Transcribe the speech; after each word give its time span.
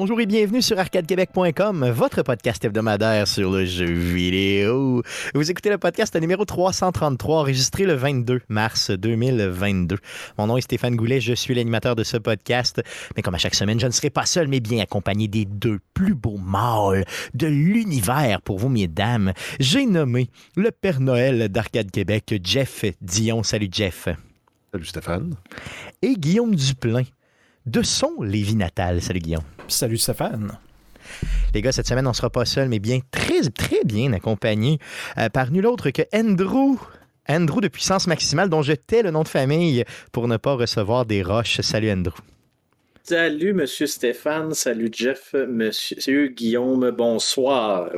Bonjour 0.00 0.18
et 0.18 0.24
bienvenue 0.24 0.62
sur 0.62 0.78
arcadequebec.com, 0.78 1.90
votre 1.90 2.22
podcast 2.22 2.64
hebdomadaire 2.64 3.28
sur 3.28 3.50
le 3.50 3.66
jeu 3.66 3.84
vidéo. 3.84 5.02
Vous 5.34 5.50
écoutez 5.50 5.68
le 5.68 5.76
podcast 5.76 6.16
numéro 6.18 6.46
333, 6.46 7.40
enregistré 7.40 7.84
le 7.84 7.92
22 7.92 8.40
mars 8.48 8.90
2022. 8.90 9.98
Mon 10.38 10.46
nom 10.46 10.56
est 10.56 10.62
Stéphane 10.62 10.96
Goulet, 10.96 11.20
je 11.20 11.34
suis 11.34 11.54
l'animateur 11.54 11.96
de 11.96 12.02
ce 12.02 12.16
podcast. 12.16 12.80
Mais 13.14 13.20
comme 13.20 13.34
à 13.34 13.38
chaque 13.38 13.54
semaine, 13.54 13.78
je 13.78 13.88
ne 13.88 13.92
serai 13.92 14.08
pas 14.08 14.24
seul, 14.24 14.48
mais 14.48 14.60
bien 14.60 14.82
accompagné 14.82 15.28
des 15.28 15.44
deux 15.44 15.80
plus 15.92 16.14
beaux 16.14 16.38
mâles 16.38 17.04
de 17.34 17.48
l'univers 17.48 18.40
pour 18.40 18.58
vous, 18.58 18.70
mesdames. 18.70 19.34
J'ai 19.58 19.84
nommé 19.84 20.30
le 20.56 20.70
Père 20.70 21.00
Noël 21.00 21.50
d'Arcade 21.50 21.90
Québec, 21.90 22.40
Jeff 22.42 22.86
Dion. 23.02 23.42
Salut 23.42 23.68
Jeff. 23.70 24.08
Salut 24.72 24.86
Stéphane. 24.86 25.34
Et 26.00 26.14
Guillaume 26.14 26.54
Duplain 26.54 27.02
de 27.70 27.82
son 27.82 28.22
Lévis 28.22 28.56
natal. 28.56 29.00
Salut 29.00 29.20
Guillaume. 29.20 29.44
Salut 29.68 29.98
Stéphane. 29.98 30.58
Les 31.54 31.62
gars, 31.62 31.72
cette 31.72 31.86
semaine, 31.86 32.06
on 32.06 32.10
ne 32.10 32.14
sera 32.14 32.30
pas 32.30 32.44
seul, 32.44 32.68
mais 32.68 32.78
bien 32.78 33.00
très, 33.10 33.42
très 33.50 33.84
bien 33.84 34.12
accompagné 34.12 34.78
euh, 35.18 35.28
par 35.28 35.50
nul 35.50 35.66
autre 35.66 35.90
que 35.90 36.02
Andrew. 36.12 36.76
Andrew 37.28 37.60
de 37.60 37.68
puissance 37.68 38.08
maximale, 38.08 38.48
dont 38.48 38.62
je 38.62 38.72
tais 38.72 39.02
le 39.02 39.12
nom 39.12 39.22
de 39.22 39.28
famille 39.28 39.84
pour 40.10 40.26
ne 40.26 40.36
pas 40.36 40.54
recevoir 40.54 41.06
des 41.06 41.22
roches. 41.22 41.60
Salut 41.60 41.90
Andrew. 41.90 42.18
Salut 43.04 43.54
Monsieur 43.54 43.86
Stéphane, 43.86 44.52
salut 44.54 44.90
Jeff, 44.92 45.34
Monsieur 45.34 46.28
Guillaume, 46.28 46.90
bonsoir. 46.90 47.90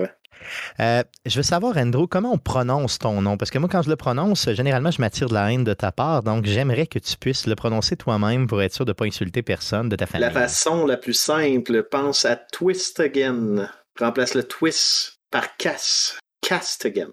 Euh, 0.80 1.02
je 1.26 1.36
veux 1.36 1.42
savoir, 1.42 1.76
Andrew, 1.76 2.06
comment 2.06 2.32
on 2.32 2.38
prononce 2.38 2.98
ton 2.98 3.22
nom? 3.22 3.36
Parce 3.36 3.50
que 3.50 3.58
moi, 3.58 3.68
quand 3.70 3.82
je 3.82 3.90
le 3.90 3.96
prononce, 3.96 4.50
généralement, 4.52 4.90
je 4.90 5.00
m'attire 5.00 5.28
de 5.28 5.34
la 5.34 5.52
haine 5.52 5.64
de 5.64 5.74
ta 5.74 5.92
part. 5.92 6.22
Donc, 6.22 6.44
j'aimerais 6.46 6.86
que 6.86 6.98
tu 6.98 7.16
puisses 7.16 7.46
le 7.46 7.54
prononcer 7.54 7.96
toi-même 7.96 8.46
pour 8.46 8.62
être 8.62 8.74
sûr 8.74 8.84
de 8.84 8.90
ne 8.90 8.94
pas 8.94 9.04
insulter 9.04 9.42
personne 9.42 9.88
de 9.88 9.96
ta 9.96 10.06
famille. 10.06 10.26
La 10.26 10.30
façon 10.30 10.86
la 10.86 10.96
plus 10.96 11.14
simple, 11.14 11.82
pense 11.84 12.24
à 12.24 12.36
twist 12.36 13.00
again. 13.00 13.68
Remplace 13.98 14.34
le 14.34 14.44
twist 14.44 15.18
par 15.30 15.56
cast. 15.56 16.18
Cast 16.40 16.86
again. 16.86 17.10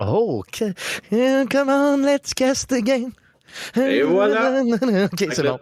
Oh, 0.00 0.44
come 0.50 1.68
on, 1.68 1.98
let's 1.98 2.34
cast 2.34 2.72
again. 2.72 3.10
Et 3.76 4.02
voilà. 4.02 4.62
OK, 4.62 5.26
c'est 5.32 5.42
bon. 5.42 5.58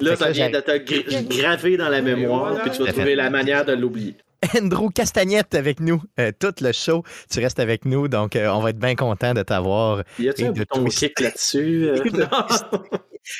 Là, 0.00 0.16
ça 0.16 0.30
vient 0.30 0.50
de 0.50 0.60
te 0.60 1.38
graver 1.38 1.76
dans 1.76 1.88
la 1.88 2.02
mémoire, 2.02 2.60
puis 2.62 2.70
tu 2.70 2.84
vas 2.84 2.92
trouver 2.92 3.14
la 3.14 3.30
manière 3.30 3.64
de 3.64 3.72
l'oublier. 3.72 4.16
Andrew 4.56 4.90
Castagnette 4.90 5.54
avec 5.54 5.80
nous 5.80 6.02
euh, 6.18 6.32
tout 6.38 6.54
le 6.60 6.72
show. 6.72 7.02
Tu 7.30 7.40
restes 7.40 7.60
avec 7.60 7.84
nous, 7.84 8.08
donc 8.08 8.36
euh, 8.36 8.48
on 8.48 8.60
va 8.60 8.70
être 8.70 8.78
bien 8.78 8.94
content 8.94 9.34
de 9.34 9.42
t'avoir. 9.42 10.02
Y 10.18 10.28
a-t-il 10.28 10.48
un 10.48 10.52
bouton 10.52 10.84
kick 10.84 11.20
là-dessus? 11.20 11.90
Euh? 12.14 12.78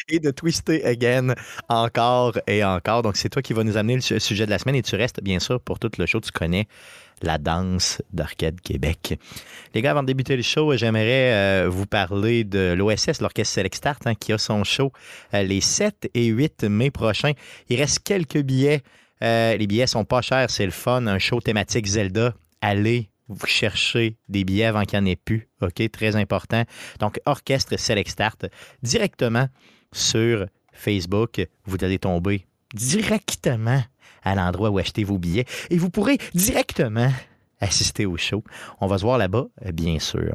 et, 0.08 0.19
de 0.19 0.30
twister 0.30 0.84
again 0.84 1.34
encore 1.69 2.38
et 2.46 2.64
encore. 2.64 3.02
Donc 3.02 3.16
c'est 3.16 3.28
toi 3.28 3.42
qui 3.42 3.52
vas 3.52 3.64
nous 3.64 3.77
amener 3.77 3.96
le 3.96 4.19
sujet 4.19 4.46
de 4.46 4.50
la 4.50 4.58
semaine 4.58 4.77
et 4.77 4.83
tu 4.83 4.96
restes 4.96 5.22
bien 5.22 5.38
sûr 5.38 5.61
pour 5.61 5.78
tout 5.78 5.91
le 5.98 6.06
show. 6.06 6.20
Tu 6.20 6.30
connais 6.30 6.66
la 7.22 7.39
danse 7.39 8.00
d'Arcade 8.12 8.61
Québec. 8.61 9.18
Les 9.74 9.83
gars, 9.83 9.91
avant 9.91 10.02
de 10.02 10.06
débuter 10.06 10.36
le 10.36 10.42
show, 10.42 10.74
j'aimerais 10.77 11.66
vous 11.68 11.86
parler 11.86 12.44
de 12.44 12.74
l'OSS, 12.77 13.20
l'Orchestre 13.20 13.55
Select 13.55 13.74
Start, 13.74 14.06
hein, 14.06 14.14
qui 14.14 14.33
a 14.33 14.39
son 14.39 14.64
show 14.64 14.92
les 15.33 15.61
7 15.61 16.11
et 16.14 16.27
8 16.27 16.64
mai 16.64 16.91
prochains. 16.91 17.33
Il 17.68 17.78
reste 17.78 18.00
quelques 18.00 18.41
billets. 18.41 18.83
Euh, 19.23 19.57
les 19.57 19.67
billets 19.67 19.86
sont 19.86 20.05
pas 20.05 20.23
chers, 20.23 20.51
c'est 20.51 20.64
le 20.64 20.73
fun. 20.73 21.07
Un 21.07 21.19
show 21.19 21.41
thématique 21.41 21.86
Zelda. 21.86 22.35
Allez 22.61 23.11
vous 23.29 23.47
chercher 23.47 24.17
des 24.29 24.45
billets 24.45 24.67
avant 24.67 24.83
qu'il 24.83 24.98
n'y 25.01 25.08
en 25.08 25.13
ait 25.13 25.17
plus. 25.17 25.48
OK, 25.63 25.83
très 25.91 26.17
important. 26.17 26.64
Donc, 27.01 27.20
Orchestre 27.24 27.79
Select 27.79 28.11
Start, 28.11 28.47
directement 28.83 29.48
sur 29.92 30.47
Facebook. 30.73 31.47
Vous 31.64 31.77
allez 31.83 31.98
tomber 31.98 32.47
directement 32.74 33.83
à 34.23 34.35
l'endroit 34.35 34.70
où 34.70 34.79
acheter 34.79 35.05
vos 35.05 35.19
billets 35.19 35.47
et 35.70 35.79
vous 35.79 35.91
pourrez 35.91 36.19
directement 36.35 37.11
assister 37.61 38.05
au 38.07 38.17
show. 38.17 38.42
On 38.80 38.86
va 38.86 38.98
se 38.98 39.05
voir 39.05 39.19
là-bas, 39.19 39.47
bien 39.73 39.98
sûr. 39.98 40.35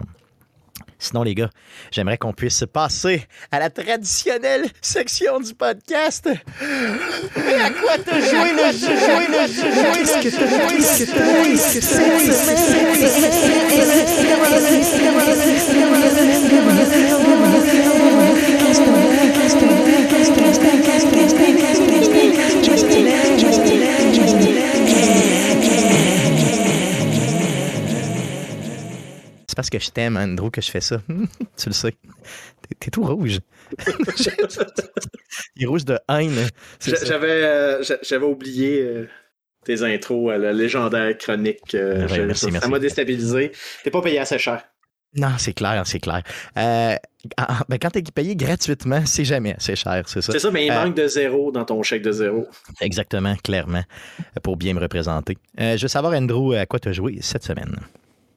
Sinon, 0.99 1.23
les 1.23 1.33
gars, 1.33 1.49
j'aimerais 1.91 2.17
qu'on 2.17 2.33
puisse 2.33 2.65
passer 2.71 3.25
à 3.51 3.59
la 3.59 3.69
traditionnelle 3.69 4.65
section 4.81 5.39
du 5.39 5.53
podcast. 5.53 6.27
Et 6.27 7.53
à 7.53 7.69
quoi 7.69 7.97
te 7.97 8.11
jouer 8.11 8.51
le 8.51 8.71
jeu, 8.73 8.95
jouer 8.99 9.27
le 9.29 9.47
jeu, 9.47 9.71
jouer 9.71 10.03
le 10.03 10.17
jeu, 10.27 10.41
parce 29.59 29.69
que 29.69 29.77
je 29.77 29.89
t'aime, 29.89 30.15
Andrew, 30.15 30.49
que 30.49 30.61
je 30.61 30.71
fais 30.71 30.79
ça. 30.79 31.01
tu 31.57 31.67
le 31.67 31.73
sais. 31.73 31.93
T'es, 32.79 32.89
tout 32.89 33.03
rouge. 33.03 33.39
Il 35.57 35.63
est 35.63 35.65
rouge 35.65 35.83
de 35.83 35.99
haine. 36.07 36.47
J'avais, 36.79 37.43
euh, 37.43 37.83
j'avais 38.01 38.25
oublié 38.25 38.81
euh, 38.81 39.09
tes 39.65 39.83
intros 39.83 40.31
à 40.31 40.37
la 40.37 40.53
légendaire 40.53 41.17
chronique. 41.17 41.75
Euh, 41.75 42.07
ah 42.09 42.33
ça 42.33 42.69
m'a 42.69 42.79
déstabilisé. 42.79 43.51
T'es 43.83 43.91
pas 43.91 44.01
payé 44.01 44.19
assez 44.19 44.39
cher. 44.39 44.63
Non, 45.13 45.33
c'est 45.37 45.51
clair, 45.51 45.83
c'est 45.85 45.99
clair. 45.99 46.23
ben, 46.55 46.97
quand 47.81 47.89
t'es 47.89 48.01
payé 48.03 48.37
gratuitement, 48.37 49.05
c'est 49.05 49.25
jamais 49.25 49.55
assez 49.55 49.75
cher, 49.75 50.03
c'est 50.07 50.21
ça. 50.21 50.31
C'est 50.31 50.39
ça, 50.39 50.51
mais 50.51 50.67
il 50.67 50.71
manque 50.71 50.95
de 50.95 51.05
zéro 51.07 51.51
dans 51.51 51.65
ton 51.65 51.83
chèque 51.83 52.03
de 52.03 52.13
zéro. 52.13 52.47
Exactement, 52.79 53.35
clairement, 53.43 53.83
pour 54.41 54.55
bien 54.55 54.73
me 54.73 54.79
représenter. 54.79 55.37
je 55.57 55.81
veux 55.81 55.89
savoir, 55.89 56.13
Andrew, 56.13 56.53
à 56.53 56.65
quoi 56.65 56.79
tu 56.79 56.87
as 56.87 56.93
joué 56.93 57.17
cette 57.19 57.43
semaine? 57.43 57.75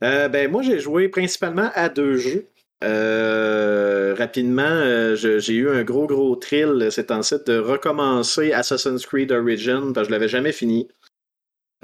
Euh, 0.02 0.28
ben, 0.28 0.50
moi, 0.50 0.62
j'ai 0.62 0.80
joué 0.80 1.08
principalement 1.08 1.70
à 1.74 1.88
deux 1.88 2.16
jeux. 2.16 2.48
Euh, 2.82 4.14
rapidement, 4.18 4.62
euh, 4.62 5.14
j'ai 5.14 5.54
eu 5.54 5.70
un 5.70 5.84
gros, 5.84 6.06
gros 6.06 6.34
thrill 6.34 6.88
c'est 6.90 7.12
en 7.12 7.22
site 7.22 7.46
de 7.46 7.56
recommencer 7.58 8.52
Assassin's 8.52 9.06
Creed 9.06 9.30
Origin 9.30 9.92
parce 9.92 10.08
que 10.08 10.10
je 10.10 10.18
l'avais 10.18 10.28
jamais 10.28 10.50
fini. 10.50 10.88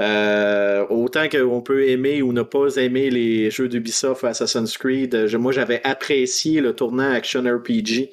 autant 0.00 1.28
qu'on 1.28 1.60
peut 1.60 1.88
aimer 1.88 2.22
ou 2.22 2.32
ne 2.32 2.42
pas 2.42 2.76
aimer 2.76 3.10
les 3.10 3.50
jeux 3.50 3.68
d'Ubisoft 3.68 4.24
Assassin's 4.24 4.76
Creed, 4.76 5.14
moi 5.38 5.52
j'avais 5.52 5.80
apprécié 5.84 6.60
le 6.60 6.74
tournant 6.74 7.12
Action 7.12 7.42
RPG 7.42 8.10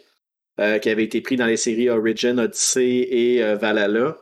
qui 0.57 0.89
avait 0.89 1.03
été 1.03 1.22
pris 1.22 1.37
dans 1.37 1.45
les 1.47 1.57
séries 1.57 1.89
Origin, 1.89 2.39
Odyssey 2.39 3.07
et 3.09 3.55
Valhalla. 3.55 4.17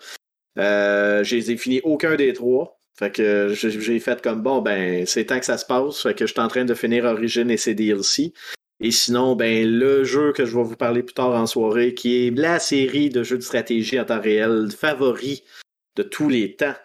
je 0.56 1.36
les 1.36 1.52
ai 1.52 1.58
finis 1.58 1.82
aucun 1.84 2.16
des 2.16 2.32
trois. 2.32 2.80
Fait 2.96 3.12
que 3.12 3.54
j'ai 3.54 4.00
fait 4.00 4.22
comme 4.22 4.42
bon, 4.42 4.62
ben, 4.62 5.06
c'est 5.08 5.26
temps 5.26 5.40
que 5.40 5.46
ça 5.46 5.58
se 5.58 5.66
passe. 5.66 6.02
Fait 6.02 6.14
que 6.14 6.28
je 6.28 6.32
suis 6.32 6.42
en 6.42 6.48
train 6.48 6.66
de 6.66 6.74
finir 6.74 7.06
Origin 7.06 7.50
et 7.50 7.58
ses 7.58 7.74
DLC. 7.74 8.34
Et 8.80 8.92
sinon, 8.92 9.36
ben, 9.36 9.68
le 9.68 10.04
jeu 10.04 10.32
que 10.34 10.46
je 10.46 10.56
vais 10.56 10.64
vous 10.64 10.76
parler 10.76 11.02
plus 11.02 11.14
tard 11.14 11.32
en 11.32 11.48
soirée, 11.48 11.94
qui 11.94 12.28
est 12.28 12.32
la 12.32 12.60
série 12.60 13.10
de 13.10 13.24
jeux 13.24 13.38
de 13.38 13.44
stratégie 13.44 14.00
en 14.00 14.06
temps 14.06 14.22
réel 14.22 14.70
favori 14.78 15.44
de 15.96 16.04
tous 16.04 16.30
les 16.30 16.56
temps 16.56 16.76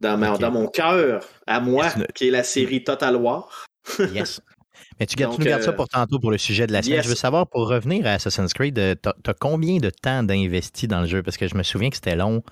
dans, 0.00 0.18
dans 0.38 0.50
mon 0.50 0.66
cœur, 0.66 1.26
à 1.46 1.60
moi, 1.60 1.88
qui 2.14 2.28
est 2.28 2.30
la 2.30 2.44
série 2.44 2.84
Total 2.84 3.16
War. 3.16 3.66
yes. 4.12 4.40
Mais 5.00 5.06
tu, 5.06 5.16
gardes, 5.16 5.38
nous 5.38 5.44
gardes 5.44 5.62
ça 5.62 5.70
euh, 5.70 5.72
pour 5.74 5.88
tantôt 5.88 6.18
pour 6.18 6.30
le 6.30 6.38
sujet 6.38 6.66
de 6.66 6.72
la 6.72 6.82
semaine. 6.82 7.02
Je 7.02 7.08
veux 7.08 7.14
savoir, 7.14 7.46
pour 7.46 7.68
revenir 7.68 8.06
à 8.06 8.10
Assassin's 8.10 8.52
Creed, 8.52 8.78
euh, 8.78 8.94
t'as 8.94 9.12
as 9.26 9.34
combien 9.34 9.78
de 9.78 9.90
temps 9.90 10.22
d'investi 10.22 10.86
dans 10.86 11.00
le 11.00 11.06
jeu? 11.06 11.22
Parce 11.22 11.36
que 11.36 11.48
je 11.48 11.54
me 11.54 11.62
souviens 11.62 11.90
que 11.90 11.96
c'était 11.96 12.16
long 12.16 12.42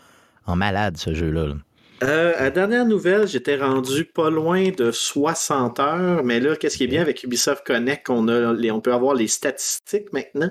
en 0.46 0.56
malade, 0.56 0.96
ce 0.96 1.12
jeu-là. 1.14 1.46
là 1.49 1.55
euh, 2.02 2.35
à 2.37 2.50
dernière 2.50 2.85
nouvelle, 2.85 3.26
j'étais 3.26 3.56
rendu 3.56 4.05
pas 4.05 4.29
loin 4.29 4.70
de 4.70 4.91
60 4.91 5.79
heures, 5.81 6.25
mais 6.25 6.41
là, 6.41 6.56
qu'est-ce 6.56 6.76
qui 6.76 6.85
est 6.85 6.88
bien 6.88 7.02
avec 7.02 7.23
Ubisoft 7.23 7.64
Connect, 7.67 8.11
on, 8.11 8.29
a 8.29 8.55
on 8.73 8.81
peut 8.81 8.93
avoir 8.93 9.14
les 9.14 9.29
statistiques 9.29 10.12
maintenant? 10.12 10.50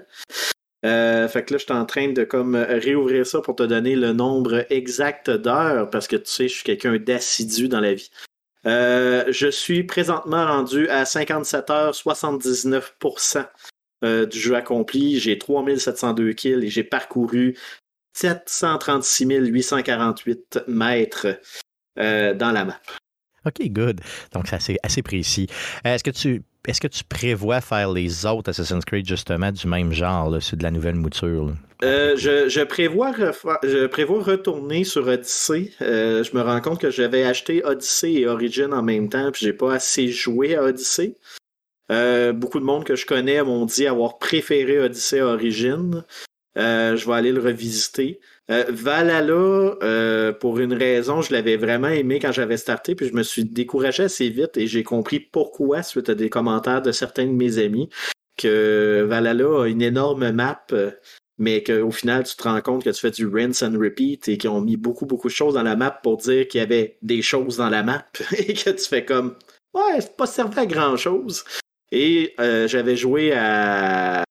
Euh, 0.86 1.28
fait 1.28 1.44
que 1.44 1.54
là, 1.54 1.57
je 1.57 1.63
suis 1.63 1.74
en 1.74 1.86
train 1.86 2.10
de 2.12 2.24
comme 2.24 2.56
réouvrir 2.56 3.25
ça 3.25 3.42
pour 3.42 3.56
te 3.56 3.63
donner 3.63 3.95
le 3.95 4.13
nombre 4.13 4.66
exact 4.69 5.30
d'heures, 5.30 5.90
parce 5.90 6.07
que 6.07 6.16
tu 6.16 6.31
sais, 6.31 6.48
je 6.48 6.56
suis 6.56 6.63
quelqu'un 6.63 6.98
d'assidu 6.98 7.68
dans 7.68 7.81
la 7.81 7.94
vie. 7.94 8.10
Euh, 8.66 9.25
je 9.30 9.48
suis 9.48 9.84
présentement 9.84 10.45
rendu 10.45 10.88
à 10.88 11.06
57 11.06 11.69
heures 11.69 11.94
79% 11.94 13.45
du 14.30 14.40
jeu 14.40 14.56
accompli. 14.56 15.19
J'ai 15.19 15.38
3702 15.38 16.34
kills 16.34 16.66
et 16.66 16.69
j'ai 16.69 16.84
parcouru 16.84 17.56
736 18.13 19.25
848 19.25 20.63
mètres 20.68 21.39
euh, 22.00 22.33
dans 22.33 22.51
la 22.51 22.65
map. 22.65 22.80
OK, 23.45 23.68
good. 23.69 24.00
Donc, 24.33 24.48
c'est 24.48 24.77
assez, 24.83 25.01
précis. 25.01 25.48
Euh, 25.86 25.95
est-ce 25.95 26.04
que 26.04 26.12
tu 26.12 26.44
est-ce 26.65 26.80
que 26.80 26.88
tu 26.88 27.04
prévois 27.04 27.60
faire 27.60 27.92
les 27.92 28.25
autres 28.25 28.51
Assassin's 28.51 28.86
Creed 28.86 29.06
justement 29.06 29.51
du 29.51 29.68
même 29.68 29.92
genre, 29.92 30.42
c'est 30.42 30.56
de 30.56 30.63
la 30.63 30.71
nouvelle 30.71 30.95
mouture? 30.95 31.51
Euh, 31.83 32.15
je, 32.15 32.63
prévois 32.63 33.12
je 33.63 33.86
prévois 33.88 34.24
retourner 34.24 34.86
sur 34.86 35.06
Odyssey. 35.06 35.74
je 35.81 36.38
me 36.38 36.42
rends 36.42 36.62
compte 36.62 36.80
que 36.80 36.89
j'avais 36.89 37.25
acheté 37.25 37.66
Odyssey 37.66 38.13
et 38.13 38.27
Origin 38.27 38.74
en 38.74 38.81
même 38.81 39.09
temps, 39.09 39.30
puis 39.33 39.45
j'ai 39.45 39.51
pas 39.51 39.74
assez 39.74 40.07
joué 40.07 40.56
à 40.56 40.63
Odyssey. 40.63 41.18
beaucoup 41.89 42.62
de 42.62 42.66
monde 42.66 42.86
que 42.86 42.95
je 42.95 43.06
connais 43.06 43.44
m'ont 43.44 43.66
dit 43.66 43.86
avoir 43.86 44.18
préféré 44.18 44.80
Odyssey 44.80 45.19
à 45.19 45.25
Origin. 45.25 46.06
Je 46.56 47.06
vais 47.06 47.14
aller 47.14 47.32
le 47.32 47.42
revisiter. 47.42 48.20
Valhalla, 48.50 50.34
pour 50.40 50.60
une 50.60 50.74
raison, 50.74 51.22
je 51.22 51.34
l'avais 51.34 51.58
vraiment 51.58 51.88
aimé 51.88 52.20
quand 52.20 52.32
j'avais 52.32 52.58
starté, 52.58 52.96
puis 52.96 53.08
je 53.08 53.14
me 53.14 53.24
suis 53.24 53.46
découragé 53.46 54.04
assez 54.04 54.30
vite 54.30 54.58
et 54.58 54.68
j'ai 54.68 54.84
compris 54.84 55.20
pourquoi 55.20 55.84
suite 55.84 56.10
à 56.10 56.16
des 56.16 56.30
commentaires 56.30 56.82
de 56.82 56.92
certains 56.92 57.26
de 57.26 57.32
mes 57.32 57.58
amis 57.58 57.90
que 58.38 59.06
Valhalla 59.08 59.64
a 59.64 59.68
une 59.68 59.82
énorme 59.82 60.32
map 60.32 60.66
mais 61.38 61.64
qu'au 61.64 61.92
final, 61.92 62.24
tu 62.24 62.36
te 62.36 62.44
rends 62.44 62.62
compte 62.62 62.84
que 62.84 62.90
tu 62.90 63.00
fais 63.00 63.12
du 63.12 63.28
rinse 63.28 63.64
and 63.64 63.78
repeat 63.80 64.28
et 64.28 64.38
qu'ils 64.38 64.50
ont 64.50 64.62
mis 64.62 64.78
beaucoup, 64.78 65.06
beaucoup 65.06 65.28
de 65.28 65.34
choses 65.34 65.56
dans 65.56 65.64
la 65.64 65.76
map 65.76 65.92
pour 65.92 66.18
dire 66.18 66.48
qu'il 66.48 66.60
y 66.60 66.64
avait 66.64 66.98
des 67.02 67.22
choses 67.22 67.58
dans 67.58 67.70
la 67.70 67.84
map 67.84 68.06
et 68.38 68.54
que 68.54 68.70
tu 68.70 68.84
fais 68.84 69.06
comme 69.06 69.36
Ouais, 69.74 70.00
c'est 70.00 70.16
pas 70.16 70.28
servi 70.28 70.60
à 70.60 70.66
grand 70.68 70.96
chose. 70.98 71.44
Et 71.92 72.36
euh, 72.40 72.68
j'avais 72.68 72.96
joué 72.96 73.34
à, 73.34 74.24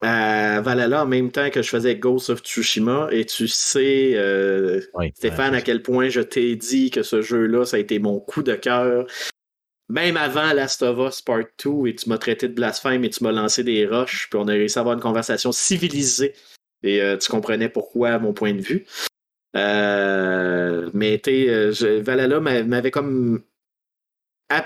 à 0.00 0.60
Valhalla 0.60 1.02
en 1.02 1.06
même 1.06 1.30
temps 1.30 1.50
que 1.50 1.62
je 1.62 1.68
faisais 1.68 1.96
Ghost 1.96 2.30
of 2.30 2.40
Tsushima 2.40 3.08
et 3.10 3.26
tu 3.26 3.48
sais, 3.48 4.12
euh, 4.14 4.80
Stéphane, 5.14 5.54
à 5.54 5.60
quel 5.60 5.82
point 5.82 6.08
je 6.08 6.20
t'ai 6.20 6.56
dit 6.56 6.90
que 6.90 7.02
ce 7.02 7.20
jeu-là, 7.20 7.64
ça 7.64 7.76
a 7.76 7.80
été 7.80 7.98
mon 7.98 8.20
coup 8.20 8.42
de 8.42 8.54
cœur 8.54 9.06
même 9.90 10.16
avant 10.16 10.52
Last 10.52 10.82
of 10.82 10.98
Us 10.98 11.20
Part 11.20 11.46
2, 11.64 11.88
et 11.88 11.96
tu 11.96 12.08
m'as 12.08 12.18
traité 12.18 12.46
de 12.46 12.54
blasphème 12.54 13.04
et 13.04 13.10
tu 13.10 13.24
m'as 13.24 13.32
lancé 13.32 13.64
des 13.64 13.86
roches, 13.86 14.28
puis 14.30 14.38
on 14.40 14.46
a 14.46 14.52
réussi 14.52 14.78
à 14.78 14.82
avoir 14.82 14.94
une 14.94 15.02
conversation 15.02 15.50
civilisée. 15.50 16.32
Et 16.84 17.02
euh, 17.02 17.16
tu 17.18 17.28
comprenais 17.28 17.68
pourquoi, 17.68 18.10
à 18.10 18.18
mon 18.20 18.32
point 18.32 18.54
de 18.54 18.60
vue. 18.60 18.86
Euh, 19.56 20.88
mais 20.94 21.18
tu 21.18 21.50
euh, 21.50 21.72
Valhalla 22.02 22.40
m'avait 22.40 22.92
comme. 22.92 23.42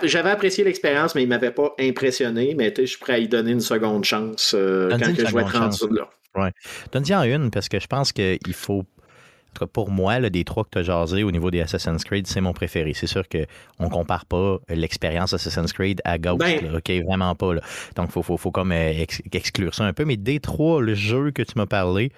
J'avais 0.03 0.31
apprécié 0.31 0.65
l'expérience, 0.65 1.15
mais 1.15 1.23
il 1.23 1.29
m'avait 1.29 1.51
pas 1.51 1.75
impressionné. 1.79 2.55
Mais 2.57 2.73
je 2.77 2.85
suis 2.85 2.99
prêt 2.99 3.15
à 3.15 3.19
y 3.19 3.29
donner 3.29 3.53
une 3.53 3.61
seconde 3.61 4.05
chance 4.05 4.51
quand 4.53 4.99
que 4.99 5.27
je 5.27 5.35
vais 5.35 5.43
être 5.43 5.59
rendu 5.59 5.95
là. 5.95 6.09
Ouais. 6.37 6.51
Donne-y 6.91 7.15
en 7.15 7.23
une, 7.23 7.51
parce 7.53 7.69
que 7.69 7.79
je 7.79 7.87
pense 7.87 8.13
qu'il 8.13 8.55
faut 8.55 8.85
pour 9.73 9.91
moi, 9.91 10.21
des 10.29 10.45
trois 10.45 10.65
que 10.65 10.71
tu 10.73 10.79
as 10.79 10.83
jasé 10.83 11.23
au 11.23 11.31
niveau 11.31 11.51
des 11.51 11.61
Assassin's 11.61 12.05
Creed, 12.05 12.27
c'est 12.27 12.41
mon 12.41 12.53
préféré. 12.53 12.93
C'est 12.95 13.07
sûr 13.07 13.23
qu'on 13.29 13.85
ne 13.85 13.89
compare 13.89 14.27
pas 14.27 14.59
l'expérience 14.69 15.33
Assassin's 15.33 15.73
Creed 15.73 16.01
à 16.05 16.19
Ghost. 16.19 16.41
Ben 16.41 16.75
OK, 16.75 16.91
vraiment 17.07 17.35
pas. 17.35 17.55
Donc, 17.97 18.09
il 18.09 18.23
faut, 18.23 18.37
faut, 18.37 18.51
comme 18.51 18.73
euh, 18.73 19.05
exclure 19.33 19.75
ça 19.75 19.85
un 19.85 19.93
peu. 19.93 20.05
Mais 20.05 20.17
des 20.17 20.41
trois, 20.41 20.83
le 20.83 20.95
jeu 20.95 21.31
que 21.31 21.43
tu 21.43 21.53
m'as 21.57 21.67
parlé, 21.67 22.11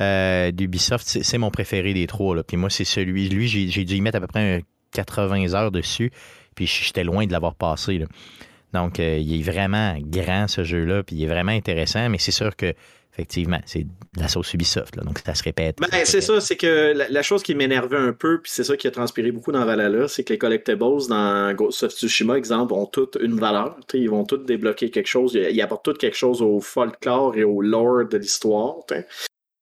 euh, 0.00 0.52
d'Ubisoft, 0.52 1.06
c'est 1.06 1.38
mon 1.38 1.50
préféré 1.50 1.94
des 1.94 2.06
trois. 2.06 2.42
Puis 2.42 2.56
moi, 2.56 2.70
c'est 2.70 2.84
celui. 2.84 3.28
Lui, 3.28 3.48
j'ai 3.48 3.84
dû 3.84 3.94
y 3.94 4.00
mettre 4.00 4.18
à 4.18 4.20
peu 4.20 4.28
près 4.28 4.62
80 4.92 5.54
heures 5.54 5.70
dessus. 5.70 6.12
Puis 6.56 6.66
j'étais 6.66 7.04
loin 7.04 7.26
de 7.26 7.32
l'avoir 7.32 7.54
passé. 7.54 8.04
Donc, 8.72 8.98
euh, 8.98 9.18
il 9.18 9.38
est 9.38 9.42
vraiment 9.44 9.96
grand, 10.00 10.48
ce 10.48 10.64
jeu-là. 10.64 11.04
Puis 11.04 11.14
il 11.14 11.22
est 11.22 11.28
vraiment 11.28 11.52
intéressant. 11.52 12.08
Mais 12.08 12.18
c'est 12.18 12.32
sûr 12.32 12.56
que 12.56 12.74
effectivement, 13.16 13.60
c'est 13.64 13.86
la 14.18 14.28
sauce 14.28 14.52
Ubisoft, 14.52 14.98
donc 15.02 15.20
ça 15.24 15.34
se 15.34 15.42
répète. 15.42 15.78
Ben, 15.80 15.88
c'est 16.04 16.20
ça, 16.20 16.38
c'est 16.40 16.56
que 16.56 16.92
la, 16.92 17.22
chose 17.22 17.42
qui 17.42 17.54
m'énervait 17.54 17.96
un 17.96 18.12
peu, 18.12 18.42
puis 18.42 18.52
c'est 18.54 18.64
ça 18.64 18.76
qui 18.76 18.86
a 18.86 18.90
transpiré 18.90 19.32
beaucoup 19.32 19.52
dans 19.52 19.64
Valhalla, 19.64 20.06
c'est 20.06 20.22
que 20.22 20.34
les 20.34 20.38
collectibles 20.38 21.06
dans 21.08 21.54
Ghost 21.54 21.84
of 21.84 21.92
Tsushima, 21.92 22.36
exemple, 22.36 22.74
ont 22.74 22.84
toutes 22.84 23.16
une 23.22 23.38
valeur. 23.40 23.78
Ils 23.94 24.10
vont 24.10 24.24
toutes 24.24 24.44
débloquer 24.44 24.90
quelque 24.90 25.06
chose. 25.06 25.32
Ils 25.34 25.62
apportent 25.62 25.84
toutes 25.84 25.98
quelque 25.98 26.16
chose 26.16 26.42
au 26.42 26.60
folklore 26.60 27.36
et 27.36 27.44
au 27.44 27.62
lore 27.62 28.06
de 28.06 28.18
l'histoire. 28.18 28.76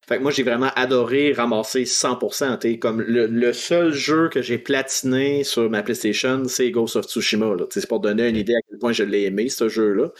Fait 0.07 0.17
que 0.17 0.21
moi, 0.21 0.31
j'ai 0.31 0.43
vraiment 0.43 0.71
adoré 0.75 1.33
ramasser 1.33 1.83
100%. 1.83 2.77
Comme 2.79 3.01
le, 3.01 3.53
seul 3.53 3.91
jeu 3.91 4.29
que 4.29 4.41
j'ai 4.41 4.59
platiné 4.59 5.43
sur 5.43 5.69
ma 5.69 5.81
PlayStation, 5.81 6.43
c'est 6.47 6.69
Ghost 6.69 6.95
of 6.95 7.05
Tsushima. 7.05 7.55
C'est 7.71 7.87
pour 7.87 7.99
donner 7.99 8.29
une 8.29 8.35
idée 8.35 8.53
à 8.53 8.59
quel 8.69 8.79
point 8.79 8.91
je 8.91 9.03
l'ai 9.03 9.23
aimé, 9.23 9.49
ce 9.49 9.67
jeu-là. 9.67 10.11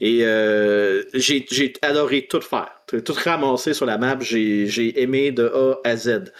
Et 0.00 0.24
euh, 0.24 1.02
j'ai 1.12 1.72
adoré 1.82 2.26
tout 2.26 2.40
faire. 2.40 2.70
Tout 2.86 3.12
ramasser 3.12 3.74
sur 3.74 3.84
la 3.84 3.98
map, 3.98 4.18
j'ai 4.20 5.02
aimé 5.02 5.30
de 5.30 5.44
A 5.44 5.80
à 5.84 5.96
Z. 5.96 6.32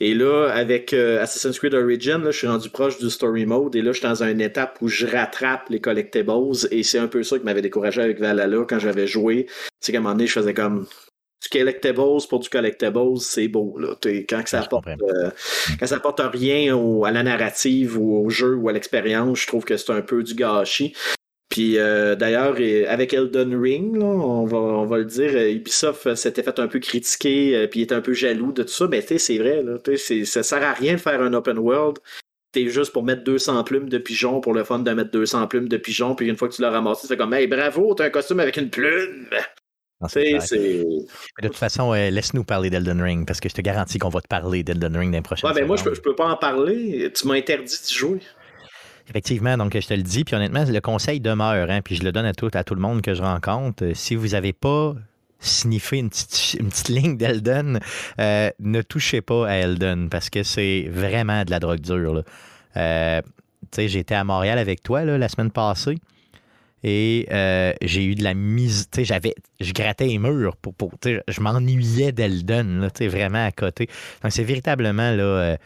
Et 0.00 0.12
là, 0.12 0.48
avec 0.48 0.92
euh, 0.92 1.22
Assassin's 1.22 1.58
Creed 1.58 1.72
Origin, 1.72 2.18
là, 2.18 2.32
je 2.32 2.38
suis 2.38 2.46
rendu 2.48 2.68
proche 2.68 2.98
du 2.98 3.08
story 3.08 3.46
mode 3.46 3.76
et 3.76 3.80
là, 3.80 3.92
je 3.92 3.98
suis 3.98 4.08
dans 4.08 4.24
une 4.24 4.40
étape 4.40 4.76
où 4.82 4.88
je 4.88 5.06
rattrape 5.06 5.68
les 5.70 5.80
collectibles 5.80 6.32
et 6.72 6.82
c'est 6.82 6.98
un 6.98 7.06
peu 7.06 7.22
ça 7.22 7.38
qui 7.38 7.44
m'avait 7.44 7.62
découragé 7.62 8.02
avec 8.02 8.18
Valhalla 8.18 8.66
quand 8.68 8.80
j'avais 8.80 9.06
joué. 9.06 9.46
C'est 9.80 9.92
qu'à 9.92 9.98
un 9.98 10.00
moment 10.00 10.14
donné, 10.14 10.26
je 10.26 10.32
faisais 10.32 10.52
comme 10.52 10.86
du 11.44 11.58
collectibles 11.58 12.28
pour 12.28 12.40
du 12.40 12.48
collectibles, 12.48 13.18
c'est 13.18 13.48
beau. 13.48 13.76
Là. 13.78 13.94
Quand, 14.28 14.42
ça 14.46 14.60
apporte, 14.60 14.86
euh, 14.88 15.30
quand 15.78 15.86
ça 15.86 15.96
apporte 15.96 16.20
rien 16.20 16.76
à 17.04 17.10
la 17.10 17.22
narrative 17.22 17.98
ou 17.98 18.24
au 18.24 18.30
jeu 18.30 18.54
ou 18.54 18.68
à 18.68 18.72
l'expérience, 18.72 19.40
je 19.40 19.46
trouve 19.46 19.64
que 19.64 19.76
c'est 19.76 19.92
un 19.92 20.02
peu 20.02 20.22
du 20.22 20.34
gâchis. 20.34 20.94
Puis 21.48 21.78
euh, 21.78 22.16
d'ailleurs, 22.16 22.56
avec 22.88 23.14
Elden 23.14 23.54
Ring, 23.60 24.02
on, 24.02 24.44
va, 24.44 24.58
on 24.58 24.86
va 24.86 24.98
le 24.98 25.04
dire, 25.04 25.30
euh, 25.34 25.52
Ubisoft 25.52 26.14
s'était 26.16 26.42
fait 26.42 26.58
un 26.58 26.66
peu 26.66 26.80
critiquer, 26.80 27.68
puis 27.70 27.80
il 27.80 27.82
était 27.84 27.94
un 27.94 28.00
peu 28.00 28.12
jaloux 28.12 28.52
de 28.52 28.62
tout 28.62 28.70
ça. 28.70 28.88
Mais 28.88 29.00
c'est 29.02 29.38
vrai, 29.38 29.62
là, 29.62 29.78
ça 30.24 30.42
sert 30.42 30.62
à 30.62 30.72
rien 30.72 30.94
de 30.94 31.00
faire 31.00 31.20
un 31.22 31.32
open 31.32 31.58
world. 31.58 31.98
T'es 32.52 32.68
juste 32.68 32.92
pour 32.92 33.02
mettre 33.02 33.24
200 33.24 33.64
plumes 33.64 33.88
de 33.88 33.98
pigeon 33.98 34.40
pour 34.40 34.54
le 34.54 34.62
fun 34.62 34.78
de 34.78 34.90
mettre 34.92 35.10
200 35.10 35.48
plumes 35.48 35.68
de 35.68 35.76
pigeon, 35.76 36.14
puis 36.14 36.28
une 36.28 36.36
fois 36.36 36.48
que 36.48 36.54
tu 36.54 36.62
l'as 36.62 36.70
ramassé, 36.70 37.02
tu 37.02 37.08
fais 37.08 37.16
comme 37.16 37.34
Hey, 37.34 37.48
bravo, 37.48 37.94
t'as 37.94 38.06
un 38.06 38.10
costume 38.10 38.40
avec 38.40 38.56
une 38.56 38.70
plume! 38.70 39.28
De 40.02 41.48
toute 41.48 41.56
façon, 41.56 41.92
laisse-nous 41.92 42.44
parler 42.44 42.70
d'Elden 42.70 43.00
Ring, 43.00 43.26
parce 43.26 43.40
que 43.40 43.48
je 43.48 43.54
te 43.54 43.60
garantis 43.60 43.98
qu'on 43.98 44.08
va 44.08 44.20
te 44.20 44.28
parler 44.28 44.62
d'Elden 44.62 44.96
Ring 44.96 45.10
dans 45.10 45.18
les 45.18 45.22
prochaines 45.22 45.48
ouais, 45.48 45.54
ben 45.54 45.66
Moi, 45.66 45.76
je 45.76 45.84
peux, 45.84 45.94
je 45.94 46.00
peux 46.00 46.14
pas 46.14 46.26
en 46.26 46.36
parler. 46.36 47.10
Tu 47.14 47.26
m'as 47.26 47.34
interdit 47.34 47.76
d'y 47.86 47.94
jouer. 47.94 48.20
Effectivement, 49.08 49.56
donc 49.58 49.78
je 49.78 49.86
te 49.86 49.94
le 49.94 50.02
dis, 50.02 50.24
puis 50.24 50.34
honnêtement, 50.34 50.64
le 50.64 50.80
conseil 50.80 51.20
demeure, 51.20 51.70
hein, 51.70 51.80
puis 51.82 51.96
je 51.96 52.02
le 52.02 52.12
donne 52.12 52.24
à 52.24 52.32
tout, 52.32 52.50
à 52.54 52.64
tout 52.64 52.74
le 52.74 52.80
monde 52.80 53.02
que 53.02 53.14
je 53.14 53.22
rencontre. 53.22 53.92
Si 53.94 54.14
vous 54.14 54.28
n'avez 54.28 54.54
pas 54.54 54.94
sniffé 55.40 55.98
une 55.98 56.08
petite, 56.08 56.88
ligne 56.88 57.18
d'Elden, 57.18 57.80
euh, 58.18 58.50
ne 58.60 58.82
touchez 58.82 59.20
pas 59.20 59.46
à 59.46 59.54
Elden 59.56 60.08
parce 60.08 60.30
que 60.30 60.42
c'est 60.42 60.88
vraiment 60.90 61.44
de 61.44 61.50
la 61.50 61.60
drogue 61.60 61.80
dure. 61.80 62.24
Euh, 62.76 63.20
j'étais 63.76 64.14
à 64.14 64.24
Montréal 64.24 64.58
avec 64.58 64.82
toi 64.82 65.04
la 65.04 65.28
semaine 65.28 65.50
passée 65.50 65.98
et 66.84 67.26
euh, 67.32 67.72
j'ai 67.82 68.04
eu 68.04 68.14
de 68.14 68.22
la 68.22 68.34
mise. 68.34 68.88
J'avais, 68.96 69.34
je 69.58 69.72
grattais 69.72 70.06
les 70.06 70.18
murs 70.18 70.56
pour. 70.56 70.74
pour 70.74 70.92
je 71.02 71.40
m'ennuyais 71.40 72.12
d'Elden, 72.12 72.88
vraiment 73.00 73.44
à 73.44 73.50
côté. 73.50 73.88
Donc, 74.22 74.32
c'est 74.32 74.44
véritablement 74.44 75.10
là, 75.10 75.56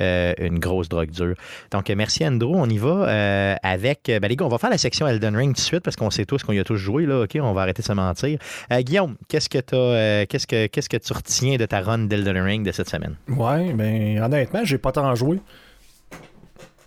euh, 0.00 0.34
une 0.38 0.58
grosse 0.58 0.90
drogue 0.90 1.10
dure. 1.10 1.34
Donc, 1.70 1.88
merci 1.88 2.26
Andrew. 2.26 2.52
On 2.54 2.68
y 2.68 2.76
va 2.76 3.08
euh, 3.08 3.54
avec. 3.62 4.02
Ben, 4.06 4.28
les 4.28 4.36
gars, 4.36 4.44
on 4.44 4.50
va 4.50 4.58
faire 4.58 4.70
la 4.70 4.78
section 4.78 5.08
Elden 5.08 5.34
Ring 5.34 5.54
tout 5.54 5.60
de 5.60 5.66
suite 5.66 5.80
parce 5.80 5.96
qu'on 5.96 6.10
sait 6.10 6.26
tous 6.26 6.42
qu'on 6.42 6.52
y 6.52 6.58
a 6.58 6.64
tous 6.64 6.76
joué. 6.76 7.06
Là, 7.06 7.22
OK, 7.22 7.38
on 7.40 7.54
va 7.54 7.62
arrêter 7.62 7.80
de 7.80 7.86
se 7.86 7.92
mentir. 7.92 8.38
Euh, 8.70 8.82
Guillaume, 8.82 9.16
qu'est-ce 9.28 9.48
que, 9.48 9.58
as, 9.58 10.26
qu'est-ce, 10.26 10.46
que, 10.46 10.66
qu'est-ce 10.66 10.90
que 10.90 10.98
tu 10.98 11.12
retiens 11.14 11.56
de 11.56 11.64
ta 11.64 11.80
run 11.80 12.00
d'Elden 12.00 12.36
Ring 12.36 12.66
de 12.66 12.72
cette 12.72 12.90
semaine? 12.90 13.16
Ouais, 13.28 13.72
ben 13.72 14.22
honnêtement, 14.22 14.60
j'ai 14.64 14.78
pas 14.78 14.92
tant 14.92 15.14
joué. 15.14 15.40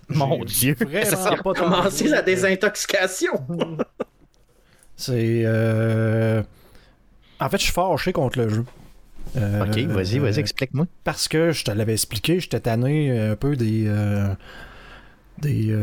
Mon 0.09 0.43
Dieu! 0.43 0.75
Ça 1.03 1.29
a 1.29 1.37
pas 1.37 1.53
commencé 1.53 2.07
la 2.07 2.21
désintoxication! 2.21 3.45
C'est. 4.95 5.45
En 7.39 7.49
fait, 7.49 7.57
je 7.57 7.63
suis 7.63 7.73
fâché 7.73 8.11
contre 8.11 8.39
le 8.39 8.49
jeu. 8.49 8.65
Euh, 9.37 9.65
ok, 9.65 9.77
vas-y, 9.91 10.19
vas-y, 10.19 10.39
explique-moi. 10.39 10.87
Parce 11.03 11.27
que 11.27 11.51
je 11.51 11.63
te 11.63 11.71
l'avais 11.71 11.93
expliqué, 11.93 12.39
j'étais 12.39 12.59
tanné 12.59 13.17
un 13.17 13.35
peu 13.35 13.55
des. 13.55 13.85
Euh, 13.87 14.33
des. 15.37 15.75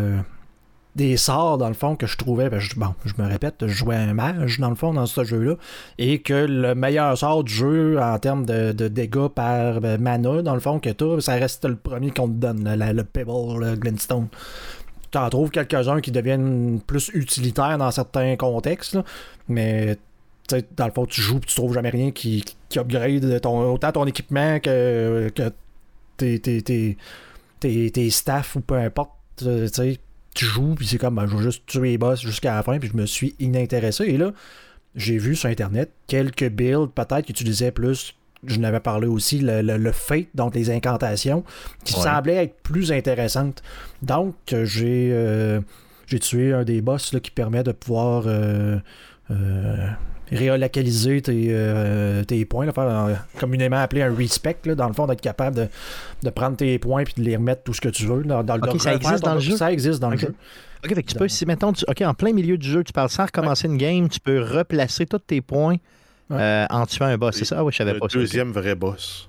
Des 0.96 1.16
sorts, 1.18 1.58
dans 1.58 1.68
le 1.68 1.74
fond, 1.74 1.94
que 1.94 2.06
je 2.06 2.16
trouvais, 2.16 2.48
ben, 2.48 2.58
je, 2.58 2.74
bon, 2.74 2.94
je 3.04 3.12
me 3.18 3.28
répète, 3.28 3.56
je 3.60 3.66
jouais 3.66 3.96
un 3.96 4.14
mage, 4.14 4.58
dans 4.58 4.70
le 4.70 4.74
fond, 4.74 4.94
dans 4.94 5.04
ce 5.04 5.24
jeu-là, 5.24 5.56
et 5.98 6.20
que 6.20 6.32
le 6.32 6.74
meilleur 6.74 7.16
sort 7.18 7.44
du 7.44 7.52
jeu 7.52 8.00
en 8.00 8.18
termes 8.18 8.46
de, 8.46 8.72
dégâts 8.88 9.28
par 9.28 9.80
mana, 10.00 10.42
dans 10.42 10.54
le 10.54 10.60
fond, 10.60 10.80
que 10.80 10.90
tu 10.90 11.20
ça 11.20 11.34
reste 11.34 11.66
le 11.66 11.76
premier 11.76 12.10
qu'on 12.10 12.28
te 12.28 12.32
donne, 12.32 12.64
le 12.64 13.04
Pebble, 13.04 13.60
le 13.60 13.76
Glintstone. 13.76 14.28
Tu 15.10 15.18
en 15.18 15.28
trouves 15.28 15.50
quelques-uns 15.50 16.00
qui 16.00 16.10
deviennent 16.10 16.80
plus 16.86 17.10
utilitaires 17.14 17.78
dans 17.78 17.90
certains 17.90 18.36
contextes, 18.36 18.98
mais 19.48 19.98
dans 20.76 20.86
le 20.86 20.92
fond, 20.92 21.06
tu 21.06 21.20
joues 21.20 21.38
et 21.38 21.46
tu 21.46 21.54
trouves 21.54 21.74
jamais 21.74 21.90
rien 21.90 22.10
qui, 22.10 22.44
qui 22.68 22.78
upgrade 22.78 23.40
ton, 23.40 23.72
autant 23.72 23.92
ton 23.92 24.06
équipement 24.06 24.60
que, 24.60 25.30
que 25.34 25.52
tes, 26.16 26.40
tes, 26.40 27.90
tes, 27.90 28.10
staff 28.10 28.56
ou 28.56 28.60
peu 28.60 28.76
importe. 28.76 29.10
Euh, 29.42 29.68
tu 30.36 30.44
joues, 30.44 30.74
puis 30.74 30.86
c'est 30.86 30.98
comme, 30.98 31.16
ben, 31.16 31.26
je 31.26 31.36
vais 31.36 31.42
juste 31.42 31.66
tuer 31.66 31.90
les 31.90 31.98
boss 31.98 32.20
jusqu'à 32.20 32.54
la 32.54 32.62
fin, 32.62 32.78
puis 32.78 32.90
je 32.92 32.96
me 32.96 33.06
suis 33.06 33.34
inintéressé. 33.38 34.04
Et 34.04 34.16
là, 34.16 34.32
j'ai 34.94 35.18
vu 35.18 35.34
sur 35.34 35.48
Internet 35.48 35.90
quelques 36.06 36.48
builds, 36.48 36.90
peut-être, 36.94 37.22
qui 37.22 37.32
utilisaient 37.32 37.72
plus, 37.72 38.14
je 38.46 38.58
n'avais 38.58 38.80
parlé 38.80 39.06
aussi, 39.06 39.38
le, 39.38 39.62
le, 39.62 39.92
fate, 39.92 40.28
donc 40.34 40.54
les 40.54 40.70
incantations, 40.70 41.42
qui 41.84 41.94
semblaient 41.94 42.44
être 42.44 42.56
plus 42.62 42.92
intéressantes. 42.92 43.62
Donc, 44.02 44.34
j'ai 44.64 45.10
euh, 45.12 45.60
j'ai 46.06 46.20
tué 46.20 46.52
un 46.52 46.64
des 46.64 46.80
boss 46.80 47.12
là, 47.12 47.20
qui 47.20 47.30
permet 47.30 47.62
de 47.62 47.72
pouvoir. 47.72 48.24
Euh, 48.26 48.78
réolocaliser 50.30 51.22
tes, 51.22 51.46
euh, 51.50 52.24
tes 52.24 52.44
points, 52.44 52.70
faire 52.72 53.24
communément 53.38 53.76
appelé 53.76 54.02
un 54.02 54.14
respect, 54.14 54.56
dans 54.76 54.88
le 54.88 54.92
fond, 54.92 55.06
d'être 55.06 55.20
capable 55.20 55.68
de, 56.22 56.30
prendre 56.30 56.56
tes 56.56 56.78
points 56.78 57.02
et 57.02 57.20
de 57.20 57.24
les 57.24 57.36
remettre 57.36 57.62
tout 57.62 57.74
ce 57.74 57.80
que 57.80 57.88
tu 57.88 58.06
veux. 58.06 58.22
Dans, 58.24 58.42
le 58.42 58.78
ça 58.78 58.94
existe 58.94 59.24
dans 59.24 59.34
le 59.34 59.40
jeu? 59.40 59.56
Ça 59.56 59.72
existe 59.72 60.00
dans 60.00 60.10
le 60.10 60.18
jeu. 60.18 60.34
OK, 60.84 61.04
tu 61.04 61.14
peux, 61.14 61.28
si 61.28 61.46
mettons, 61.46 61.72
OK, 61.88 62.00
en 62.02 62.14
plein 62.14 62.32
milieu 62.32 62.58
du 62.58 62.68
jeu, 62.68 62.84
tu 62.84 62.92
parles 62.92 63.08
sans 63.08 63.26
recommencer 63.26 63.66
une 63.66 63.76
game, 63.76 64.08
tu 64.08 64.20
peux 64.20 64.40
replacer 64.42 65.06
tous 65.06 65.18
tes 65.18 65.40
points 65.40 65.76
euh, 66.30 66.66
en 66.70 66.86
tuant 66.86 67.06
un 67.06 67.18
boss. 67.18 67.36
C'est 67.36 67.44
ça? 67.44 67.56
Ah 67.58 67.64
oui, 67.64 67.72
je 67.72 67.78
savais 67.78 67.94
Le 67.94 68.00
pas 68.00 68.08
ça. 68.08 68.18
deuxième 68.18 68.52
vrai 68.52 68.74
boss. 68.74 69.28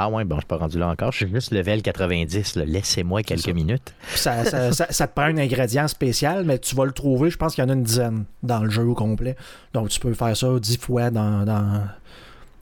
Ah 0.00 0.08
ouais, 0.08 0.24
bon, 0.24 0.36
je 0.36 0.40
suis 0.42 0.46
pas 0.46 0.56
rendu 0.58 0.78
là 0.78 0.88
encore. 0.88 1.10
Je 1.12 1.18
suis 1.24 1.28
juste 1.34 1.50
level 1.52 1.82
90. 1.82 2.54
là. 2.56 2.64
Laissez-moi 2.64 3.22
quelques 3.24 3.40
ça. 3.46 3.52
minutes. 3.52 3.94
Ça, 4.14 4.44
ça, 4.72 5.06
te 5.08 5.12
prend 5.12 5.24
un 5.24 5.36
ingrédient 5.38 5.88
spécial, 5.88 6.44
mais 6.44 6.58
tu 6.58 6.76
vas 6.76 6.84
le 6.84 6.92
trouver, 6.92 7.30
je 7.30 7.36
pense 7.36 7.54
qu'il 7.56 7.64
y 7.64 7.66
en 7.66 7.70
a 7.70 7.72
une 7.72 7.82
dizaine 7.82 8.24
dans 8.44 8.62
le 8.62 8.70
jeu 8.70 8.84
au 8.84 8.94
complet. 8.94 9.34
Donc 9.74 9.88
tu 9.88 9.98
peux 9.98 10.14
faire 10.14 10.36
ça 10.36 10.48
dix 10.60 10.76
fois 10.78 11.10
dans, 11.10 11.44
dans, 11.44 11.82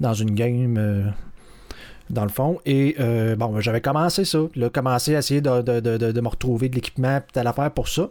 dans 0.00 0.14
une 0.14 0.34
game, 0.34 0.76
euh, 0.78 1.04
dans 2.08 2.22
le 2.24 2.30
fond. 2.30 2.58
Et 2.64 2.96
euh, 3.00 3.36
bon, 3.36 3.60
j'avais 3.60 3.80
commencé 3.82 4.24
ça. 4.24 4.38
Là, 4.54 4.70
commencé 4.70 5.14
à 5.14 5.18
essayer 5.18 5.40
de, 5.42 5.60
de, 5.60 5.80
de, 5.80 5.96
de- 5.98 6.12
de 6.12 6.20
me 6.22 6.28
retrouver 6.28 6.68
de 6.70 6.74
l'équipement, 6.76 7.20
puis 7.20 7.32
telle 7.34 7.46
affaire 7.48 7.70
pour 7.70 7.88
ça. 7.88 8.08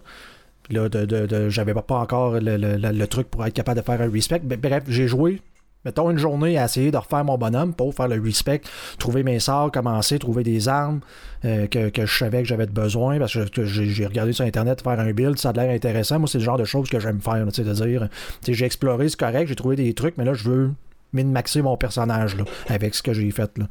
Là, 0.70 0.88
de, 0.90 1.50
j'avais 1.50 1.74
pas- 1.74 1.82
pas 1.82 1.98
encore 2.00 2.34
le, 2.34 2.58
le- 2.58 2.78
le- 2.78 2.92
le 2.92 3.08
truc 3.08 3.28
pour 3.30 3.46
être 3.46 3.54
capable 3.54 3.80
de 3.80 3.86
faire 3.86 4.02
un 4.02 4.10
respect. 4.12 4.40
Ben, 4.44 4.60
Bref, 4.60 4.84
j'ai 4.88 5.08
joué 5.08 5.42
mettons 5.86 6.10
une 6.10 6.18
journée 6.18 6.58
à 6.58 6.66
essayer 6.66 6.92
de 6.92 6.98
refaire 6.98 7.24
mon 7.24 7.38
bonhomme 7.38 7.74
pour 7.74 7.94
faire 7.94 8.08
le 8.08 8.20
respect, 8.22 8.62
trouver 8.98 9.24
mes 9.24 9.40
sorts, 9.40 9.72
commencer, 9.72 10.20
trouver 10.20 10.44
des 10.44 10.68
armes 10.68 11.00
euh, 11.46 11.68
que, 11.68 11.90
que 11.90 12.06
je 12.06 12.18
savais 12.18 12.42
que 12.42 12.48
j'avais 12.48 12.66
besoin 12.66 13.20
parce 13.20 13.38
que, 13.50 13.66
j'ai 13.66 14.06
regardé 14.06 14.34
sur 14.34 14.46
internet 14.46 14.82
faire 14.82 15.00
un 15.00 15.12
build, 15.12 15.38
ça 15.38 15.50
a 15.50 15.54
l'air 15.54 15.70
intéressant. 15.72 16.20
Moi, 16.20 16.28
c'est 16.28 16.40
le 16.40 16.44
genre 16.44 16.58
de 16.58 16.66
choses 16.66 16.90
que 16.90 17.00
j'aime 17.00 17.22
faire, 17.22 17.46
tu 17.54 17.64
sais, 17.64 18.54
j'ai 18.54 18.66
exploré, 18.66 19.10
c'est 19.10 19.20
correct, 19.20 19.48
j'ai 19.48 19.56
trouvé 19.56 19.76
des 19.76 19.94
trucs, 19.94 20.18
mais 20.18 20.26
là, 20.26 20.34
je 20.34 20.50
veux 20.50 20.72
min-maxer 21.14 21.62
mon 21.62 21.78
personnage 21.78 22.36
là, 22.36 22.44
avec 22.68 22.96
ce 22.96 23.02
que 23.02 23.14
j'ai 23.14 23.32
fait. 23.32 23.58
Là. 23.58 23.66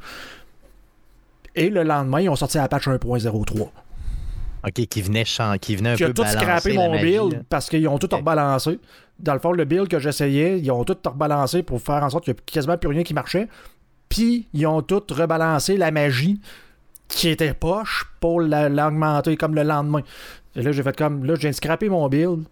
Et 1.55 1.69
le 1.69 1.83
lendemain, 1.83 2.21
ils 2.21 2.29
ont 2.29 2.35
sorti 2.35 2.57
la 2.57 2.67
patch 2.67 2.87
1.03 2.87 3.69
OK, 4.67 4.85
qui 4.87 5.01
venait, 5.01 5.25
chan- 5.25 5.57
qui 5.59 5.75
venait 5.75 5.91
un 5.91 5.95
qui 5.95 6.03
a 6.03 6.07
peu 6.07 6.13
tout 6.13 6.25
scrappé 6.25 6.73
mon 6.73 6.91
magie, 6.91 7.03
build 7.05 7.33
là. 7.33 7.39
parce 7.49 7.69
qu'ils 7.69 7.87
ont 7.87 7.97
tout 7.97 8.09
rebalancé. 8.13 8.79
Dans 9.19 9.33
le 9.33 9.39
fond, 9.39 9.51
le 9.51 9.65
build 9.65 9.87
que 9.87 9.99
j'essayais, 9.99 10.59
ils 10.59 10.71
ont 10.71 10.83
tout 10.83 10.97
rebalancé 11.05 11.63
pour 11.63 11.81
faire 11.81 12.03
en 12.03 12.09
sorte 12.09 12.25
qu'il 12.25 12.33
n'y 12.33 12.39
a 12.39 12.43
quasiment 12.45 12.77
plus 12.77 12.89
rien 12.89 13.03
qui 13.03 13.13
marchait. 13.13 13.47
Puis, 14.09 14.47
ils 14.53 14.65
ont 14.67 14.81
tout 14.81 15.03
rebalancé 15.11 15.77
la 15.77 15.91
magie 15.91 16.39
qui 17.07 17.29
était 17.29 17.53
poche 17.53 18.05
pour 18.19 18.41
la- 18.41 18.69
l'augmenter 18.69 19.37
comme 19.37 19.55
le 19.55 19.63
lendemain. 19.63 20.01
Et 20.55 20.61
là, 20.61 20.71
j'ai 20.71 20.83
fait 20.83 20.95
comme. 20.95 21.23
Là, 21.25 21.35
j'ai 21.39 21.53
scrappé 21.53 21.89
mon 21.89 22.07
build 22.09 22.43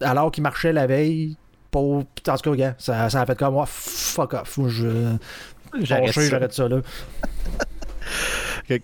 alors 0.00 0.30
qu'il 0.30 0.42
marchait 0.42 0.72
la 0.72 0.86
veille. 0.86 1.36
Pour... 1.70 1.96
En 1.98 2.02
tout 2.02 2.22
cas, 2.24 2.50
regarde, 2.50 2.74
ça, 2.78 3.08
ça 3.10 3.22
a 3.22 3.26
fait 3.26 3.38
comme. 3.38 3.56
Oh, 3.56 3.64
fuck 3.66 4.34
off. 4.34 4.58
Je. 4.68 5.14
J'arrête 5.80 6.06
Fâché, 6.12 6.20
ça. 6.22 6.28
j'arrête 6.30 6.52
ça 6.52 6.68
là. 6.68 6.80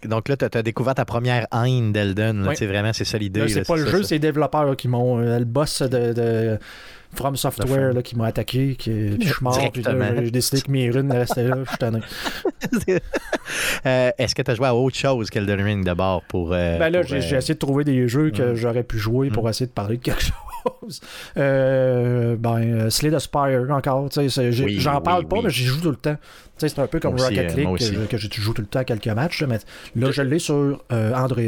Donc 0.05 0.29
là, 0.29 0.37
tu 0.37 0.45
as, 0.59 0.63
découvert 0.63 0.95
ta 0.95 1.05
première 1.05 1.47
haine 1.53 1.93
d'Elden. 1.93 2.55
sais, 2.55 2.67
vraiment, 2.67 2.93
c'est 2.93 3.05
ça 3.05 3.19
l'idée. 3.19 3.49
C'est 3.49 3.67
pas 3.67 3.77
le 3.77 3.85
ça, 3.87 3.91
jeu, 3.91 4.03
c'est 4.03 4.17
les 4.17 4.19
développeurs 4.21 4.77
qui 4.77 4.89
m'ont. 4.89 5.19
euh, 5.21 5.39
le 5.39 5.45
boss 5.45 5.83
de, 5.83 6.13
de 6.13 6.59
From 7.15 7.37
Software 7.37 7.95
là, 7.95 8.03
qui 8.03 8.17
m'a 8.17 8.27
attaqué. 8.27 8.75
Qui, 8.77 8.91
puis 9.19 9.29
je 9.29 9.33
suis 9.35 9.43
mort. 9.45 9.59
Puis 9.73 9.83
j'ai 9.83 10.31
décidé 10.31 10.61
que 10.61 10.71
mes 10.71 10.91
runes 10.91 11.11
restaient 11.13 11.45
là. 11.49 11.57
Je 11.65 11.69
suis 11.69 11.79
tanné. 11.79 12.01
Euh, 13.87 14.11
Est-ce 14.19 14.35
que 14.35 14.43
tu 14.43 14.51
as 14.51 14.55
joué 14.55 14.67
à 14.67 14.75
autre 14.75 14.97
chose 14.97 15.31
qu'Elden 15.31 15.61
Ring 15.63 15.85
d'abord 15.85 16.23
pour. 16.25 16.53
euh, 16.53 16.79
Ben 16.79 16.91
là, 16.91 17.03
j'ai 17.03 17.17
euh, 17.17 17.39
essayé 17.39 17.55
de 17.55 17.59
trouver 17.59 17.85
des 17.85 18.07
jeux 18.09 18.31
que 18.31 18.43
Mm. 18.53 18.55
j'aurais 18.57 18.83
pu 18.83 18.99
jouer 18.99 19.31
pour 19.31 19.49
essayer 19.49 19.67
de 19.67 19.73
parler 19.73 19.97
de 19.97 20.03
quelque 20.03 20.21
chose. 20.23 20.33
Euh, 21.37 22.37
ben, 22.37 22.59
euh, 22.63 22.91
Slay 22.91 23.11
the 23.11 23.19
Spire 23.19 23.67
encore. 23.71 24.09
Oui, 24.17 24.79
J'en 24.81 25.01
parle 25.01 25.23
oui, 25.23 25.29
pas, 25.29 25.37
oui. 25.37 25.43
mais 25.45 25.51
j'y 25.51 25.65
joue 25.65 25.81
tout 25.81 25.91
le 25.91 25.97
temps. 25.97 26.17
Tu 26.59 26.69
sais, 26.69 26.69
C'est 26.75 26.81
un 26.81 26.87
peu 26.87 27.01
comme 27.01 27.15
aussi, 27.15 27.25
Rocket 27.25 27.53
euh, 27.53 27.55
League 27.57 28.09
que, 28.09 28.17
je- 28.17 28.29
joue 28.41 28.53
tout 28.53 28.63
le 28.63 28.67
temps 28.69 28.81
à 28.81 28.85
quelques 28.85 29.07
matchs. 29.09 29.41
là, 29.43 29.47
mais 29.49 29.59
là, 29.97 30.11
je 30.11 30.23
l'ai 30.23 30.39
sur 30.39 30.83
euh, 30.93 31.15
Android. 31.15 31.43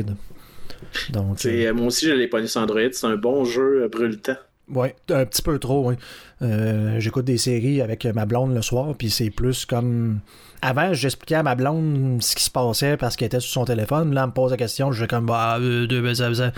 Donc, 1.10 1.34
C'est, 1.38 1.66
euh, 1.66 1.74
moi 1.74 1.86
aussi, 1.86 2.06
je 2.06 2.12
l'ai 2.12 2.28
pas 2.28 2.44
sur 2.46 2.60
Android. 2.60 2.80
C'est 2.92 3.06
un 3.06 3.16
bon 3.16 3.44
jeu 3.44 3.82
euh, 3.84 3.88
brûle-temps. 3.88 4.36
Ouais, 4.72 4.94
un 5.10 5.24
petit 5.26 5.42
peu 5.42 5.58
trop, 5.58 5.88
oui. 5.88 5.96
Euh, 6.42 7.00
J'écoute 7.00 7.24
des 7.24 7.38
séries 7.38 7.80
avec 7.82 8.04
ma 8.06 8.24
blonde 8.24 8.54
le 8.54 8.62
soir, 8.62 8.94
puis 8.96 9.10
c'est 9.10 9.30
plus 9.30 9.66
comme. 9.66 10.20
Avant, 10.62 10.92
j'expliquais 10.92 11.36
à 11.36 11.42
ma 11.42 11.54
blonde 11.54 12.22
ce 12.22 12.36
qui 12.36 12.44
se 12.44 12.50
passait 12.50 12.96
parce 12.96 13.16
qu'elle 13.16 13.26
était 13.26 13.40
sur 13.40 13.50
son 13.52 13.64
téléphone. 13.64 14.12
Là, 14.14 14.22
elle 14.22 14.26
me 14.28 14.32
pose 14.32 14.50
la 14.50 14.56
question, 14.56 14.92
je 14.92 15.00
fais 15.02 15.08
comme, 15.08 15.26
bah, 15.26 15.56
euh, 15.60 15.86
deux, 15.86 16.02
ben, 16.02 16.14
ça, 16.14 16.34
ça, 16.34 16.52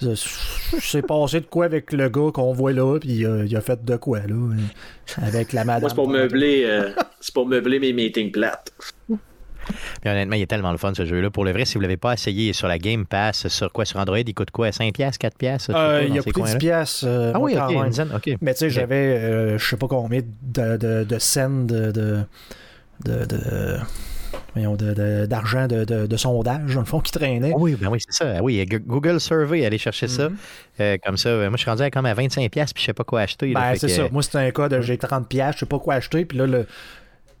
ça- 0.00 0.28
c'est 0.80 1.02
passé 1.06 1.40
de 1.40 1.46
quoi 1.46 1.64
avec 1.64 1.92
le 1.92 2.08
gars 2.08 2.30
qu'on 2.34 2.52
voit 2.52 2.72
là, 2.72 2.98
puis 2.98 3.24
euh, 3.24 3.46
il 3.46 3.56
a 3.56 3.60
fait 3.60 3.82
de 3.84 3.96
quoi, 3.96 4.18
là, 4.20 4.34
euh, 4.34 4.54
avec 5.22 5.52
la 5.52 5.64
madame. 5.64 5.80
Moi, 5.82 5.90
c'est 5.90 5.94
pour 5.96 6.08
meubler, 6.08 6.64
euh, 6.66 6.90
c'est 7.20 7.32
pour 7.34 7.46
meubler 7.46 7.78
mes 7.78 7.92
meetings 7.92 8.30
plates. 8.30 8.72
Puis 10.00 10.10
honnêtement, 10.10 10.36
il 10.36 10.42
est 10.42 10.46
tellement 10.46 10.70
le 10.70 10.78
fun 10.78 10.92
ce 10.94 11.04
jeu-là. 11.04 11.28
Pour 11.30 11.44
le 11.44 11.50
vrai, 11.50 11.64
si 11.64 11.74
vous 11.74 11.80
ne 11.80 11.84
l'avez 11.86 11.96
pas 11.96 12.12
essayé 12.12 12.52
sur 12.52 12.68
la 12.68 12.78
Game 12.78 13.04
Pass, 13.04 13.48
sur 13.48 13.72
quoi? 13.72 13.84
Sur 13.84 13.98
Android, 13.98 14.18
il 14.18 14.34
coûte 14.34 14.52
quoi? 14.52 14.70
5$, 14.70 14.92
4$? 15.18 15.70
Euh, 15.70 16.06
il 16.08 16.16
a 16.18 16.22
coûté 16.22 16.40
10 16.42 16.56
piastres. 16.58 17.04
euh, 17.08 17.32
Ah 17.34 17.40
oui, 17.40 17.54
moi, 17.54 17.62
ok, 17.64 17.68
quand 17.68 17.74
même. 17.74 17.84
une 17.86 17.90
dizaine, 17.90 18.10
ok. 18.14 18.36
Mais 18.42 18.52
tu 18.54 18.58
sais, 18.60 18.70
j'avais, 18.70 18.94
euh, 19.18 19.58
je 19.58 19.66
sais 19.66 19.76
pas 19.76 19.88
combien 19.88 20.20
de, 20.42 20.76
de, 20.76 21.04
de 21.04 21.18
scènes 21.18 21.66
de. 21.66 21.90
de, 21.90 22.18
de, 23.04 23.24
de- 23.24 23.78
d'argent 25.26 25.66
de, 25.66 25.84
de, 25.84 26.06
de 26.06 26.16
sondage, 26.16 26.74
dans 26.74 26.80
le 26.80 26.86
fond, 26.86 27.00
qui 27.00 27.12
traînait. 27.12 27.52
Ah 27.54 27.58
oui, 27.58 27.76
ben 27.80 27.88
oui, 27.90 27.98
c'est 28.06 28.24
ça. 28.24 28.34
Ah 28.38 28.42
Oui, 28.42 28.64
Google 28.86 29.20
Survey, 29.20 29.64
allez 29.66 29.78
chercher 29.78 30.08
ça. 30.08 30.28
Mhm. 30.30 30.36
Euh, 30.80 30.96
comme 31.04 31.16
ça, 31.16 31.28
euh, 31.28 31.48
moi, 31.48 31.56
je 31.56 31.62
suis 31.62 31.70
rendu 31.70 31.82
à 31.82 31.90
comme 31.90 32.06
à 32.06 32.14
25$, 32.14 32.48
puis 32.50 32.62
je 32.78 32.84
sais 32.86 32.92
pas 32.94 33.04
quoi 33.04 33.20
acheter. 33.20 33.52
Ben, 33.52 33.74
c'est 33.76 33.86
que- 33.86 33.92
ça. 33.92 34.08
Moi, 34.10 34.22
c'était 34.22 34.38
un 34.38 34.50
cas 34.50 34.68
de 34.68 34.80
j'ai 34.80 34.98
30 34.98 35.28
pièces, 35.28 35.54
je 35.56 35.60
sais 35.60 35.66
pas 35.66 35.78
quoi 35.78 35.94
acheter, 35.94 36.24
puis 36.24 36.38
là, 36.38 36.46
le, 36.46 36.66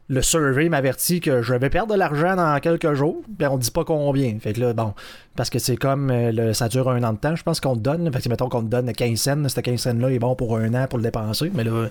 le 0.08 0.22
survey 0.22 0.68
m'avertit 0.68 1.20
que 1.20 1.42
je 1.42 1.54
vais 1.54 1.70
perdre 1.70 1.92
de 1.92 1.98
l'argent 1.98 2.36
dans 2.36 2.58
quelques 2.60 2.94
jours, 2.94 3.22
puis 3.38 3.46
on 3.48 3.56
dit 3.58 3.70
pas 3.70 3.84
combien. 3.84 4.38
Fait 4.38 4.52
que 4.52 4.60
là, 4.60 4.72
bon, 4.72 4.94
parce 5.36 5.50
que 5.50 5.58
c'est 5.58 5.76
comme, 5.76 6.10
euh, 6.10 6.32
le- 6.32 6.52
ça 6.52 6.68
dure 6.68 6.88
un 6.90 7.02
an 7.02 7.12
de 7.14 7.18
temps, 7.18 7.34
je 7.34 7.42
pense 7.42 7.60
qu'on 7.60 7.74
te 7.74 7.80
donne. 7.80 8.12
Fait 8.12 8.20
que 8.22 8.28
mettons 8.28 8.48
qu'on 8.48 8.62
te 8.62 8.68
donne 8.68 8.92
15 8.92 9.18
cents, 9.18 9.48
ce 9.48 9.60
15 9.60 9.80
cents-là 9.80 10.10
est 10.10 10.18
bon 10.18 10.34
pour 10.36 10.56
un 10.58 10.72
an 10.74 10.86
pour 10.86 10.98
le 10.98 11.04
dépenser, 11.04 11.50
mais 11.54 11.64
là, 11.64 11.88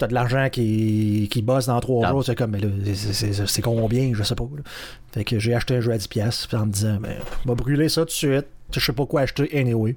t'as 0.00 0.06
de 0.08 0.14
l'argent 0.14 0.48
qui, 0.50 1.28
qui 1.30 1.42
bosse 1.42 1.66
dans 1.66 1.78
trois 1.80 2.06
Non. 2.06 2.12
jours, 2.14 2.24
c'est 2.24 2.34
comme, 2.34 2.50
mais 2.52 2.60
là, 2.60 2.68
c'est- 2.94 3.62
combien, 3.62 4.12
je 4.14 4.22
sais 4.22 4.34
pas. 4.34 4.44
là. 4.56 4.62
Fait 5.12 5.24
que 5.24 5.38
j'ai 5.38 5.54
acheté 5.54 5.76
un 5.76 5.80
jeu 5.80 5.92
à 5.92 5.98
10 5.98 6.08
pièces, 6.08 6.48
en 6.52 6.66
me 6.66 6.72
disant, 6.72 6.98
ben, 7.00 7.16
on 7.44 7.48
va 7.50 7.54
brûler 7.54 7.88
ça 7.88 8.00
tout 8.02 8.06
de 8.06 8.10
suite, 8.10 8.46
je 8.72 8.80
sais 8.80 8.92
pas 8.92 9.06
quoi 9.06 9.20
acheter 9.22 9.48
anyway. 9.58 9.94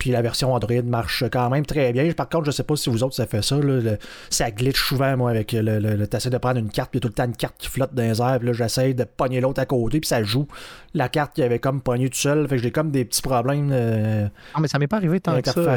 Puis 0.00 0.10
la 0.10 0.20
version 0.22 0.52
Android 0.52 0.82
marche 0.82 1.22
quand 1.30 1.48
même 1.50 1.64
très 1.64 1.92
bien. 1.92 2.10
Par 2.12 2.28
contre, 2.28 2.46
je 2.46 2.50
sais 2.50 2.64
pas 2.64 2.74
si 2.74 2.90
vous 2.90 3.04
autres 3.04 3.14
ça 3.14 3.26
fait 3.26 3.42
ça. 3.42 3.54
là, 3.56 3.62
le- 3.80 3.98
ça 4.30 4.50
glitch 4.50 4.80
souvent, 4.82 5.16
moi, 5.16 5.30
avec 5.30 5.52
le. 5.52 5.60
le, 5.78 5.94
le- 5.94 6.06
T'essaies 6.08 6.30
de 6.30 6.38
prendre 6.38 6.58
une 6.58 6.70
carte, 6.70 6.90
puis 6.90 6.98
tout 7.00 7.06
le 7.08 7.14
temps 7.14 7.26
une 7.26 7.36
carte 7.36 7.54
qui 7.58 7.68
flotte 7.68 7.94
dans 7.94 8.02
les 8.02 8.20
airs. 8.20 8.38
Puis 8.38 8.48
là, 8.48 8.52
j'essaie 8.54 8.94
de 8.94 9.04
pogner 9.04 9.40
l'autre 9.40 9.60
à 9.60 9.66
côté, 9.66 10.00
puis 10.00 10.08
ça 10.08 10.22
joue. 10.24 10.48
La 10.94 11.08
carte 11.08 11.34
qui 11.34 11.42
avait 11.42 11.58
comme 11.60 11.82
pogné 11.82 12.08
tout 12.08 12.16
seul. 12.18 12.48
Fait 12.48 12.56
que 12.56 12.62
j'ai 12.62 12.70
comme 12.72 12.90
des 12.90 13.04
petits 13.04 13.22
problèmes. 13.22 13.70
euh, 13.72 14.26
Ah, 14.54 14.60
mais 14.60 14.66
ça 14.68 14.78
m'est 14.78 14.88
pas 14.88 14.96
arrivé 14.96 15.20
tant 15.20 15.32
que 15.42 15.50
ça. 15.50 15.76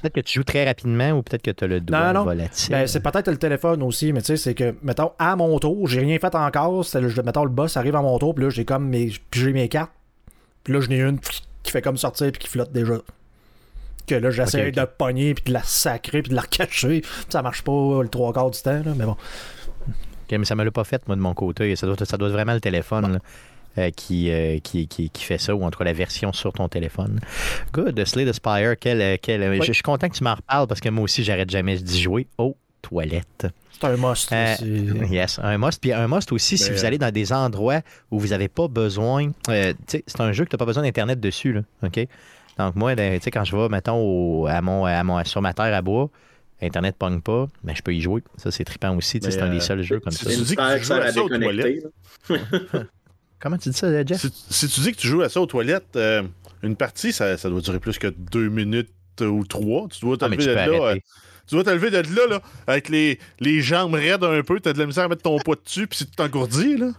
Peut-être 0.00 0.14
que 0.14 0.20
tu 0.20 0.38
joues 0.38 0.44
très 0.44 0.64
rapidement 0.64 1.10
ou 1.10 1.22
peut-être 1.22 1.42
que 1.42 1.50
tu 1.50 1.64
as 1.64 1.66
le 1.66 1.80
doigt 1.80 1.98
Non, 2.12 2.20
non. 2.20 2.24
volatile. 2.24 2.72
Ben, 2.72 2.86
c'est 2.86 3.00
peut-être 3.00 3.28
le 3.28 3.36
téléphone 3.38 3.82
aussi, 3.82 4.12
mais 4.12 4.20
tu 4.20 4.26
sais, 4.28 4.36
c'est 4.36 4.54
que, 4.54 4.74
mettons, 4.82 5.10
à 5.18 5.34
mon 5.36 5.58
tour, 5.58 5.88
j'ai 5.88 6.00
rien 6.00 6.18
fait 6.18 6.34
encore. 6.34 6.84
Le- 6.94 7.22
mettons, 7.24 7.44
le 7.44 7.50
boss 7.50 7.76
arrive 7.76 7.96
à 7.96 8.02
mon 8.02 8.16
tour, 8.18 8.34
puis 8.34 8.44
là, 8.44 8.50
j'ai 8.50 8.64
comme 8.64 8.88
mes, 8.88 9.12
puis 9.30 9.40
j'ai 9.40 9.52
mes 9.52 9.68
cartes. 9.68 9.90
Puis 10.64 10.72
là, 10.72 10.80
j'en 10.80 10.90
ai 10.92 11.00
une 11.00 11.18
qui 11.18 11.70
fait 11.72 11.82
comme 11.82 11.96
sortir, 11.96 12.30
puis 12.32 12.40
qui 12.40 12.48
flotte 12.48 12.72
déjà. 12.72 12.94
Que 14.06 14.14
là, 14.16 14.30
j'essaie 14.30 14.62
Ok, 14.62 14.68
ok. 14.68 14.74
de 14.74 14.84
pogner, 14.98 15.34
puis 15.34 15.44
de 15.44 15.52
la 15.52 15.62
sacrer, 15.62 16.22
puis 16.22 16.30
de 16.30 16.34
la 16.34 16.42
recacher. 16.42 17.02
Ça 17.28 17.42
marche 17.42 17.62
pas 17.62 18.02
le 18.02 18.08
trois 18.08 18.32
quarts 18.32 18.50
du 18.50 18.60
temps, 18.60 18.82
là, 18.84 18.92
mais 18.96 19.04
bon. 19.04 19.16
Ok, 19.88 20.38
mais 20.38 20.44
ça 20.44 20.54
me 20.54 20.64
l'a 20.64 20.70
pas 20.70 20.84
fait, 20.84 21.06
moi, 21.06 21.16
de 21.16 21.20
mon 21.20 21.34
côté. 21.34 21.74
Ça 21.76 21.86
doit, 21.86 21.96
ça 22.04 22.16
doit 22.16 22.28
être 22.28 22.34
vraiment 22.34 22.54
le 22.54 22.60
téléphone 22.60 23.12
là, 23.14 23.18
euh, 23.78 23.90
qui, 23.90 24.30
euh, 24.30 24.58
qui, 24.60 24.88
qui, 24.88 25.10
qui 25.10 25.24
fait 25.24 25.38
ça, 25.38 25.54
ou 25.54 25.62
en 25.64 25.70
tout 25.70 25.78
cas 25.78 25.84
la 25.84 25.92
version 25.92 26.32
sur 26.32 26.52
ton 26.52 26.68
téléphone. 26.68 27.20
Good, 27.72 28.04
Slay 28.04 28.24
the 28.26 28.32
Spire, 28.32 28.74
quel, 28.78 29.00
euh, 29.00 29.16
quel, 29.20 29.56
je, 29.60 29.66
je 29.66 29.72
suis 29.72 29.82
content 29.82 30.08
que 30.08 30.14
tu 30.16 30.24
m'en 30.24 30.34
reparles 30.34 30.66
parce 30.66 30.80
que 30.80 30.88
moi 30.88 31.04
aussi, 31.04 31.22
j'arrête 31.22 31.50
jamais 31.50 31.76
d'y 31.76 32.00
jouer 32.00 32.26
aux 32.38 32.56
toilettes. 32.82 33.46
C'est 33.80 33.86
un 33.86 33.96
must. 33.96 34.32
Euh, 34.32 34.54
Yes, 35.10 35.38
un 35.42 35.58
must. 35.58 35.80
Puis 35.80 35.92
un 35.92 36.06
must 36.08 36.30
aussi, 36.32 36.56
si 36.58 36.68
Ben, 36.70 36.76
vous 36.76 36.84
allez 36.84 36.98
dans 36.98 37.10
des 37.10 37.32
endroits 37.32 37.80
où 38.10 38.18
vous 38.20 38.28
n'avez 38.28 38.48
pas 38.48 38.68
besoin. 38.68 39.30
c'est 39.46 40.20
un 40.20 40.32
jeu 40.32 40.44
que 40.44 40.50
tu 40.50 40.54
n'as 40.54 40.58
pas 40.58 40.64
besoin 40.66 40.82
d'Internet 40.82 41.18
dessus. 41.20 41.52
Là, 41.52 41.60
OK? 41.84 42.06
Donc, 42.58 42.76
moi, 42.76 42.94
ben, 42.94 43.18
tu 43.18 43.24
sais, 43.24 43.30
quand 43.30 43.44
je 43.44 43.56
vais, 43.56 43.68
mettons, 43.68 43.96
au- 43.96 44.46
à 44.46 44.60
mon, 44.60 44.84
à 44.84 45.02
mon, 45.04 45.24
sur 45.24 45.40
ma 45.42 45.52
terre 45.54 45.74
à 45.74 45.82
bois, 45.82 46.10
Internet 46.60 46.94
pogne 46.96 47.20
pas, 47.20 47.48
mais 47.64 47.74
je 47.74 47.82
peux 47.82 47.92
y 47.94 48.00
jouer. 48.00 48.22
Ça, 48.36 48.50
c'est 48.50 48.64
trippant 48.64 48.96
aussi. 48.96 49.18
tu 49.18 49.24
sais, 49.24 49.32
Mais, 49.32 49.32
C'est 49.32 49.42
un 49.42 49.50
des 49.50 49.56
euh, 49.56 49.60
seuls 49.60 49.82
jeux 49.82 50.00
comme 50.00 50.12
tu- 50.12 50.24
ça. 50.24 50.30
tu- 50.30 50.42
dis 50.42 50.56
que 50.56 50.62
tu 50.62 50.86
joues 50.86 50.94
à 50.94 51.12
ça 51.12 51.22
aux 51.22 51.28
là. 51.28 51.64
Comment 53.40 53.58
tu 53.58 53.70
dis 53.70 53.76
ça, 53.76 54.04
Jeff? 54.04 54.20
Si, 54.20 54.30
si 54.50 54.68
tu 54.68 54.80
dis 54.82 54.92
que 54.92 54.96
tu 54.98 55.08
joues 55.08 55.22
à 55.22 55.28
ça 55.28 55.40
aux 55.40 55.46
toilettes, 55.46 55.96
euh, 55.96 56.22
une 56.62 56.76
partie, 56.76 57.12
ça, 57.12 57.36
ça 57.36 57.48
doit 57.50 57.60
durer 57.60 57.80
plus 57.80 57.98
que 57.98 58.06
deux 58.06 58.48
minutes 58.48 58.92
ou 59.20 59.44
trois. 59.44 59.88
Tu 59.88 60.00
dois 60.00 60.16
te 60.16 60.24
Ah, 60.24 60.28
de 60.28 60.34
là. 60.70 60.94
Euh, 61.42 61.48
tu 61.48 61.54
dois 61.54 61.64
te 61.64 61.70
lever 61.70 61.90
de 61.90 61.96
là, 61.98 62.26
là 62.28 62.40
avec 62.66 62.88
les, 62.88 63.18
les 63.40 63.60
jambes 63.60 63.94
raides 63.94 64.24
un 64.24 64.42
peu. 64.42 64.60
T'as 64.60 64.72
de 64.72 64.78
la 64.78 64.86
misère 64.86 65.04
à 65.04 65.08
mettre 65.08 65.22
ton 65.22 65.38
poids 65.38 65.56
dessus, 65.62 65.86
puis 65.86 65.98
si 65.98 66.06
tu 66.06 66.12
t'engourdis, 66.16 66.76
là. 66.76 66.90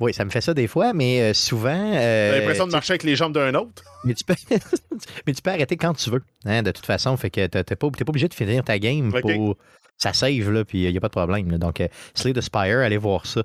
Oui, 0.00 0.12
ça 0.14 0.24
me 0.24 0.30
fait 0.30 0.40
ça 0.40 0.54
des 0.54 0.66
fois, 0.66 0.92
mais 0.92 1.20
euh, 1.20 1.34
souvent. 1.34 1.70
euh, 1.94 2.30
T'as 2.32 2.38
l'impression 2.38 2.66
de 2.66 2.72
marcher 2.72 2.92
avec 2.92 3.02
les 3.04 3.16
jambes 3.16 3.32
d'un 3.34 3.54
autre? 3.54 3.82
mais, 4.04 4.14
tu 4.14 4.24
peux... 4.24 4.34
mais 5.26 5.32
tu 5.32 5.42
peux 5.42 5.50
arrêter 5.50 5.76
quand 5.76 5.94
tu 5.94 6.10
veux. 6.10 6.22
hein, 6.44 6.62
de 6.62 6.70
toute 6.70 6.86
façon, 6.86 7.16
fait 7.16 7.30
que 7.30 7.46
t'es 7.46 7.62
pas, 7.76 7.90
t'es 7.90 8.04
pas 8.04 8.10
obligé 8.10 8.28
de 8.28 8.34
finir 8.34 8.62
ta 8.64 8.78
game 8.78 9.12
pour. 9.12 9.56
Ça 9.98 10.12
save, 10.12 10.50
là, 10.50 10.62
puis 10.64 10.84
il 10.84 10.90
n'y 10.90 10.96
a 10.98 11.00
pas 11.00 11.08
de 11.08 11.12
problème. 11.12 11.50
là. 11.50 11.56
Donc, 11.56 11.80
euh, 11.80 11.88
Slay 12.14 12.34
the 12.34 12.42
Spire, 12.42 12.80
allez 12.80 12.98
voir 12.98 13.24
ça. 13.24 13.42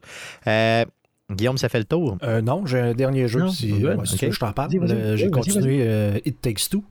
Euh, 0.48 0.84
Guillaume, 1.32 1.58
ça 1.58 1.70
fait 1.70 1.80
le 1.80 1.86
tour? 1.86 2.18
Euh, 2.24 2.42
non, 2.42 2.66
j'ai 2.66 2.78
un 2.78 2.94
dernier 2.94 3.30
jeu. 3.30 3.40
Non, 3.40 3.50
si, 3.52 3.68
tu 3.68 3.74
veux, 3.76 3.96
je 4.32 4.38
t'en 4.38 4.52
parle. 4.52 4.72
Euh, 4.92 5.16
j'ai 5.16 5.32
continué 5.32 5.78
euh, 5.88 6.20
It 6.26 6.42
Takes 6.42 6.68
Two. 6.70 6.84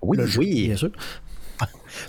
Oui, 0.00 0.16
le 0.16 0.26
jeu, 0.26 0.38
oui. 0.38 0.66
bien 0.68 0.76
sûr. 0.76 0.90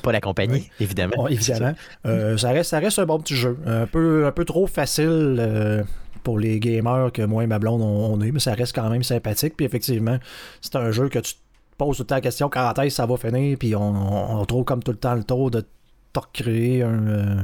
Pas 0.03 0.11
la 0.11 0.21
compagnie, 0.21 0.69
évidemment. 0.79 1.13
Bon, 1.15 1.27
évidemment. 1.27 1.73
Euh, 2.05 2.37
ça, 2.37 2.49
reste, 2.49 2.69
ça 2.69 2.79
reste 2.79 2.99
un 2.99 3.05
bon 3.05 3.19
petit 3.19 3.35
jeu. 3.35 3.57
Un 3.65 3.85
peu, 3.85 4.25
un 4.25 4.31
peu 4.31 4.45
trop 4.45 4.67
facile 4.67 5.37
euh, 5.39 5.83
pour 6.23 6.39
les 6.39 6.59
gamers 6.59 7.11
que 7.13 7.21
moi 7.21 7.43
et 7.43 7.47
ma 7.47 7.59
blonde 7.59 7.81
on, 7.81 8.13
on 8.13 8.21
est, 8.21 8.31
mais 8.31 8.39
ça 8.39 8.53
reste 8.53 8.73
quand 8.75 8.89
même 8.89 9.03
sympathique. 9.03 9.55
Puis 9.57 9.65
effectivement, 9.65 10.17
c'est 10.61 10.75
un 10.75 10.91
jeu 10.91 11.09
que 11.09 11.19
tu 11.19 11.33
te 11.33 11.39
poses 11.77 11.97
tout 11.97 12.03
le 12.03 12.07
temps 12.07 12.15
la 12.15 12.21
question 12.21 12.49
quand 12.49 12.73
est-ce 12.79 12.87
que 12.87 12.93
ça 12.93 13.05
va 13.05 13.17
finir, 13.17 13.57
puis 13.57 13.75
on, 13.75 13.81
on, 13.81 14.39
on 14.41 14.45
trouve 14.45 14.63
comme 14.63 14.81
tout 14.81 14.91
le 14.91 14.97
temps 14.97 15.15
le 15.15 15.23
tour 15.23 15.51
de 15.51 15.61
te 16.13 16.19
recréer 16.19 16.83
un. 16.83 17.07
euh, 17.07 17.35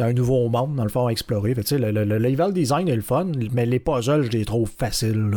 d'un 0.00 0.12
nouveau 0.12 0.48
monde, 0.48 0.74
dans 0.76 0.82
le 0.84 0.88
fond, 0.88 1.06
à 1.06 1.10
explorer. 1.12 1.54
Fait 1.54 1.70
le, 1.72 1.90
le- 1.90 2.04
le 2.04 2.18
level 2.18 2.52
design 2.52 2.88
est 2.88 2.96
le 2.96 3.02
fun, 3.02 3.26
mais 3.52 3.66
les 3.66 3.78
puzzles, 3.78 4.24
je 4.24 4.30
les 4.30 4.44
trouve 4.44 4.70
faciles. 4.78 5.30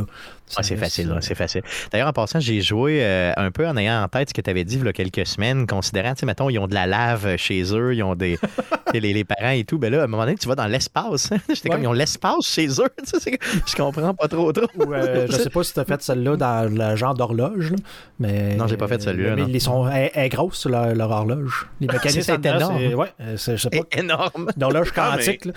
Ah, 0.55 0.61
c'est 0.61 0.75
facile, 0.77 1.15
c'est 1.21 1.35
facile. 1.35 1.63
D'ailleurs, 1.91 2.07
en 2.09 2.13
passant, 2.13 2.39
j'ai 2.39 2.61
joué 2.61 2.99
euh, 3.03 3.31
un 3.37 3.49
peu 3.49 3.67
en 3.67 3.75
ayant 3.77 4.03
en 4.03 4.07
tête 4.07 4.29
ce 4.29 4.33
que 4.35 4.41
tu 4.41 4.49
avais 4.49 4.63
dit 4.63 4.77
il 4.77 4.85
y 4.85 4.87
a 4.87 4.93
quelques 4.93 5.25
semaines, 5.25 5.65
considérant, 5.65 6.13
tu 6.13 6.19
sais, 6.19 6.25
mettons, 6.27 6.49
ils 6.49 6.59
ont 6.59 6.67
de 6.67 6.73
la 6.75 6.85
lave 6.85 7.37
chez 7.37 7.63
eux, 7.73 7.95
ils 7.95 8.03
ont 8.03 8.13
des. 8.15 8.37
les, 8.93 8.99
les 8.99 9.23
parents 9.23 9.49
et 9.49 9.63
tout. 9.63 9.79
Ben 9.79 9.91
là, 9.91 10.01
à 10.01 10.03
un 10.03 10.07
moment 10.07 10.23
donné, 10.25 10.35
tu 10.35 10.47
vas 10.47 10.53
dans 10.55 10.67
l'espace. 10.67 11.31
hein. 11.31 11.37
J'étais 11.49 11.69
comme, 11.69 11.81
ils 11.81 11.87
ont 11.87 11.93
l'espace 11.93 12.45
chez 12.45 12.67
eux. 12.67 12.89
Je 13.65 13.75
comprends 13.75 14.13
pas 14.13 14.27
trop, 14.27 14.51
trop. 14.53 14.67
Ou, 14.77 14.93
euh, 14.93 15.25
je 15.27 15.31
sais 15.37 15.49
pas 15.49 15.63
si 15.63 15.73
tu 15.73 15.79
as 15.79 15.85
fait 15.85 16.01
celle-là 16.01 16.35
dans 16.35 16.71
le 16.71 16.95
genre 16.95 17.15
d'horloge, 17.15 17.73
mais. 18.19 18.55
Non, 18.55 18.67
j'ai 18.67 18.77
pas 18.77 18.87
fait 18.87 19.01
celui-là, 19.01 19.35
Mais 19.35 19.43
ils 19.51 19.61
sont 19.61 19.87
elle, 19.89 20.11
elle 20.13 20.25
est 20.25 20.29
grosse, 20.29 20.67
leur, 20.67 20.93
leur 20.93 21.09
horloge. 21.09 21.67
Les 21.81 21.87
mécanismes, 21.87 22.21
c'est 22.21 22.45
énorme. 22.45 22.77
Ouais, 22.93 23.07
je 23.31 23.37
sais 23.37 23.53
pas. 23.55 23.77
C'est 23.91 23.99
énorme. 23.99 24.49
Ah, 24.61 24.67
mais- 24.71 24.91
quantique, 25.25 25.45
là. 25.45 25.53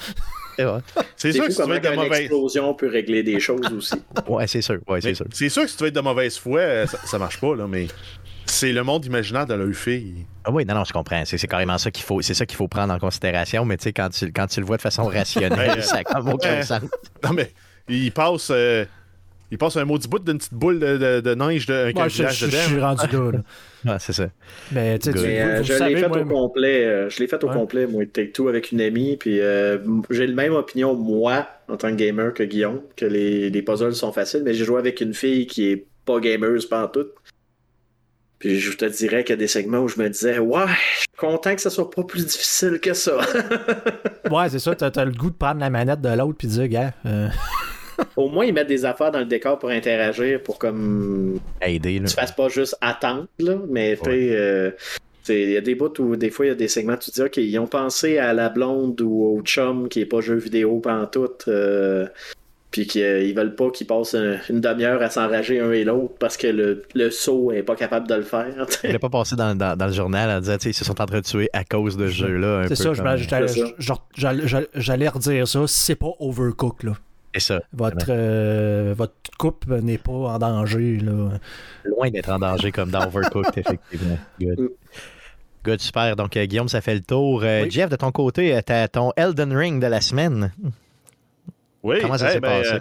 C'est 0.56 0.64
vrai. 0.64 0.80
C'est 0.94 1.04
C'est 1.16 1.32
sûr 1.32 1.44
que 1.46 1.50
si 1.52 1.62
tu 1.62 1.68
veux 1.68 1.76
être 1.76 1.90
de 1.90 1.96
mauvaise. 1.96 2.20
explosion 2.20 2.74
peut 2.74 2.88
régler 2.88 3.22
des 3.22 3.38
choses 3.40 3.60
aussi. 3.76 3.94
Ouais, 4.28 4.46
c'est 4.46 4.62
sûr. 4.62 4.78
Ouais, 4.88 5.00
c'est 5.02 5.12
sûr. 5.14 5.26
C'est 5.32 5.48
sûr 5.50 5.62
que 5.64 5.68
si 5.68 5.76
tu 5.76 5.82
veux 5.84 5.88
être 5.88 5.94
de 5.94 6.00
mauvaise 6.00 6.38
foi, 6.38 6.60
euh, 6.60 6.86
ça, 6.86 6.98
ça 7.04 7.18
marche 7.18 7.38
pas, 7.40 7.54
là, 7.54 7.66
mais 7.68 7.88
c'est 8.46 8.72
le 8.72 8.82
monde 8.82 9.04
imaginaire 9.04 9.44
de 9.46 9.52
leur 9.54 9.74
fille. 9.74 10.24
Ah 10.44 10.50
oui, 10.50 10.64
non, 10.64 10.74
non, 10.74 10.84
je 10.84 10.92
comprends. 10.94 11.22
C'est 11.26 11.36
carrément 11.46 11.76
ça 11.76 11.90
qu'il 11.90 12.04
faut, 12.04 12.22
c'est 12.22 12.32
ça 12.32 12.46
qu'il 12.46 12.56
faut 12.56 12.68
prendre 12.68 12.94
en 12.94 12.98
considération. 12.98 13.64
Mais 13.66 13.76
tu 13.76 13.84
sais, 13.84 13.92
quand 13.92 14.08
tu, 14.08 14.32
quand 14.32 14.46
tu 14.46 14.60
le 14.60 14.66
vois 14.66 14.76
de 14.78 14.82
façon 14.82 15.04
rationnelle, 15.04 15.82
ça 15.82 15.96
a 15.98 16.04
comme 16.04 16.28
aucun 16.28 16.62
sens. 16.62 16.80
Non, 17.22 17.32
mais 17.34 17.52
il 17.88 18.10
passe, 18.12 18.48
euh, 18.50 18.86
il 19.50 19.58
passe 19.58 19.76
un 19.76 19.84
maudit 19.84 20.08
bout 20.08 20.18
d'une 20.18 20.38
petite 20.38 20.54
boule 20.54 20.78
de, 20.80 20.96
de, 20.96 21.20
de 21.20 21.34
neige 21.34 21.66
d'un 21.66 21.86
Ouais, 21.92 22.08
je, 22.08 22.16
village 22.16 22.38
je- 22.38 22.46
suis 22.46 22.80
rendu 22.80 23.06
là. 23.12 23.30
là. 23.32 23.38
Ouais, 23.92 23.96
c'est 24.00 24.12
ça. 24.12 24.26
Mais 24.72 24.98
tu 24.98 25.12
sais. 25.12 25.18
Mais, 25.22 25.42
euh, 25.42 25.58
vous 25.58 25.64
je 25.64 25.72
l'ai 25.84 25.96
fait 25.96 26.08
moi, 26.08 26.18
au 26.20 26.24
complet. 26.24 26.84
euh, 26.86 27.08
je 27.08 27.20
l'ai 27.20 27.28
fait 27.28 27.44
au 27.44 27.46
Ouais. 27.48 27.54
complet, 27.54 27.86
moi, 27.86 28.04
Take 28.12 28.32
Two 28.32 28.48
avec 28.48 28.72
une 28.72 28.80
amie. 28.80 29.16
Puis 29.16 29.38
euh, 29.40 29.78
j'ai 30.10 30.26
la 30.26 30.34
même 30.34 30.54
opinion, 30.54 30.94
moi, 30.96 31.46
en 31.68 31.76
tant 31.76 31.90
que 31.90 31.94
gamer, 31.94 32.34
que 32.34 32.42
Guillaume, 32.42 32.80
que 32.96 33.04
les, 33.06 33.48
les 33.48 33.62
puzzles 33.62 33.94
sont 33.94 34.10
faciles. 34.12 34.42
Mais 34.44 34.54
j'ai 34.54 34.64
joué 34.64 34.78
avec 34.80 35.00
une 35.00 35.14
fille 35.14 35.46
qui 35.46 35.70
est 35.70 35.86
pas 36.04 36.18
gameuse 36.18 36.66
pas 36.66 36.84
en 36.84 36.88
tout. 36.88 37.06
Puis 38.40 38.58
je 38.60 38.76
te 38.76 38.84
dirais 38.84 39.22
qu'il 39.24 39.32
y 39.32 39.34
a 39.34 39.36
des 39.38 39.46
segments 39.46 39.78
où 39.78 39.88
je 39.88 39.98
me 39.98 40.08
disais, 40.10 40.38
ouais, 40.38 40.66
je 40.66 40.98
suis 41.00 41.06
content 41.16 41.54
que 41.54 41.60
ça 41.60 41.70
soit 41.70 41.90
pas 41.90 42.02
plus 42.02 42.26
difficile 42.26 42.78
que 42.82 42.92
ça. 42.94 43.18
Ouais, 44.30 44.48
c'est 44.50 44.58
ça, 44.58 44.74
t'as 44.74 44.90
as 45.00 45.04
le 45.04 45.12
goût 45.12 45.30
de 45.30 45.36
prendre 45.36 45.60
la 45.60 45.70
manette 45.70 46.00
de 46.00 46.08
l'autre 46.08 46.34
puis 46.36 46.48
de 46.48 46.52
dire, 46.54 46.66
gars, 46.68 46.92
euh, 47.06 47.28
Au 48.16 48.28
moins, 48.28 48.44
ils 48.44 48.52
mettent 48.54 48.66
des 48.68 48.84
affaires 48.84 49.10
dans 49.10 49.18
le 49.20 49.24
décor 49.26 49.58
pour 49.58 49.70
interagir, 49.70 50.42
pour 50.42 50.58
comme 50.58 51.38
Aider, 51.62 51.98
là. 51.98 52.06
tu 52.08 52.14
fasses 52.14 52.32
pas 52.32 52.48
juste 52.48 52.76
attendre, 52.80 53.26
là, 53.38 53.56
mais 53.68 53.96
tu 53.96 54.10
sais, 54.10 54.28
euh, 54.32 54.70
il 55.28 55.50
y 55.50 55.56
a 55.56 55.60
des 55.60 55.74
bouts 55.74 55.92
où 56.00 56.14
des 56.16 56.30
fois 56.30 56.46
il 56.46 56.48
y 56.50 56.52
a 56.52 56.54
des 56.54 56.68
segments 56.68 56.92
où 56.94 56.98
tu 56.98 57.10
te 57.10 57.16
dis 57.16 57.22
ok, 57.22 57.36
ils 57.38 57.58
ont 57.58 57.66
pensé 57.66 58.18
à 58.18 58.32
la 58.32 58.48
blonde 58.48 59.00
ou 59.00 59.24
au 59.24 59.42
chum 59.42 59.88
qui 59.88 60.00
est 60.00 60.06
pas 60.06 60.20
jeu 60.20 60.36
vidéo 60.36 60.78
pantoute, 60.78 61.46
euh, 61.48 62.06
puis 62.70 62.86
qu'ils 62.86 63.34
veulent 63.34 63.54
pas 63.56 63.70
qu'ils 63.70 63.86
passent 63.88 64.14
un- 64.14 64.36
une 64.50 64.60
demi-heure 64.60 65.02
à 65.02 65.08
s'enrager 65.10 65.58
un 65.60 65.72
et 65.72 65.82
l'autre 65.82 66.14
parce 66.20 66.36
que 66.36 66.46
le, 66.46 66.82
le 66.94 67.10
saut 67.10 67.50
est 67.50 67.62
pas 67.64 67.74
capable 67.74 68.06
de 68.06 68.14
le 68.14 68.22
faire. 68.22 68.54
tu 68.68 68.72
sais. 68.74 68.78
Je 68.82 68.86
voulais 68.88 68.98
pas 68.98 69.08
passer 69.08 69.34
dans, 69.34 69.56
dans, 69.56 69.76
dans 69.76 69.86
le 69.86 69.92
journal 69.92 70.30
en 70.30 70.40
disant, 70.40 70.58
tu 70.58 70.64
sais, 70.64 70.70
ils 70.70 70.74
se 70.74 70.84
sont 70.84 71.00
en 71.00 71.06
train 71.06 71.18
de 71.20 71.24
tuer 71.24 71.48
à 71.52 71.64
cause 71.64 71.96
de 71.96 72.06
ce 72.06 72.12
jeu-là. 72.14 72.64
c'est 72.68 72.76
ça, 72.76 72.92
j'allais 74.74 75.08
redire 75.08 75.48
ça, 75.48 75.64
c'est 75.66 75.94
pas 75.96 76.10
overcook, 76.20 76.82
là. 76.84 76.92
C'est 77.38 77.54
ça. 77.54 77.60
Votre, 77.72 78.06
euh, 78.08 78.94
votre 78.96 79.12
coupe 79.38 79.66
n'est 79.68 79.98
pas 79.98 80.12
en 80.12 80.38
danger, 80.38 80.96
là. 80.98 81.38
Loin 81.84 82.10
d'être 82.10 82.30
en 82.30 82.38
danger 82.38 82.72
comme 82.72 82.90
dans 82.90 83.06
Overcooked, 83.06 83.52
effectivement. 83.58 84.18
Good. 84.40 84.58
Mm. 84.60 84.68
Good, 85.64 85.80
super. 85.80 86.16
Donc, 86.16 86.36
euh, 86.36 86.44
Guillaume, 86.46 86.68
ça 86.68 86.80
fait 86.80 86.94
le 86.94 87.00
tour. 87.02 87.42
Euh, 87.42 87.64
Oui. 87.64 87.70
Jeff, 87.70 87.90
de 87.90 87.96
ton 87.96 88.12
côté, 88.12 88.54
euh, 88.56 88.60
t'as 88.64 88.88
ton 88.88 89.12
Elden 89.16 89.52
Ring 89.56 89.82
de 89.82 89.86
la 89.86 90.00
semaine. 90.00 90.52
Oui, 91.82 91.96
Comment 92.00 92.18
ça 92.18 92.30
s'est 92.30 92.40
ben, 92.40 92.62
passé? 92.62 92.74
euh, 92.74 92.80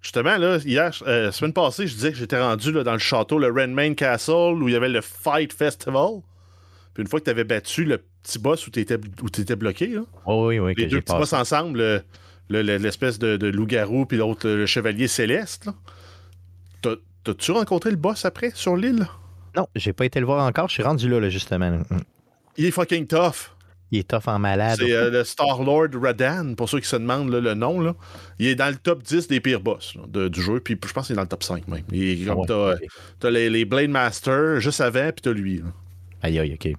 justement, 0.00 0.36
là, 0.36 0.56
hier, 0.64 0.90
euh, 1.06 1.30
semaine 1.30 1.52
passée, 1.52 1.86
je 1.86 1.94
disais 1.94 2.10
que 2.12 2.18
j'étais 2.18 2.40
rendu 2.40 2.72
là, 2.72 2.82
dans 2.84 2.92
le 2.92 2.98
château, 2.98 3.38
le 3.38 3.48
Renmain 3.48 3.94
Castle, 3.94 4.32
où 4.62 4.68
il 4.68 4.72
y 4.72 4.76
avait 4.76 4.88
le 4.88 5.00
Fight 5.00 5.52
Festival. 5.52 6.20
Puis 6.94 7.02
une 7.02 7.08
fois 7.08 7.20
que 7.20 7.24
tu 7.24 7.30
avais 7.30 7.44
battu 7.44 7.84
le 7.84 7.98
petit 8.22 8.38
boss 8.38 8.66
où 8.66 8.70
tu 8.70 8.80
étais, 8.80 8.98
où 9.22 9.28
t'étais 9.30 9.56
bloqué, 9.56 9.86
là, 9.88 10.02
Oh, 10.26 10.48
oui, 10.48 10.58
oui, 10.58 10.74
les 10.76 10.84
que 10.86 10.90
deux 10.90 11.00
petits 11.00 11.14
boss 11.16 11.32
ensemble, 11.32 11.78
le- 11.78 11.84
le- 11.84 11.94
le- 11.94 12.02
l'espèce 12.50 13.18
de, 13.18 13.36
de 13.36 13.46
loup-garou, 13.48 14.06
puis 14.06 14.18
l'autre, 14.18 14.48
le 14.48 14.66
chevalier 14.66 15.08
céleste, 15.08 15.68
T'as-tu 17.24 17.52
rencontré 17.52 17.90
le 17.90 17.96
boss 17.96 18.24
après 18.24 18.50
sur 18.54 18.76
l'île? 18.76 19.06
Non, 19.56 19.68
j'ai 19.76 19.92
pas 19.92 20.04
été 20.04 20.18
le 20.18 20.26
voir 20.26 20.44
encore. 20.44 20.68
Je 20.68 20.74
suis 20.74 20.82
rendu 20.82 21.08
là, 21.08 21.20
là, 21.20 21.28
justement. 21.28 21.70
Mm. 21.70 21.84
Il 22.56 22.64
est 22.66 22.70
fucking 22.70 23.06
tough. 23.06 23.52
Il 23.92 24.00
est 24.00 24.08
tough 24.08 24.26
en 24.26 24.38
malade. 24.38 24.78
C'est 24.78 24.92
euh, 24.92 25.10
le 25.10 25.22
Star-Lord 25.22 25.88
Radan, 26.02 26.54
pour 26.54 26.68
ceux 26.68 26.80
qui 26.80 26.88
se 26.88 26.96
demandent 26.96 27.30
là, 27.30 27.40
le 27.40 27.54
nom. 27.54 27.80
Là. 27.80 27.94
Il 28.38 28.46
est 28.46 28.54
dans 28.54 28.70
le 28.70 28.76
top 28.76 29.02
10 29.02 29.28
des 29.28 29.40
pires 29.40 29.60
boss 29.60 29.94
là, 29.94 30.02
de- 30.08 30.28
du 30.28 30.42
jeu, 30.42 30.60
puis 30.60 30.78
je 30.84 30.92
pense 30.92 31.06
qu'il 31.06 31.14
est 31.14 31.16
dans 31.16 31.22
le 31.22 31.28
top 31.28 31.44
5 31.44 31.68
même. 31.68 31.82
Il 31.92 32.28
Ouais, 32.28 32.76
t'as, 33.20 33.30
les, 33.30 33.50
les 33.50 33.64
Blade 33.64 33.90
Master 33.90 34.58
juste 34.60 34.80
avant, 34.80 35.12
puis 35.12 35.22
t'as 35.22 35.32
lui. 35.32 35.62
Aïe, 36.22 36.38
aïe, 36.38 36.54
OK. 36.54 36.72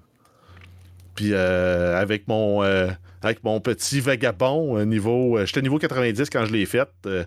Puis 1.14 1.30
euh, 1.32 1.96
avec 1.96 2.26
mon 2.26 2.64
euh, 2.64 2.90
avec 3.24 3.42
mon 3.44 3.60
petit 3.60 4.00
vagabond 4.00 4.78
euh, 4.78 4.84
niveau. 4.84 5.38
euh, 5.38 5.46
J'étais 5.46 5.62
niveau 5.62 5.78
90 5.78 6.28
quand 6.30 6.44
je 6.44 6.52
l'ai 6.52 6.66
fait. 6.66 6.88
euh, 7.06 7.24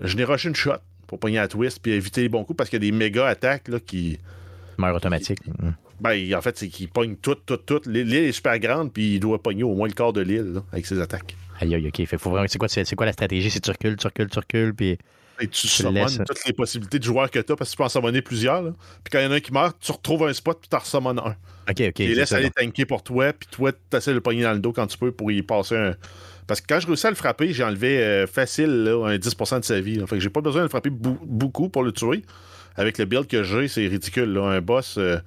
je 0.00 0.16
n'ai 0.16 0.24
rushé 0.24 0.48
une 0.48 0.56
shot 0.56 0.72
pour 1.06 1.18
pogner 1.18 1.36
la 1.36 1.48
twist 1.48 1.78
puis 1.80 1.92
éviter 1.92 2.22
les 2.22 2.28
bons 2.28 2.44
coups 2.44 2.56
parce 2.56 2.70
qu'il 2.70 2.82
y 2.82 2.86
a 2.86 2.90
des 2.90 2.96
méga 2.96 3.26
attaques 3.26 3.68
là, 3.68 3.78
qui. 3.80 4.18
Meurt 4.78 4.96
automatique. 4.96 5.38
Ben, 6.00 6.34
en 6.34 6.40
fait, 6.42 6.58
c'est 6.58 6.68
qu'il 6.68 6.88
pogne 6.88 7.14
tout, 7.16 7.36
tout, 7.36 7.56
tout. 7.58 7.80
L'île 7.86 8.12
est 8.14 8.32
super 8.32 8.58
grande, 8.58 8.92
puis 8.92 9.14
il 9.14 9.20
doit 9.20 9.40
pogner 9.40 9.62
au 9.62 9.74
moins 9.74 9.86
le 9.86 9.94
quart 9.94 10.12
de 10.12 10.20
l'île 10.20 10.60
avec 10.72 10.84
ses 10.86 11.00
attaques. 11.00 11.36
Aïe, 11.60 11.72
aïe, 11.74 11.86
OK. 11.86 12.04
Fait, 12.04 12.18
faut 12.18 12.30
vraiment... 12.30 12.46
C'est 12.48 12.58
quoi, 12.58 12.66
c'est 12.68 12.96
quoi 12.96 13.06
la 13.06 13.12
stratégie? 13.12 13.48
C'est 13.48 13.60
tu 13.60 13.70
recules, 13.70 13.96
tu 13.96 14.06
recules, 14.06 14.28
tu 14.28 14.38
recules, 14.38 14.74
puis... 14.74 14.98
Et 15.40 15.48
tu 15.48 15.66
summones 15.68 15.94
laisses. 15.94 16.18
toutes 16.18 16.44
les 16.46 16.52
possibilités 16.52 16.98
de 16.98 17.04
joueurs 17.04 17.30
que 17.30 17.38
tu 17.38 17.52
as 17.52 17.56
parce 17.56 17.70
que 17.70 17.72
tu 17.72 17.76
peux 17.78 17.84
en 17.84 17.88
summoner 17.88 18.22
plusieurs. 18.22 18.62
là. 18.62 18.70
Puis 19.02 19.10
quand 19.10 19.18
il 19.18 19.24
y 19.24 19.26
en 19.26 19.32
a 19.32 19.36
un 19.36 19.40
qui 19.40 19.52
meurt, 19.52 19.76
tu 19.80 19.92
retrouves 19.92 20.24
un 20.26 20.32
spot 20.32 20.58
puis 20.60 20.68
tu 20.68 20.76
en 20.76 20.78
resummones 20.78 21.18
un. 21.18 21.36
OK, 21.70 21.80
OK. 21.88 22.00
Et 22.00 22.14
laisse 22.14 22.32
aller 22.32 22.50
tanker 22.50 22.84
pour 22.84 23.02
toi, 23.02 23.32
puis 23.32 23.48
toi, 23.50 23.72
tu 23.72 23.96
essaies 23.96 24.10
de 24.10 24.16
le 24.16 24.20
pogner 24.20 24.42
dans 24.42 24.52
le 24.52 24.58
dos 24.60 24.72
quand 24.72 24.86
tu 24.86 24.98
peux 24.98 25.12
pour 25.12 25.30
y 25.32 25.42
passer 25.42 25.76
un. 25.76 25.94
Parce 26.46 26.60
que 26.60 26.66
quand 26.68 26.78
je 26.78 26.86
réussis 26.86 27.06
à 27.06 27.10
le 27.10 27.16
frapper, 27.16 27.52
j'ai 27.52 27.64
enlevé 27.64 28.02
euh, 28.02 28.26
facile 28.26 28.84
là, 28.84 29.06
un 29.06 29.16
10% 29.16 29.60
de 29.60 29.64
sa 29.64 29.80
vie. 29.80 29.96
là. 29.96 30.06
Fait 30.06 30.16
que 30.16 30.20
j'ai 30.20 30.28
pas 30.30 30.42
besoin 30.42 30.60
de 30.60 30.66
le 30.66 30.70
frapper 30.70 30.90
beaucoup 30.90 31.68
pour 31.68 31.82
le 31.82 31.92
tuer. 31.92 32.22
Avec 32.76 32.98
le 32.98 33.04
build 33.06 33.26
que 33.26 33.42
j'ai, 33.42 33.68
c'est 33.68 33.86
ridicule. 33.86 34.32
là. 34.32 34.42
Un 34.44 34.60
boss, 34.60 34.96
euh, 34.98 35.18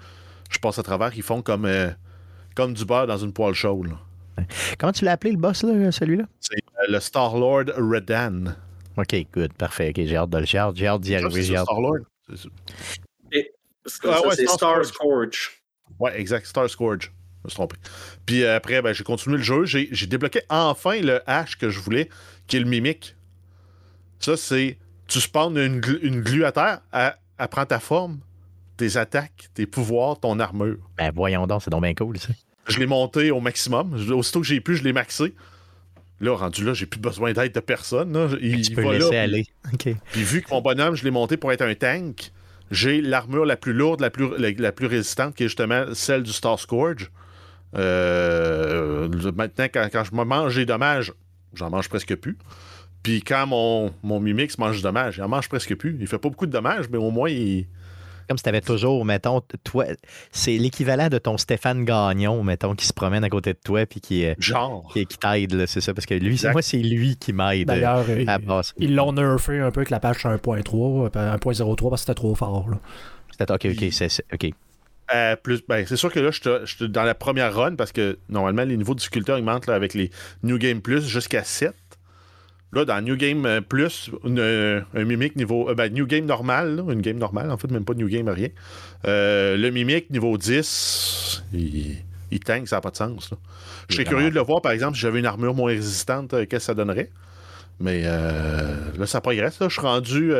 je 0.49 0.59
passe 0.59 0.77
à 0.77 0.83
travers, 0.83 1.11
ils 1.15 1.23
font 1.23 1.41
comme, 1.41 1.65
euh, 1.65 1.89
comme 2.55 2.73
du 2.73 2.85
beurre 2.85 3.07
dans 3.07 3.17
une 3.17 3.33
poêle 3.33 3.53
chaude. 3.53 3.89
Comment 4.77 4.91
tu 4.91 5.05
l'as 5.05 5.13
appelé, 5.13 5.31
le 5.31 5.37
boss, 5.37 5.63
là, 5.63 5.91
celui-là? 5.91 6.25
C'est 6.39 6.57
le 6.87 6.99
Star-Lord 6.99 7.71
Redan. 7.77 8.53
OK, 8.97 9.15
good. 9.33 9.53
Parfait. 9.53 9.89
OK, 9.89 10.05
j'ai 10.05 10.15
hâte 10.15 10.29
de 10.29 10.37
le 10.39 10.45
j'ai 10.45 10.57
hâte, 10.57 10.75
j'ai 10.75 10.87
hâte 10.87 11.01
d'y 11.01 11.15
arriver. 11.15 11.43
J'ai 11.43 11.53
c'est 11.53 11.57
hâte. 11.57 11.67
C'est 13.85 13.99
Ah 14.03 14.21
ouais, 14.27 14.35
c'est 14.35 14.47
Star 14.47 14.83
Scourge. 14.83 14.87
Scourge. 14.87 15.61
Ouais, 15.99 16.19
exact. 16.19 16.45
Star 16.45 16.69
Scourge. 16.69 17.11
Je 17.43 17.45
me 17.45 17.49
suis 17.49 17.55
trompé. 17.55 17.75
Puis 18.25 18.43
euh, 18.43 18.55
après, 18.57 18.81
ben, 18.81 18.93
j'ai 18.93 19.03
continué 19.03 19.37
le 19.37 19.43
jeu. 19.43 19.65
J'ai 19.65 19.87
j'ai 19.91 20.07
débloqué 20.07 20.41
enfin 20.49 20.99
le 20.99 21.19
H 21.27 21.57
que 21.57 21.69
je 21.69 21.79
voulais, 21.79 22.09
qui 22.47 22.57
est 22.57 22.59
le 22.59 22.65
mimique. 22.65 23.15
Ça, 24.19 24.35
c'est. 24.35 24.77
Tu 25.07 25.21
spawns 25.21 25.57
une, 25.57 25.79
glu- 25.79 25.99
une 26.01 26.21
glue 26.21 26.43
à 26.43 26.51
terre, 26.51 26.81
elle, 26.91 27.15
elle 27.37 27.47
prend 27.47 27.65
ta 27.65 27.79
forme, 27.79 28.19
tes 28.75 28.97
attaques, 28.97 29.47
tes 29.53 29.65
pouvoirs, 29.65 30.19
ton 30.19 30.37
armure. 30.39 30.79
Ben, 30.97 31.13
voyons 31.15 31.47
donc, 31.47 31.63
c'est 31.63 31.69
donc 31.69 31.83
bien 31.83 31.93
cool, 31.93 32.17
ça. 32.17 32.33
Je 32.67 32.77
l'ai 32.79 32.87
monté 32.87 33.31
au 33.31 33.39
maximum. 33.39 33.93
Aussitôt 34.11 34.41
que 34.41 34.47
j'ai 34.47 34.59
pu, 34.59 34.75
je 34.75 34.83
l'ai 34.83 34.91
maxé. 34.91 35.33
Là, 36.19 36.35
rendu 36.35 36.63
là, 36.63 36.73
j'ai 36.73 36.87
plus 36.87 36.99
besoin 36.99 37.31
d'aide 37.33 37.53
de 37.53 37.59
personne. 37.59 38.11
là. 38.13 38.27
Il, 38.41 38.61
Tu 38.61 38.71
il 38.71 38.75
peux 38.75 38.81
va 38.81 38.93
le 38.93 38.97
là, 38.97 39.05
laisser 39.05 39.17
aller. 39.17 39.47
Puis 40.11 40.23
vu 40.23 40.41
que 40.41 40.49
mon 40.49 40.61
bonhomme, 40.61 40.95
je 40.95 41.03
l'ai 41.03 41.11
monté 41.11 41.37
pour 41.37 41.51
être 41.51 41.61
un 41.61 41.75
tank, 41.75 42.31
j'ai 42.71 43.01
l'armure 43.01 43.45
la 43.45 43.55
plus 43.55 43.73
lourde, 43.73 44.01
la 44.01 44.09
plus, 44.09 44.29
la, 44.37 44.51
la 44.51 44.71
plus 44.71 44.87
résistante, 44.87 45.35
qui 45.35 45.43
est 45.43 45.47
justement 45.47 45.85
celle 45.93 46.23
du 46.23 46.33
Star 46.33 46.59
Scourge. 46.59 47.11
Euh, 47.75 49.09
maintenant, 49.35 49.65
quand, 49.65 49.87
quand 49.91 50.03
je 50.03 50.15
me 50.15 50.23
mange 50.23 50.55
des 50.55 50.65
dommages, 50.65 51.13
j'en 51.53 51.69
mange 51.69 51.89
presque 51.89 52.15
plus. 52.15 52.37
Puis 53.03 53.21
quand 53.21 53.45
mon, 53.47 53.93
mon 54.03 54.19
Mimix 54.19 54.57
mange 54.57 54.77
du 54.77 54.81
dommage, 54.83 55.17
il 55.17 55.23
en 55.23 55.29
mange 55.29 55.47
presque 55.47 55.75
plus. 55.75 55.95
Il 55.99 56.07
fait 56.07 56.17
pas 56.17 56.29
beaucoup 56.29 56.45
de 56.45 56.51
dommages, 56.51 56.89
mais 56.89 56.97
au 56.97 57.11
moins, 57.11 57.29
il... 57.29 57.67
Comme 58.27 58.37
si 58.37 58.43
tu 58.43 58.49
avais 58.49 58.61
toujours, 58.61 59.05
mettons, 59.05 59.41
toi, 59.63 59.85
c'est 60.31 60.57
l'équivalent 60.57 61.07
de 61.07 61.17
ton 61.17 61.37
Stéphane 61.37 61.85
Gagnon, 61.85 62.43
mettons, 62.43 62.75
qui 62.75 62.85
se 62.85 62.93
promène 62.93 63.23
à 63.23 63.29
côté 63.29 63.53
de 63.53 63.59
toi 63.63 63.85
puis 63.85 64.01
qui, 64.01 64.25
euh, 64.25 64.33
genre. 64.39 64.89
qui, 64.93 65.05
qui 65.05 65.17
t'aide, 65.17 65.53
là, 65.53 65.65
c'est 65.67 65.81
ça. 65.81 65.93
Parce 65.93 66.05
que 66.05 66.13
lui, 66.13 66.39
moi, 66.51 66.61
c'est 66.61 66.77
lui 66.79 67.15
qui 67.17 67.31
m'aide 67.33 67.69
euh, 67.69 67.73
D'ailleurs, 67.73 68.05
euh, 68.09 68.25
à 68.27 68.39
passer. 68.39 68.73
ils 68.77 68.93
l'ont 68.95 69.13
nerfé 69.13 69.59
un 69.59 69.71
peu 69.71 69.79
avec 69.79 69.89
la 69.89 69.99
patch 69.99 70.25
1.3, 70.25 71.05
euh, 71.15 71.37
1.03 71.37 71.89
parce 71.89 72.01
que 72.01 72.05
c'était 72.07 72.13
trop 72.15 72.35
fort. 72.35 72.69
Là. 72.69 72.77
C'est- 73.37 73.49
OK, 73.51 73.65
OK, 73.71 73.85
c'est, 73.91 74.09
c'est- 74.09 74.25
OK. 74.33 74.51
à 75.07 75.37
plus. 75.37 75.61
Ben, 75.67 75.85
c'est 75.87 75.95
sûr 75.95 76.11
que 76.11 76.19
là, 76.19 76.31
je 76.31 76.65
suis 76.65 76.89
dans 76.89 77.03
la 77.03 77.15
première 77.15 77.53
run 77.55 77.75
parce 77.75 77.91
que 77.93 78.17
normalement, 78.27 78.63
les 78.63 78.75
niveaux 78.75 78.93
de 78.93 78.99
difficulté 78.99 79.31
augmentent 79.31 79.67
là, 79.67 79.75
avec 79.75 79.93
les 79.93 80.09
New 80.43 80.57
Game 80.57 80.81
Plus 80.81 81.07
jusqu'à 81.07 81.43
7. 81.45 81.73
Là, 82.73 82.83
dans 82.83 83.01
New 83.01 83.15
Game 83.15 83.45
euh, 83.45 83.61
Plus, 83.61 84.11
un 84.25 85.03
mimique 85.05 85.35
niveau. 85.37 85.69
Euh, 85.69 85.75
ben, 85.75 85.91
New 85.93 86.05
Game 86.05 86.25
normal, 86.25 86.83
une 86.89 87.01
game 87.01 87.17
normale, 87.17 87.49
en 87.49 87.57
fait, 87.57 87.71
même 87.71 87.85
pas 87.85 87.93
New 87.93 88.09
Game, 88.09 88.27
rien. 88.27 88.49
Euh, 89.05 89.55
le 89.55 89.69
mimique 89.71 90.09
niveau 90.09 90.37
10, 90.37 91.45
il, 91.53 91.95
il 92.29 92.39
tank, 92.41 92.67
ça 92.67 92.77
n'a 92.77 92.81
pas 92.81 92.91
de 92.91 92.97
sens. 92.97 93.29
Je 93.87 93.95
serais 93.95 94.03
curieux 94.03 94.29
de 94.29 94.35
le 94.35 94.41
voir, 94.41 94.61
par 94.61 94.73
exemple, 94.73 94.95
si 94.95 95.01
j'avais 95.01 95.19
une 95.19 95.25
armure 95.25 95.53
moins 95.53 95.71
résistante, 95.71 96.31
qu'est-ce 96.31 96.47
que 96.47 96.59
ça 96.59 96.73
donnerait? 96.73 97.09
Mais 97.79 98.01
là, 98.01 99.05
ça 99.05 99.21
progresse. 99.21 99.59
Là. 99.61 99.69
Je 99.69 99.73
suis 99.73 99.81
rendu. 99.81 100.33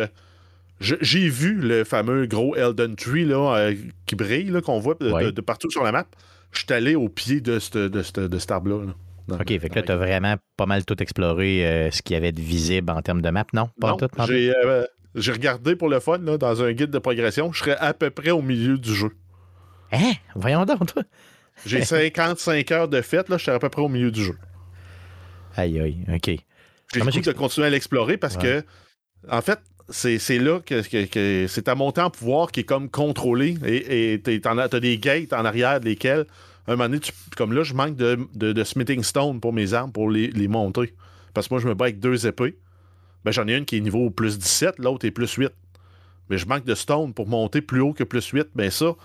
J'ai 0.81 1.29
vu 1.29 1.53
le 1.53 1.85
fameux 1.85 2.25
gros 2.25 2.57
Elden 2.57 2.95
Tree 2.97 3.23
là, 3.23 3.71
qui 4.05 4.15
brille, 4.15 4.51
qu'on 4.65 4.79
voit 4.79 4.95
de, 4.95 5.41
partout 5.41 5.69
sur 5.69 5.83
la 5.83 5.93
map. 5.93 6.05
Je 6.51 6.59
suis 6.59 6.73
allé 6.73 6.95
au 6.95 7.07
pied 7.07 7.39
de, 7.39 7.59
ce 7.59 7.87
de, 7.87 8.27
de, 8.27 8.51
arbre-là. 8.51 8.85
là 8.87 8.93
OK, 9.29 9.59
fait 9.59 9.69
que 9.69 9.75
là, 9.75 9.81
tu 9.81 9.91
as 9.91 9.97
vraiment 9.97 10.35
pas 10.55 10.65
mal 10.65 10.85
tout 10.85 11.01
exploré 11.01 11.65
euh, 11.65 11.91
ce 11.91 12.01
qu'il 12.01 12.13
y 12.13 12.17
avait 12.17 12.31
de 12.31 12.41
visible 12.41 12.89
en 12.91 13.01
termes 13.01 13.21
de 13.21 13.29
map, 13.29 13.45
non? 13.53 13.69
Pas 13.79 13.89
non, 13.89 13.97
tout, 13.97 14.07
euh, 14.19 14.85
j'ai, 15.15 15.31
regardé 15.31 15.75
pour 15.75 15.89
le 15.89 15.99
fun, 15.99 16.19
là, 16.19 16.37
dans 16.37 16.63
un 16.63 16.71
guide 16.71 16.91
de 16.91 16.99
progression, 16.99 17.51
je 17.51 17.59
serais 17.59 17.77
à 17.77 17.93
peu 17.93 18.09
près 18.09 18.31
au 18.31 18.41
milieu 18.41 18.77
du 18.77 18.93
jeu. 18.93 19.11
Hein? 19.91 20.13
Voyons 20.35 20.65
donc, 20.65 20.93
toi. 20.93 21.03
J'ai 21.65 21.81
55 21.83 22.71
heures 22.71 22.87
de 22.87 23.01
fête, 23.01 23.27
là, 23.29 23.37
je 23.37 23.43
serais 23.43 23.57
à 23.57 23.59
peu 23.59 23.69
près 23.69 23.81
au 23.81 23.89
milieu 23.89 24.11
du 24.11 24.23
jeu. 24.23 24.37
Aïe, 25.55 25.79
aïe, 25.79 25.97
OK. 26.13 26.31
J'ai 26.93 27.01
envie 27.01 27.21
de 27.21 27.31
continuer 27.33 27.67
à 27.67 27.69
l'explorer 27.69 28.15
parce 28.15 28.37
que, 28.37 28.63
en 29.29 29.41
fait, 29.41 29.59
c'est, 29.89 30.39
là 30.39 30.61
que, 30.61 31.47
c'est 31.47 31.61
ta 31.63 31.75
montée 31.75 32.01
en 32.01 32.09
pouvoir 32.09 32.51
qui 32.51 32.61
est 32.61 32.65
comme 32.65 32.89
contrôlée 32.89 33.57
et 33.65 34.21
tu 34.23 34.41
as 34.47 34.79
des 34.79 34.97
gates 34.97 35.33
en 35.33 35.43
arrière 35.43 35.81
desquels 35.81 36.25
un 36.67 36.75
moment 36.75 36.89
donné, 36.89 37.01
comme 37.35 37.53
là, 37.53 37.63
je 37.63 37.73
manque 37.73 37.95
de, 37.95 38.19
de, 38.35 38.63
smithing 38.63 39.03
stone 39.03 39.39
pour 39.39 39.53
mes 39.53 39.73
armes, 39.73 39.91
pour 39.91 40.09
les, 40.09 40.27
les, 40.27 40.47
monter. 40.47 40.93
Parce 41.33 41.47
que 41.47 41.53
moi, 41.53 41.61
je 41.61 41.67
me 41.67 41.73
bats 41.73 41.85
avec 41.85 41.99
deux 41.99 42.27
épées. 42.27 42.57
Ben, 43.23 43.31
j'en 43.31 43.47
ai 43.47 43.55
une 43.55 43.65
qui 43.65 43.77
est 43.77 43.81
niveau 43.81 44.09
plus 44.09 44.37
17, 44.37 44.79
l'autre 44.79 45.05
est 45.05 45.11
plus 45.11 45.31
8. 45.33 45.51
Mais 46.29 46.37
je 46.37 46.45
manque 46.45 46.65
de 46.65 46.75
stone 46.75 47.13
pour 47.13 47.27
monter 47.27 47.61
plus 47.61 47.81
haut 47.81 47.93
que 47.93 48.03
plus 48.03 48.25
8. 48.27 48.49
Ben 48.53 48.69
ça, 48.69 48.95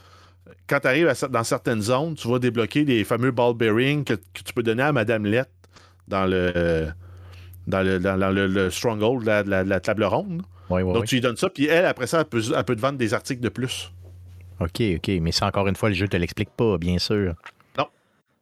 quand 0.67 0.81
tu 0.81 0.89
arrives 0.89 1.13
dans 1.31 1.45
certaines 1.45 1.83
zones, 1.83 2.15
tu 2.15 2.29
vas 2.29 2.39
débloquer 2.39 2.85
les 2.85 3.05
fameux 3.05 3.31
ball 3.31 3.55
bearings 3.55 4.05
que, 4.05 4.15
tu 4.15 4.53
peux 4.55 4.63
donner 4.63 4.83
à 4.83 4.93
Madame 4.93 5.25
Lett 5.27 5.49
dans 6.09 6.27
le 6.27 6.89
dans 7.69 7.83
le, 7.83 8.01
dans, 8.01 8.17
le, 8.17 8.71
stronghold 8.71 9.25
de 9.25 9.51
la, 9.51 9.81
table 9.81 10.03
ronde. 10.05 10.43
Donc 10.69 11.05
tu 11.05 11.17
lui 11.17 11.21
donnes 11.21 11.37
ça, 11.37 11.49
puis 11.49 11.67
elle, 11.67 11.85
après 11.85 12.09
ça, 12.09 12.21
elle 12.21 12.25
peut, 12.25 12.43
elle 12.57 12.65
peut 12.65 12.75
te 12.75 12.81
vendre 12.81 12.99
des 12.99 13.15
articles 13.15 13.41
de 13.41 13.49
plus. 13.49 13.93
OK, 14.65 14.83
OK. 14.97 15.09
Mais 15.21 15.33
ça, 15.33 15.47
encore 15.47 15.69
une 15.69 15.77
fois, 15.77 15.89
le 15.89 15.95
jeu 15.95 16.05
ne 16.05 16.11
te 16.11 16.17
l'explique 16.17 16.51
pas, 16.51 16.79
bien 16.79 16.99
sûr. 16.99 17.35
Non. 17.79 17.87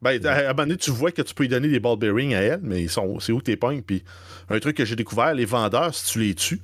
Ben, 0.02 0.24
à 0.26 0.38
un 0.38 0.42
moment 0.48 0.62
donné, 0.62 0.76
tu 0.76 0.90
vois 0.90 1.12
que 1.12 1.22
tu 1.22 1.35
peux 1.35 1.44
lui 1.44 1.48
donner 1.48 1.68
des 1.68 1.80
ball 1.80 1.98
bearings 1.98 2.35
à 2.35 2.40
elle, 2.40 2.61
mais 2.62 2.87
c'est 2.88 3.33
où 3.33 3.42
tes 3.42 3.56
pognes. 3.56 3.83
Puis 3.83 4.04
un 4.48 4.59
truc 4.61 4.76
que 4.76 4.85
j'ai 4.85 4.96
découvert, 4.96 5.35
les 5.35 5.44
vendeurs, 5.44 5.94
si 5.94 6.12
tu 6.12 6.20
les 6.20 6.35
tues, 6.35 6.61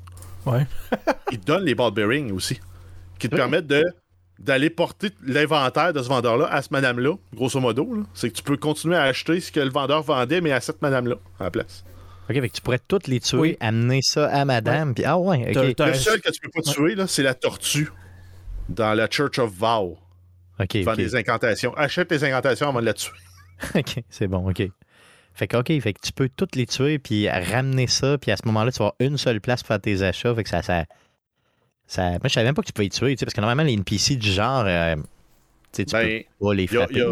ouais. 0.47 0.67
ils 1.33 1.39
te 1.39 1.47
donnent 1.47 1.65
les 1.65 1.75
ball 1.75 1.93
bearings 1.93 2.33
aussi. 2.33 2.61
Qui 3.19 3.29
te 3.29 3.37
permettent 3.37 3.67
de 3.67 3.83
d'aller 4.39 4.69
porter 4.69 5.09
l'inventaire 5.25 5.95
de 5.95 6.03
ce 6.03 6.09
vendeur-là 6.09 6.47
à 6.53 6.61
ce 6.61 6.69
madame-là, 6.71 7.15
grosso 7.35 7.59
modo. 7.59 8.05
C'est 8.13 8.31
que 8.31 8.35
tu 8.35 8.43
peux 8.43 8.57
continuer 8.57 8.97
à 8.97 9.05
acheter 9.05 9.41
ce 9.41 9.51
que 9.51 9.61
le 9.61 9.71
vendeur 9.71 10.03
vendait, 10.03 10.43
mais 10.43 10.53
à 10.53 10.61
cette 10.61 10.83
madame-là, 10.83 11.17
à 11.41 11.45
la 11.45 11.51
place. 11.51 11.85
OK, 12.29 12.41
fait 12.41 12.49
que 12.49 12.55
tu 12.57 12.61
pourrais 12.61 12.81
toutes 12.87 13.07
les 13.07 13.21
tuer, 13.21 13.57
amener 13.61 14.01
ça 14.03 14.27
à 14.27 14.45
madame, 14.45 14.95
puis 14.95 15.05
ah 15.05 15.17
ouais, 15.17 15.57
OK. 15.57 15.79
Le 15.79 15.95
seul 15.95 16.21
que 16.21 16.31
tu 16.31 16.41
peux 16.41 16.51
pas 16.51 16.63
tuer, 16.63 16.97
c'est 17.07 17.23
la 17.23 17.35
tortue 17.35 17.89
dans 18.69 18.95
la 18.95 19.09
Church 19.09 19.39
of 19.39 19.53
Vow. 19.53 19.99
OK. 20.59 20.73
Faire 20.85 20.97
des 20.97 21.15
incantations. 21.15 21.75
Achète 21.75 22.09
tes 22.09 22.23
incantations 22.25 22.69
avant 22.69 22.81
de 22.81 22.87
la 22.87 22.95
tuer. 22.95 23.13
OK, 23.75 24.03
c'est 24.09 24.29
bon, 24.29 24.49
OK. 24.49 24.63
Fait 25.35 25.47
que, 25.47 25.57
OK, 25.59 25.67
fait 25.67 25.93
que 25.93 26.01
tu 26.01 26.13
peux 26.13 26.31
toutes 26.35 26.57
les 26.57 26.67
tuer, 26.67 26.99
puis 26.99 27.29
ramener 27.29 27.87
ça, 27.87 28.17
puis 28.17 28.31
à 28.31 28.37
ce 28.37 28.43
moment-là, 28.47 28.73
tu 28.73 28.79
vas 28.79 28.87
avoir 28.87 28.95
une 29.01 29.19
seule 29.19 29.41
place 29.41 29.63
pour 29.63 29.69
faire 29.69 29.81
tes 29.81 30.03
achats. 30.03 30.35
Fait 30.35 30.45
que 30.45 30.49
ça. 30.49 30.63
ça, 30.63 30.87
ça... 31.87 32.11
Moi, 32.11 32.21
je 32.25 32.31
savais 32.31 32.47
même 32.47 32.55
pas 32.55 32.63
que 32.63 32.69
tu 32.69 32.73
pouvais 32.73 32.87
les 32.87 32.91
tuer, 32.91 33.17
parce 33.17 33.35
que 33.35 33.41
normalement, 33.41 33.63
les 33.63 33.75
NPC 33.75 34.17
du 34.17 34.31
genre, 34.31 34.65
euh, 34.67 34.97
tu 35.73 35.85
ben, 35.85 36.23
peux 36.39 36.47
pas 36.47 36.55
les 36.55 36.67
frapper. 36.67 37.05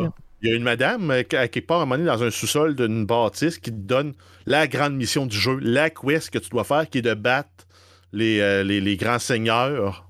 Il 0.42 0.50
y, 0.50 0.52
a 0.52 0.56
une 0.56 0.62
madame 0.62 1.10
euh, 1.10 1.22
qui, 1.22 1.36
est 1.36 1.62
pas 1.62 1.80
à 1.80 1.86
dans 1.86 2.22
un 2.22 2.30
sous-sol 2.30 2.74
d'une 2.74 3.06
bâtisse 3.06 3.58
qui 3.58 3.70
te 3.70 3.76
donne 3.76 4.12
la 4.44 4.66
grande 4.66 4.94
mission 4.94 5.24
du 5.24 5.36
jeu, 5.38 5.58
la 5.60 5.88
quest 5.88 6.28
que 6.28 6.38
tu 6.38 6.50
dois 6.50 6.64
faire, 6.64 6.88
qui 6.88 6.98
est 6.98 7.02
de 7.02 7.14
battre 7.14 7.66
les, 8.12 8.40
euh, 8.40 8.62
les, 8.62 8.82
les 8.82 8.96
grands 8.96 9.18
seigneurs 9.18 10.06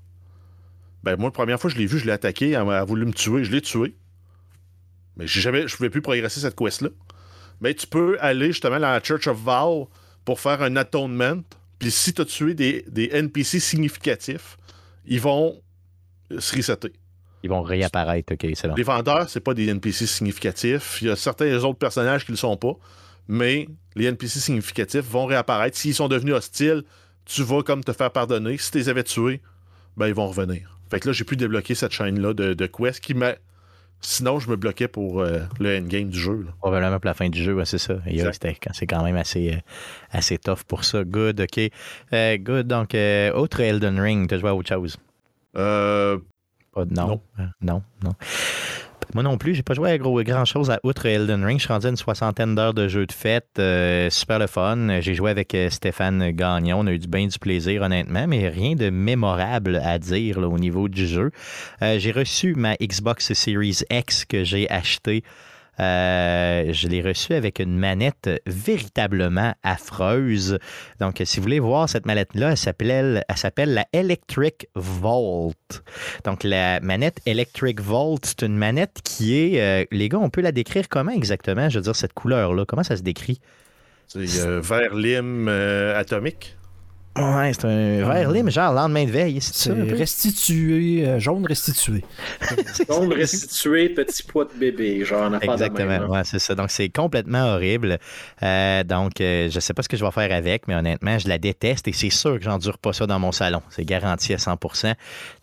ben, 1.05 1.17
moi, 1.17 1.27
la 1.27 1.31
première 1.31 1.61
fois 1.61 1.69
que 1.69 1.75
je 1.75 1.79
l'ai 1.79 1.85
vu, 1.85 1.99
je 1.99 2.05
l'ai 2.05 2.11
attaqué, 2.11 2.49
elle 2.49 2.67
a 2.67 2.83
voulu 2.83 3.05
me 3.05 3.13
tuer, 3.13 3.43
je 3.43 3.51
l'ai 3.51 3.61
tué. 3.61 3.95
Mais 5.17 5.27
j'ai 5.27 5.39
jamais, 5.39 5.67
je 5.67 5.73
ne 5.73 5.77
pouvais 5.77 5.91
plus 5.91 6.01
progresser 6.01 6.39
cette 6.39 6.55
quest-là. 6.55 6.89
Mais 7.61 7.75
tu 7.75 7.85
peux 7.85 8.17
aller 8.19 8.47
justement 8.47 8.79
dans 8.79 8.91
la 8.91 8.99
Church 8.99 9.27
of 9.27 9.37
Vow 9.37 9.87
pour 10.25 10.39
faire 10.39 10.63
un 10.63 10.75
atonement. 10.75 11.43
Puis 11.77 11.91
si 11.91 12.11
tu 12.11 12.23
as 12.23 12.25
tué 12.25 12.55
des, 12.55 13.09
NPC 13.13 13.59
significatifs, 13.59 14.57
ils 15.05 15.21
vont 15.21 15.61
se 16.39 16.55
resetter. 16.55 16.91
Ils 17.43 17.51
vont 17.51 17.61
réapparaître, 17.61 18.33
ok, 18.33 18.47
c'est 18.55 18.67
bon. 18.67 18.73
Les 18.73 18.81
vendeurs, 18.81 19.29
c'est 19.29 19.39
pas 19.39 19.53
des 19.53 19.67
NPC 19.67 20.07
significatifs. 20.07 20.97
Il 21.03 21.09
y 21.09 21.11
a 21.11 21.15
certains 21.15 21.55
autres 21.63 21.77
personnages 21.77 22.25
qui 22.25 22.31
ne 22.31 22.35
le 22.35 22.39
sont 22.39 22.57
pas. 22.57 22.73
Mais 23.27 23.67
les 23.95 24.05
NPC 24.05 24.39
significatifs 24.39 25.05
vont 25.05 25.27
réapparaître. 25.27 25.77
S'ils 25.77 25.93
sont 25.93 26.07
devenus 26.07 26.33
hostiles, 26.33 26.83
tu 27.25 27.43
vas 27.43 27.61
comme 27.61 27.83
te 27.83 27.93
faire 27.93 28.09
pardonner. 28.09 28.57
Si 28.57 28.71
tu 28.71 28.79
les 28.79 28.89
avais 28.89 29.03
tués, 29.03 29.41
ben 29.97 30.07
ils 30.07 30.15
vont 30.15 30.27
revenir. 30.27 30.74
Fait 30.89 30.99
que 30.99 31.07
là, 31.09 31.13
j'ai 31.13 31.23
pu 31.23 31.35
débloquer 31.35 31.75
cette 31.75 31.91
chaîne-là 31.91 32.33
de, 32.33 32.53
de 32.53 32.65
Quest 32.67 32.99
qui 32.99 33.13
m'a. 33.13 33.33
Sinon, 34.01 34.39
je 34.39 34.49
me 34.49 34.55
bloquais 34.55 34.87
pour 34.87 35.21
euh, 35.21 35.39
le 35.59 35.77
endgame 35.77 36.09
du 36.09 36.19
jeu. 36.19 36.43
Là. 36.45 36.51
Probablement 36.59 36.99
pour 36.99 37.07
la 37.07 37.13
fin 37.15 37.29
du 37.29 37.41
jeu, 37.41 37.63
c'est 37.65 37.79
ça. 37.79 37.95
C'est 38.73 38.85
quand 38.87 39.03
même 39.03 39.15
assez, 39.15 39.53
euh, 39.53 39.57
assez 40.11 40.37
tough 40.37 40.63
pour 40.67 40.83
ça. 40.83 41.03
Good, 41.03 41.41
OK. 41.41 41.71
Euh, 42.13 42.37
good. 42.37 42.67
Donc, 42.67 42.95
autre 43.33 43.59
Elden 43.61 43.99
Ring, 43.99 44.27
tu 44.27 44.35
as 44.35 44.37
joué 44.37 44.49
à 44.49 44.55
autre 44.55 44.69
chose? 44.69 44.97
Euh, 45.57 46.19
non. 46.75 47.21
Non, 47.61 47.81
non. 48.03 48.13
Moi 49.13 49.23
non 49.23 49.37
plus, 49.37 49.55
j'ai 49.55 49.63
pas 49.63 49.73
joué 49.73 49.91
à 49.91 49.97
gros, 49.97 50.21
grand 50.23 50.45
chose 50.45 50.71
à 50.71 50.79
outre 50.83 51.05
Elden 51.05 51.43
Ring. 51.45 51.59
Je 51.59 51.65
suis 51.65 51.73
rendu 51.73 51.87
à 51.87 51.89
une 51.89 51.95
soixantaine 51.95 52.55
d'heures 52.55 52.73
de 52.73 52.87
jeu 52.87 53.05
de 53.05 53.11
fête. 53.11 53.47
Euh, 53.59 54.09
super 54.09 54.39
le 54.39 54.47
fun. 54.47 54.99
J'ai 55.01 55.13
joué 55.13 55.31
avec 55.31 55.53
euh, 55.55 55.69
Stéphane 55.69 56.31
Gagnon. 56.31 56.79
On 56.79 56.87
a 56.87 56.91
eu 56.91 56.99
du 56.99 57.07
bien 57.07 57.27
du 57.27 57.39
plaisir, 57.39 57.81
honnêtement, 57.81 58.25
mais 58.27 58.49
rien 58.49 58.75
de 58.75 58.89
mémorable 58.89 59.81
à 59.83 59.99
dire 59.99 60.39
au 60.39 60.57
niveau 60.57 60.89
du 60.89 61.07
jeu. 61.07 61.31
Euh, 61.81 61.99
j'ai 61.99 62.11
reçu 62.11 62.55
ma 62.55 62.75
Xbox 62.75 63.33
Series 63.33 63.81
X 63.91 64.25
que 64.25 64.43
j'ai 64.43 64.69
achetée 64.69 65.23
euh, 65.79 66.71
je 66.71 66.87
l'ai 66.87 67.01
reçu 67.01 67.33
avec 67.33 67.59
une 67.59 67.77
manette 67.77 68.29
véritablement 68.45 69.53
affreuse. 69.63 70.59
Donc, 70.99 71.21
si 71.23 71.37
vous 71.37 71.43
voulez 71.43 71.59
voir 71.59 71.89
cette 71.89 72.05
manette-là, 72.05 72.51
elle 72.51 72.57
s'appelle, 72.57 73.23
elle 73.27 73.37
s'appelle 73.37 73.73
la 73.73 73.85
Electric 73.93 74.67
Vault. 74.75 75.53
Donc, 76.23 76.43
la 76.43 76.79
manette 76.79 77.19
Electric 77.25 77.81
Vault, 77.81 78.19
c'est 78.23 78.43
une 78.43 78.57
manette 78.57 78.99
qui 79.03 79.35
est. 79.35 79.61
Euh, 79.61 79.85
les 79.91 80.09
gars, 80.09 80.19
on 80.19 80.29
peut 80.29 80.41
la 80.41 80.51
décrire 80.51 80.87
comment 80.89 81.11
exactement? 81.11 81.69
Je 81.69 81.79
veux 81.79 81.83
dire, 81.83 81.95
cette 81.95 82.13
couleur-là, 82.13 82.65
comment 82.65 82.83
ça 82.83 82.97
se 82.97 83.03
décrit? 83.03 83.39
C'est 84.07 84.39
euh, 84.39 84.61
vert 84.61 84.93
lime 84.93 85.47
atomique? 85.47 86.55
Ouais, 87.17 87.53
c'est 87.53 87.63
un 87.63 88.05
verre 88.05 88.29
lime, 88.29 88.49
genre 88.49 88.73
lendemain 88.73 89.05
de 89.05 89.11
veille. 89.11 89.39
C'est 89.39 89.71
restitué, 89.71 91.07
euh, 91.07 91.17
jaune 91.17 91.45
restitué. 91.45 92.03
jaune 92.89 93.13
restitué, 93.13 93.87
petit 93.87 94.21
poids 94.23 94.43
de 94.43 94.59
bébé, 94.59 95.05
genre 95.05 95.31
en 95.31 95.39
Exactement, 95.39 96.07
ouais, 96.07 96.23
c'est 96.25 96.39
ça. 96.39 96.55
Donc, 96.55 96.71
c'est 96.71 96.89
complètement 96.89 97.53
horrible. 97.53 97.99
Euh, 98.43 98.83
donc, 98.83 99.21
euh, 99.21 99.49
je 99.49 99.59
sais 99.61 99.73
pas 99.73 99.81
ce 99.81 99.87
que 99.87 99.95
je 99.95 100.03
vais 100.03 100.11
faire 100.11 100.29
avec, 100.35 100.67
mais 100.67 100.75
honnêtement, 100.75 101.17
je 101.17 101.29
la 101.29 101.37
déteste 101.37 101.87
et 101.87 101.93
c'est 101.93 102.09
sûr 102.09 102.37
que 102.37 102.43
j'endure 102.43 102.77
pas 102.77 102.91
ça 102.91 103.07
dans 103.07 103.19
mon 103.19 103.31
salon. 103.31 103.61
C'est 103.69 103.85
garanti 103.85 104.33
à 104.33 104.37
100% 104.37 104.93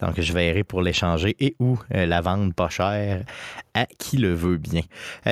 Donc, 0.01 0.21
je 0.21 0.33
verrai 0.35 0.65
pour 0.65 0.83
l'échanger 0.83 1.35
et 1.41 1.57
ou 1.59 1.79
la 1.91 2.21
vendre 2.21 2.53
pas 2.53 2.69
cher 2.69 3.25
à 3.73 3.87
qui 3.99 4.19
le 4.19 4.35
veut 4.35 4.59
bien. 4.59 4.83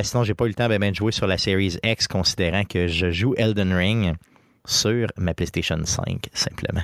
sinon, 0.02 0.24
j'ai 0.24 0.32
pas 0.32 0.46
eu 0.46 0.48
le 0.48 0.54
temps 0.54 0.68
ben, 0.68 0.78
ben, 0.78 0.90
de 0.90 0.96
jouer 0.96 1.12
sur 1.12 1.26
la 1.26 1.36
Series 1.36 1.76
X, 1.84 2.08
considérant 2.08 2.64
que 2.64 2.86
je 2.86 3.10
joue 3.10 3.34
Elden 3.36 3.74
Ring 3.74 4.14
sur 4.64 5.08
ma 5.16 5.34
PlayStation 5.34 5.78
5, 5.84 6.28
simplement. 6.32 6.82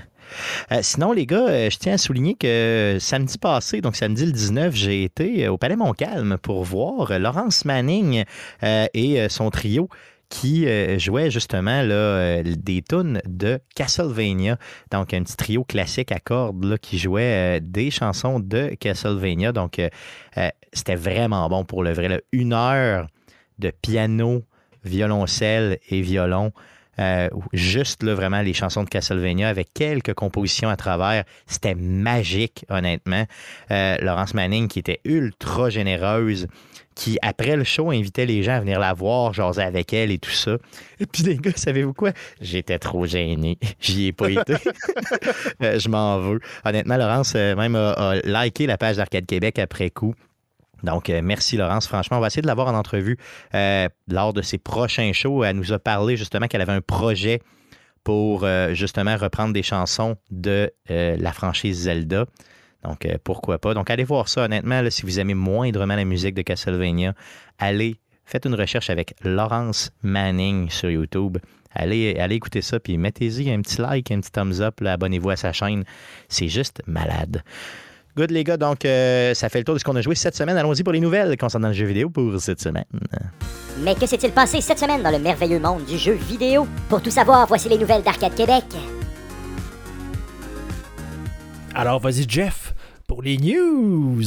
Euh, 0.72 0.80
sinon, 0.82 1.12
les 1.12 1.26
gars, 1.26 1.48
euh, 1.48 1.70
je 1.70 1.78
tiens 1.78 1.94
à 1.94 1.98
souligner 1.98 2.34
que 2.34 2.96
samedi 3.00 3.38
passé, 3.38 3.80
donc 3.80 3.96
samedi 3.96 4.26
le 4.26 4.32
19, 4.32 4.74
j'ai 4.74 5.04
été 5.04 5.48
au 5.48 5.56
Palais 5.56 5.76
Montcalm 5.76 6.38
pour 6.38 6.64
voir 6.64 7.18
Laurence 7.18 7.64
Manning 7.64 8.24
euh, 8.62 8.86
et 8.94 9.28
son 9.28 9.50
trio 9.50 9.88
qui 10.28 10.66
jouait 10.98 11.30
justement 11.30 11.82
là, 11.82 12.42
des 12.42 12.82
tunes 12.82 13.22
de 13.26 13.60
Castlevania. 13.76 14.58
Donc, 14.90 15.14
un 15.14 15.22
petit 15.22 15.36
trio 15.36 15.62
classique 15.62 16.10
à 16.10 16.18
cordes 16.18 16.64
là, 16.64 16.78
qui 16.78 16.98
jouait 16.98 17.60
des 17.62 17.92
chansons 17.92 18.40
de 18.40 18.74
Castlevania. 18.74 19.52
Donc, 19.52 19.80
c'était 20.72 20.96
vraiment 20.96 21.48
bon 21.48 21.64
pour 21.64 21.84
le 21.84 21.92
vrai. 21.92 22.20
Une 22.32 22.54
heure 22.54 23.06
de 23.60 23.70
piano, 23.70 24.42
violoncelle 24.82 25.78
et 25.90 26.00
violon. 26.00 26.50
Euh, 26.98 27.28
juste 27.52 28.02
là, 28.02 28.14
vraiment 28.14 28.42
les 28.42 28.54
chansons 28.54 28.85
de 28.85 28.88
Castlevania 28.88 29.48
avec 29.48 29.68
quelques 29.74 30.14
compositions 30.14 30.68
à 30.68 30.76
travers. 30.76 31.24
C'était 31.46 31.74
magique, 31.74 32.64
honnêtement. 32.68 33.24
Euh, 33.70 33.96
Laurence 34.00 34.35
Manning 34.35 34.68
qui 34.68 34.78
était 34.78 35.00
ultra 35.04 35.70
généreuse 35.70 36.46
qui, 36.94 37.18
après 37.20 37.56
le 37.56 37.64
show, 37.64 37.90
invitait 37.90 38.24
les 38.24 38.42
gens 38.42 38.54
à 38.54 38.61
venir 38.61 38.78
la 38.78 38.94
voir, 38.94 39.35
jaser 39.35 39.61
avec 39.61 39.92
elle 39.92 40.11
et 40.11 40.18
tout 40.18 40.30
ça. 40.30 40.56
Et 40.98 41.04
puis, 41.04 41.24
les 41.24 41.37
gars, 41.37 41.52
savez-vous 41.54 41.92
quoi? 41.92 42.12
J'étais 42.40 42.78
trop 42.78 43.04
gêné. 43.04 43.59
J'y 43.80 44.06
ai 44.06 44.12
pas 44.12 44.30
été. 44.30 44.54
Euh, 45.62 45.78
je 45.78 45.88
m'en 45.88 46.18
veux. 46.18 46.40
Honnêtement, 46.64 46.96
Laurence, 46.96 47.35
même, 47.35 47.76
a, 47.76 47.92
a 47.92 48.44
liké 48.44 48.66
la 48.66 48.76
page 48.76 48.96
d'Arcade 48.96 49.26
Québec 49.26 49.59
après 49.59 49.90
coup. 49.90 50.14
Donc, 50.82 51.10
euh, 51.10 51.20
merci 51.22 51.56
Laurence. 51.56 51.86
Franchement, 51.86 52.18
on 52.18 52.20
va 52.20 52.28
essayer 52.28 52.42
de 52.42 52.46
l'avoir 52.46 52.68
en 52.68 52.74
entrevue 52.74 53.16
euh, 53.54 53.88
lors 54.08 54.32
de 54.32 54.42
ses 54.42 54.58
prochains 54.58 55.12
shows. 55.12 55.44
Elle 55.44 55.56
nous 55.56 55.72
a 55.72 55.78
parlé 55.78 56.16
justement 56.16 56.46
qu'elle 56.46 56.60
avait 56.60 56.72
un 56.72 56.80
projet 56.80 57.40
pour 58.04 58.44
euh, 58.44 58.74
justement 58.74 59.16
reprendre 59.16 59.52
des 59.52 59.62
chansons 59.62 60.16
de 60.30 60.70
la 60.88 61.32
franchise 61.32 61.82
Zelda. 61.82 62.26
Donc, 62.84 63.08
pourquoi 63.24 63.58
pas? 63.58 63.74
Donc, 63.74 63.90
allez 63.90 64.04
voir 64.04 64.28
ça, 64.28 64.44
honnêtement, 64.44 64.80
si 64.90 65.02
vous 65.02 65.18
aimez 65.18 65.34
moindrement 65.34 65.96
la 65.96 66.04
musique 66.04 66.34
de 66.34 66.42
Castlevania, 66.42 67.14
allez, 67.58 67.96
faites 68.24 68.44
une 68.44 68.54
recherche 68.54 68.90
avec 68.90 69.14
Laurence 69.24 69.90
Manning 70.02 70.70
sur 70.70 70.88
YouTube. 70.88 71.38
Allez, 71.72 72.16
allez 72.20 72.36
écouter 72.36 72.62
ça, 72.62 72.78
puis 72.78 72.96
mettez-y 72.96 73.50
un 73.50 73.60
petit 73.60 73.80
like, 73.80 74.10
un 74.12 74.20
petit 74.20 74.30
thumbs 74.30 74.60
up, 74.60 74.80
abonnez-vous 74.80 75.30
à 75.30 75.36
sa 75.36 75.52
chaîne. 75.52 75.84
C'est 76.28 76.48
juste 76.48 76.80
malade. 76.86 77.42
Good, 78.16 78.31
les 78.31 78.44
gars. 78.44 78.57
Donc, 78.57 78.87
euh, 78.87 79.35
ça 79.35 79.50
fait 79.50 79.59
le 79.59 79.64
tour 79.64 79.74
de 79.74 79.79
ce 79.79 79.85
qu'on 79.85 79.94
a 79.94 80.00
joué 80.00 80.14
cette 80.14 80.35
semaine. 80.35 80.57
Allons-y 80.57 80.83
pour 80.83 80.94
les 80.94 81.00
nouvelles 81.00 81.37
concernant 81.37 81.68
le 81.68 81.74
jeu 81.74 81.85
vidéo 81.85 82.09
pour 82.09 82.40
cette 82.40 82.61
semaine. 82.61 82.87
Mais 83.81 83.94
que 83.94 84.07
s'est-il 84.07 84.33
passé 84.33 84.62
cette 84.62 84.79
semaine 84.79 85.02
dans 85.02 85.11
le 85.11 85.18
merveilleux 85.18 85.61
monde 85.61 85.85
du 85.85 85.98
jeu 85.98 86.12
vidéo? 86.14 86.66
Pour 86.88 87.02
tout 87.02 87.11
savoir, 87.11 87.46
voici 87.46 87.68
les 87.68 87.76
nouvelles 87.76 88.02
d'Arcade 88.02 88.35
Québec. 88.35 88.64
Alors, 91.74 92.00
vas-y, 92.00 92.24
Jeff, 92.26 92.74
pour 93.07 93.22
les 93.22 93.37
news. 93.37 94.22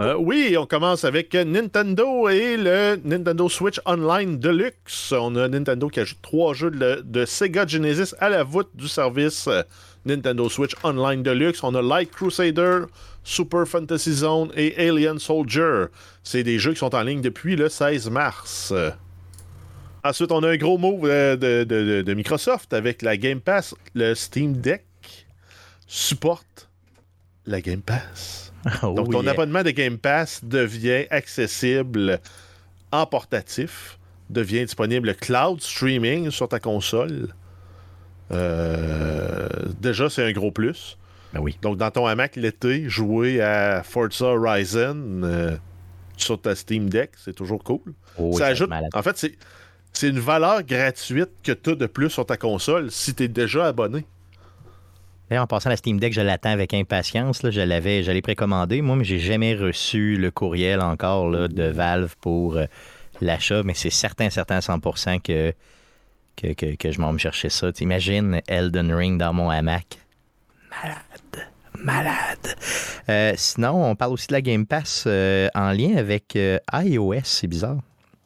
Euh, 0.00 0.16
oui, 0.18 0.56
on 0.58 0.64
commence 0.64 1.04
avec 1.04 1.34
Nintendo 1.34 2.30
et 2.30 2.56
le 2.56 2.98
Nintendo 3.04 3.46
Switch 3.50 3.78
Online 3.84 4.38
Deluxe. 4.38 5.12
On 5.12 5.36
a 5.36 5.48
Nintendo 5.48 5.88
qui 5.88 6.00
ajoute 6.00 6.22
trois 6.22 6.54
jeux 6.54 6.70
de, 6.70 7.02
de 7.04 7.26
Sega 7.26 7.66
Genesis 7.66 8.14
à 8.20 8.30
la 8.30 8.42
voûte 8.42 8.70
du 8.74 8.88
service 8.88 9.48
euh, 9.48 9.62
Nintendo 10.04 10.48
Switch 10.48 10.74
Online 10.82 11.22
Deluxe. 11.22 11.62
On 11.62 11.74
a 11.74 11.82
Light 11.82 12.10
Crusader, 12.10 12.86
Super 13.24 13.66
Fantasy 13.66 14.12
Zone 14.12 14.50
et 14.56 14.74
Alien 14.88 15.18
Soldier. 15.18 15.84
C'est 16.22 16.42
des 16.42 16.58
jeux 16.58 16.72
qui 16.72 16.78
sont 16.80 16.94
en 16.94 17.02
ligne 17.02 17.20
depuis 17.20 17.56
le 17.56 17.68
16 17.68 18.10
mars. 18.10 18.72
Ensuite, 20.04 20.32
on 20.32 20.42
a 20.42 20.48
un 20.50 20.56
gros 20.56 20.78
move 20.78 21.04
euh, 21.04 21.36
de, 21.36 21.62
de- 21.64 21.84
de- 21.84 22.02
de 22.02 22.14
Microsoft 22.14 22.72
avec 22.72 23.02
la 23.02 23.16
Game 23.16 23.40
Pass. 23.40 23.74
Le 23.94 24.14
Steam 24.14 24.54
Deck 24.54 24.84
supporte 25.86 26.68
la 27.46 27.60
Game 27.60 27.82
Pass. 27.82 28.52
Oh, 28.84 28.94
Donc, 28.94 29.10
ton 29.10 29.22
yeah. 29.22 29.32
abonnement 29.32 29.64
de 29.64 29.70
Game 29.72 29.98
Pass 29.98 30.44
devient 30.44 31.06
accessible 31.10 32.20
en 32.92 33.06
portatif, 33.06 33.98
devient 34.30 34.64
disponible 34.64 35.16
cloud 35.16 35.60
streaming 35.60 36.30
sur 36.30 36.48
ta 36.48 36.60
console. 36.60 37.34
Euh, 38.32 39.48
déjà, 39.80 40.08
c'est 40.08 40.24
un 40.24 40.32
gros 40.32 40.50
plus. 40.50 40.98
Ben 41.32 41.40
oui. 41.40 41.56
Donc, 41.62 41.76
dans 41.76 41.90
ton 41.90 42.06
hamac 42.06 42.36
l'été, 42.36 42.88
jouer 42.88 43.40
à 43.40 43.82
Forza 43.82 44.26
Horizon 44.26 45.22
euh, 45.24 45.56
sur 46.16 46.40
ta 46.40 46.54
Steam 46.54 46.88
Deck, 46.90 47.12
c'est 47.16 47.34
toujours 47.34 47.62
cool. 47.64 47.94
Oh, 48.18 48.36
ça 48.36 48.46
ajoute. 48.46 48.70
En 48.94 49.02
fait, 49.02 49.16
c'est. 49.16 49.32
C'est 49.94 50.08
une 50.08 50.20
valeur 50.20 50.62
gratuite 50.62 51.28
que 51.42 51.52
tu 51.52 51.70
as 51.70 51.74
de 51.74 51.86
plus 51.86 52.08
sur 52.08 52.24
ta 52.24 52.38
console 52.38 52.90
si 52.90 53.14
tu 53.14 53.24
es 53.24 53.28
déjà 53.28 53.66
abonné. 53.66 54.06
D'ailleurs, 55.28 55.44
en 55.44 55.46
passant 55.46 55.70
la 55.70 55.76
Steam 55.76 56.00
Deck, 56.00 56.12
je 56.12 56.20
l'attends 56.20 56.50
avec 56.50 56.74
impatience. 56.74 57.42
là. 57.42 57.50
Je 57.50 57.60
l'avais, 57.60 58.02
je 58.02 58.10
l'ai 58.10 58.22
précommandé, 58.22 58.82
moi, 58.82 58.96
mais 58.96 59.04
j'ai 59.04 59.18
jamais 59.18 59.54
reçu 59.54 60.16
le 60.16 60.30
courriel 60.30 60.80
encore 60.80 61.28
là, 61.30 61.48
de 61.48 61.64
Valve 61.64 62.16
pour 62.20 62.56
euh, 62.56 62.64
l'achat. 63.20 63.62
Mais 63.64 63.74
c'est 63.74 63.90
certain, 63.90 64.30
certain 64.30 64.56
à 64.56 64.60
100% 64.60 65.20
que, 65.20 65.52
que, 66.36 66.52
que, 66.52 66.76
que 66.76 66.90
je 66.90 67.00
m'en 67.00 67.12
me 67.12 67.18
chercher 67.18 67.48
ça. 67.48 67.72
T'imagines 67.72 68.40
Elden 68.46 68.92
Ring 68.92 69.18
dans 69.18 69.32
mon 69.32 69.50
hamac? 69.50 69.98
Malade. 70.70 71.48
Malade. 71.78 72.56
Euh, 73.08 73.32
sinon, 73.36 73.90
on 73.90 73.96
parle 73.96 74.12
aussi 74.12 74.28
de 74.28 74.32
la 74.32 74.40
Game 74.40 74.66
Pass 74.66 75.04
euh, 75.06 75.48
en 75.54 75.72
lien 75.72 75.96
avec 75.96 76.36
euh, 76.36 76.58
iOS. 76.72 77.20
C'est 77.24 77.46
bizarre. 77.46 77.78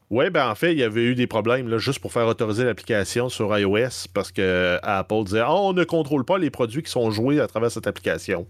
Oui, 0.09 0.31
ben 0.31 0.49
en 0.49 0.55
fait, 0.55 0.73
il 0.73 0.79
y 0.79 0.85
avait 0.85 1.03
eu 1.03 1.15
des 1.17 1.27
problèmes 1.27 1.69
là, 1.69 1.79
juste 1.79 1.99
pour 1.99 2.13
faire 2.13 2.27
autoriser 2.29 2.65
l'application 2.65 3.29
sur 3.29 3.57
iOS 3.59 4.07
parce 4.15 4.31
que 4.31 4.79
Apple 4.83 5.25
disait 5.25 5.41
Ah, 5.41 5.53
on 5.53 5.73
ne 5.73 5.83
contrôle 5.83 6.25
pas 6.25 6.39
les 6.39 6.51
produits 6.51 6.83
qui 6.83 6.91
sont 6.91 7.11
joués 7.11 7.41
à 7.41 7.49
travers 7.49 7.73
cette 7.73 7.89
application. 7.89 8.47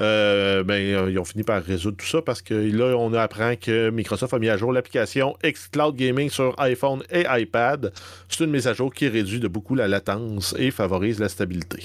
Euh, 0.00 0.62
ben, 0.62 0.74
euh, 0.74 1.10
ils 1.10 1.18
ont 1.18 1.24
fini 1.24 1.42
par 1.42 1.62
résoudre 1.62 1.96
tout 1.96 2.06
ça 2.06 2.22
parce 2.22 2.40
que 2.40 2.54
là, 2.54 2.96
on 2.96 3.12
apprend 3.14 3.56
que 3.56 3.90
Microsoft 3.90 4.32
a 4.32 4.38
mis 4.38 4.48
à 4.48 4.56
jour 4.56 4.72
l'application 4.72 5.36
xCloud 5.44 5.96
Gaming 5.96 6.30
sur 6.30 6.54
iPhone 6.60 7.02
et 7.10 7.24
iPad. 7.28 7.92
C'est 8.28 8.44
une 8.44 8.50
mise 8.50 8.68
à 8.68 8.74
jour 8.74 8.92
qui 8.94 9.08
réduit 9.08 9.40
de 9.40 9.48
beaucoup 9.48 9.74
la 9.74 9.88
latence 9.88 10.54
et 10.58 10.70
favorise 10.70 11.18
la 11.18 11.28
stabilité. 11.28 11.82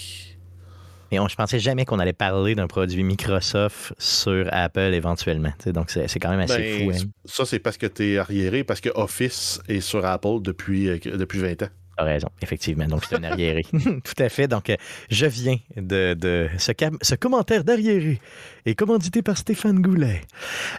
Et 1.12 1.20
on, 1.20 1.28
je 1.28 1.36
pensais 1.36 1.60
jamais 1.60 1.86
qu'on 1.86 2.00
allait 2.00 2.12
parler 2.14 2.56
d'un 2.56 2.66
produit 2.66 3.04
Microsoft 3.04 3.94
sur 4.00 4.48
Apple 4.52 4.94
éventuellement. 4.94 5.54
Donc, 5.68 5.92
c'est 5.92 6.08
c'est 6.08 6.20
quand 6.20 6.32
même 6.32 6.40
assez 6.40 6.58
Ben, 6.58 6.92
fou. 6.92 6.98
hein. 6.98 7.10
Ça, 7.26 7.46
c'est 7.46 7.60
parce 7.60 7.78
que 7.78 7.86
tu 7.86 8.14
es 8.14 8.18
arriéré, 8.18 8.64
parce 8.64 8.82
que 8.82 8.90
Office 8.96 9.62
est 9.68 9.80
sur 9.82 10.04
Apple 10.06 10.42
depuis, 10.42 10.90
euh, 10.90 10.98
depuis 11.16 11.38
20 11.40 11.62
ans. 11.64 11.70
T'as 11.96 12.04
raison, 12.06 12.30
effectivement. 12.42 12.86
Donc, 12.88 13.04
c'est 13.08 13.16
un 13.16 13.24
arriéré. 13.24 13.64
Tout 13.72 14.24
à 14.24 14.30
fait. 14.30 14.48
Donc, 14.48 14.70
euh, 14.70 14.76
je 15.10 15.26
viens 15.28 15.58
de, 15.78 16.16
de 16.16 16.48
ce, 16.58 16.72
cam- 16.72 16.98
ce 17.02 17.14
commentaire 17.16 17.64
d'arriéré 17.64 18.20
est 18.66 18.74
commandité 18.76 19.22
par 19.22 19.38
Stéphane 19.38 19.80
Goulet. 19.82 20.22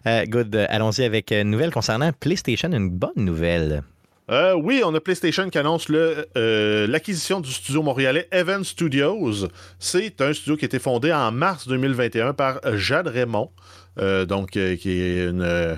Euh, 0.06 0.24
good. 0.26 0.54
Euh, 0.56 0.66
Allons-y 0.68 1.04
avec 1.04 1.30
une 1.30 1.50
nouvelle 1.50 1.70
concernant 1.70 2.10
PlayStation. 2.12 2.70
Une 2.72 2.90
bonne 2.90 3.10
nouvelle. 3.16 3.82
Euh, 4.30 4.54
oui, 4.54 4.82
on 4.84 4.94
a 4.94 5.00
PlayStation 5.00 5.48
qui 5.50 5.58
annonce 5.58 5.88
le, 5.90 6.26
euh, 6.38 6.86
l'acquisition 6.86 7.40
du 7.40 7.52
studio 7.52 7.82
montréalais 7.82 8.26
Evan 8.32 8.64
Studios. 8.64 9.46
C'est 9.78 10.20
un 10.22 10.32
studio 10.32 10.56
qui 10.56 10.64
a 10.64 10.66
été 10.66 10.78
fondé 10.78 11.12
en 11.12 11.30
mars 11.30 11.68
2021 11.68 12.32
par 12.32 12.58
Jade 12.76 13.06
Raymond, 13.08 13.50
euh, 13.98 14.24
donc 14.24 14.56
euh, 14.56 14.76
qui 14.76 14.90
est 14.92 15.26
une 15.28 15.42
euh, 15.42 15.76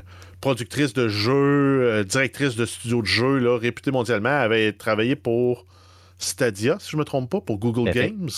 productrice 0.51 0.93
de 0.93 1.09
jeux, 1.09 1.33
euh, 1.83 2.05
directrice 2.05 2.55
de 2.55 2.67
studio 2.67 3.03
de 3.03 3.07
jeux 3.07 3.39
là, 3.39 3.59
réputée 3.59 3.91
mondialement. 3.91 4.29
Elle 4.29 4.45
avait 4.45 4.73
travaillé 4.73 5.17
pour 5.17 5.67
Stadia, 6.19 6.77
si 6.79 6.91
je 6.93 6.97
ne 6.97 7.01
me 7.01 7.05
trompe 7.05 7.29
pas, 7.29 7.41
pour 7.41 7.59
Google. 7.59 7.91
Games. 7.91 8.29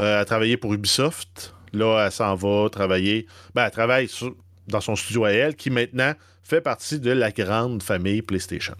Euh, 0.00 0.14
elle 0.14 0.18
a 0.18 0.24
travaillé 0.24 0.56
pour 0.56 0.74
Ubisoft. 0.74 1.54
Là, 1.72 2.04
elle 2.06 2.10
s'en 2.10 2.34
va 2.34 2.68
travailler. 2.68 3.28
Ben, 3.54 3.64
elle 3.66 3.70
travaille 3.70 4.08
sur- 4.08 4.34
dans 4.66 4.80
son 4.80 4.96
studio 4.96 5.24
à 5.24 5.30
elle, 5.30 5.54
qui 5.54 5.70
maintenant 5.70 6.14
fait 6.42 6.60
partie 6.60 6.98
de 6.98 7.12
la 7.12 7.30
grande 7.30 7.80
famille 7.84 8.22
PlayStation. 8.22 8.74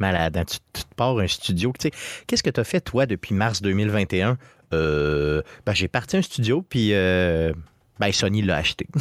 Malade. 0.00 0.36
hein? 0.38 0.44
Tu, 0.44 0.58
tu 0.72 0.82
te 0.82 0.94
pars 0.96 1.16
un 1.16 1.28
studio. 1.28 1.72
Qu'est-ce 2.26 2.42
que 2.42 2.50
tu 2.50 2.58
as 2.58 2.64
fait, 2.64 2.80
toi, 2.80 3.06
depuis 3.06 3.34
mars 3.36 3.62
2021? 3.62 4.36
Euh, 4.74 5.42
ben, 5.64 5.74
j'ai 5.74 5.86
parti 5.86 6.16
un 6.16 6.22
studio, 6.22 6.62
puis 6.68 6.88
euh, 6.92 7.52
ben, 7.98 8.10
Sony 8.10 8.42
l'a 8.42 8.56
acheté. 8.56 8.86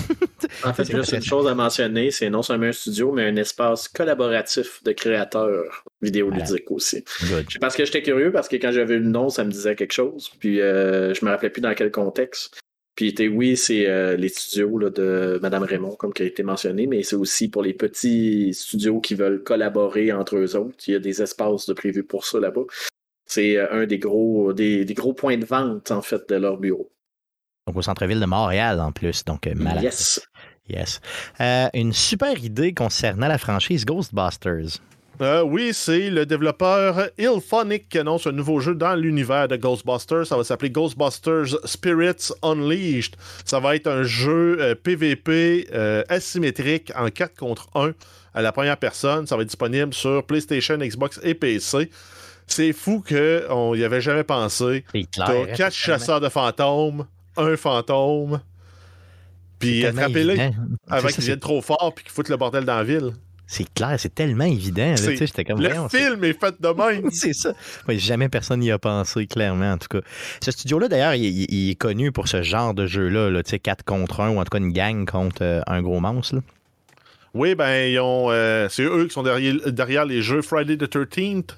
En 0.63 0.73
fait, 0.73 0.91
juste 0.91 1.13
une 1.13 1.23
chose 1.23 1.47
à 1.47 1.56
mentionner, 1.56 2.12
c'est 2.12 2.30
non 2.30 2.41
seulement 2.41 2.67
un 2.67 2.71
studio, 2.71 3.12
mais 3.12 3.25
un 3.25 3.36
espace 3.36 3.88
collaboratif 3.88 4.84
de 4.84 4.91
créateurs 4.91 5.86
vidéoludiques 6.01 6.69
aussi. 6.69 7.04
Good. 7.21 7.45
Parce 7.60 7.75
que 7.75 7.86
j'étais 7.86 8.01
curieux, 8.04 8.32
parce 8.32 8.47
que 8.47 8.58
quand 8.58 8.71
j'avais 8.71 8.97
vu 8.97 9.04
le 9.04 9.10
nom, 9.10 9.30
ça 9.30 9.43
me 9.43 9.51
disait 9.51 9.75
quelque 9.75 9.93
chose. 9.93 10.30
Puis 10.39 10.62
euh, 10.62 11.13
je 11.13 11.25
me 11.25 11.32
rappelais 11.32 11.49
plus 11.49 11.62
dans 11.62 11.73
quel 11.73 11.89
contexte. 11.89 12.60
Puis 12.95 13.08
était, 13.08 13.27
oui, 13.27 13.56
c'est 13.56 13.88
euh, 13.88 14.17
les 14.17 14.30
studios 14.30 14.77
là, 14.77 14.89
de 14.89 15.39
Madame 15.41 15.63
Raymond, 15.63 15.95
comme 15.95 16.13
qui 16.13 16.23
a 16.23 16.25
été 16.25 16.43
mentionné, 16.43 16.86
mais 16.86 17.01
c'est 17.04 17.15
aussi 17.15 17.49
pour 17.49 17.63
les 17.63 17.73
petits 17.73 18.54
studios 18.54 18.99
qui 18.99 19.15
veulent 19.15 19.41
collaborer 19.41 20.12
entre 20.12 20.38
eux 20.38 20.56
autres. 20.56 20.77
Il 20.88 20.93
y 20.93 20.95
a 20.95 20.99
des 20.99 21.21
espaces 21.21 21.65
de 21.65 21.73
prévus 21.73 22.04
pour 22.04 22.25
ça 22.25 22.39
là-bas. 22.39 22.65
C'est 23.25 23.58
euh, 23.58 23.71
un 23.71 23.86
des 23.86 23.97
gros, 23.97 24.54
des, 24.54 24.84
des 24.86 24.93
gros 24.93 25.13
points 25.13 25.38
de 25.38 25.45
vente, 25.45 25.89
en 25.91 26.01
fait, 26.01 26.27
de 26.30 26.36
leur 26.36 26.58
bureau. 26.58 26.91
Donc, 27.71 27.77
au 27.77 27.81
centre-ville 27.81 28.19
de 28.19 28.25
Montréal, 28.25 28.81
en 28.81 28.91
plus. 28.91 29.23
Donc, 29.23 29.47
euh, 29.47 29.53
malade. 29.55 29.84
Yes. 29.84 30.21
Yes. 30.67 30.99
Euh, 31.39 31.69
une 31.73 31.93
super 31.93 32.38
idée 32.38 32.73
concernant 32.73 33.29
la 33.29 33.38
franchise 33.38 33.86
Ghostbusters. 33.86 34.81
Euh, 35.21 35.41
oui, 35.41 35.69
c'est 35.71 36.10
le 36.10 36.25
développeur 36.25 37.10
Ilphonic 37.17 37.88
qui 37.88 37.99
annonce 37.99 38.27
un 38.27 38.34
nouveau 38.34 38.60
jeu 38.60 38.75
dans 38.75 38.95
l'univers 38.95 39.47
de 39.47 39.55
Ghostbusters. 39.55 40.25
Ça 40.25 40.36
va 40.36 40.43
s'appeler 40.43 40.71
Ghostbusters 40.71 41.60
Spirits 41.63 42.34
Unleashed. 42.43 43.15
Ça 43.45 43.60
va 43.60 43.75
être 43.75 43.88
un 43.88 44.03
jeu 44.03 44.57
euh, 44.60 44.75
PVP 44.75 45.67
euh, 45.73 46.03
asymétrique 46.10 46.91
en 46.95 47.10
4 47.10 47.38
contre 47.38 47.69
1 47.75 47.93
à 48.34 48.41
la 48.41 48.51
première 48.51 48.77
personne. 48.77 49.27
Ça 49.27 49.38
va 49.38 49.43
être 49.43 49.49
disponible 49.49 49.93
sur 49.93 50.25
PlayStation, 50.25 50.77
Xbox 50.77 51.21
et 51.23 51.36
PC. 51.36 51.89
C'est 52.47 52.73
fou 52.73 53.03
qu'on 53.07 53.75
n'y 53.75 53.84
avait 53.84 54.01
jamais 54.01 54.23
pensé. 54.23 54.84
C'est 54.91 55.10
clair. 55.10 55.27
T'as 55.27 55.45
quatre 55.55 55.75
chasseurs 55.75 56.19
de 56.19 56.27
fantômes, 56.27 57.05
un 57.41 57.58
fantôme, 57.58 58.39
puis 59.60 59.84
évident. 59.84 60.51
avant 60.89 61.10
ça, 61.10 61.21
viennent 61.21 61.39
trop 61.39 61.62
fort 61.62 61.93
puis 61.95 62.04
qu'ils 62.04 62.13
foutent 62.13 62.30
le 62.30 62.38
bordel 62.38 62.65
dans 62.65 62.77
la 62.77 62.84
ville. 62.84 63.12
C'est 63.47 63.71
clair, 63.73 63.95
c'est 63.97 64.15
tellement 64.15 64.45
évident. 64.45 64.91
là, 64.91 64.95
J'étais 64.95 65.43
comme 65.43 65.60
Le 65.62 65.69
film 65.89 66.23
est 66.23 66.39
fait 66.39 66.56
de 66.62 66.67
même. 66.69 67.10
c'est 67.12 67.34
ça. 67.34 67.51
Ouais, 67.86 67.97
jamais 67.97 68.30
personne 68.30 68.62
n'y 68.62 68.71
a 68.71 68.80
pensé, 68.80 69.27
clairement, 69.27 69.73
en 69.73 69.77
tout 69.77 69.89
cas. 69.89 69.99
Ce 70.41 70.51
studio-là, 70.51 70.88
d'ailleurs, 70.88 71.15
il, 71.15 71.25
il- 71.25 71.47
il 71.54 71.69
est 71.71 71.75
connu 71.75 72.13
pour 72.13 72.30
ce 72.30 72.43
genre 72.43 72.73
de 72.73 72.86
jeu-là, 72.88 73.30
là, 73.30 73.43
tu 73.43 73.49
sais, 73.49 73.60
4 73.60 73.84
contre 73.84 74.21
1, 74.21 74.30
ou 74.30 74.39
en 74.39 74.43
tout 74.45 74.51
cas 74.51 74.58
une 74.60 74.71
gang 74.71 75.06
contre 75.06 75.41
euh, 75.43 75.62
un 75.67 75.82
gros 75.82 75.99
monstre. 75.99 76.36
là. 76.36 76.41
Oui, 77.34 77.56
ben, 77.56 77.91
ils 77.91 77.99
ont, 77.99 78.27
euh, 78.32 78.67
c'est 78.69 78.84
eux 78.84 79.06
qui 79.08 79.13
sont 79.13 79.23
derrière, 79.23 79.56
derrière 79.71 80.06
les 80.06 80.21
jeux 80.21 80.41
Friday 80.41 80.77
the 80.77 80.84
13th 80.93 81.49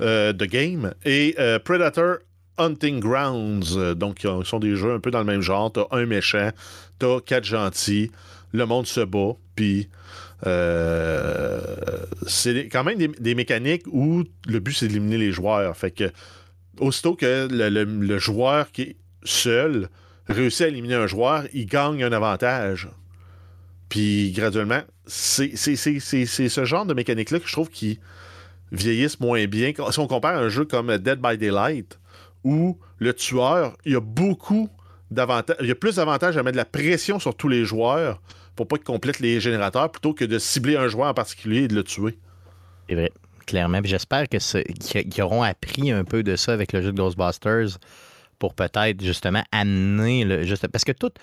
euh, 0.00 0.32
de 0.32 0.44
Game 0.44 0.92
et 1.04 1.34
euh, 1.40 1.58
Predator 1.58 2.18
Hunting 2.60 3.00
Grounds. 3.00 3.76
Euh, 3.76 3.94
donc, 3.94 4.24
ils 4.24 4.46
sont 4.46 4.58
des 4.58 4.76
jeux 4.76 4.94
un 4.94 5.00
peu 5.00 5.10
dans 5.10 5.20
le 5.20 5.24
même 5.24 5.40
genre. 5.40 5.72
T'as 5.72 5.86
un 5.90 6.06
méchant, 6.06 6.50
t'as 6.98 7.20
quatre 7.20 7.44
gentils, 7.44 8.10
le 8.52 8.66
monde 8.66 8.86
se 8.86 9.00
bat, 9.00 9.32
puis 9.54 9.88
euh, 10.46 11.60
c'est 12.26 12.68
quand 12.68 12.84
même 12.84 12.98
des, 12.98 13.34
mécaniques 13.34 13.84
où 13.86 14.24
le 14.46 14.58
but 14.58 14.72
c'est 14.72 14.88
d'éliminer 14.88 15.18
les 15.18 15.32
joueurs. 15.32 15.76
Fait 15.76 15.90
que, 15.90 16.10
aussitôt 16.78 17.14
que 17.14 17.48
le, 17.50 17.84
le- 17.84 18.18
joueur 18.18 18.72
qui 18.72 18.82
est 18.82 18.96
seul 19.24 19.88
réussit 20.28 20.62
à 20.62 20.68
éliminer 20.68 20.94
un 20.94 21.06
joueur, 21.06 21.44
il 21.52 21.66
gagne 21.66 22.02
un 22.02 22.12
avantage. 22.12 22.88
Puis 23.88 24.32
graduellement, 24.32 24.82
c'est 25.06 25.56
ce 25.56 26.64
genre 26.64 26.86
de 26.86 26.94
mécanique-là 26.94 27.40
que 27.40 27.46
je 27.46 27.52
trouve 27.52 27.68
qui 27.68 27.98
vieillissent 28.72 29.20
moins 29.20 29.46
bien. 29.46 29.72
Si 29.90 29.98
on 29.98 30.06
compare 30.06 30.36
un 30.36 30.48
jeu 30.48 30.64
comme 30.64 30.96
Dead 30.98 31.20
by 31.20 31.36
Daylight, 31.36 31.98
où 32.44 32.78
le 32.98 33.12
tueur, 33.14 33.76
il 33.84 33.92
y 33.92 33.96
a 33.96 34.00
beaucoup 34.00 34.68
d'avantages, 35.10 35.56
il 35.60 35.66
y 35.66 35.70
a 35.70 35.74
plus 35.74 35.96
d'avantages 35.96 36.36
à 36.36 36.42
mettre 36.42 36.52
de 36.52 36.58
la 36.58 36.64
pression 36.64 37.18
sur 37.18 37.34
tous 37.34 37.48
les 37.48 37.64
joueurs 37.64 38.20
pour 38.56 38.68
pas 38.68 38.76
qu'ils 38.76 38.84
complètent 38.84 39.20
les 39.20 39.40
générateurs 39.40 39.90
plutôt 39.90 40.12
que 40.12 40.24
de 40.24 40.38
cibler 40.38 40.76
un 40.76 40.88
joueur 40.88 41.08
en 41.08 41.14
particulier 41.14 41.62
et 41.62 41.68
de 41.68 41.74
le 41.74 41.84
tuer. 41.84 42.18
C'est 42.88 42.94
vrai, 42.94 43.12
clairement. 43.46 43.80
J'espère 43.84 44.28
qu'ils 44.28 45.22
auront 45.22 45.42
appris 45.42 45.90
un 45.90 46.04
peu 46.04 46.22
de 46.22 46.36
ça 46.36 46.52
avec 46.52 46.72
le 46.72 46.82
jeu 46.82 46.92
de 46.92 46.96
Ghostbusters 46.96 47.78
pour 48.38 48.54
peut-être 48.54 49.02
justement 49.02 49.42
amener. 49.52 50.44
Juste, 50.46 50.66
parce 50.68 50.84
que 50.84 50.92
toute 50.92 51.16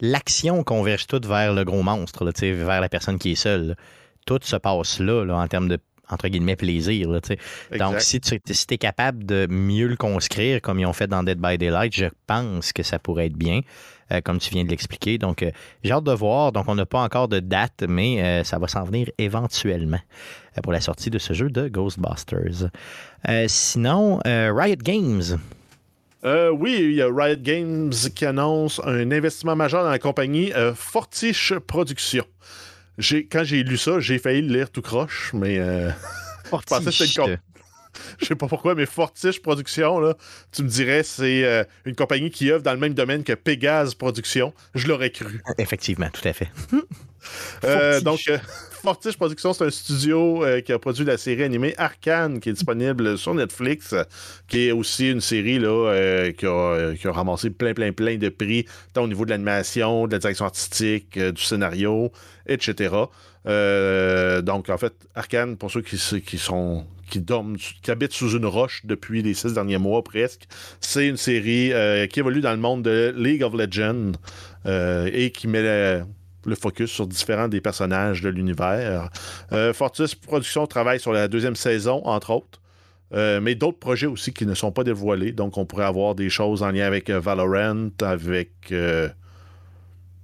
l'action 0.00 0.64
converge 0.64 1.06
toute 1.06 1.26
vers 1.26 1.52
le 1.52 1.64
gros 1.64 1.82
monstre, 1.82 2.30
vers 2.40 2.80
la 2.80 2.88
personne 2.88 3.18
qui 3.18 3.32
est 3.32 3.36
seule. 3.36 3.76
Tout 4.26 4.40
se 4.42 4.56
passe 4.56 5.00
là, 5.00 5.24
là, 5.24 5.36
en 5.36 5.48
termes 5.48 5.68
de 5.68 5.78
entre 6.08 6.28
guillemets 6.28 6.56
plaisir. 6.56 7.10
là. 7.10 7.20
Donc, 7.78 8.00
si 8.00 8.20
tu 8.20 8.38
si 8.44 8.66
es 8.70 8.78
capable 8.78 9.24
de 9.24 9.46
mieux 9.48 9.86
le 9.86 9.96
conscrire 9.96 10.60
comme 10.60 10.78
ils 10.78 10.86
ont 10.86 10.92
fait 10.92 11.06
dans 11.06 11.22
Dead 11.22 11.38
by 11.38 11.58
Daylight, 11.58 11.94
je 11.94 12.06
pense 12.26 12.72
que 12.72 12.82
ça 12.82 12.98
pourrait 12.98 13.26
être 13.26 13.36
bien, 13.36 13.60
euh, 14.10 14.20
comme 14.20 14.38
tu 14.38 14.50
viens 14.50 14.64
de 14.64 14.70
l'expliquer. 14.70 15.18
Donc, 15.18 15.42
euh, 15.42 15.50
j'ai 15.82 15.92
hâte 15.92 16.04
de 16.04 16.12
voir. 16.12 16.52
Donc, 16.52 16.64
on 16.68 16.74
n'a 16.74 16.86
pas 16.86 17.00
encore 17.00 17.28
de 17.28 17.40
date, 17.40 17.84
mais 17.88 18.22
euh, 18.22 18.44
ça 18.44 18.58
va 18.58 18.68
s'en 18.68 18.84
venir 18.84 19.08
éventuellement 19.18 20.00
pour 20.62 20.72
la 20.72 20.80
sortie 20.80 21.08
de 21.08 21.18
ce 21.18 21.32
jeu 21.32 21.48
de 21.48 21.68
Ghostbusters. 21.68 22.70
Sinon, 23.46 24.20
Riot 24.24 24.76
Games. 24.76 25.38
Euh, 26.24 26.50
oui, 26.50 26.76
il 26.80 26.92
y 26.94 27.02
a 27.02 27.08
Riot 27.12 27.40
Games 27.40 27.92
qui 28.14 28.24
annonce 28.24 28.80
un 28.84 29.10
investissement 29.10 29.56
majeur 29.56 29.82
dans 29.82 29.90
la 29.90 29.98
compagnie 29.98 30.52
euh, 30.52 30.72
Fortiche 30.72 31.54
Productions. 31.58 32.26
J'ai- 32.98 33.26
Quand 33.26 33.44
j'ai 33.44 33.62
lu 33.62 33.76
ça, 33.76 34.00
j'ai 34.00 34.18
failli 34.18 34.42
le 34.42 34.54
lire 34.54 34.70
tout 34.70 34.82
croche, 34.82 35.30
mais 35.34 35.58
euh, 35.58 35.90
pensais 36.50 36.84
que 36.84 36.90
c'était 36.90 37.04
une 37.32 37.38
je 38.20 38.24
sais 38.26 38.34
pas 38.34 38.46
pourquoi, 38.48 38.74
mais 38.74 38.86
Fortiche 38.86 39.40
Productions, 39.42 40.00
là, 40.00 40.14
tu 40.50 40.62
me 40.62 40.68
dirais, 40.68 41.02
c'est 41.02 41.44
euh, 41.44 41.64
une 41.84 41.94
compagnie 41.94 42.30
qui 42.30 42.50
œuvre 42.50 42.62
dans 42.62 42.72
le 42.72 42.78
même 42.78 42.94
domaine 42.94 43.22
que 43.24 43.32
Pégase 43.34 43.94
Productions. 43.94 44.54
Je 44.74 44.88
l'aurais 44.88 45.10
cru. 45.10 45.42
Effectivement, 45.58 46.08
tout 46.10 46.26
à 46.26 46.32
fait. 46.32 46.50
Euh, 47.64 48.00
donc, 48.00 48.20
euh, 48.28 48.38
Fortiche 48.82 49.16
Productions, 49.16 49.52
c'est 49.52 49.64
un 49.64 49.70
studio 49.70 50.44
euh, 50.44 50.60
qui 50.60 50.72
a 50.72 50.78
produit 50.80 51.04
la 51.04 51.16
série 51.16 51.44
animée 51.44 51.72
Arcane, 51.78 52.40
qui 52.40 52.48
est 52.48 52.52
disponible 52.52 53.16
sur 53.16 53.32
Netflix, 53.32 53.94
qui 54.48 54.66
est 54.66 54.72
aussi 54.72 55.08
une 55.08 55.20
série 55.20 55.60
là, 55.60 55.68
euh, 55.68 56.32
qui, 56.32 56.46
a, 56.46 56.50
euh, 56.50 56.96
qui 56.96 57.06
a 57.06 57.12
ramassé 57.12 57.50
plein, 57.50 57.74
plein, 57.74 57.92
plein 57.92 58.16
de 58.16 58.28
prix, 58.28 58.66
tant 58.92 59.04
au 59.04 59.06
niveau 59.06 59.24
de 59.24 59.30
l'animation, 59.30 60.08
de 60.08 60.12
la 60.12 60.18
direction 60.18 60.46
artistique, 60.46 61.16
du 61.16 61.40
scénario, 61.40 62.10
etc. 62.44 62.92
Donc, 63.44 64.68
en 64.68 64.78
fait, 64.78 64.94
Arcane, 65.14 65.56
pour 65.56 65.70
ceux 65.70 65.82
qui, 65.82 65.96
sont 65.96 66.84
qui 67.08 67.20
dorment, 67.20 67.56
qui 67.56 67.88
habitent 67.88 68.12
sous 68.12 68.36
une 68.36 68.46
roche 68.46 68.80
depuis 68.82 69.22
les 69.22 69.34
six 69.34 69.54
derniers 69.54 69.78
mois 69.78 70.02
presque, 70.02 70.48
c'est 70.80 71.06
une 71.06 71.16
série 71.16 71.72
qui 72.08 72.18
évolue 72.18 72.40
dans 72.40 72.50
le 72.50 72.56
monde 72.56 72.82
de 72.82 73.14
League 73.16 73.44
of 73.44 73.54
Legends 73.54 74.10
et 74.66 75.30
qui 75.30 75.46
met 75.46 75.62
le, 75.62 76.02
le 76.44 76.54
focus 76.54 76.90
sur 76.90 77.06
différents 77.06 77.48
des 77.48 77.60
personnages 77.60 78.20
de 78.22 78.28
l'univers. 78.28 79.10
Euh, 79.52 79.72
Fortis 79.72 80.14
Productions 80.20 80.66
travaille 80.66 81.00
sur 81.00 81.12
la 81.12 81.28
deuxième 81.28 81.56
saison, 81.56 82.02
entre 82.04 82.30
autres. 82.30 82.60
Euh, 83.14 83.40
mais 83.42 83.54
d'autres 83.54 83.78
projets 83.78 84.06
aussi 84.06 84.32
qui 84.32 84.46
ne 84.46 84.54
sont 84.54 84.72
pas 84.72 84.84
dévoilés. 84.84 85.32
Donc, 85.32 85.58
on 85.58 85.66
pourrait 85.66 85.84
avoir 85.84 86.14
des 86.14 86.30
choses 86.30 86.62
en 86.62 86.70
lien 86.70 86.86
avec 86.86 87.10
euh, 87.10 87.20
Valorant, 87.20 87.90
avec. 88.00 88.50
euh, 88.72 89.08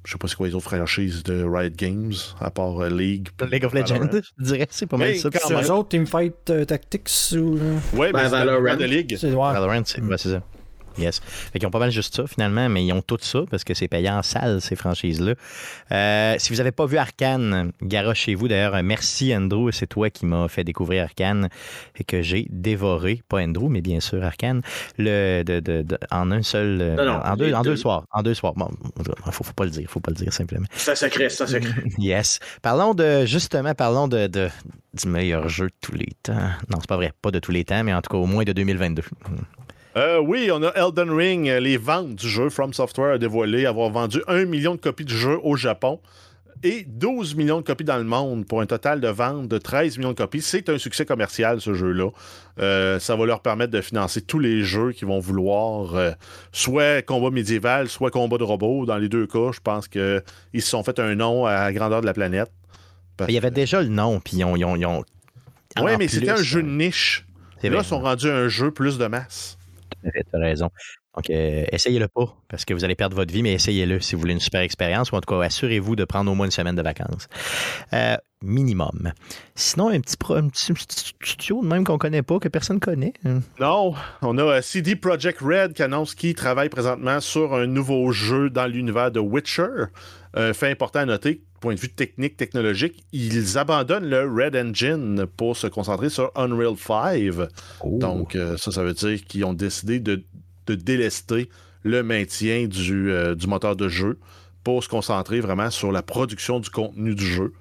je 0.05 0.13
sais 0.13 0.19
pas 0.19 0.27
c'est 0.27 0.37
quoi 0.37 0.47
les 0.49 0.55
autres 0.55 0.65
franchises 0.75 1.23
de 1.23 1.45
Riot 1.45 1.69
Games, 1.77 2.15
à 2.41 2.51
part 2.51 2.81
euh, 2.83 2.89
League. 2.89 3.29
League 3.51 3.65
of. 3.67 3.75
Legends, 3.75 4.09
je 4.39 4.43
dirais, 4.43 4.67
c'est 4.71 4.87
pas 4.87 4.97
mal 4.97 5.09
Mais 5.09 5.17
ça. 5.19 5.29
C'est 5.35 5.53
eux 5.53 5.71
autres, 5.71 5.91
Teamfight 5.91 6.49
euh, 6.49 6.65
Tactics 6.65 7.11
ou. 7.35 7.59
Ouais, 7.95 8.11
Ben, 8.11 8.23
mais 8.23 8.29
Valorant. 8.29 8.77
de 8.77 8.85
League. 8.87 9.19
Valorant, 9.23 9.83
c'est 9.85 10.01
ouais, 10.01 10.17
c'est 10.17 10.31
ça. 10.31 10.43
Yes. 10.97 11.21
Fait 11.53 11.59
qu'ils 11.59 11.69
ont 11.69 11.71
pas 11.71 11.79
mal 11.79 11.91
juste 11.91 12.17
ça, 12.17 12.27
finalement, 12.27 12.69
mais 12.69 12.85
ils 12.85 12.93
ont 12.93 13.03
tout 13.03 13.19
ça 13.21 13.41
parce 13.51 13.63
que 13.65 13.75
c'est 13.75 13.89
payant 13.89 14.19
en 14.19 14.23
salle, 14.23 14.61
ces 14.61 14.75
franchises-là. 14.77 15.35
Euh, 15.93 16.35
si 16.39 16.51
vous 16.53 16.57
n'avez 16.59 16.73
pas 16.73 16.87
vu 16.87 16.97
Arcane, 16.97 17.73
garochez-vous. 17.83 18.49
D'ailleurs, 18.49 18.75
euh, 18.75 18.83
merci 18.83 19.35
Andrew, 19.37 19.71
c'est 19.71 19.87
toi 19.87 20.11
qui 20.11 20.27
m'as 20.27 20.49
fait 20.49 20.65
découvrir 20.65 21.05
Arcane 21.05 21.49
et 21.99 22.05
que 22.05 22.23
j'ai 22.23 22.47
dévoré, 22.51 23.23
pas 23.29 23.39
Andrew, 23.43 23.69
mais 23.69 23.81
bien 23.81 24.01
sûr 24.01 24.25
Arcane, 24.25 24.63
le, 24.99 25.43
de, 25.45 25.61
de- 25.61 25.83
de- 25.83 25.99
en 26.11 26.31
un 26.33 26.43
seul. 26.43 26.79
euh, 26.81 26.97
Non, 26.97 27.05
non, 27.05 27.21
en, 27.25 27.37
deux, 27.37 27.53
en 27.55 27.63
deux 27.63 27.71
deux. 27.71 27.77
soirs. 27.77 28.05
En 28.11 28.23
deux 28.23 28.35
soirs. 28.35 28.55
Bon, 28.55 28.69
faut, 29.31 29.45
faut 29.45 29.53
pas 29.53 29.65
le 29.65 29.71
dire, 29.71 29.89
faut 29.89 30.01
pas 30.01 30.11
le 30.11 30.17
dire 30.17 30.33
simplement. 30.33 30.67
C'est 30.73 30.93
un 30.93 30.95
secret, 30.97 31.29
c'est 31.29 31.45
un 31.45 31.47
secret. 31.47 31.85
Yes. 31.99 32.41
Parlons 32.63 32.95
de, 32.95 33.25
justement, 33.27 33.75
parlons 33.75 34.09
de, 34.09 34.27
de- 34.27 34.49
du 34.95 35.07
meilleur 35.09 35.49
jeu 35.49 35.67
de 35.67 35.75
tous 35.81 35.95
les 35.95 36.09
temps. 36.23 36.33
Non, 36.71 36.79
c'est 36.81 36.89
pas 36.89 36.97
vrai, 36.97 37.13
pas 37.23 37.31
de 37.31 37.39
tous 37.39 37.53
les 37.53 37.65
temps, 37.65 37.85
mais 37.85 37.95
en 37.95 38.01
tout 38.03 38.11
cas 38.11 38.17
au 38.19 38.27
moins 38.27 38.43
de 38.45 38.53
2022. 38.53 39.03
Euh, 39.97 40.21
oui, 40.21 40.51
on 40.53 40.63
a 40.63 40.71
Elden 40.75 41.11
Ring. 41.11 41.49
Euh, 41.49 41.61
Les 41.61 41.77
ventes 41.77 42.15
du 42.15 42.29
jeu 42.29 42.51
From 42.51 42.73
Software 42.73 43.15
a 43.15 43.19
dévoilé 43.19 43.67
avoir 43.67 43.91
vendu 43.91 44.23
1 44.29 44.45
million 44.45 44.75
de 44.75 44.81
copies 44.81 45.05
du 45.05 45.17
jeu 45.17 45.39
au 45.43 45.57
Japon 45.57 46.01
et 46.63 46.85
12 46.87 47.37
millions 47.37 47.59
de 47.59 47.65
copies 47.65 47.85
dans 47.85 47.97
le 47.99 48.05
monde 48.05 48.47
pour 48.47 48.61
un 48.61 48.67
total 48.67 49.01
de 49.01 49.09
ventes 49.09 49.49
de 49.49 49.59
13 49.59 49.99
millions 49.99 50.11
de 50.11 50.17
copies. 50.17 50.43
C'est 50.43 50.69
un 50.69 50.79
succès 50.79 51.05
commercial, 51.05 51.61
ce 51.61 51.75
jeu-là. 51.75 52.11
Euh, 52.59 52.99
ça 52.99 53.17
va 53.17 53.27
leur 53.27 53.41
permettre 53.41 53.73
de 53.73 53.81
financer 53.81 54.21
tous 54.21 54.39
les 54.39 54.63
jeux 54.63 54.93
qui 54.93 55.05
vont 55.05 55.21
vouloir, 55.21 55.95
euh, 55.95 56.11
soit 56.53 57.03
combat 57.03 57.31
médiéval, 57.31 57.89
soit 57.89 58.11
combat 58.11 58.39
de 58.39 58.45
robots. 58.45 58.87
Dans 58.87 58.99
les 58.99 59.09
deux 59.09 59.27
cas, 59.27 59.53
je 59.53 59.61
pense 59.61 59.89
qu'ils 59.89 60.23
se 60.55 60.69
sont 60.69 60.83
fait 60.83 60.99
un 60.99 61.15
nom 61.15 61.47
à 61.47 61.55
la 61.55 61.73
grandeur 61.73 62.01
de 62.01 62.07
la 62.07 62.15
planète. 62.15 62.51
Parce 63.17 63.31
Il 63.31 63.35
y 63.35 63.39
avait 63.39 63.51
déjà 63.51 63.81
le 63.83 63.89
nom, 63.89 64.21
puis 64.21 64.39
ils 64.39 64.45
ont. 64.45 64.55
Ont, 64.55 65.05
en 65.77 65.99
mais 65.99 66.09
c'était 66.09 66.31
un 66.31 66.43
jeu 66.43 66.63
de 66.63 66.69
niche. 66.69 67.27
Là, 67.63 67.79
ils 67.79 67.85
sont 67.85 68.01
rendus 68.01 68.31
un 68.31 68.49
jeu 68.49 68.71
plus 68.71 68.99
de 68.99 69.07
masse. 69.07 69.58
Tu 70.03 70.23
as 70.37 70.39
raison. 70.39 70.71
Donc, 71.17 71.31
euh, 71.31 71.65
essayez-le 71.73 72.07
pas, 72.09 72.37
parce 72.49 72.65
que 72.65 72.75
vous 72.75 72.85
allez 72.85 72.95
perdre 72.95 73.17
votre 73.17 73.33
vie, 73.33 73.43
mais 73.43 73.53
essayez-le 73.55 73.99
si 74.01 74.15
vous 74.15 74.21
voulez 74.21 74.35
une 74.35 74.41
super 74.41 74.61
expérience, 74.61 75.11
ou 75.11 75.17
en 75.17 75.21
tout 75.21 75.35
cas, 75.35 75.43
assurez-vous 75.45 75.97
de 75.97 76.05
prendre 76.05 76.31
au 76.31 76.35
moins 76.35 76.47
une 76.47 76.53
semaine 76.53 76.77
de 76.77 76.83
vacances. 76.83 77.27
Euh, 77.93 78.17
minimum. 78.43 79.13
Sinon, 79.57 79.89
un 79.89 80.01
petit, 80.01 80.17
pro- 80.17 80.37
studio 80.55 81.61
de 81.63 81.67
même 81.67 81.83
qu'on 81.85 81.99
connaît 81.99 82.23
pas, 82.23 82.39
que 82.39 82.47
personne 82.49 82.79
connaît. 82.79 83.15
hein? 83.25 83.41
Non, 83.59 83.95
on 84.23 84.39
a 84.39 84.43
euh, 84.43 84.63
CD 84.63 84.95
Projekt 84.95 85.41
Red 85.41 85.73
qui 85.73 85.83
annonce 85.83 86.15
qu'il 86.15 86.35
travaille 86.37 86.69
présentement 86.69 87.19
sur 87.21 87.53
un 87.55 87.67
nouveau 87.67 88.13
jeu 88.13 88.49
dans 88.49 88.67
l'univers 88.67 89.11
de 89.11 89.19
Witcher. 89.19 89.87
Euh, 90.37 90.53
fait 90.53 90.71
important 90.71 91.01
à 91.01 91.07
noter, 91.07 91.43
point 91.61 91.75
de 91.75 91.81
vue 91.81 91.89
technique, 91.89 92.37
technologique, 92.37 93.05
ils 93.13 93.59
abandonnent 93.59 94.09
le 94.09 94.31
Red 94.31 94.57
Engine 94.57 95.27
pour 95.37 95.57
se 95.57 95.67
concentrer 95.67 96.11
sur 96.11 96.31
Unreal 96.35 96.77
5. 96.77 97.49
Donc, 97.85 98.37
euh, 98.37 98.57
ça, 98.57 98.71
ça 98.71 98.83
veut 98.83 98.93
dire 98.93 99.25
qu'ils 99.25 99.45
ont 99.45 99.55
décidé 99.55 100.01
de, 100.01 100.23
de 100.67 100.75
délester 100.75 101.49
le 101.83 102.03
maintien 102.03 102.67
du, 102.67 103.11
euh, 103.11 103.35
du 103.35 103.47
moteur 103.47 103.77
de 103.77 103.89
jeu 103.89 104.19
pour 104.65 104.85
se 104.85 104.89
concentrer 104.89 105.41
vraiment 105.41 105.71
sur 105.71 105.93
la 105.93 106.03
production 106.03 106.61
du 106.61 106.69
contenu 106.69 107.15
du 107.15 107.25
jeu 107.25 107.53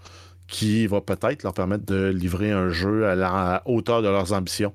qui 0.48 0.88
va 0.88 1.02
peut-être 1.02 1.44
leur 1.44 1.54
permettre 1.54 1.86
de 1.86 2.08
livrer 2.08 2.52
un 2.52 2.70
jeu 2.70 3.06
à 3.06 3.16
la 3.16 3.62
hauteur 3.66 4.02
de 4.02 4.08
leurs 4.08 4.34
ambitions, 4.34 4.74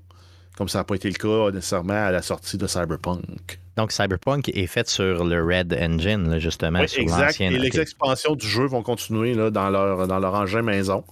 comme 0.57 0.69
ça 0.69 0.79
n'a 0.79 0.85
pas 0.85 0.95
été 0.95 1.09
le 1.09 1.15
cas 1.15 1.51
nécessairement 1.51 1.95
à 1.95 2.11
la 2.11 2.23
sortie 2.23 2.59
de 2.59 2.67
Cyberpunk. 2.67 3.62
Donc, 3.77 3.91
Cyberpunk 3.93 4.51
est 4.51 4.67
fait 4.67 4.87
sur 4.89 5.25
le 5.25 5.43
Red 5.45 5.73
Engine, 5.73 6.29
là, 6.31 6.39
justement, 6.39 6.81
Oui, 6.81 6.89
sur 6.89 7.01
exact. 7.03 7.23
l'ancienne. 7.23 7.53
Et 7.55 7.59
les 7.59 7.81
expansions 7.81 8.35
du 8.37 8.47
jeu 8.47 8.67
vont 8.67 8.83
continuer 8.83 9.33
là, 9.35 9.51
dans, 9.51 9.71
leur, 9.71 10.07
dans 10.07 10.19
leur 10.19 10.35
engin 10.35 10.61
maison. 10.63 11.05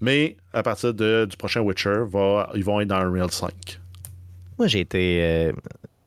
Mais 0.00 0.36
à 0.52 0.62
partir 0.62 0.94
de- 0.94 1.26
du 1.30 1.36
prochain 1.36 1.60
Witcher, 1.60 2.02
va- 2.08 2.50
ils 2.54 2.64
vont 2.64 2.80
être 2.80 2.88
dans 2.88 2.96
Unreal 2.98 3.30
5. 3.30 3.52
Moi, 4.58 4.66
j'ai 4.66 4.80
été. 4.80 5.20
euh, 5.22 5.52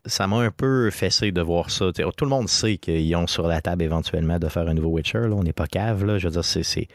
ça 0.04 0.26
m'a 0.26 0.36
un 0.38 0.50
peu 0.50 0.90
fessé 0.90 1.30
de 1.32 1.40
voir 1.40 1.70
ça. 1.70 1.92
T'sais, 1.92 2.02
tout 2.16 2.24
le 2.24 2.30
monde 2.30 2.48
sait 2.48 2.76
qu'ils 2.76 3.14
ont 3.16 3.26
sur 3.26 3.46
la 3.46 3.60
table 3.62 3.82
éventuellement 3.82 4.38
de 4.38 4.48
faire 4.48 4.66
un 4.68 4.74
nouveau 4.74 4.88
Witcher. 4.90 5.20
Là. 5.20 5.30
On 5.34 5.42
n'est 5.42 5.52
pas 5.52 5.66
cave. 5.66 6.04
Là. 6.04 6.18
Je 6.18 6.28
veux 6.28 6.32
dire, 6.32 6.44
c'est. 6.44 6.88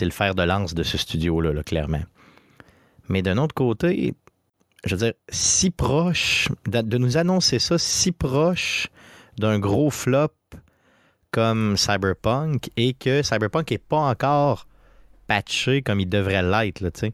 le 0.00 0.10
fer 0.10 0.34
de 0.34 0.42
lance 0.42 0.74
de 0.74 0.82
ce 0.82 0.98
studio-là, 0.98 1.52
là, 1.52 1.62
clairement. 1.62 2.02
Mais 3.08 3.22
d'un 3.22 3.38
autre 3.38 3.54
côté, 3.54 4.14
je 4.84 4.94
veux 4.94 5.06
dire, 5.06 5.14
si 5.28 5.70
proche, 5.70 6.48
de, 6.66 6.98
nous 6.98 7.16
annoncer 7.16 7.58
ça 7.58 7.78
si 7.78 8.12
proche 8.12 8.88
d'un 9.38 9.58
gros 9.58 9.90
flop 9.90 10.28
comme 11.30 11.76
Cyberpunk 11.76 12.70
et 12.76 12.94
que 12.94 13.22
Cyberpunk 13.22 13.70
n'est 13.70 13.78
pas 13.78 14.08
encore 14.08 14.66
patché 15.26 15.82
comme 15.82 16.00
il 16.00 16.08
devrait 16.08 16.42
l'être, 16.42 16.88
tu 16.90 17.00
sais. 17.00 17.12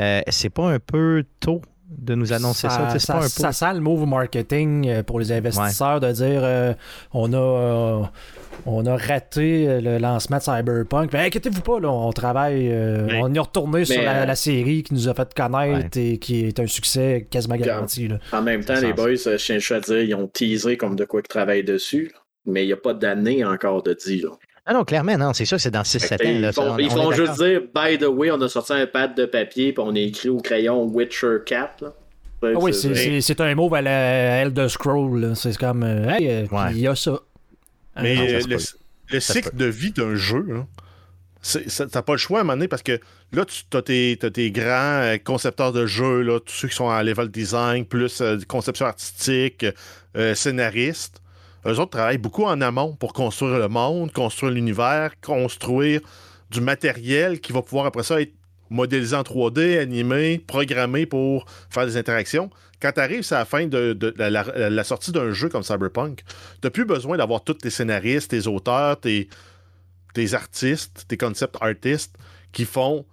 Euh, 0.00 0.20
c'est 0.28 0.50
pas 0.50 0.72
un 0.72 0.78
peu 0.78 1.24
tôt 1.40 1.62
de 1.90 2.14
nous 2.14 2.32
annoncer 2.32 2.68
ça. 2.68 2.98
ça, 2.98 3.12
pas 3.14 3.18
un 3.18 3.22
peu- 3.22 3.28
ça 3.28 3.52
sent 3.52 3.74
le 3.74 3.80
move 3.80 4.06
marketing 4.06 4.88
euh, 4.88 5.02
pour 5.02 5.20
les 5.20 5.30
investisseurs 5.32 6.00
de 6.00 6.10
dire 6.12 6.40
euh, 6.42 6.72
on 7.12 7.32
a 7.32 7.36
euh, 7.36 8.02
on 8.66 8.86
a 8.86 8.96
raté 8.96 9.80
le 9.80 9.98
lancement 9.98 10.36
de 10.38 10.42
Cyberpunk. 10.42 11.10
Ben, 11.10 11.26
inquiétez-vous 11.26 11.62
pas, 11.62 11.80
là, 11.80 11.90
on 11.90 12.12
travaille, 12.12 12.68
euh, 12.70 13.06
Mais- 13.06 13.20
on 13.22 13.34
est 13.34 13.38
retourné 13.38 13.84
sur 13.84 13.98
Mais, 13.98 14.04
la, 14.04 14.22
euh, 14.22 14.26
la 14.26 14.34
série 14.36 14.82
qui 14.84 14.94
nous 14.94 15.08
a 15.08 15.14
fait 15.14 15.32
connaître 15.34 15.98
et 15.98 16.18
qui 16.18 16.44
est 16.46 16.60
un 16.60 16.66
succès 16.66 17.26
quasiment 17.30 17.56
garanti. 17.56 18.08
là. 18.08 18.18
En 18.32 18.42
même 18.42 18.64
temps, 18.64 18.78
les 18.80 18.92
boys, 18.92 19.14
je 19.14 19.36
tiens 19.36 19.76
à 19.76 19.80
dire, 19.80 20.02
ils 20.02 20.14
ont 20.14 20.28
teasé 20.28 20.76
comme 20.76 20.96
de 20.96 21.04
quoi 21.04 21.20
ils 21.24 21.28
travaillent 21.28 21.64
dessus, 21.64 22.12
mais 22.46 22.62
il 22.62 22.66
n'y 22.68 22.72
a 22.72 22.76
pas 22.76 22.94
d'année 22.94 23.44
encore 23.44 23.82
de 23.82 23.94
dit. 23.94 24.20
là. 24.20 24.28
Ah 24.64 24.72
non, 24.74 24.84
clairement, 24.84 25.16
non, 25.18 25.32
c'est 25.32 25.44
sûr, 25.44 25.58
c'est 25.58 25.72
dans 25.72 25.82
6-7 25.82 26.06
Fait 26.08 26.16
que, 26.18 26.24
ans. 26.24 26.40
Là, 26.40 26.48
ils 26.48 26.52
ça, 26.54 26.62
font, 26.62 26.70
on- 26.74 26.78
ils 26.78 26.86
on 26.86 26.90
font 26.90 27.12
est 27.12 27.16
juste 27.16 27.38
dire, 27.42 27.60
by 27.74 27.98
the 27.98 28.06
way, 28.08 28.30
on 28.30 28.40
a 28.42 28.48
sorti 28.48 28.72
un 28.74 28.86
pad 28.86 29.16
de 29.16 29.24
papier 29.26 29.72
puis 29.72 29.82
on 29.84 29.94
a 29.94 29.98
écrit 29.98 30.28
au 30.28 30.38
crayon 30.38 30.84
Witcher 30.84 31.38
4. 31.44 31.82
Là. 31.82 31.92
Ah 32.44 32.46
oui, 32.60 32.72
C'est- 32.72 33.40
un 33.40 33.54
move 33.54 33.74
à 33.74 33.82
la 33.82 34.42
Elder 34.42 34.68
Scroll. 34.68 35.32
C'est 35.36 35.56
comme, 35.56 35.82
euh, 35.82 36.08
hey, 36.10 36.28
euh, 36.28 36.46
Ouais. 36.50 36.70
il 36.72 36.78
y 36.80 36.86
a 36.88 36.94
ça. 36.94 37.20
Mais 38.00 38.14
non, 38.16 38.26
ça 38.28 38.40
se 38.58 38.74
le, 39.12 39.20
cycle 39.20 39.54
de 39.56 39.66
vie 39.66 39.90
d'un 39.92 40.14
jeu, 40.14 40.40
là, 40.48 40.66
t'as 41.90 42.02
pas 42.02 42.12
le 42.12 42.18
choix 42.18 42.38
à 42.38 42.40
un 42.40 42.44
moment 42.44 42.54
donné 42.56 42.68
parce 42.68 42.82
que 42.82 42.98
là, 43.32 43.44
tu 43.44 43.76
as 43.76 43.82
tes, 43.82 44.16
t'as 44.18 44.30
tes 44.30 44.50
grands 44.50 45.02
euh, 45.02 45.16
concepteurs 45.22 45.72
de 45.72 45.86
jeux, 45.86 46.22
là, 46.22 46.40
tous 46.40 46.52
ceux 46.54 46.68
qui 46.68 46.74
sont 46.76 46.84
en 46.84 47.02
level 47.02 47.28
design, 47.28 47.84
plus 47.84 48.20
euh, 48.20 48.38
conception 48.48 48.86
artistique, 48.86 49.66
euh, 50.16 50.34
scénaristes. 50.34 51.20
Eux 51.66 51.78
autres 51.78 51.90
travaillent 51.90 52.18
beaucoup 52.18 52.44
en 52.44 52.60
amont 52.60 52.94
pour 52.96 53.12
construire 53.12 53.58
le 53.58 53.68
monde, 53.68 54.12
construire 54.12 54.52
l'univers, 54.52 55.12
construire 55.20 56.00
du 56.50 56.60
matériel 56.60 57.40
qui 57.40 57.52
va 57.52 57.62
pouvoir 57.62 57.86
après 57.86 58.02
ça 58.02 58.20
être 58.20 58.34
modélisé 58.72 59.14
en 59.14 59.22
3D, 59.22 59.78
animé, 59.78 60.38
programmé 60.38 61.06
pour 61.06 61.46
faire 61.70 61.86
des 61.86 61.96
interactions. 61.96 62.50
Quand 62.80 62.92
tu 62.92 63.00
arrives 63.00 63.32
à 63.32 63.38
la 63.38 63.44
fin 63.44 63.66
de, 63.66 64.14
la, 64.16 64.84
sortie 64.84 65.12
d'un 65.12 65.30
jeu 65.30 65.48
comme 65.48 65.62
Cyberpunk, 65.62 66.22
tu 66.60 66.70
plus 66.70 66.84
besoin 66.84 67.16
d'avoir 67.16 67.44
tous 67.44 67.54
tes 67.54 67.70
scénaristes, 67.70 68.30
tes 68.30 68.46
auteurs, 68.48 68.98
tes, 68.98 69.28
tes 70.14 70.34
artistes, 70.34 71.04
tes 71.06 71.16
concept 71.16 71.56
artistes 71.60 72.16
qui 72.50 72.64
font, 72.64 73.04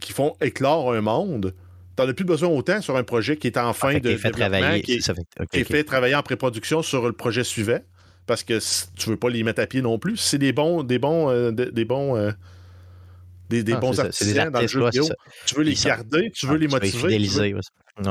qui 0.00 0.12
font 0.12 0.34
éclore 0.40 0.94
un 0.94 1.02
monde. 1.02 1.54
Tu 1.96 2.02
as 2.02 2.12
plus 2.14 2.24
besoin 2.24 2.48
autant 2.48 2.80
sur 2.80 2.96
un 2.96 3.04
projet 3.04 3.36
qui 3.36 3.46
est 3.48 3.58
en 3.58 3.72
fin 3.72 3.90
Fait 3.90 4.00
que 4.00 4.04
de 4.04 4.08
t'es 4.12 4.16
fait 4.18 4.30
développement, 4.30 4.58
travailler. 4.58 4.82
qui 4.82 4.92
est- 4.94 5.00
ça 5.00 5.14
fait- 5.14 5.20
ok, 5.40 5.48
qui 5.50 5.58
est 5.58 5.62
ok. 5.62 5.68
fait 5.68 5.84
travailler 5.84 6.14
en 6.14 6.22
pré-production 6.22 6.82
sur 6.82 7.04
le 7.06 7.12
projet 7.12 7.44
suivant. 7.44 7.78
Parce 8.26 8.44
que 8.44 8.60
si 8.60 8.84
tu 8.96 9.10
veux 9.10 9.16
pas 9.16 9.28
les 9.28 9.42
mettre 9.42 9.60
à 9.60 9.66
pied 9.66 9.82
non 9.82 9.98
plus. 9.98 10.16
C'est 10.16 10.38
des 10.38 10.52
bons, 10.52 10.84
des 10.84 10.98
bons, 10.98 11.28
euh, 11.30 11.50
des, 11.50 11.70
des 11.72 11.84
bons, 11.84 12.16
euh, 12.16 12.30
des, 13.48 13.62
des 13.62 13.72
Ah, 13.74 13.76
bons 13.76 13.90
des 13.92 14.00
artisans 14.00 14.50
dans 14.50 14.60
le 14.60 14.66
jeu 14.66 14.84
vidéo. 14.84 15.08
Tu 15.46 15.54
veux 15.54 15.62
les 15.62 15.74
garder, 15.74 16.30
tu 16.34 16.46
veux 16.46 16.54
Ah, 16.54 16.58
les 16.58 16.68
motiver, 16.68 17.18
tu 17.18 17.26
veux, 17.28 17.54
ouais. 17.54 17.60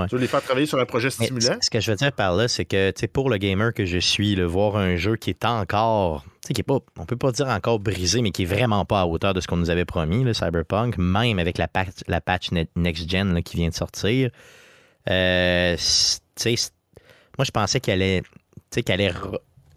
Tu 0.08 0.16
veux 0.16 0.22
les 0.22 0.28
faire 0.28 0.42
travailler 0.44 0.68
sur 0.68 0.80
un 0.80 0.86
projet 0.86 1.10
stimulant? 1.10 1.58
ce 1.62 1.70
que 1.70 1.80
je 1.80 1.90
veux 1.92 1.98
dire 1.98 2.12
par 2.12 2.36
là, 2.36 2.48
c'est 2.48 2.66
que 2.66 2.94
pour 3.08 3.30
le 3.30 3.38
gamer 3.38 3.74
que 3.74 3.86
je 3.86 3.98
suis, 3.98 4.36
le 4.36 4.46
voir 4.46 4.78
un 4.78 4.96
jeu 4.96 5.16
qui 5.16 5.32
est 5.32 5.44
encore, 5.46 6.24
qui 6.54 6.62
est 6.62 6.64
pas, 6.64 6.78
on 7.00 7.06
peut 7.06 7.16
pas 7.18 7.32
dire 7.32 7.48
encore 7.48 7.80
brisé, 7.80 8.22
mais 8.22 8.32
qui 8.32 8.44
est 8.44 8.46
vraiment 8.46 8.86
pas 8.86 9.02
à 9.02 9.06
hauteur 9.06 9.34
de 9.34 9.42
ce 9.42 9.48
qu'on 9.48 9.58
nous 9.58 9.70
avait 9.72 9.86
promis, 9.86 10.24
le 10.24 10.34
Cyberpunk, 10.34 10.98
même 10.98 11.40
avec 11.40 11.58
la 11.58 11.68
patch, 11.68 11.90
la 12.08 12.22
patch 12.22 12.52
ne- 12.52 12.66
Next 12.76 13.10
Gen 13.10 13.34
là, 13.34 13.42
qui 13.42 13.58
vient 13.58 13.70
de 13.70 13.74
sortir. 13.74 14.30
Euh, 15.10 15.76
moi, 17.38 17.46
je 17.46 17.52
pensais 17.52 17.80
qu'elle 17.80 18.02
allait, 18.02 18.22
qu'elle 18.72 19.02
allait 19.02 19.14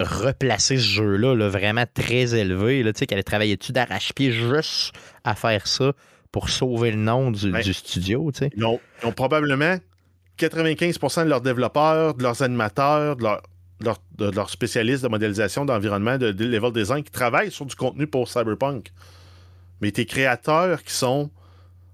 replacer 0.00 0.76
ce 0.76 0.82
jeu-là 0.82 1.34
là, 1.34 1.48
vraiment 1.48 1.84
très 1.92 2.34
élevé, 2.34 2.82
là, 2.82 2.92
tu 2.92 3.00
sais, 3.00 3.06
qu'elle 3.06 3.16
allait 3.18 3.22
travailler 3.22 3.56
dessus 3.56 3.72
d'arrache-pied 3.72 4.32
juste 4.32 4.92
à 5.24 5.34
faire 5.34 5.66
ça 5.66 5.92
pour 6.32 6.48
sauver 6.48 6.90
le 6.90 6.96
nom 6.96 7.30
du, 7.30 7.52
Ouais. 7.52 7.62
du 7.62 7.72
studio, 7.72 8.30
tu 8.32 8.38
sais? 8.40 8.50
Ils 8.56 8.64
ont, 8.64 8.80
ils 9.02 9.06
ont 9.06 9.12
probablement 9.12 9.76
95% 10.38 11.24
de 11.24 11.28
leurs 11.28 11.40
développeurs, 11.40 12.14
de 12.14 12.22
leurs 12.22 12.42
animateurs, 12.42 13.16
de, 13.16 13.22
leur- 13.22 13.42
de 13.80 13.84
leur- 13.84 14.32
leurs 14.32 14.50
spécialistes 14.50 15.02
de 15.04 15.08
modélisation, 15.08 15.64
d'environnement, 15.64 16.18
de, 16.18 16.32
de 16.32 16.44
level 16.44 16.72
design 16.72 17.04
qui 17.04 17.12
travaillent 17.12 17.52
sur 17.52 17.66
du 17.66 17.76
contenu 17.76 18.06
pour 18.06 18.28
Cyberpunk. 18.28 18.90
Mais 19.80 19.92
tes 19.92 20.06
créateurs 20.06 20.82
qui 20.82 20.92
sont 20.92 21.30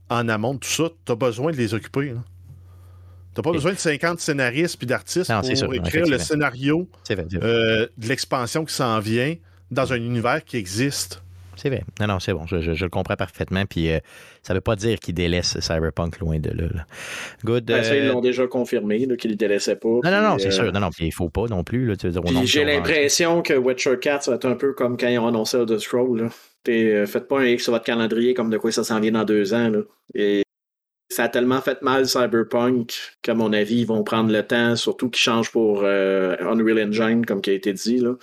en 0.08 0.28
amont 0.28 0.54
de 0.54 0.58
tout 0.60 0.68
ça, 0.70 0.84
tu 1.04 1.12
as 1.12 1.16
besoin 1.16 1.52
de 1.52 1.56
les 1.56 1.74
occuper. 1.74 2.12
Tu 2.12 2.16
n'as 3.36 3.42
pas 3.42 3.52
besoin 3.52 3.72
de 3.72 3.78
50 3.78 4.20
scénaristes 4.20 4.76
puis 4.76 4.86
d'artistes 4.86 5.30
pour 5.32 5.44
sûr, 5.56 5.74
écrire 5.74 6.06
le 6.06 6.18
scénario 6.18 6.88
C'est 7.04 7.14
vrai, 7.14 7.26
c'est 7.30 7.38
vrai. 7.38 7.48
euh, 7.48 7.86
de 7.96 8.08
l'expansion 8.08 8.64
qui 8.64 8.74
s'en 8.74 8.98
vient 9.00 9.34
dans 9.70 9.92
un 9.92 9.96
univers 9.96 10.44
qui 10.44 10.56
existe. 10.56 11.22
C'est 11.56 11.68
vrai. 11.68 11.84
Non, 12.00 12.06
non, 12.06 12.20
c'est 12.20 12.32
bon. 12.32 12.46
Je, 12.46 12.60
je- 12.62 12.72
je 12.72 12.84
le 12.84 12.88
comprends 12.90 13.16
parfaitement. 13.16 13.66
Puis 13.66 13.90
euh, 13.92 13.98
ça 14.42 14.54
veut 14.54 14.62
pas 14.62 14.76
dire 14.76 14.98
qu'il 14.98 15.12
délaisse 15.14 15.60
Cyberpunk 15.60 16.18
loin 16.18 16.38
de 16.38 16.48
là. 16.48 16.68
là. 16.74 16.86
Good. 17.44 17.64
Ben, 17.66 17.84
ça, 17.84 17.94
ils 17.94 18.04
euh, 18.08 18.12
l'ont 18.12 18.22
déjà 18.22 18.46
confirmé, 18.46 19.04
là, 19.04 19.14
qu'ils 19.16 19.32
ne 19.32 19.36
délaissaient 19.36 19.76
pas. 19.76 19.88
Non, 19.88 20.00
non, 20.10 20.22
non, 20.22 20.38
c'est 20.38 20.52
sûr. 20.52 20.72
Non, 20.72 20.80
non, 20.80 20.88
puis 20.90 21.06
il 21.06 21.12
faut 21.12 21.28
pas 21.28 21.46
non 21.48 21.62
plus. 21.62 21.86
Là, 21.86 21.96
tu 21.96 22.06
veux 22.06 22.12
dire, 22.12 22.22
au 22.22 22.24
Puis 22.24 22.34
nombre 22.34 22.46
j'ai 22.46 22.60
qu'ils 22.60 22.68
l'impression 22.68 23.42
que 23.42 23.52
Witcher 23.52 23.98
4, 24.00 24.22
ça 24.22 24.30
va 24.30 24.36
être 24.36 24.46
un 24.46 24.54
peu 24.54 24.72
comme 24.72 24.96
quand 24.96 25.08
ils 25.08 25.18
ont 25.18 25.28
annoncé. 25.28 25.58
Là. 25.58 25.66
T'es, 26.64 26.94
euh, 26.94 27.06
faites 27.06 27.28
pas 27.28 27.40
un 27.40 27.44
X 27.46 27.64
sur 27.64 27.72
votre 27.74 27.84
calendrier 27.84 28.32
comme 28.32 28.48
de 28.48 28.56
quoi 28.56 28.72
ça 28.72 28.82
s'en 28.82 28.98
vient 28.98 29.12
dans 29.12 29.24
deux 29.24 29.52
ans. 29.52 29.68
Là. 29.68 29.80
Et 30.14 30.42
ça 31.10 31.24
a 31.24 31.28
tellement 31.28 31.60
fait 31.60 31.82
mal 31.82 32.06
Cyberpunk 32.06 33.16
qu'à 33.22 33.34
mon 33.34 33.52
avis, 33.52 33.80
ils 33.80 33.86
vont 33.86 34.04
prendre 34.04 34.32
le 34.32 34.46
temps, 34.46 34.76
surtout 34.76 35.10
qu'ils 35.10 35.20
changent 35.20 35.50
pour 35.50 35.82
euh, 35.82 36.36
Unreal 36.40 36.88
Engine, 36.88 37.26
comme 37.26 37.42
qui 37.42 37.50
a 37.50 37.54
été 37.54 37.72
dit. 37.72 37.98
Là. 37.98 38.14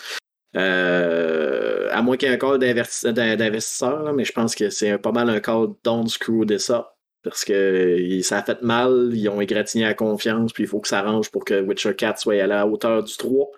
Euh, 0.55 1.89
à 1.91 2.01
moins 2.01 2.15
qu'il 2.15 2.29
y 2.29 2.33
ait 2.33 2.43
un 2.43 2.57
d'in- 2.57 3.35
d'investisseurs, 3.35 4.13
mais 4.13 4.23
je 4.23 4.31
pense 4.31 4.55
que 4.55 4.69
c'est 4.69 4.97
pas 4.97 5.11
mal 5.11 5.29
un 5.29 5.39
call 5.41 5.67
don't 5.83 6.07
screw 6.07 6.45
this 6.45 6.69
up. 6.69 6.85
Parce 7.23 7.43
que 7.43 8.21
ça 8.21 8.38
a 8.38 8.43
fait 8.43 8.61
mal, 8.61 9.09
ils 9.13 9.27
ont 9.27 9.41
égratigné 9.41 9.83
la 9.83 9.93
confiance, 9.93 10.53
puis 10.53 10.63
il 10.63 10.67
faut 10.67 10.79
que 10.79 10.88
ça 10.88 10.99
arrange 10.99 11.29
pour 11.29 11.43
que 11.43 11.59
Witcher 11.59 11.93
4 11.93 12.19
soit 12.19 12.41
à 12.41 12.47
la 12.47 12.65
hauteur 12.65 13.03
du 13.03 13.17
3. 13.17 13.51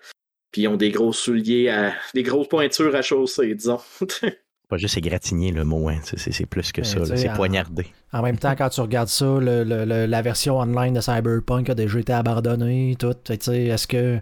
Puis 0.52 0.64
ils 0.64 0.68
ont 0.68 0.78
des 0.78 0.90
gros 0.90 1.14
souliers, 1.14 1.70
à, 1.70 1.94
des 2.16 2.24
grosses 2.24 2.48
pointures 2.48 2.96
à 2.96 3.04
chausser, 3.04 3.54
disons. 3.54 3.80
Pas 4.70 4.78
juste 4.78 4.98
égratigner 4.98 5.52
le 5.52 5.64
mot. 5.66 5.90
Hein. 5.90 5.98
C'est- 6.04 6.46
plus 6.46 6.72
que 6.72 6.84
ça. 6.84 7.04
C'est 7.16 7.30
en- 7.30 7.34
poignardé. 7.34 7.88
En 8.14 8.22
même 8.22 8.38
temps, 8.38 8.54
quand 8.56 8.70
tu 8.70 8.82
regardes 8.82 9.08
ça, 9.10 9.26
le- 9.26 9.64
le- 9.64 9.84
le- 9.84 10.06
la 10.06 10.22
version 10.22 10.60
online 10.60 10.94
de 10.94 11.02
Cyberpunk 11.02 11.70
a 11.70 11.76
déjà 11.76 12.00
été 12.00 12.14
abandonnée, 12.14 12.96
tout. 13.00 13.16
Est-ce 13.30 13.88
que 13.88 14.20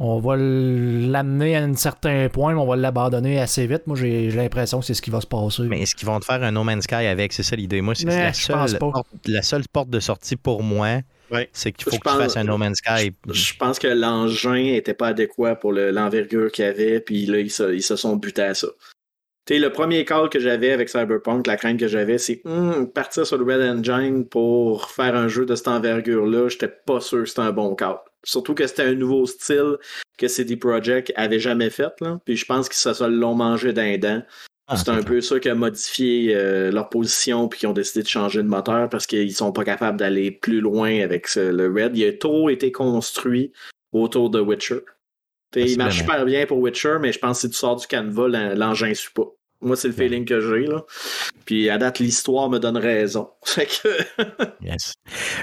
on 0.00 0.18
va 0.20 0.36
l'amener 0.36 1.56
à 1.56 1.62
un 1.64 1.74
certain 1.74 2.28
point, 2.28 2.54
mais 2.54 2.60
on 2.60 2.66
va 2.66 2.76
l'abandonner 2.76 3.40
assez 3.40 3.66
vite? 3.66 3.86
Moi, 3.86 3.96
j'ai 3.96 4.30
l'impression 4.30 4.78
que 4.80 4.86
c'est 4.86 4.94
ce 4.94 5.02
qui 5.02 5.10
va 5.10 5.20
se 5.20 5.26
passer. 5.26 5.62
Mais 5.64 5.82
est-ce 5.82 5.94
qu'ils 5.96 6.06
vont 6.06 6.20
te 6.20 6.24
faire 6.24 6.42
un 6.42 6.52
No 6.52 6.62
Man's 6.64 6.84
Sky 6.84 6.94
avec? 7.06 7.32
C'est 7.32 7.42
ça 7.42 7.56
l'idée. 7.56 7.80
Moi, 7.80 7.94
c'est 7.96 8.06
la, 8.06 8.32
seule 8.32 8.78
porte, 8.78 9.06
la 9.26 9.42
seule 9.42 9.64
porte 9.72 9.90
de 9.90 9.98
sortie 10.00 10.36
pour 10.36 10.62
moi. 10.62 11.00
Ouais. 11.32 11.48
C'est 11.52 11.72
qu'il 11.72 11.84
faut 11.84 11.90
Je 11.90 11.98
que 11.98 12.08
tu 12.08 12.16
fasses 12.16 12.36
un 12.36 12.44
No 12.44 12.58
Man's 12.58 12.78
Sky. 12.78 13.10
Je 13.28 13.54
pense 13.58 13.78
que 13.80 13.88
l'engin 13.88 14.54
était 14.74 14.94
pas 14.94 15.08
adéquat 15.08 15.56
pour 15.56 15.72
le- 15.72 15.90
l'envergure 15.90 16.52
qu'il 16.52 16.64
y 16.64 16.68
avait, 16.68 17.00
puis 17.00 17.26
là, 17.26 17.38
ils 17.40 17.50
se, 17.50 17.74
ils 17.74 17.82
se 17.82 17.96
sont 17.96 18.14
butés 18.16 18.42
à 18.42 18.54
ça. 18.54 18.68
Tu 19.46 19.58
le 19.58 19.70
premier 19.70 20.04
call 20.06 20.30
que 20.30 20.38
j'avais 20.40 20.72
avec 20.72 20.88
Cyberpunk, 20.88 21.46
la 21.46 21.56
crainte 21.56 21.78
que 21.78 21.86
j'avais, 21.88 22.16
c'est 22.18 22.40
Hum, 22.46 22.90
partir 22.90 23.26
sur 23.26 23.36
le 23.36 23.44
Red 23.44 23.60
Engine 23.86 24.24
pour 24.26 24.90
faire 24.90 25.14
un 25.14 25.28
jeu 25.28 25.44
de 25.44 25.54
cette 25.54 25.68
envergure-là, 25.68 26.48
j'étais 26.48 26.68
pas 26.86 27.00
sûr 27.00 27.20
que 27.24 27.28
c'était 27.28 27.40
un 27.42 27.52
bon 27.52 27.74
call. 27.74 27.96
Surtout 28.24 28.54
que 28.54 28.66
c'était 28.66 28.84
un 28.84 28.94
nouveau 28.94 29.26
style 29.26 29.76
que 30.16 30.28
CD 30.28 30.56
Projekt 30.56 31.12
avait 31.16 31.38
jamais 31.40 31.68
fait, 31.68 31.92
là. 32.00 32.18
Puis 32.24 32.36
je 32.36 32.46
pense 32.46 32.70
qu'ils 32.70 32.78
se 32.94 33.04
l'ont 33.04 33.34
mangé 33.34 33.74
d'un 33.74 33.98
dent. 33.98 34.22
Ah, 34.66 34.78
c'est 34.78 34.88
un 34.88 35.02
peu 35.02 35.20
ça 35.20 35.38
qui 35.38 35.50
a 35.50 35.54
modifié 35.54 36.34
euh, 36.34 36.70
leur 36.72 36.88
position 36.88 37.48
puis 37.48 37.60
qui 37.60 37.66
ont 37.66 37.74
décidé 37.74 38.02
de 38.02 38.08
changer 38.08 38.42
de 38.42 38.48
moteur 38.48 38.88
parce 38.88 39.06
qu'ils 39.06 39.34
sont 39.34 39.52
pas 39.52 39.62
capables 39.62 39.98
d'aller 39.98 40.30
plus 40.30 40.60
loin 40.62 41.00
avec 41.02 41.28
ce- 41.28 41.52
le 41.52 41.66
Red. 41.66 41.94
Il 41.98 42.06
a 42.06 42.12
trop 42.14 42.48
été 42.48 42.72
construit 42.72 43.52
autour 43.92 44.30
de 44.30 44.40
Witcher. 44.40 44.80
Il 45.62 45.78
marche 45.78 45.98
super 45.98 46.24
bien 46.24 46.46
pour 46.46 46.58
Witcher, 46.58 46.96
mais 47.00 47.12
je 47.12 47.18
pense 47.18 47.38
que 47.38 47.46
si 47.48 47.50
tu 47.50 47.56
sors 47.56 47.76
du 47.76 47.86
canevas, 47.86 48.28
l'en- 48.28 48.54
l'engin 48.54 48.92
suit 48.94 49.12
pas. 49.14 49.24
Moi, 49.60 49.76
c'est 49.76 49.88
le 49.88 49.94
feeling 49.94 50.26
que 50.26 50.40
j'ai. 50.40 50.66
là. 50.66 50.84
Puis 51.46 51.70
à 51.70 51.78
date, 51.78 51.98
l'histoire 51.98 52.50
me 52.50 52.58
donne 52.58 52.76
raison. 52.76 53.30
Fait 53.44 53.64
que 53.66 53.88
Yes. 54.62 54.92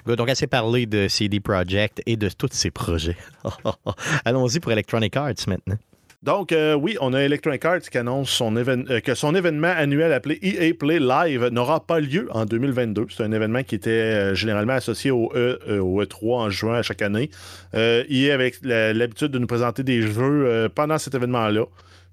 Donc, 0.06 0.30
assez 0.30 0.46
parlé 0.48 0.86
de 0.86 1.08
CD 1.08 1.40
Projekt 1.40 2.02
et 2.06 2.18
de 2.18 2.30
tous 2.30 2.50
ses 2.52 2.70
projets. 2.72 3.18
Allons-y 4.26 4.60
pour 4.60 4.72
Electronic 4.72 5.16
Arts 5.18 5.34
maintenant. 5.48 5.78
Donc, 6.24 6.52
euh, 6.52 6.76
oui, 6.76 6.98
on 7.02 7.14
a 7.14 7.22
Electronic 7.22 7.66
Arts 7.66 7.80
qui 7.80 7.98
annonce 7.98 8.30
son 8.30 8.56
euh, 8.56 9.00
que 9.00 9.16
son 9.16 9.34
événement 9.34 9.74
annuel 9.76 10.14
appelé 10.14 10.38
EA 10.44 10.72
Play 10.76 11.00
Live 11.00 11.48
n'aura 11.52 11.80
pas 11.88 12.00
lieu 12.00 12.28
en 12.32 12.46
2022. 12.46 13.08
C'est 13.10 13.24
un 13.24 13.32
événement 13.32 13.64
qui 13.64 13.74
était 13.74 13.90
euh, 13.90 14.36
généralement 14.36 14.74
associé 14.74 15.10
au, 15.10 15.32
E- 15.34 15.58
euh, 15.68 15.80
au 15.80 16.04
E3 16.04 16.34
en 16.36 16.50
juin 16.52 16.76
à 16.76 16.84
chaque 16.84 17.02
année. 17.02 17.32
EA 17.74 18.34
avec 18.36 18.58
la- 18.62 18.94
l'habitude 18.94 19.30
de 19.32 19.40
nous 19.40 19.48
présenter 19.48 19.82
des 19.82 20.04
jeux 20.04 20.70
pendant 20.76 21.00
cet 21.00 21.16
événement-là. 21.16 21.66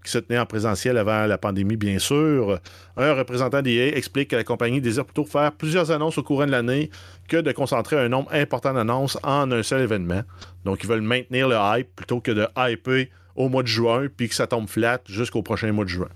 qui 0.04 0.12
se 0.12 0.18
tenait 0.18 0.38
en 0.38 0.46
présentiel 0.46 0.96
avant 0.96 1.26
la 1.26 1.36
pandémie, 1.38 1.76
bien 1.76 1.98
sûr. 1.98 2.60
Un 2.96 3.12
représentant 3.14 3.60
d'EA 3.62 3.88
explique 3.96 4.30
que 4.30 4.36
la 4.36 4.44
compagnie 4.44 4.80
désire 4.80 5.04
plutôt 5.04 5.24
faire 5.24 5.50
plusieurs 5.52 5.90
annonces 5.90 6.16
au 6.16 6.22
courant 6.22 6.46
de 6.46 6.52
l'année 6.52 6.88
que 7.28 7.36
de 7.36 7.50
concentrer 7.52 7.98
un 7.98 8.08
nombre 8.08 8.32
important 8.32 8.72
d'annonces 8.72 9.18
en 9.24 9.50
un 9.50 9.62
seul 9.64 9.82
événement. 9.82 10.22
Donc, 10.64 10.84
ils 10.84 10.88
veulent 10.88 11.02
maintenir 11.02 11.48
le 11.48 11.56
hype 11.58 11.88
plutôt 11.96 12.20
que 12.20 12.30
de 12.30 12.46
hyper 12.56 13.06
au 13.38 13.48
mois 13.48 13.62
de 13.62 13.68
juin 13.68 14.08
puis 14.14 14.28
que 14.28 14.34
ça 14.34 14.46
tombe 14.46 14.68
flat 14.68 15.00
jusqu'au 15.08 15.42
prochain 15.42 15.72
mois 15.72 15.84
de 15.84 15.90
juin. 15.90 16.08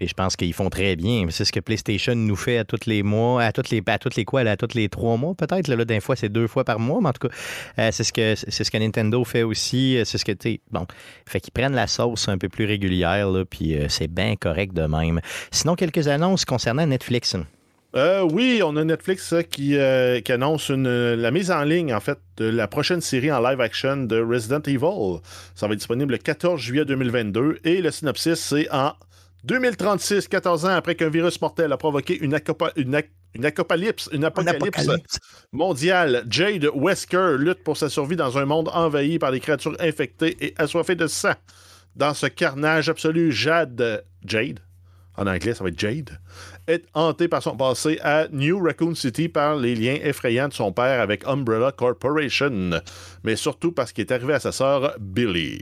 Et 0.00 0.06
je 0.06 0.14
pense 0.14 0.36
qu'ils 0.36 0.54
font 0.54 0.70
très 0.70 0.94
bien. 0.94 1.26
C'est 1.30 1.44
ce 1.44 1.52
que 1.52 1.60
PlayStation 1.60 2.14
nous 2.14 2.36
fait 2.36 2.58
à 2.58 2.64
tous 2.64 2.86
les 2.86 3.02
mois, 3.02 3.42
à 3.42 3.52
toutes 3.52 3.70
les, 3.70 3.82
à 3.86 3.98
toutes 3.98 4.14
les 4.14 4.24
quoi, 4.24 4.42
à 4.42 4.56
tous 4.56 4.74
les 4.74 4.88
trois 4.88 5.16
mois 5.16 5.34
peut-être. 5.34 5.68
Là, 5.68 6.00
fois, 6.00 6.14
c'est 6.14 6.28
deux 6.28 6.46
fois 6.46 6.64
par 6.64 6.78
mois, 6.78 7.00
mais 7.02 7.08
en 7.08 7.12
tout 7.12 7.28
cas, 7.28 7.34
euh, 7.78 7.88
c'est 7.92 8.04
ce 8.04 8.12
que 8.12 8.34
c'est 8.36 8.64
ce 8.64 8.70
que 8.70 8.78
Nintendo 8.78 9.22
fait 9.24 9.42
aussi. 9.42 9.98
C'est 10.04 10.18
ce 10.18 10.24
que 10.24 10.32
tu 10.32 10.60
bon, 10.70 10.86
fait 11.26 11.40
qu'ils 11.40 11.52
prennent 11.52 11.74
la 11.74 11.88
sauce 11.88 12.28
un 12.28 12.38
peu 12.38 12.48
plus 12.48 12.64
régulière, 12.64 13.28
là, 13.28 13.44
puis 13.44 13.74
euh, 13.74 13.88
c'est 13.88 14.08
bien 14.08 14.36
correct 14.36 14.72
de 14.72 14.86
même. 14.86 15.20
Sinon, 15.50 15.74
quelques 15.74 16.06
annonces 16.06 16.44
concernant 16.44 16.86
Netflix. 16.86 17.34
Euh, 17.98 18.22
oui, 18.22 18.62
on 18.64 18.76
a 18.76 18.84
Netflix 18.84 19.34
qui, 19.50 19.76
qui, 20.24 20.32
annonce 20.32 20.68
une, 20.68 21.14
la 21.14 21.30
mise 21.32 21.50
en 21.50 21.64
ligne, 21.64 21.92
en 21.92 21.98
fait, 21.98 22.18
de 22.36 22.44
la 22.44 22.68
prochaine 22.68 23.00
série 23.00 23.32
en 23.32 23.40
live 23.40 23.60
action 23.60 23.96
de 23.96 24.20
Resident 24.20 24.60
Evil. 24.60 25.20
Ça 25.56 25.66
va 25.66 25.72
être 25.72 25.80
disponible 25.80 26.12
le 26.12 26.18
14 26.18 26.60
juillet 26.60 26.84
2022 26.84 27.58
et 27.64 27.82
le 27.82 27.90
synopsis, 27.90 28.38
c'est 28.38 28.70
en 28.70 28.92
2036, 29.44 30.28
14 30.28 30.64
ans 30.64 30.68
après 30.68 30.94
qu'un 30.94 31.08
virus 31.08 31.40
mortel 31.40 31.72
a 31.72 31.76
provoqué 31.76 32.16
une, 32.18 32.38
une, 32.76 33.44
apocalypse, 33.46 34.08
une 34.12 34.24
apocalypse 34.24 34.88
mondiale, 35.52 36.24
Jade 36.28 36.68
Wesker 36.74 37.36
lutte 37.36 37.64
pour 37.64 37.76
sa 37.76 37.88
survie 37.88 38.16
dans 38.16 38.38
un 38.38 38.44
monde 38.44 38.70
envahi 38.74 39.18
par 39.18 39.32
des 39.32 39.40
créatures 39.40 39.76
infectées 39.80 40.36
et 40.40 40.54
assoiffées 40.56 40.94
de 40.94 41.08
sang. 41.08 41.34
Dans 41.96 42.14
ce 42.14 42.26
carnage 42.26 42.88
absolu, 42.88 43.32
Jade, 43.32 44.04
Jade, 44.24 44.60
en 45.18 45.26
anglais 45.26 45.52
ça 45.52 45.64
va 45.64 45.70
être 45.70 45.78
Jade, 45.78 46.18
est 46.66 46.84
hantée 46.94 47.28
par 47.28 47.42
son 47.42 47.56
passé 47.56 47.98
à 48.02 48.28
New 48.32 48.62
Raccoon 48.62 48.94
City 48.94 49.28
par 49.28 49.56
les 49.56 49.74
liens 49.74 49.98
effrayants 50.02 50.48
de 50.48 50.54
son 50.54 50.72
père 50.72 51.00
avec 51.00 51.26
Umbrella 51.26 51.72
Corporation, 51.72 52.80
mais 53.24 53.36
surtout 53.36 53.72
parce 53.72 53.92
qu'il 53.92 54.02
est 54.06 54.12
arrivé 54.12 54.34
à 54.34 54.40
sa 54.40 54.52
sœur 54.52 54.94
Billy. 54.98 55.60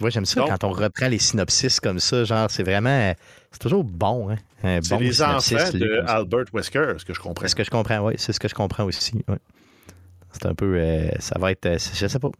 Moi, 0.00 0.10
j'aime 0.10 0.24
ça 0.24 0.44
quand 0.46 0.64
on 0.64 0.72
reprend 0.72 1.08
les 1.08 1.18
synopsis 1.18 1.80
comme 1.80 1.98
ça. 2.00 2.24
Genre, 2.24 2.50
c'est 2.50 2.62
vraiment. 2.62 3.14
C'est 3.52 3.60
toujours 3.60 3.84
bon. 3.84 4.30
Hein? 4.30 4.80
c'est 4.82 4.98
les 4.98 5.22
enfants 5.22 5.70
de 5.72 6.02
Albert 6.06 6.46
Wesker, 6.52 6.94
ce 6.98 7.04
que 7.04 7.14
je 7.14 7.20
comprends. 7.20 7.42
C'est 7.42 7.48
ce 7.48 7.54
que 7.54 7.64
je 7.64 7.70
comprends, 7.70 8.00
oui. 8.00 8.14
C'est 8.18 8.32
ce 8.32 8.40
que 8.40 8.48
je 8.48 8.54
comprends 8.54 8.84
aussi. 8.84 9.24
C'est 10.32 10.46
un 10.46 10.54
peu. 10.54 10.76
Euh, 10.76 11.08
ça 11.20 11.38
va 11.38 11.52
être. 11.52 11.66
Euh, 11.66 11.78
je 11.78 12.06
sais 12.06 12.18
pas. 12.18 12.30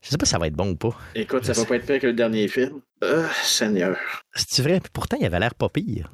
Je 0.00 0.10
sais 0.10 0.16
pas 0.16 0.26
si 0.26 0.32
ça 0.32 0.38
va 0.38 0.46
être 0.46 0.54
bon 0.54 0.70
ou 0.70 0.76
pas. 0.76 0.96
Écoute, 1.14 1.44
ça 1.44 1.52
va 1.52 1.64
pas 1.64 1.76
être 1.76 1.86
pire 1.86 1.98
que 1.98 2.06
le 2.06 2.12
dernier 2.12 2.48
film. 2.48 2.80
Oh, 3.02 3.24
Seigneur. 3.42 3.96
C'est 4.34 4.62
vrai? 4.62 4.80
Pourtant, 4.92 5.16
il 5.20 5.26
avait 5.26 5.40
l'air 5.40 5.54
pas 5.54 5.68
pire. 5.68 6.12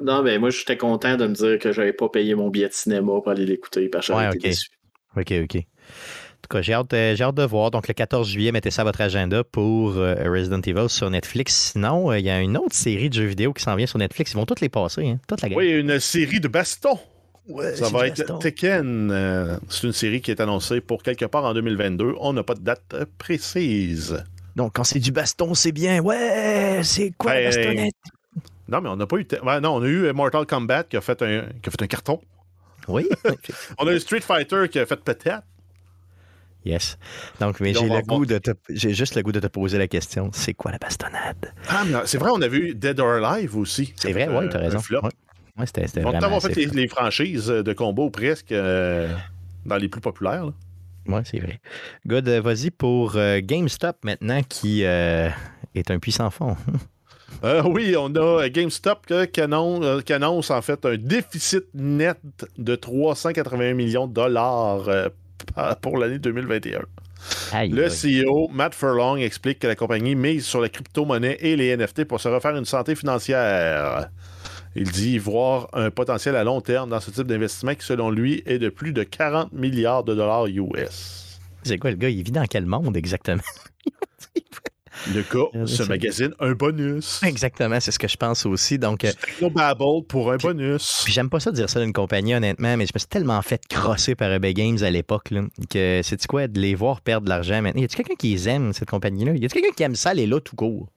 Non, 0.00 0.22
mais 0.22 0.38
moi, 0.38 0.50
j'étais 0.50 0.76
content 0.76 1.16
de 1.16 1.26
me 1.26 1.34
dire 1.34 1.58
que 1.58 1.72
j'avais 1.72 1.92
pas 1.92 2.08
payé 2.08 2.34
mon 2.34 2.50
billet 2.50 2.68
de 2.68 2.74
cinéma 2.74 3.12
pour 3.20 3.28
aller 3.28 3.46
l'écouter 3.46 3.88
parce 3.88 4.08
que 4.08 4.12
ouais, 4.12 4.28
okay. 4.28 4.38
déçu. 4.38 4.68
OK, 5.16 5.32
OK 5.42 5.64
tout 6.44 6.56
cas, 6.56 6.62
j'ai 6.62 6.74
hâte, 6.74 6.92
euh, 6.92 7.16
hâte, 7.18 7.34
de 7.34 7.42
voir. 7.42 7.70
Donc, 7.70 7.88
le 7.88 7.94
14 7.94 8.28
juillet, 8.28 8.52
mettez 8.52 8.70
ça 8.70 8.82
à 8.82 8.84
votre 8.84 9.00
agenda 9.00 9.42
pour 9.44 9.96
euh, 9.96 10.14
Resident 10.24 10.60
Evil 10.60 10.88
sur 10.88 11.10
Netflix. 11.10 11.72
Sinon, 11.72 12.10
euh, 12.10 12.18
il 12.18 12.24
y 12.24 12.30
a 12.30 12.40
une 12.40 12.56
autre 12.56 12.74
série 12.74 13.08
de 13.08 13.14
jeux 13.14 13.24
vidéo 13.24 13.52
qui 13.52 13.62
s'en 13.62 13.74
vient 13.76 13.86
sur 13.86 13.98
Netflix. 13.98 14.32
Ils 14.32 14.36
vont 14.36 14.46
toutes 14.46 14.60
les 14.60 14.68
passer, 14.68 15.06
hein? 15.06 15.18
toute 15.26 15.42
la 15.42 15.48
Oui, 15.56 15.70
une 15.70 15.98
série 16.00 16.40
de 16.40 16.48
ça 17.74 17.88
va 17.90 18.06
être 18.06 18.38
Tekken. 18.38 19.60
c'est 19.68 19.86
une 19.86 19.92
série 19.92 20.20
qui 20.20 20.30
est 20.30 20.40
annoncée 20.40 20.80
pour 20.80 21.02
quelque 21.02 21.24
part 21.26 21.44
en 21.44 21.54
2022. 21.54 22.14
On 22.18 22.32
n'a 22.32 22.42
pas 22.42 22.54
de 22.54 22.60
date 22.60 22.94
précise. 23.18 24.24
Donc, 24.56 24.74
quand 24.74 24.84
c'est 24.84 25.00
du 25.00 25.10
baston, 25.10 25.54
c'est 25.54 25.72
bien. 25.72 26.00
Ouais, 26.00 26.80
c'est 26.84 27.12
quoi 27.16 27.34
la 27.34 27.44
bastonnette? 27.44 27.94
Non, 28.68 28.80
mais 28.80 28.88
on 28.88 28.96
n'a 28.96 29.06
pas 29.06 29.16
eu. 29.16 29.26
non, 29.42 29.76
on 29.76 29.82
a 29.82 29.86
eu 29.86 30.12
Mortal 30.12 30.46
Kombat 30.46 30.84
qui 30.84 30.96
a 30.96 31.00
fait 31.00 31.20
un, 31.22 31.42
qui 31.62 31.68
a 31.68 31.70
fait 31.70 31.82
un 31.82 31.86
carton. 31.86 32.20
Oui. 32.88 33.08
on 33.78 33.86
a 33.86 33.92
eu 33.92 34.00
Street 34.00 34.20
Fighter 34.20 34.68
qui 34.70 34.78
a 34.78 34.86
fait 34.86 34.96
peut-être. 34.96 35.42
Yes. 36.64 36.96
Donc, 37.40 37.60
mais 37.60 37.74
j'ai 37.74 37.88
le 37.88 38.00
goût 38.00 38.24
de 38.24 38.40
j'ai 38.70 38.94
juste 38.94 39.16
le 39.16 39.22
goût 39.22 39.32
de 39.32 39.40
te 39.40 39.48
poser 39.48 39.76
la 39.76 39.86
question. 39.86 40.30
C'est 40.32 40.54
quoi 40.54 40.72
la 40.72 40.78
bastonnade? 40.78 41.52
Ah, 41.68 41.84
mais 41.86 41.98
c'est 42.06 42.16
vrai, 42.16 42.30
on 42.32 42.40
a 42.40 42.48
vu 42.48 42.74
Dead 42.74 42.98
or 43.00 43.22
Alive 43.22 43.56
aussi. 43.56 43.92
C'est 43.96 44.12
vrai, 44.12 44.28
oui, 44.28 44.48
tu 44.48 44.56
as 44.56 44.60
raison. 44.60 44.78
Ouais. 44.78 45.10
Ouais, 45.58 45.66
c'était, 45.66 45.86
c'était 45.86 46.04
on 46.04 46.10
a 46.10 46.40
fait 46.40 46.54
les, 46.56 46.88
franchises 46.88 47.46
de 47.46 47.72
combo 47.72 48.10
presque 48.10 48.50
euh, 48.50 49.14
dans 49.64 49.76
les 49.76 49.88
plus 49.88 50.00
populaires. 50.00 50.46
Oui, 51.06 51.20
c'est 51.24 51.38
vrai. 51.38 51.60
Good, 52.06 52.28
euh, 52.28 52.40
vas-y 52.40 52.70
pour 52.70 53.12
euh, 53.14 53.40
GameStop 53.40 53.98
maintenant 54.04 54.42
qui 54.48 54.82
est 54.82 55.90
un 55.90 55.98
puissant 56.00 56.30
fond. 56.30 56.56
oui, 57.66 57.94
on 57.96 58.12
a 58.16 58.48
GameStop 58.48 59.06
qui 59.32 59.40
annonce, 59.40 60.02
qui 60.02 60.12
annonce, 60.12 60.50
en 60.50 60.60
fait 60.60 60.84
un 60.86 60.96
déficit 60.96 61.66
net 61.72 62.18
de 62.58 62.74
381 62.74 63.74
millions 63.74 64.08
de 64.08 64.14
dollars 64.14 64.88
pour 65.82 65.98
l'année 65.98 66.18
2021. 66.18 66.80
le 67.70 67.88
CEO, 67.88 68.48
Matt 68.52 68.74
Furlong, 68.74 69.18
explique 69.18 69.60
que 69.60 69.68
la 69.68 69.76
compagnie 69.76 70.16
mise 70.16 70.46
sur 70.46 70.60
la 70.60 70.68
crypto-monnaie 70.68 71.36
et 71.38 71.54
les 71.54 71.76
NFT 71.76 72.06
pour 72.06 72.20
se 72.20 72.28
refaire 72.28 72.56
une 72.56 72.64
santé 72.64 72.96
financière. 72.96 74.08
Il 74.76 74.90
dit 74.90 75.18
voir 75.18 75.68
un 75.72 75.90
potentiel 75.90 76.36
à 76.36 76.44
long 76.44 76.60
terme 76.60 76.90
dans 76.90 77.00
ce 77.00 77.10
type 77.10 77.26
d'investissement 77.26 77.74
qui, 77.74 77.86
selon 77.86 78.10
lui, 78.10 78.42
est 78.46 78.58
de 78.58 78.68
plus 78.68 78.92
de 78.92 79.04
40 79.04 79.52
milliards 79.52 80.04
de 80.04 80.14
dollars 80.14 80.46
US. 80.46 81.38
C'est 81.62 81.78
quoi 81.78 81.90
le 81.90 81.96
gars? 81.96 82.10
Il 82.10 82.22
vit 82.22 82.32
dans 82.32 82.46
quel 82.46 82.66
monde 82.66 82.96
exactement? 82.96 83.42
Le 85.12 85.22
cas 85.22 85.66
ce 85.66 85.82
magazine 85.82 86.32
un 86.38 86.52
bonus. 86.52 87.20
Exactement, 87.22 87.78
c'est 87.80 87.90
ce 87.90 87.98
que 87.98 88.08
je 88.08 88.16
pense 88.16 88.46
aussi. 88.46 88.78
Donc, 88.78 89.04
Babble 89.40 90.06
pour 90.08 90.32
un 90.32 90.36
bonus. 90.36 91.02
Puis 91.04 91.12
j'aime 91.12 91.28
pas 91.28 91.40
ça 91.40 91.50
dire 91.50 91.68
ça 91.68 91.80
d'une 91.80 91.92
compagnie, 91.92 92.34
honnêtement, 92.34 92.76
mais 92.76 92.86
je 92.86 92.92
me 92.94 92.98
suis 92.98 93.08
tellement 93.08 93.42
fait 93.42 93.60
crosser 93.68 94.14
par 94.14 94.32
Epic 94.32 94.56
Games 94.56 94.78
à 94.82 94.90
l'époque 94.90 95.30
que 95.68 96.00
c'est 96.02 96.26
quoi 96.26 96.46
de 96.46 96.60
les 96.60 96.74
voir 96.74 97.00
perdre 97.00 97.24
de 97.24 97.28
l'argent 97.28 97.60
maintenant? 97.60 97.80
Y 97.80 97.84
a-t-il 97.84 97.96
quelqu'un 97.96 98.14
qui 98.14 98.30
les 98.30 98.48
aime, 98.48 98.72
cette 98.72 98.88
compagnie-là? 98.88 99.32
Y 99.32 99.44
a-t-il 99.44 99.50
quelqu'un 99.50 99.74
qui 99.76 99.82
aime 99.82 99.96
ça, 99.96 100.10
aller 100.10 100.26
là 100.26 100.40
tout 100.40 100.56
court? 100.56 100.88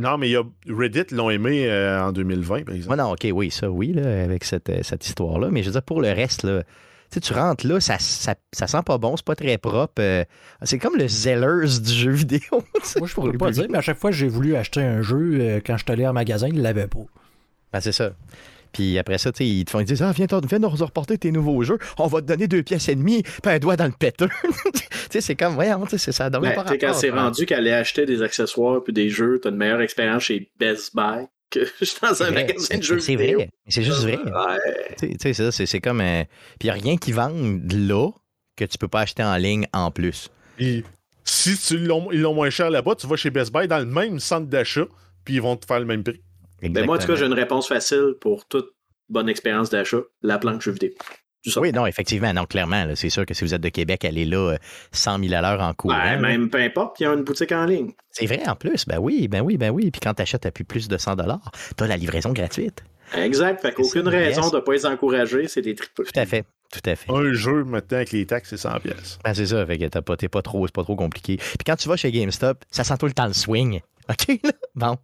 Non, 0.00 0.18
mais 0.18 0.30
y 0.30 0.36
a 0.36 0.42
Reddit 0.68 1.12
l'ont 1.12 1.30
aimé 1.30 1.66
euh, 1.68 2.02
en 2.02 2.12
2020, 2.12 2.64
par 2.64 2.74
exemple. 2.74 2.90
Ouais, 2.90 3.02
non, 3.02 3.12
OK, 3.12 3.26
oui, 3.32 3.50
ça, 3.50 3.70
oui, 3.70 3.92
là, 3.92 4.24
avec 4.24 4.44
cette, 4.44 4.70
euh, 4.70 4.80
cette 4.82 5.06
histoire-là. 5.06 5.48
Mais 5.50 5.62
je 5.62 5.66
veux 5.66 5.72
dire, 5.72 5.82
pour 5.82 6.00
le 6.00 6.10
reste, 6.10 6.42
là, 6.42 6.62
sais, 7.10 7.20
tu 7.20 7.32
rentres 7.32 7.66
là, 7.66 7.80
ça, 7.80 7.98
ça, 7.98 8.34
ça, 8.52 8.66
sent 8.66 8.82
pas 8.84 8.98
bon, 8.98 9.16
c'est 9.16 9.24
pas 9.24 9.34
très 9.34 9.58
propre. 9.58 9.94
Euh, 10.00 10.24
c'est 10.62 10.78
comme 10.78 10.96
le 10.96 11.08
Zellers 11.08 11.80
du 11.80 11.92
jeu 11.92 12.12
vidéo. 12.12 12.40
Moi, 12.98 13.08
je 13.08 13.14
pourrais 13.14 13.36
pas 13.36 13.50
dire, 13.50 13.66
mais 13.68 13.78
à 13.78 13.82
chaque 13.82 13.98
fois 13.98 14.10
que 14.10 14.16
j'ai 14.16 14.28
voulu 14.28 14.56
acheter 14.56 14.80
un 14.80 15.02
jeu, 15.02 15.38
euh, 15.40 15.60
quand 15.64 15.76
je 15.76 15.84
suis 15.84 15.92
allé 15.92 16.06
en 16.06 16.12
magasin, 16.12 16.48
ils 16.48 16.62
l'avaient 16.62 16.86
pas. 16.86 17.04
Ben, 17.72 17.80
c'est 17.80 17.92
ça. 17.92 18.12
Puis 18.72 18.98
après 18.98 19.18
ça, 19.18 19.30
ils 19.40 19.64
te 19.64 19.70
font 19.70 19.82
dire 19.82 19.96
Ah, 20.00 20.12
viens, 20.12 20.26
viens 20.48 20.58
nous 20.58 20.68
reporter 20.68 21.18
tes 21.18 21.32
nouveaux 21.32 21.62
jeux, 21.62 21.78
on 21.98 22.06
va 22.06 22.20
te 22.20 22.26
donner 22.26 22.48
deux 22.48 22.62
pièces 22.62 22.88
et 22.88 22.94
demie, 22.94 23.22
puis 23.22 23.52
un 23.52 23.58
doigt 23.58 23.76
dans 23.76 23.86
le 23.86 23.92
sais, 25.10 25.20
c'est 25.20 25.34
comme, 25.34 25.54
voyons, 25.54 25.84
c'est 25.88 26.12
ça. 26.12 26.30
Ben, 26.30 26.54
quand 26.80 26.94
c'est 26.94 27.10
rendu 27.10 27.46
qu'elle 27.46 27.58
allait 27.58 27.72
acheter 27.72 28.06
des 28.06 28.22
accessoires 28.22 28.82
puis 28.82 28.92
des 28.92 29.08
jeux, 29.08 29.40
t'as 29.42 29.50
une 29.50 29.56
meilleure 29.56 29.80
expérience 29.80 30.24
chez 30.24 30.50
Best 30.58 30.94
Buy 30.94 31.26
que 31.50 31.60
je 31.80 31.84
suis 31.84 32.00
dans 32.00 32.22
un 32.22 32.30
magasin 32.30 32.78
de 32.78 32.82
jeux 32.82 33.00
C'est 33.00 33.16
vrai, 33.16 33.48
c'est 33.68 33.82
juste 33.82 34.02
vrai. 34.02 34.18
Tu 34.98 35.08
sais, 35.20 35.32
c'est 35.32 35.50
ça, 35.50 35.66
c'est 35.66 35.80
comme. 35.80 36.00
Euh, 36.00 36.24
puis 36.58 36.68
il 36.68 36.72
n'y 36.72 36.78
a 36.78 36.82
rien 36.82 36.96
qui 36.96 37.12
vendent 37.12 37.72
là 37.72 38.10
que 38.56 38.64
tu 38.64 38.78
peux 38.78 38.88
pas 38.88 39.00
acheter 39.00 39.22
en 39.22 39.36
ligne 39.36 39.66
en 39.72 39.90
plus. 39.90 40.28
Puis 40.56 40.84
si 41.24 41.56
tu 41.56 41.74
ils 41.74 42.20
l'ont 42.20 42.34
moins 42.34 42.50
cher 42.50 42.70
là-bas, 42.70 42.94
tu 42.94 43.06
vas 43.06 43.16
chez 43.16 43.30
Best 43.30 43.52
Buy 43.52 43.68
dans 43.68 43.78
le 43.78 43.86
même 43.86 44.20
centre 44.20 44.46
d'achat, 44.46 44.86
puis 45.24 45.34
ils 45.34 45.42
vont 45.42 45.56
te 45.56 45.66
faire 45.66 45.80
le 45.80 45.86
même 45.86 46.02
prix. 46.02 46.20
Ben 46.62 46.84
moi, 46.84 46.96
en 46.96 46.98
tout 46.98 47.06
cas, 47.06 47.16
j'ai 47.16 47.26
une 47.26 47.32
réponse 47.32 47.68
facile 47.68 48.14
pour 48.20 48.46
toute 48.46 48.70
bonne 49.08 49.28
expérience 49.28 49.70
d'achat 49.70 50.00
la 50.22 50.38
planque 50.38 50.62
jeux 50.62 50.72
vidéo. 50.72 50.90
Oui, 51.56 51.72
non, 51.72 51.86
effectivement, 51.86 52.32
non, 52.34 52.44
clairement. 52.44 52.84
C'est 52.94 53.08
sûr 53.08 53.24
que 53.24 53.32
si 53.32 53.44
vous 53.44 53.54
êtes 53.54 53.62
de 53.62 53.70
Québec, 53.70 54.04
allez 54.04 54.26
là 54.26 54.58
100 54.92 55.14
euh, 55.14 55.28
000 55.28 55.34
à 55.34 55.40
l'heure 55.40 55.62
en 55.62 55.72
cours. 55.72 55.90
Ben, 55.90 56.20
même 56.20 56.50
peu 56.50 56.58
importe, 56.58 57.00
il 57.00 57.04
y 57.04 57.06
a 57.06 57.14
une 57.14 57.24
boutique 57.24 57.52
en 57.52 57.64
ligne. 57.64 57.92
C'est 58.10 58.26
vrai, 58.26 58.46
en 58.46 58.54
plus. 58.54 58.86
Ben 58.86 58.98
oui, 58.98 59.26
ben 59.26 59.40
oui, 59.40 59.56
ben 59.56 59.70
oui. 59.70 59.90
Puis 59.90 60.00
quand 60.00 60.12
tu 60.12 60.22
achètes 60.22 60.44
à 60.44 60.50
plus 60.50 60.88
de 60.88 60.98
100 60.98 61.16
tu 61.16 61.84
as 61.84 61.86
la 61.86 61.96
livraison 61.96 62.32
gratuite. 62.32 62.84
Exact. 63.16 63.62
Fait 63.62 63.72
qu'aucune 63.72 64.06
raison 64.06 64.50
de 64.50 64.56
ne 64.56 64.60
pas 64.60 64.72
les 64.72 64.86
encourager, 64.86 65.48
c'est 65.48 65.62
des 65.62 65.74
trucs 65.74 65.94
Tout 65.94 66.04
à 66.14 66.26
fait. 66.26 66.44
Tout 66.70 66.88
à 66.88 66.94
fait. 66.94 67.10
Un 67.10 67.32
jeu 67.32 67.64
maintenant 67.64 67.96
avec 67.96 68.12
les 68.12 68.26
taxes, 68.26 68.50
c'est 68.50 68.56
100 68.56 68.80
pièces. 68.80 69.18
Ben 69.24 69.34
c'est 69.34 69.46
ça, 69.46 69.66
fait 69.66 69.76
que 69.76 69.86
t'as 69.86 70.02
pas, 70.02 70.16
pas 70.16 70.42
trop, 70.42 70.66
c'est 70.66 70.74
pas 70.74 70.84
trop 70.84 70.94
compliqué. 70.94 71.36
Puis 71.36 71.64
quand 71.66 71.74
tu 71.74 71.88
vas 71.88 71.96
chez 71.96 72.12
GameStop, 72.12 72.64
ça 72.70 72.84
sent 72.84 72.96
tout 72.98 73.06
le 73.06 73.12
temps 73.12 73.26
le 73.26 73.32
swing. 73.32 73.80
OK? 74.08 74.40
Bon. 74.76 74.96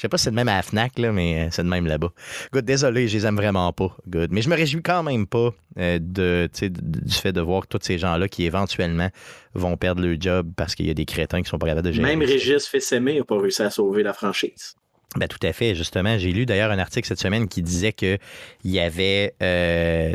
Je 0.00 0.06
sais 0.06 0.08
pas 0.08 0.16
si 0.16 0.24
c'est 0.24 0.30
le 0.30 0.36
même 0.36 0.48
à 0.48 0.56
la 0.56 0.62
FNAC, 0.62 0.98
là, 0.98 1.12
mais 1.12 1.42
euh, 1.42 1.48
c'est 1.50 1.62
le 1.62 1.68
même 1.68 1.86
là-bas. 1.86 2.10
Good, 2.54 2.64
désolé, 2.64 3.06
je 3.06 3.18
les 3.18 3.26
aime 3.26 3.36
vraiment 3.36 3.70
pas. 3.74 3.94
Good. 4.08 4.32
Mais 4.32 4.40
je 4.40 4.48
me 4.48 4.56
réjouis 4.56 4.80
quand 4.80 5.02
même 5.02 5.26
pas 5.26 5.50
euh, 5.76 5.98
de, 6.00 6.48
du 6.58 7.12
fait 7.12 7.34
de 7.34 7.40
voir 7.42 7.66
tous 7.66 7.80
ces 7.82 7.98
gens-là 7.98 8.26
qui 8.26 8.46
éventuellement 8.46 9.10
vont 9.52 9.76
perdre 9.76 10.00
leur 10.02 10.18
job 10.18 10.52
parce 10.56 10.74
qu'il 10.74 10.86
y 10.86 10.90
a 10.90 10.94
des 10.94 11.04
crétins 11.04 11.42
qui 11.42 11.50
sont 11.50 11.58
pas 11.58 11.66
capables 11.66 11.86
de 11.86 11.92
gérer. 11.92 12.16
Même 12.16 12.26
Régis 12.26 12.66
Fessemé 12.66 13.18
n'a 13.18 13.24
pas 13.24 13.38
réussi 13.38 13.60
à 13.60 13.68
sauver 13.68 14.02
la 14.02 14.14
franchise. 14.14 14.74
Ben, 15.16 15.28
tout 15.28 15.46
à 15.46 15.52
fait, 15.52 15.74
justement. 15.74 16.16
J'ai 16.16 16.32
lu 16.32 16.46
d'ailleurs 16.46 16.70
un 16.70 16.78
article 16.78 17.06
cette 17.06 17.20
semaine 17.20 17.46
qui 17.46 17.60
disait 17.60 17.92
qu'il 17.92 18.18
y 18.64 18.78
avait. 18.78 19.34
Euh, 19.42 20.14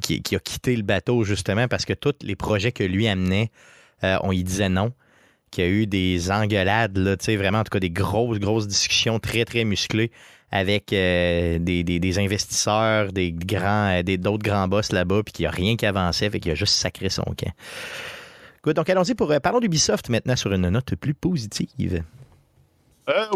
qui, 0.00 0.22
qui, 0.22 0.36
a 0.36 0.38
quitté 0.38 0.74
le 0.74 0.84
bateau 0.84 1.22
justement 1.22 1.68
parce 1.68 1.84
que 1.84 1.92
tous 1.92 2.14
les 2.22 2.34
projets 2.34 2.72
que 2.72 2.82
lui 2.82 3.06
amenait, 3.08 3.50
on 4.02 4.32
y 4.32 4.42
disait 4.42 4.70
non 4.70 4.94
qu'il 5.56 5.64
y 5.64 5.66
a 5.68 5.70
eu 5.70 5.86
des 5.86 6.30
engueulades, 6.30 6.96
là, 6.98 7.16
vraiment, 7.36 7.58
en 7.60 7.64
tout 7.64 7.70
cas, 7.70 7.80
des 7.80 7.90
grosses, 7.90 8.38
grosses 8.38 8.68
discussions 8.68 9.18
très, 9.18 9.44
très 9.44 9.64
musclées 9.64 10.10
avec 10.52 10.92
euh, 10.92 11.58
des, 11.58 11.82
des- 11.82 12.18
investisseurs, 12.18 13.12
des 13.12 13.32
grands, 13.32 13.88
euh, 13.98 14.02
des- 14.02 14.16
d'autres 14.18 14.44
grands 14.44 14.68
boss 14.68 14.92
là-bas, 14.92 15.22
puis 15.24 15.32
qu'il 15.32 15.42
n'y 15.42 15.48
a 15.48 15.50
rien 15.50 15.76
qui 15.76 15.86
avançait, 15.86 16.30
fait 16.30 16.38
qu'il 16.38 16.52
a 16.52 16.54
juste 16.54 16.74
sacré 16.74 17.08
son 17.08 17.24
camp. 17.24 17.50
Good, 18.62 18.76
donc 18.76 18.88
allons-y 18.88 19.14
pour. 19.14 19.30
euh, 19.32 19.40
parlons 19.40 19.58
d'Ubisoft 19.60 20.08
maintenant 20.08 20.36
sur 20.36 20.52
une 20.52 20.68
note 20.68 20.94
plus 20.94 21.14
positive. 21.14 22.02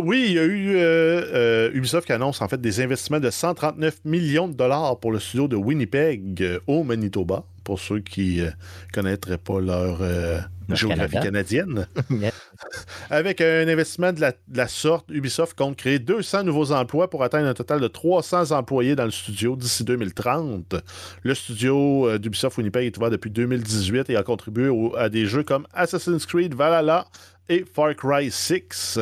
Oui, 0.03 0.25
il 0.29 0.33
y 0.35 0.39
a 0.39 0.45
eu 0.45 1.77
Ubisoft 1.77 2.07
qui 2.07 2.13
annonce 2.13 2.43
en 2.43 2.49
fait 2.49 2.61
des 2.61 2.81
investissements 2.81 3.21
de 3.21 3.31
139 3.31 3.99
millions 4.05 4.49
de 4.49 4.55
dollars 4.55 4.99
pour 4.99 5.13
le 5.13 5.21
studio 5.21 5.47
de 5.47 5.55
Winnipeg 5.57 6.59
au 6.67 6.83
Manitoba, 6.83 7.45
pour 7.71 7.79
ceux 7.79 8.01
qui 8.01 8.39
ne 8.41 8.51
connaîtraient 8.93 9.39
pas 9.39 9.61
leur 9.61 9.99
euh, 10.01 10.41
géographie 10.71 11.13
Canada. 11.13 11.23
canadienne. 11.23 11.87
Avec 13.11 13.41
un 13.41 13.69
investissement 13.69 14.13
de 14.13 14.21
la, 14.21 14.33
de 14.33 14.57
la 14.57 14.67
sorte, 14.67 15.07
Ubisoft 15.09 15.57
compte 15.57 15.77
créer 15.77 16.01
200 16.01 16.43
nouveaux 16.43 16.73
emplois 16.73 17.09
pour 17.09 17.23
atteindre 17.23 17.47
un 17.47 17.55
total 17.55 17.79
de 17.79 17.87
300 17.87 18.51
employés 18.51 18.97
dans 18.97 19.05
le 19.05 19.13
studio 19.13 19.55
d'ici 19.55 19.85
2030. 19.85 20.75
Le 21.23 21.35
studio 21.37 22.09
euh, 22.09 22.19
d'Ubisoft 22.19 22.59
Winnipeg 22.59 22.87
est 22.87 22.99
ouvert 22.99 23.11
depuis 23.11 23.31
2018 23.31 24.11
et 24.11 24.17
a 24.17 24.25
contribué 24.25 24.69
au- 24.69 24.97
à 24.97 25.09
des 25.09 25.27
jeux 25.27 25.45
comme 25.45 25.65
Assassin's 25.73 26.27
Creed 26.27 26.55
Valhalla 26.55 27.07
et 27.49 27.65
Far 27.73 27.95
Cry 27.95 28.33
6. 28.33 28.99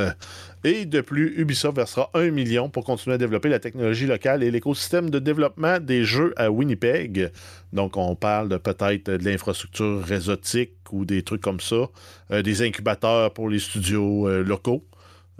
Et 0.64 0.86
de 0.86 1.00
plus, 1.00 1.34
Ubisoft 1.36 1.76
versera 1.76 2.10
1 2.14 2.30
million 2.30 2.68
pour 2.68 2.84
continuer 2.84 3.14
à 3.14 3.18
développer 3.18 3.48
la 3.48 3.60
technologie 3.60 4.06
locale 4.06 4.42
et 4.42 4.50
l'écosystème 4.50 5.08
de 5.08 5.20
développement 5.20 5.78
des 5.78 6.04
jeux 6.04 6.32
à 6.36 6.50
Winnipeg. 6.50 7.30
Donc, 7.72 7.96
on 7.96 8.16
parle 8.16 8.58
peut-être 8.58 9.10
de 9.10 9.24
l'infrastructure 9.24 10.02
réseautique 10.02 10.72
ou 10.90 11.04
des 11.04 11.22
trucs 11.22 11.42
comme 11.42 11.60
ça, 11.60 11.88
euh, 12.32 12.42
des 12.42 12.62
incubateurs 12.62 13.32
pour 13.32 13.48
les 13.48 13.60
studios 13.60 14.28
euh, 14.28 14.42
locaux. 14.42 14.84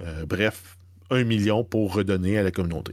Euh, 0.01 0.25
bref, 0.25 0.77
1 1.11 1.25
million 1.25 1.64
pour 1.64 1.95
redonner 1.95 2.39
à 2.39 2.45
la 2.45 2.53
communauté. 2.53 2.93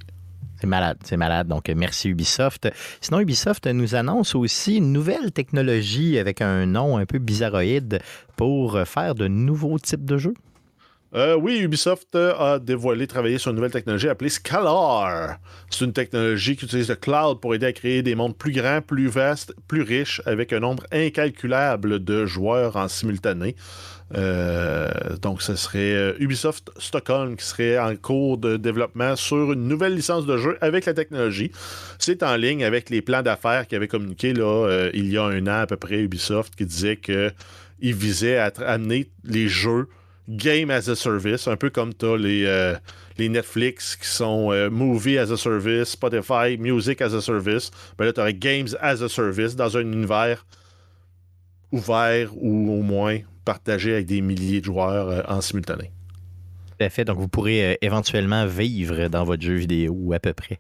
C'est 0.59 0.67
malade, 0.67 0.97
c'est 1.03 1.17
malade. 1.17 1.47
Donc, 1.47 1.69
merci 1.69 2.09
Ubisoft. 2.09 2.69
Sinon, 3.01 3.19
Ubisoft 3.19 3.67
nous 3.67 3.93
annonce 3.93 4.33
aussi 4.33 4.77
une 4.77 4.91
nouvelle 4.91 5.31
technologie 5.31 6.17
avec 6.17 6.41
un 6.41 6.65
nom 6.65 6.97
un 6.97 7.05
peu 7.05 7.19
bizarroïde 7.19 7.99
pour 8.35 8.79
faire 8.87 9.13
de 9.13 9.27
nouveaux 9.27 9.77
types 9.77 10.05
de 10.05 10.17
jeux. 10.17 10.33
Euh, 11.15 11.37
oui, 11.37 11.59
Ubisoft 11.59 12.13
euh, 12.15 12.33
a 12.37 12.59
dévoilé 12.59 13.07
travailler 13.07 13.37
sur 13.37 13.51
une 13.51 13.55
nouvelle 13.55 13.71
technologie 13.71 14.09
appelée 14.09 14.27
Scalar. 14.27 15.37
C'est 15.69 15.85
une 15.85 15.93
technologie 15.93 16.57
qui 16.57 16.65
utilise 16.65 16.89
le 16.89 16.95
cloud 16.95 17.39
pour 17.39 17.55
aider 17.55 17.67
à 17.67 17.71
créer 17.71 18.01
des 18.01 18.15
mondes 18.15 18.37
plus 18.37 18.51
grands, 18.51 18.81
plus 18.81 19.07
vastes, 19.07 19.53
plus 19.69 19.81
riches, 19.81 20.21
avec 20.25 20.51
un 20.51 20.59
nombre 20.59 20.83
incalculable 20.91 22.03
de 22.03 22.25
joueurs 22.25 22.75
en 22.75 22.89
simultané. 22.89 23.55
Euh, 24.13 24.91
donc, 25.21 25.41
ce 25.41 25.55
serait 25.55 26.15
Ubisoft 26.19 26.69
Stockholm 26.77 27.37
qui 27.37 27.45
serait 27.45 27.79
en 27.79 27.95
cours 27.95 28.37
de 28.37 28.57
développement 28.57 29.15
sur 29.15 29.53
une 29.53 29.69
nouvelle 29.69 29.95
licence 29.95 30.25
de 30.25 30.35
jeu 30.37 30.57
avec 30.59 30.83
la 30.83 30.93
technologie. 30.93 31.49
C'est 31.97 32.23
en 32.23 32.35
ligne 32.35 32.65
avec 32.65 32.89
les 32.89 33.01
plans 33.01 33.21
d'affaires 33.21 33.67
qui 33.67 33.75
avaient 33.77 33.87
communiqué 33.87 34.33
il 34.93 35.11
y 35.11 35.17
a 35.17 35.23
un 35.23 35.47
an 35.47 35.61
à 35.61 35.65
peu 35.65 35.77
près 35.77 35.95
Ubisoft 36.01 36.55
qui 36.55 36.65
disait 36.65 36.97
qu'il 36.97 37.31
visait 37.79 38.37
à 38.37 38.51
amener 38.67 39.09
les 39.23 39.47
jeux 39.47 39.87
Game 40.27 40.71
as 40.71 40.89
a 40.89 40.95
Service, 40.95 41.47
un 41.47 41.55
peu 41.55 41.69
comme 41.69 41.93
tu 41.93 42.05
as 42.05 42.17
les, 42.17 42.45
euh, 42.45 42.75
les 43.17 43.29
Netflix 43.29 43.95
qui 43.95 44.07
sont 44.07 44.51
euh, 44.51 44.69
Movie 44.69 45.17
as 45.17 45.31
a 45.31 45.37
Service, 45.37 45.89
Spotify, 45.89 46.57
Music 46.57 47.01
as 47.01 47.13
a 47.13 47.21
Service. 47.21 47.71
Ben 47.97 48.05
là, 48.05 48.13
tu 48.13 48.19
aurais 48.19 48.33
Games 48.33 48.67
as 48.81 49.03
a 49.03 49.09
Service 49.09 49.55
dans 49.55 49.77
un 49.77 49.81
univers 49.81 50.45
ouvert 51.71 52.31
ou 52.35 52.71
au 52.71 52.81
moins 52.81 53.19
partagé 53.43 53.93
avec 53.93 54.07
des 54.07 54.21
milliers 54.21 54.61
de 54.61 54.65
joueurs 54.65 55.09
euh, 55.09 55.21
en 55.27 55.41
simultané. 55.41 55.91
Tout 56.77 56.83
à 56.83 56.89
fait. 56.89 57.05
Donc, 57.05 57.19
vous 57.19 57.27
pourrez 57.27 57.77
éventuellement 57.81 58.45
vivre 58.47 59.07
dans 59.07 59.23
votre 59.23 59.43
jeu 59.43 59.53
vidéo 59.53 59.93
ou 59.95 60.13
à 60.13 60.19
peu 60.19 60.33
près. 60.33 60.59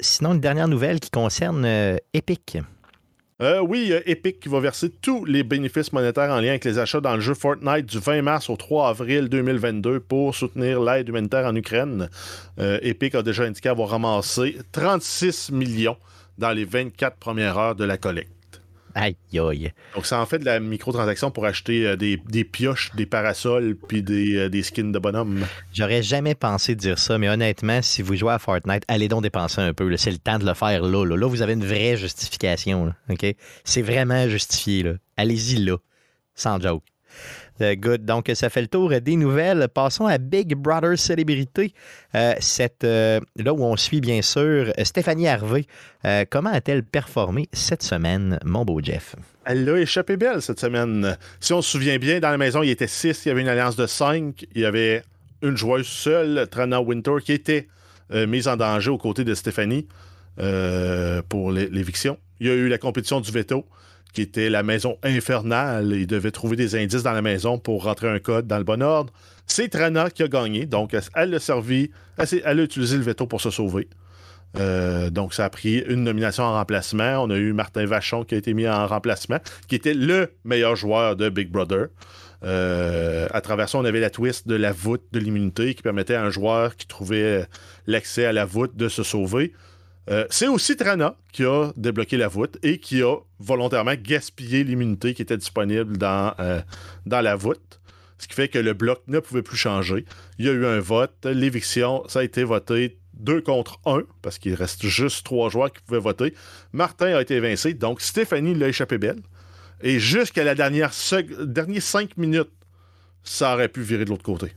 Sinon, 0.00 0.32
une 0.32 0.40
dernière 0.40 0.68
nouvelle 0.68 0.98
qui 0.98 1.10
concerne 1.10 1.66
Epic. 2.14 2.56
Euh, 3.40 3.60
oui, 3.60 3.92
Epic 4.06 4.40
qui 4.40 4.48
va 4.48 4.58
verser 4.58 4.90
tous 4.90 5.24
les 5.24 5.44
bénéfices 5.44 5.92
monétaires 5.92 6.32
en 6.32 6.40
lien 6.40 6.48
avec 6.48 6.64
les 6.64 6.80
achats 6.80 7.00
dans 7.00 7.14
le 7.14 7.20
jeu 7.20 7.34
Fortnite 7.34 7.86
du 7.86 8.00
20 8.00 8.22
mars 8.22 8.50
au 8.50 8.56
3 8.56 8.88
avril 8.88 9.28
2022 9.28 10.00
pour 10.00 10.34
soutenir 10.34 10.80
l'aide 10.80 11.08
humanitaire 11.08 11.46
en 11.46 11.54
Ukraine. 11.54 12.10
Euh, 12.58 12.80
Epic 12.82 13.14
a 13.14 13.22
déjà 13.22 13.44
indiqué 13.44 13.68
avoir 13.68 13.90
ramassé 13.90 14.58
36 14.72 15.52
millions 15.52 15.96
dans 16.36 16.50
les 16.50 16.64
24 16.64 17.16
premières 17.16 17.56
heures 17.58 17.76
de 17.76 17.84
la 17.84 17.96
collecte. 17.96 18.37
Aïe, 19.00 19.16
aïe. 19.38 19.72
Donc, 19.94 20.06
ça 20.06 20.20
en 20.20 20.26
fait 20.26 20.40
de 20.40 20.44
la 20.44 20.58
microtransaction 20.58 21.30
pour 21.30 21.44
acheter 21.46 21.86
euh, 21.86 21.94
des, 21.96 22.16
des 22.16 22.42
pioches, 22.42 22.90
des 22.96 23.06
parasols, 23.06 23.76
puis 23.76 24.02
des, 24.02 24.34
euh, 24.36 24.48
des 24.48 24.64
skins 24.64 24.90
de 24.90 24.98
bonhomme. 24.98 25.46
J'aurais 25.72 26.02
jamais 26.02 26.34
pensé 26.34 26.74
dire 26.74 26.98
ça, 26.98 27.16
mais 27.16 27.28
honnêtement, 27.28 27.80
si 27.80 28.02
vous 28.02 28.16
jouez 28.16 28.32
à 28.32 28.40
Fortnite, 28.40 28.82
allez 28.88 29.06
donc 29.06 29.22
dépenser 29.22 29.60
un 29.60 29.72
peu. 29.72 29.96
C'est 29.96 30.10
le 30.10 30.18
temps 30.18 30.40
de 30.40 30.44
le 30.44 30.54
faire 30.54 30.82
là. 30.82 31.04
Là, 31.04 31.16
Là, 31.16 31.28
vous 31.28 31.42
avez 31.42 31.52
une 31.52 31.64
vraie 31.64 31.96
justification. 31.96 32.86
là, 32.86 32.96
OK? 33.08 33.24
C'est 33.62 33.82
vraiment 33.82 34.28
justifié. 34.28 34.94
Allez-y 35.16 35.58
là. 35.64 35.76
Sans 36.34 36.60
joke. 36.60 36.82
Euh, 37.60 37.74
good. 37.74 38.04
Donc, 38.04 38.30
ça 38.34 38.48
fait 38.50 38.60
le 38.62 38.68
tour 38.68 38.90
des 39.00 39.16
nouvelles. 39.16 39.68
Passons 39.72 40.06
à 40.06 40.18
Big 40.18 40.54
Brother 40.54 40.98
Célébrité. 40.98 41.72
Euh, 42.14 42.34
cette, 42.40 42.84
euh, 42.84 43.20
là 43.36 43.52
où 43.52 43.62
on 43.64 43.76
suit, 43.76 44.00
bien 44.00 44.22
sûr, 44.22 44.72
Stéphanie 44.82 45.28
Harvey. 45.28 45.66
Comment 46.30 46.50
a-t-elle 46.50 46.84
performé 46.84 47.48
cette 47.52 47.82
semaine, 47.82 48.38
mon 48.44 48.64
beau 48.64 48.80
Jeff? 48.82 49.16
Elle 49.44 49.68
a 49.68 49.76
échappé 49.78 50.16
belle 50.16 50.40
cette 50.42 50.60
semaine. 50.60 51.16
Si 51.40 51.52
on 51.52 51.60
se 51.62 51.70
souvient 51.70 51.98
bien, 51.98 52.20
dans 52.20 52.30
la 52.30 52.38
maison, 52.38 52.62
il 52.62 52.70
était 52.70 52.86
6, 52.86 53.24
il 53.24 53.28
y 53.28 53.32
avait 53.32 53.40
une 53.40 53.48
alliance 53.48 53.76
de 53.76 53.86
5, 53.86 54.46
il 54.54 54.60
y 54.60 54.64
avait 54.64 55.02
une 55.42 55.56
joueuse 55.56 55.86
seule, 55.86 56.46
Trana 56.50 56.80
Winter, 56.80 57.16
qui 57.24 57.32
était 57.32 57.66
mise 58.12 58.46
en 58.48 58.56
danger 58.56 58.90
aux 58.90 58.98
côtés 58.98 59.24
de 59.24 59.34
Stéphanie 59.34 59.86
pour 61.28 61.50
l'é- 61.52 61.68
l'éviction. 61.70 62.18
Il 62.40 62.46
y 62.46 62.50
a 62.50 62.54
eu 62.54 62.68
la 62.68 62.78
compétition 62.78 63.20
du 63.20 63.30
veto, 63.32 63.64
qui 64.12 64.22
était 64.22 64.50
la 64.50 64.62
maison 64.62 64.98
infernale. 65.02 65.92
Il 65.92 66.06
devait 66.06 66.30
trouver 66.30 66.56
des 66.56 66.74
indices 66.74 67.02
dans 67.02 67.12
la 67.12 67.22
maison 67.22 67.58
pour 67.58 67.84
rentrer 67.84 68.08
un 68.08 68.18
code 68.18 68.46
dans 68.46 68.58
le 68.58 68.64
bon 68.64 68.82
ordre. 68.82 69.12
C'est 69.46 69.68
Trana 69.68 70.10
qui 70.10 70.22
a 70.22 70.28
gagné, 70.28 70.66
donc 70.66 70.94
elle- 70.94 71.02
elle 71.14 71.34
a 71.34 71.38
servi, 71.38 71.90
elle 72.16 72.60
a 72.60 72.62
utilisé 72.62 72.96
le 72.96 73.02
veto 73.02 73.26
pour 73.26 73.40
se 73.40 73.50
sauver. 73.50 73.88
Euh, 74.58 75.10
donc, 75.10 75.34
ça 75.34 75.44
a 75.44 75.50
pris 75.50 75.78
une 75.80 76.04
nomination 76.04 76.42
en 76.44 76.54
remplacement. 76.54 77.22
On 77.22 77.30
a 77.30 77.36
eu 77.36 77.52
Martin 77.52 77.84
Vachon 77.84 78.24
qui 78.24 78.34
a 78.34 78.38
été 78.38 78.54
mis 78.54 78.66
en 78.66 78.86
remplacement, 78.86 79.38
qui 79.68 79.74
était 79.74 79.92
le 79.94 80.32
meilleur 80.44 80.74
joueur 80.74 81.16
de 81.16 81.28
Big 81.28 81.50
Brother. 81.50 81.88
Euh, 82.44 83.26
à 83.30 83.40
travers 83.40 83.68
ça, 83.68 83.78
on 83.78 83.84
avait 83.84 84.00
la 84.00 84.10
twist 84.10 84.46
de 84.48 84.54
la 84.54 84.72
voûte 84.72 85.02
de 85.12 85.18
l'immunité 85.18 85.74
qui 85.74 85.82
permettait 85.82 86.14
à 86.14 86.22
un 86.24 86.30
joueur 86.30 86.76
qui 86.76 86.86
trouvait 86.86 87.46
l'accès 87.86 88.24
à 88.24 88.32
la 88.32 88.44
voûte 88.44 88.76
de 88.76 88.88
se 88.88 89.02
sauver. 89.02 89.52
Euh, 90.10 90.26
c'est 90.30 90.48
aussi 90.48 90.76
Trana 90.76 91.16
qui 91.32 91.44
a 91.44 91.70
débloqué 91.76 92.16
la 92.16 92.28
voûte 92.28 92.56
et 92.62 92.78
qui 92.78 93.02
a 93.02 93.16
volontairement 93.38 93.94
gaspillé 93.94 94.64
l'immunité 94.64 95.12
qui 95.12 95.22
était 95.22 95.36
disponible 95.36 95.98
dans, 95.98 96.34
euh, 96.40 96.60
dans 97.04 97.20
la 97.20 97.36
voûte. 97.36 97.80
Ce 98.18 98.26
qui 98.26 98.34
fait 98.34 98.48
que 98.48 98.58
le 98.58 98.72
bloc 98.72 99.02
ne 99.06 99.20
pouvait 99.20 99.42
plus 99.42 99.56
changer. 99.56 100.04
Il 100.38 100.46
y 100.46 100.48
a 100.48 100.52
eu 100.52 100.66
un 100.66 100.80
vote. 100.80 101.24
L'éviction, 101.24 102.02
ça 102.08 102.20
a 102.20 102.24
été 102.24 102.42
voté 102.42 102.98
2 103.14 103.42
contre 103.42 103.80
1, 103.84 104.02
parce 104.22 104.38
qu'il 104.38 104.54
reste 104.54 104.86
juste 104.86 105.24
trois 105.24 105.50
joueurs 105.50 105.72
qui 105.72 105.82
pouvaient 105.82 106.00
voter. 106.00 106.34
Martin 106.72 107.16
a 107.16 107.22
été 107.22 107.34
évincé, 107.34 107.74
donc 107.74 108.00
Stéphanie 108.00 108.54
l'a 108.54 108.68
échappé 108.68 108.98
belle. 108.98 109.20
Et 109.82 110.00
jusqu'à 110.00 110.42
la 110.42 110.54
dernière 110.54 110.90
dernière 111.44 111.82
5 111.82 112.16
minutes, 112.16 112.50
ça 113.22 113.54
aurait 113.54 113.68
pu 113.68 113.82
virer 113.82 114.04
de 114.04 114.10
l'autre 114.10 114.24
côté. 114.24 114.52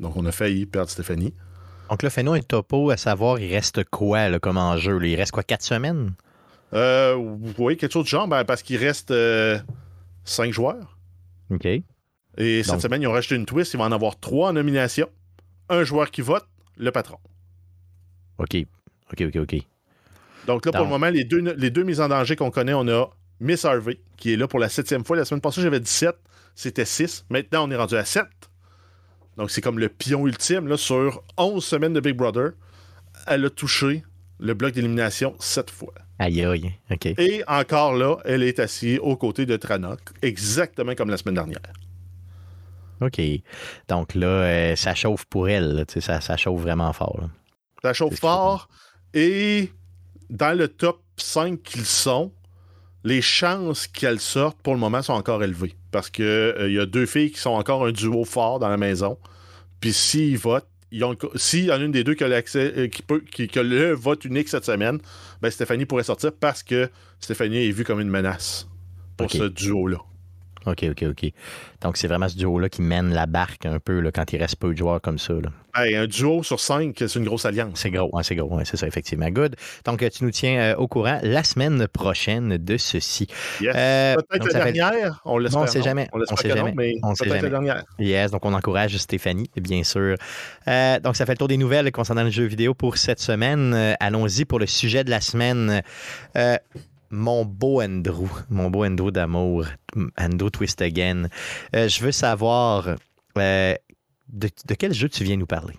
Donc 0.00 0.16
on 0.16 0.26
a 0.26 0.32
failli 0.32 0.66
perdre 0.66 0.90
Stéphanie. 0.90 1.32
Donc 1.90 2.02
là, 2.02 2.10
fais-nous 2.10 2.32
un 2.32 2.40
topo 2.40 2.90
à 2.90 2.96
savoir, 2.96 3.38
il 3.38 3.52
reste 3.52 3.84
quoi 3.84 4.28
là, 4.28 4.38
comme 4.38 4.58
enjeu? 4.58 4.98
Il 5.06 5.16
reste 5.16 5.32
quoi, 5.32 5.42
quatre 5.42 5.62
semaines? 5.62 6.12
Euh, 6.74 7.14
oui, 7.58 7.76
quelque 7.76 7.92
chose 7.92 8.04
de 8.04 8.08
genre, 8.08 8.28
ben, 8.28 8.44
parce 8.44 8.62
qu'il 8.62 8.76
reste 8.76 9.12
5 10.24 10.52
joueurs. 10.52 10.98
OK. 11.50 11.66
Et 12.36 12.62
cette 12.62 12.80
semaine, 12.80 13.02
ils 13.02 13.06
ont 13.06 13.12
rajouté 13.12 13.34
une 13.34 13.46
twist. 13.46 13.74
Il 13.74 13.78
va 13.78 13.84
en 13.84 13.92
avoir 13.92 14.18
3 14.20 14.50
en 14.50 14.52
nomination. 14.52 15.08
Un 15.68 15.82
joueur 15.84 16.10
qui 16.10 16.20
vote, 16.20 16.46
le 16.76 16.92
patron. 16.92 17.18
OK. 18.38 18.56
OK, 19.12 19.22
OK, 19.22 19.36
OK. 19.36 19.56
Donc 20.46 20.64
là, 20.64 20.72
pour 20.72 20.84
le 20.84 20.90
moment, 20.90 21.10
les 21.10 21.24
deux, 21.24 21.40
les 21.40 21.70
deux 21.70 21.82
mises 21.82 22.00
en 22.00 22.08
danger 22.08 22.36
qu'on 22.36 22.50
connaît, 22.50 22.74
on 22.74 22.88
a 22.88 23.10
Miss 23.40 23.64
Harvey, 23.64 24.00
qui 24.16 24.32
est 24.32 24.36
là 24.36 24.48
pour 24.48 24.58
la 24.58 24.68
septième 24.68 25.04
fois. 25.04 25.16
La 25.16 25.24
semaine 25.24 25.40
passée, 25.40 25.62
j'avais 25.62 25.80
17. 25.80 26.16
C'était 26.54 26.84
6. 26.84 27.26
Maintenant, 27.30 27.68
on 27.68 27.70
est 27.70 27.76
rendu 27.76 27.96
à 27.96 28.04
7. 28.04 28.24
Donc, 29.38 29.50
c'est 29.50 29.60
comme 29.60 29.78
le 29.78 29.88
pion 29.88 30.26
ultime. 30.26 30.66
Là, 30.66 30.76
sur 30.76 31.22
11 31.36 31.64
semaines 31.64 31.92
de 31.92 32.00
Big 32.00 32.16
Brother, 32.16 32.50
elle 33.26 33.44
a 33.44 33.50
touché 33.50 34.04
le 34.40 34.52
bloc 34.52 34.72
d'élimination 34.72 35.34
7 35.38 35.70
fois. 35.70 35.94
Aïe, 36.18 36.44
aïe. 36.44 36.72
OK. 36.90 37.06
Et 37.06 37.44
encore 37.46 37.94
là, 37.94 38.16
elle 38.24 38.42
est 38.42 38.58
assise 38.58 38.98
aux 39.00 39.16
côtés 39.16 39.46
de 39.46 39.56
Tranok, 39.56 40.00
exactement 40.22 40.94
comme 40.96 41.10
la 41.10 41.16
semaine 41.16 41.36
dernière. 41.36 41.62
OK. 43.00 43.20
Donc 43.88 44.16
là, 44.16 44.26
euh, 44.26 44.76
ça 44.76 44.94
chauffe 44.96 45.24
pour 45.26 45.48
elle. 45.48 45.74
là, 45.74 45.84
ça, 45.86 46.20
ça 46.20 46.36
chauffe 46.36 46.60
vraiment 46.60 46.92
fort. 46.92 47.18
là. 47.20 47.30
Ça 47.82 47.92
chauffe 47.92 48.18
fort. 48.18 48.68
Et 49.14 49.70
dans 50.30 50.56
le 50.56 50.66
top 50.66 51.00
5 51.16 51.62
qu'ils 51.62 51.86
sont, 51.86 52.32
les 53.04 53.22
chances 53.22 53.86
qu'elle 53.86 54.20
sorte 54.20 54.58
pour 54.62 54.74
le 54.74 54.80
moment 54.80 55.02
sont 55.02 55.12
encore 55.12 55.42
élevées. 55.42 55.74
Parce 55.90 56.10
qu'il 56.10 56.54
il 56.60 56.72
y 56.72 56.78
a 56.78 56.86
deux 56.86 57.06
filles 57.06 57.30
qui 57.30 57.40
sont 57.40 57.50
encore 57.50 57.86
un 57.86 57.92
duo 57.92 58.24
fort 58.24 58.58
dans 58.58 58.68
la 58.68 58.76
maison. 58.76 59.18
Puis 59.80 59.92
s'ils 59.92 60.38
votent, 60.38 60.68
s'il 61.36 61.66
y 61.66 61.72
en 61.72 61.80
a 61.80 61.84
une 61.84 61.92
des 61.92 62.04
deux 62.04 62.14
qui 62.14 62.24
a, 62.24 62.28
l'accès, 62.28 62.90
qui, 62.92 63.02
peut, 63.02 63.22
qui, 63.30 63.46
qui 63.46 63.58
a 63.58 63.62
le 63.62 63.92
vote 63.92 64.24
unique 64.24 64.48
cette 64.48 64.64
semaine, 64.64 64.98
ben 65.40 65.50
Stéphanie 65.50 65.84
pourrait 65.84 66.04
sortir 66.04 66.32
parce 66.32 66.62
que 66.62 66.90
Stéphanie 67.20 67.66
est 67.66 67.70
vue 67.70 67.84
comme 67.84 68.00
une 68.00 68.08
menace 68.08 68.68
pour 69.16 69.30
ce 69.30 69.44
duo-là. 69.44 69.98
OK, 70.66 70.84
OK, 70.90 71.04
OK. 71.08 71.32
Donc, 71.80 71.96
c'est 71.96 72.08
vraiment 72.08 72.28
ce 72.28 72.36
duo-là 72.36 72.68
qui 72.68 72.82
mène 72.82 73.14
la 73.14 73.26
barque 73.26 73.64
un 73.66 73.78
peu 73.78 74.00
là, 74.00 74.10
quand 74.12 74.32
il 74.32 74.38
reste 74.40 74.56
peu 74.56 74.72
de 74.72 74.76
joueurs 74.78 75.00
comme 75.00 75.18
ça. 75.18 75.32
là. 75.34 75.50
Hey, 75.76 75.94
un 75.94 76.06
duo 76.06 76.42
sur 76.42 76.58
cinq, 76.58 76.96
c'est 76.98 77.14
une 77.14 77.24
grosse 77.24 77.44
alliance. 77.44 77.70
C'est 77.80 77.90
gros, 77.90 78.10
ouais, 78.12 78.24
c'est 78.24 78.34
gros, 78.34 78.58
c'est 78.64 78.76
ça, 78.76 78.86
effectivement. 78.88 79.28
Good. 79.30 79.54
Donc, 79.84 80.00
tu 80.10 80.24
nous 80.24 80.30
tiens 80.32 80.58
euh, 80.58 80.74
au 80.76 80.88
courant 80.88 81.20
la 81.22 81.44
semaine 81.44 81.86
prochaine 81.86 82.56
de 82.58 82.76
ceci. 82.76 83.28
Yes. 83.60 83.74
Euh, 83.76 84.16
peut-être 84.28 84.52
la 84.52 84.60
fait- 84.66 84.72
dernière, 84.72 85.20
on 85.24 85.38
l'espère. 85.38 85.60
Non, 85.60 85.66
on 85.66 85.70
sait 85.70 85.78
non. 85.78 85.84
jamais. 85.84 86.08
On 86.12 86.18
On 86.28 86.36
sait 86.36 86.48
que 86.48 86.48
non, 86.48 86.56
jamais. 86.56 86.72
mais 86.76 86.94
On 87.04 87.14
sait 87.14 87.28
jamais. 87.28 87.42
la 87.42 87.48
dernière. 87.50 87.84
Yes, 88.00 88.30
donc 88.32 88.44
on 88.44 88.52
encourage 88.54 88.96
Stéphanie, 88.96 89.48
bien 89.56 89.84
sûr. 89.84 90.16
Euh, 90.66 90.98
donc, 91.00 91.14
ça 91.16 91.24
fait 91.26 91.32
le 91.32 91.38
tour 91.38 91.48
des 91.48 91.56
nouvelles 91.56 91.92
concernant 91.92 92.24
le 92.24 92.30
jeu 92.30 92.44
vidéo 92.44 92.74
pour 92.74 92.96
cette 92.98 93.20
semaine. 93.20 93.72
Euh, 93.74 93.94
Allons-y 94.00 94.44
pour 94.44 94.58
le 94.58 94.66
sujet 94.66 95.04
de 95.04 95.10
la 95.10 95.20
semaine. 95.20 95.82
Mon 97.10 97.44
beau 97.44 97.80
Andrew, 97.82 98.28
mon 98.50 98.70
beau 98.70 98.84
Andrew 98.84 99.10
d'amour, 99.10 99.66
Andrew 100.18 100.50
Twist 100.50 100.82
Again. 100.82 101.28
Euh, 101.74 101.88
je 101.88 102.02
veux 102.02 102.12
savoir 102.12 102.96
euh, 103.38 103.74
de, 104.28 104.48
de 104.66 104.74
quel 104.74 104.92
jeu 104.92 105.08
tu 105.08 105.24
viens 105.24 105.36
nous 105.36 105.46
parler? 105.46 105.74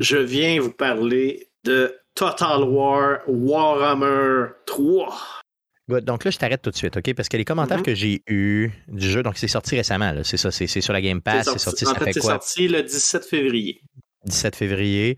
Je 0.00 0.16
viens 0.18 0.60
vous 0.60 0.72
parler 0.72 1.48
de 1.64 1.94
Total 2.14 2.62
War 2.62 3.20
Warhammer 3.26 4.48
3. 4.66 5.16
Good. 5.88 6.04
Donc 6.04 6.24
là, 6.24 6.30
je 6.30 6.36
t'arrête 6.36 6.60
tout 6.60 6.70
de 6.70 6.76
suite, 6.76 6.96
OK? 6.98 7.14
Parce 7.14 7.28
que 7.30 7.36
les 7.38 7.44
commentaires 7.46 7.78
Mhm. 7.78 7.82
que 7.84 7.94
j'ai 7.94 8.22
eus 8.28 8.70
du 8.88 9.08
jeu, 9.10 9.22
donc 9.22 9.38
c'est 9.38 9.48
sorti 9.48 9.74
récemment, 9.76 10.12
c'est 10.22 10.36
ça, 10.36 10.50
c'est 10.50 10.66
sur 10.66 10.92
la 10.92 11.00
Game 11.00 11.22
Pass, 11.22 11.48
c'est 11.50 11.58
sorti, 11.58 11.86
en 11.86 11.94
ça 11.94 11.98
fait, 11.98 12.12
fait 12.12 12.20
quoi? 12.20 12.32
sorti 12.32 12.68
le 12.68 12.82
17 12.82 13.24
février. 13.24 13.80
17 14.26 14.54
février. 14.54 15.16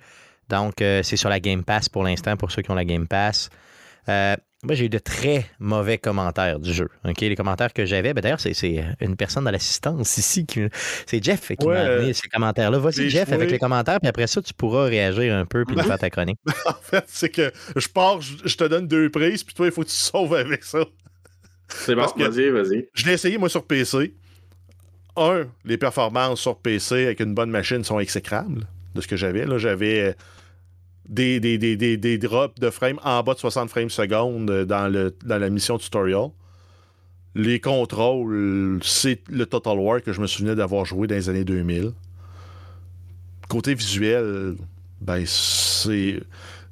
Donc, 0.48 0.80
euh, 0.80 1.02
c'est 1.02 1.16
sur 1.16 1.28
la 1.28 1.40
Game 1.40 1.64
Pass 1.64 1.88
pour 1.88 2.04
l'instant, 2.04 2.36
pour 2.36 2.52
ceux 2.52 2.62
qui 2.62 2.70
ont 2.70 2.74
la 2.76 2.84
Game 2.84 3.08
Pass. 3.08 3.50
Euh, 4.08 4.36
moi, 4.62 4.74
j'ai 4.74 4.84
eu 4.84 4.88
de 4.90 4.98
très 4.98 5.46
mauvais 5.58 5.96
commentaires 5.96 6.58
du 6.60 6.72
jeu. 6.72 6.88
OK? 7.04 7.20
Les 7.20 7.34
commentaires 7.36 7.72
que 7.72 7.86
j'avais, 7.86 8.12
ben, 8.12 8.20
d'ailleurs, 8.20 8.40
c'est- 8.40 8.52
c'est 8.54 8.84
une 9.00 9.16
personne 9.16 9.44
dans 9.44 9.50
l'assistance 9.50 10.18
ici. 10.18 10.44
qui- 10.46 10.68
C'est 11.06 11.22
Jeff 11.24 11.48
qui 11.58 11.64
Ouais, 11.66 11.74
m'a 11.74 11.80
amené 11.94 12.10
euh, 12.10 12.12
ces 12.12 12.28
commentaires-là. 12.28 12.78
Vas-y, 12.78 12.92
j'ai 12.94 13.08
Jeff, 13.10 13.26
joué. 13.28 13.34
avec 13.36 13.50
les 13.50 13.58
commentaires, 13.58 13.98
puis 14.00 14.08
après 14.08 14.26
ça, 14.26 14.42
tu 14.42 14.52
pourras 14.52 14.84
réagir 14.84 15.34
un 15.34 15.46
peu 15.46 15.64
puis 15.64 15.74
nous 15.76 15.82
faire 15.82 15.98
ta 15.98 16.10
chronique. 16.10 16.38
En 16.66 16.74
fait, 16.82 17.04
c'est 17.08 17.30
que 17.30 17.50
je 17.76 17.88
pars, 17.88 18.20
je, 18.20 18.34
je 18.44 18.56
te 18.56 18.64
donne 18.64 18.86
deux 18.86 19.08
prises, 19.10 19.42
puis 19.44 19.54
toi, 19.54 19.66
il 19.66 19.72
faut 19.72 19.82
que 19.82 19.88
tu 19.88 19.94
te 19.94 19.98
sauves 20.00 20.34
avec 20.34 20.62
ça. 20.64 20.80
C'est 21.68 21.94
bon, 21.94 22.06
que- 22.06 22.22
vas-y, 22.24 22.50
vas-y. 22.50 22.88
Je 22.94 23.06
l'ai 23.06 23.12
essayé, 23.14 23.38
moi, 23.38 23.48
sur 23.48 23.64
PC. 23.64 24.14
Un, 25.16 25.46
les 25.64 25.76
performances 25.78 26.40
sur 26.40 26.58
PC 26.58 27.04
avec 27.06 27.20
une 27.20 27.34
bonne 27.34 27.50
machine 27.50 27.82
sont 27.84 27.98
exécrables 27.98 28.66
de 28.94 29.00
ce 29.00 29.08
que 29.08 29.16
j'avais. 29.16 29.44
Là, 29.46 29.56
j'avais 29.58 30.00
euh, 30.00 30.12
des, 31.08 31.40
des, 31.40 31.58
des, 31.58 31.96
des, 31.96 32.18
drops 32.18 32.58
de 32.60 32.70
frames 32.70 33.00
en 33.04 33.22
bas 33.22 33.34
de 33.34 33.38
60 33.38 33.68
frames 33.68 33.90
secondes 33.90 34.50
euh, 34.50 34.64
dans, 34.64 34.88
le, 34.88 35.14
dans 35.24 35.38
la 35.38 35.50
mission 35.50 35.78
tutorial. 35.78 36.28
Les 37.34 37.60
contrôles, 37.60 38.80
c'est 38.82 39.20
le 39.28 39.46
Total 39.46 39.78
War 39.78 40.02
que 40.02 40.12
je 40.12 40.20
me 40.20 40.26
souvenais 40.26 40.56
d'avoir 40.56 40.84
joué 40.84 41.06
dans 41.06 41.14
les 41.14 41.28
années 41.28 41.44
2000. 41.44 41.92
Côté 43.48 43.74
visuel, 43.74 44.56
ben, 45.00 45.24
c'est. 45.26 46.20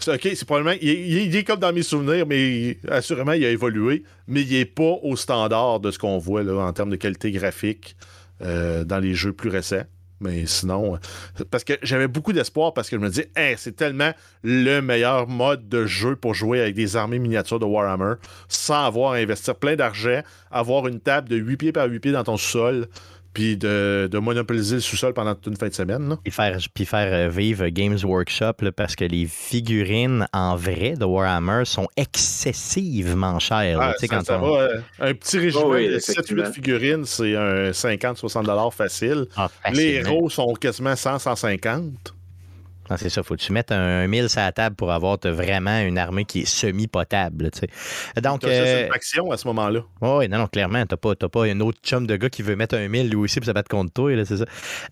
OK, 0.06 0.20
c'est 0.22 0.44
probablement. 0.44 0.76
Il 0.80 1.34
est 1.34 1.44
comme 1.44 1.60
dans 1.60 1.72
mes 1.72 1.82
souvenirs, 1.82 2.26
mais 2.26 2.78
assurément, 2.88 3.32
il 3.32 3.44
a 3.44 3.50
évolué. 3.50 4.04
Mais 4.26 4.42
il 4.42 4.52
n'est 4.52 4.64
pas 4.64 4.98
au 5.02 5.16
standard 5.16 5.80
de 5.80 5.90
ce 5.90 5.98
qu'on 5.98 6.18
voit 6.18 6.42
là, 6.42 6.54
en 6.66 6.72
termes 6.72 6.90
de 6.90 6.96
qualité 6.96 7.30
graphique 7.30 7.96
euh, 8.42 8.84
dans 8.84 8.98
les 8.98 9.14
jeux 9.14 9.32
plus 9.32 9.50
récents. 9.50 9.84
Mais 10.20 10.46
sinon, 10.46 10.94
euh, 10.94 11.44
parce 11.50 11.64
que 11.64 11.74
j'avais 11.82 12.08
beaucoup 12.08 12.32
d'espoir 12.32 12.74
parce 12.74 12.90
que 12.90 12.96
je 12.96 13.00
me 13.00 13.08
dis, 13.08 13.24
c'est 13.56 13.76
tellement 13.76 14.12
le 14.42 14.80
meilleur 14.80 15.28
mode 15.28 15.68
de 15.68 15.86
jeu 15.86 16.16
pour 16.16 16.34
jouer 16.34 16.60
avec 16.60 16.74
des 16.74 16.96
armées 16.96 17.18
miniatures 17.18 17.58
de 17.58 17.64
Warhammer 17.64 18.14
sans 18.48 18.84
avoir 18.84 19.12
à 19.12 19.16
investir 19.16 19.54
plein 19.54 19.76
d'argent, 19.76 20.22
avoir 20.50 20.88
une 20.88 21.00
table 21.00 21.28
de 21.28 21.36
8 21.36 21.56
pieds 21.56 21.72
par 21.72 21.86
8 21.86 22.00
pieds 22.00 22.12
dans 22.12 22.24
ton 22.24 22.36
sous-sol, 22.36 22.88
puis 23.39 23.57
de, 23.57 24.09
de 24.11 24.18
monopoliser 24.18 24.74
le 24.74 24.80
sous-sol 24.80 25.14
pendant 25.14 25.32
toute 25.36 25.47
une 25.47 25.57
fin 25.57 25.68
de 25.68 25.72
semaine. 25.72 26.09
là. 26.09 26.16
Puis 26.24 26.32
faire, 26.32 26.59
puis 26.74 26.84
faire 26.84 27.12
euh, 27.12 27.28
vivre 27.28 27.68
Games 27.68 27.97
Workshop 28.03 28.55
là, 28.62 28.72
parce 28.72 28.97
que 28.97 29.05
les 29.05 29.26
figurines 29.26 30.26
en 30.32 30.57
vrai 30.57 30.95
de 30.99 31.05
Warhammer 31.05 31.64
sont 31.64 31.86
excessivement 31.97 33.39
chères. 33.39 33.78
là. 33.78 33.91
Ah, 33.91 33.95
Tu 33.95 34.01
sais, 34.01 34.07
ça, 34.09 34.16
quand 34.16 34.24
ça 34.24 34.41
on- 34.43 34.51
va, 34.57 34.61
euh, 34.62 34.80
un 34.99 35.14
petit 35.14 35.39
régiment 35.39 35.64
Oh 35.66 35.74
oui, 35.74 35.86
de 35.89 35.95
effectivement. 35.95 36.43
7-8 36.45 36.53
figurines, 36.53 37.05
c'est 37.05 37.36
un 37.36 37.70
50-60$ 37.72 38.70
facile. 38.74 39.26
Ah, 39.36 39.49
Les 39.70 39.70
facilement. 40.03 40.11
héros 40.11 40.30
sont 40.30 40.53
quasiment 40.61 40.95
100-150. 40.97 42.14
Ah, 42.91 42.97
c'est 42.97 43.11
ça, 43.11 43.22
faut 43.22 43.34
que 43.36 43.41
tu 43.41 43.53
mettes 43.53 43.70
un 43.72 44.07
1000 44.07 44.28
sur 44.28 44.41
la 44.41 44.53
table 44.53 44.74
pour 44.76 44.91
avoir 44.91 45.18
vraiment 45.24 45.78
une 45.80 45.99
armée 45.99 46.24
qui 46.24 46.41
est 46.41 46.45
semi-potable. 46.45 47.51
tu 47.51 47.61
sais. 47.61 48.20
Donc, 48.20 48.41
T'as 48.41 48.49
juste 48.49 48.61
euh, 48.62 48.86
une 48.86 48.93
faction 48.93 49.30
à 49.30 49.36
ce 49.36 49.47
moment-là. 49.49 49.80
oui, 50.01 50.28
non, 50.28 50.39
non, 50.39 50.47
clairement, 50.47 50.84
t'as 50.86 50.97
pas, 50.97 51.14
pas 51.14 51.45
un 51.45 51.61
autre 51.61 51.78
chum 51.82 52.07
de 52.07 52.16
gars 52.16 52.30
qui 52.30 52.43
veut 52.43 52.57
mettre 52.57 52.76
un 52.76 52.89
1000 52.89 53.11
lui 53.11 53.16
aussi 53.16 53.41
pour 53.41 53.47
se 53.47 53.53
battre 53.53 53.68
contre 53.68 53.93
toi, 53.93 54.14
là, 54.14 54.24
c'est 54.24 54.39
ça. 54.39 54.45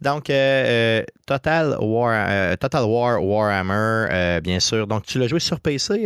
Donc, 0.03 0.31
euh, 0.31 1.01
euh, 1.01 1.05
Total, 1.27 1.77
War, 1.81 2.27
euh, 2.29 2.57
Total 2.57 2.85
War 2.85 3.23
Warhammer, 3.25 4.41
bien 4.43 4.61
sûr. 4.61 4.87
Donc, 4.87 5.07
tu 5.07 5.19
l'as 5.19 5.29
joué 5.29 5.41
sur 5.41 5.61
PC, 5.61 6.05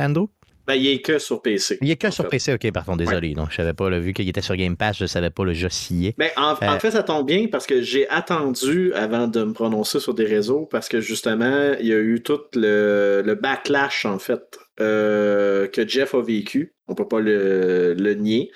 Ando? 0.00 0.30
Ben, 0.68 0.74
il 0.74 0.86
est 0.86 1.00
que 1.00 1.18
sur 1.18 1.40
PC. 1.40 1.78
Il 1.80 1.90
est 1.90 1.96
que 1.96 2.10
sur 2.10 2.24
fait. 2.24 2.30
PC, 2.30 2.52
ok, 2.52 2.70
pardon, 2.72 2.94
désolé. 2.94 3.32
Donc, 3.32 3.50
je 3.50 3.56
savais 3.56 3.72
pas, 3.72 3.88
là, 3.88 3.98
vu 3.98 4.12
qu'il 4.12 4.28
était 4.28 4.42
sur 4.42 4.54
Game 4.54 4.76
Pass, 4.76 4.98
je 4.98 5.06
savais 5.06 5.30
pas, 5.30 5.42
le 5.44 5.52
est. 5.52 6.14
Ben, 6.18 6.28
en, 6.36 6.52
en 6.52 6.56
Euh, 6.62 6.78
fait, 6.78 6.90
ça 6.90 7.02
tombe 7.02 7.26
bien 7.26 7.46
parce 7.50 7.66
que 7.66 7.80
j'ai 7.80 8.06
attendu 8.10 8.92
avant 8.92 9.28
de 9.28 9.44
me 9.44 9.54
prononcer 9.54 9.98
sur 9.98 10.12
des 10.12 10.26
réseaux 10.26 10.66
parce 10.66 10.90
que 10.90 11.00
justement, 11.00 11.72
il 11.80 11.86
y 11.86 11.92
a 11.94 11.98
eu 11.98 12.22
tout 12.22 12.40
le, 12.54 13.22
le 13.24 13.34
backlash, 13.34 14.04
en 14.04 14.18
fait, 14.18 14.58
euh, 14.80 15.66
que 15.68 15.88
Jeff 15.88 16.14
a 16.14 16.20
vécu. 16.20 16.74
On 16.86 16.94
peut 16.94 17.08
pas 17.08 17.20
le, 17.20 17.94
le 17.94 18.14
nier. 18.14 18.50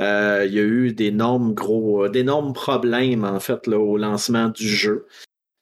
Euh, 0.00 0.44
il 0.48 0.54
y 0.54 0.58
a 0.58 0.62
eu 0.62 0.92
d'énormes 0.94 1.52
gros, 1.52 2.08
d'énormes 2.08 2.54
problèmes, 2.54 3.24
en 3.24 3.38
fait, 3.38 3.66
là, 3.66 3.78
au 3.78 3.98
lancement 3.98 4.48
du 4.48 4.66
jeu. 4.66 5.06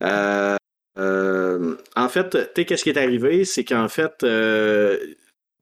Euh, 0.05 0.57
euh, 0.99 1.77
en 1.97 2.09
fait, 2.09 2.31
tu 2.31 2.39
sais, 2.57 2.65
qu'est-ce 2.65 2.85
qui 2.85 2.91
est 2.91 2.99
arrivé? 2.99 3.45
C'est 3.45 3.65
qu'en 3.65 3.89
fait, 3.89 4.13
euh, 4.23 4.97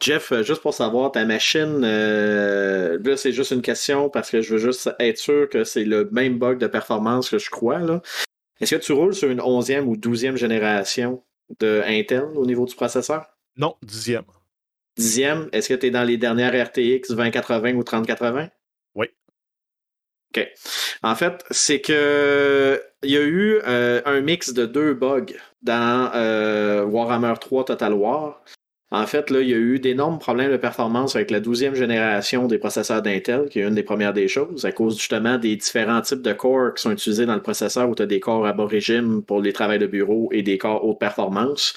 Jeff, 0.00 0.32
euh, 0.32 0.42
juste 0.42 0.62
pour 0.62 0.72
savoir, 0.72 1.12
ta 1.12 1.24
machine, 1.24 1.82
euh, 1.84 2.98
là, 3.04 3.16
c'est 3.16 3.32
juste 3.32 3.50
une 3.50 3.62
question 3.62 4.08
parce 4.08 4.30
que 4.30 4.40
je 4.40 4.54
veux 4.54 4.58
juste 4.58 4.90
être 4.98 5.18
sûr 5.18 5.48
que 5.48 5.64
c'est 5.64 5.84
le 5.84 6.08
même 6.10 6.38
bug 6.38 6.58
de 6.58 6.66
performance 6.66 7.28
que 7.28 7.38
je 7.38 7.50
crois. 7.50 7.78
là. 7.78 8.00
Est-ce 8.60 8.74
que 8.74 8.80
tu 8.80 8.92
roules 8.92 9.14
sur 9.14 9.30
une 9.30 9.40
11e 9.40 9.84
ou 9.84 9.96
12e 9.96 10.36
génération 10.36 11.22
de 11.58 11.82
Intel 11.86 12.24
au 12.34 12.46
niveau 12.46 12.66
du 12.66 12.74
processeur? 12.74 13.26
Non, 13.56 13.76
dixième. 13.82 14.24
Dixième, 14.96 15.48
est-ce 15.52 15.68
que 15.68 15.74
tu 15.74 15.86
es 15.86 15.90
dans 15.90 16.04
les 16.04 16.16
dernières 16.16 16.52
RTX 16.66 17.08
2080 17.10 17.74
ou 17.74 17.82
3080? 17.82 18.48
Oui. 18.94 19.06
OK. 20.34 20.46
En 21.02 21.14
fait, 21.14 21.44
c'est 21.50 21.80
que 21.80 22.82
il 23.02 23.10
y 23.10 23.16
a 23.16 23.22
eu 23.22 23.60
euh, 23.66 24.02
un 24.04 24.20
mix 24.20 24.52
de 24.52 24.66
deux 24.66 24.94
bugs 24.94 25.34
dans 25.62 26.10
euh, 26.14 26.84
Warhammer 26.84 27.34
3 27.40 27.64
Total 27.64 27.94
War. 27.94 28.42
En 28.92 29.06
fait, 29.06 29.30
là, 29.30 29.40
il 29.40 29.48
y 29.48 29.54
a 29.54 29.56
eu 29.56 29.78
d'énormes 29.78 30.18
problèmes 30.18 30.50
de 30.50 30.56
performance 30.56 31.14
avec 31.14 31.30
la 31.30 31.40
12e 31.40 31.74
génération 31.74 32.48
des 32.48 32.58
processeurs 32.58 33.02
d'Intel, 33.02 33.48
qui 33.48 33.60
est 33.60 33.62
une 33.62 33.76
des 33.76 33.84
premières 33.84 34.12
des 34.12 34.26
choses, 34.26 34.64
à 34.64 34.72
cause 34.72 34.98
justement 34.98 35.38
des 35.38 35.54
différents 35.54 36.00
types 36.00 36.22
de 36.22 36.32
corps 36.32 36.74
qui 36.74 36.82
sont 36.82 36.90
utilisés 36.90 37.24
dans 37.24 37.36
le 37.36 37.42
processeur, 37.42 37.88
où 37.88 37.94
tu 37.94 38.02
as 38.02 38.06
des 38.06 38.18
corps 38.18 38.44
à 38.46 38.52
bas 38.52 38.66
régime 38.66 39.22
pour 39.22 39.40
les 39.40 39.52
travails 39.52 39.78
de 39.78 39.86
bureau 39.86 40.28
et 40.32 40.42
des 40.42 40.58
corps 40.58 40.84
haute 40.84 40.98
performance. 40.98 41.76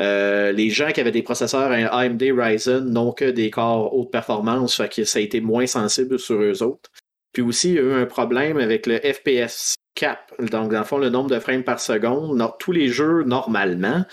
Euh, 0.00 0.52
les 0.52 0.70
gens 0.70 0.90
qui 0.90 1.00
avaient 1.00 1.12
des 1.12 1.22
processeurs 1.22 1.70
AMD 1.70 2.22
Ryzen 2.22 2.90
n'ont 2.90 3.12
que 3.12 3.26
des 3.26 3.50
corps 3.50 3.94
haute 3.94 4.10
performance, 4.10 4.76
fait 4.76 4.88
que 4.88 5.04
ça 5.04 5.18
a 5.18 5.22
été 5.22 5.42
moins 5.42 5.66
sensible 5.66 6.18
sur 6.18 6.40
eux 6.40 6.62
autres. 6.62 6.90
Puis 7.34 7.42
aussi, 7.42 7.70
il 7.70 7.74
y 7.74 7.78
a 7.78 7.82
eu 7.82 7.92
un 7.92 8.06
problème 8.06 8.56
avec 8.56 8.86
le 8.86 8.98
FPS 8.98 9.74
cap. 9.94 10.32
Donc, 10.38 10.72
dans 10.72 10.78
le 10.78 10.84
fond, 10.84 10.98
le 10.98 11.10
nombre 11.10 11.30
de 11.30 11.38
frames 11.38 11.62
par 11.62 11.80
seconde. 11.80 12.42
Tous 12.58 12.72
les 12.72 12.88
jeux, 12.88 13.22
normalement, 13.24 14.04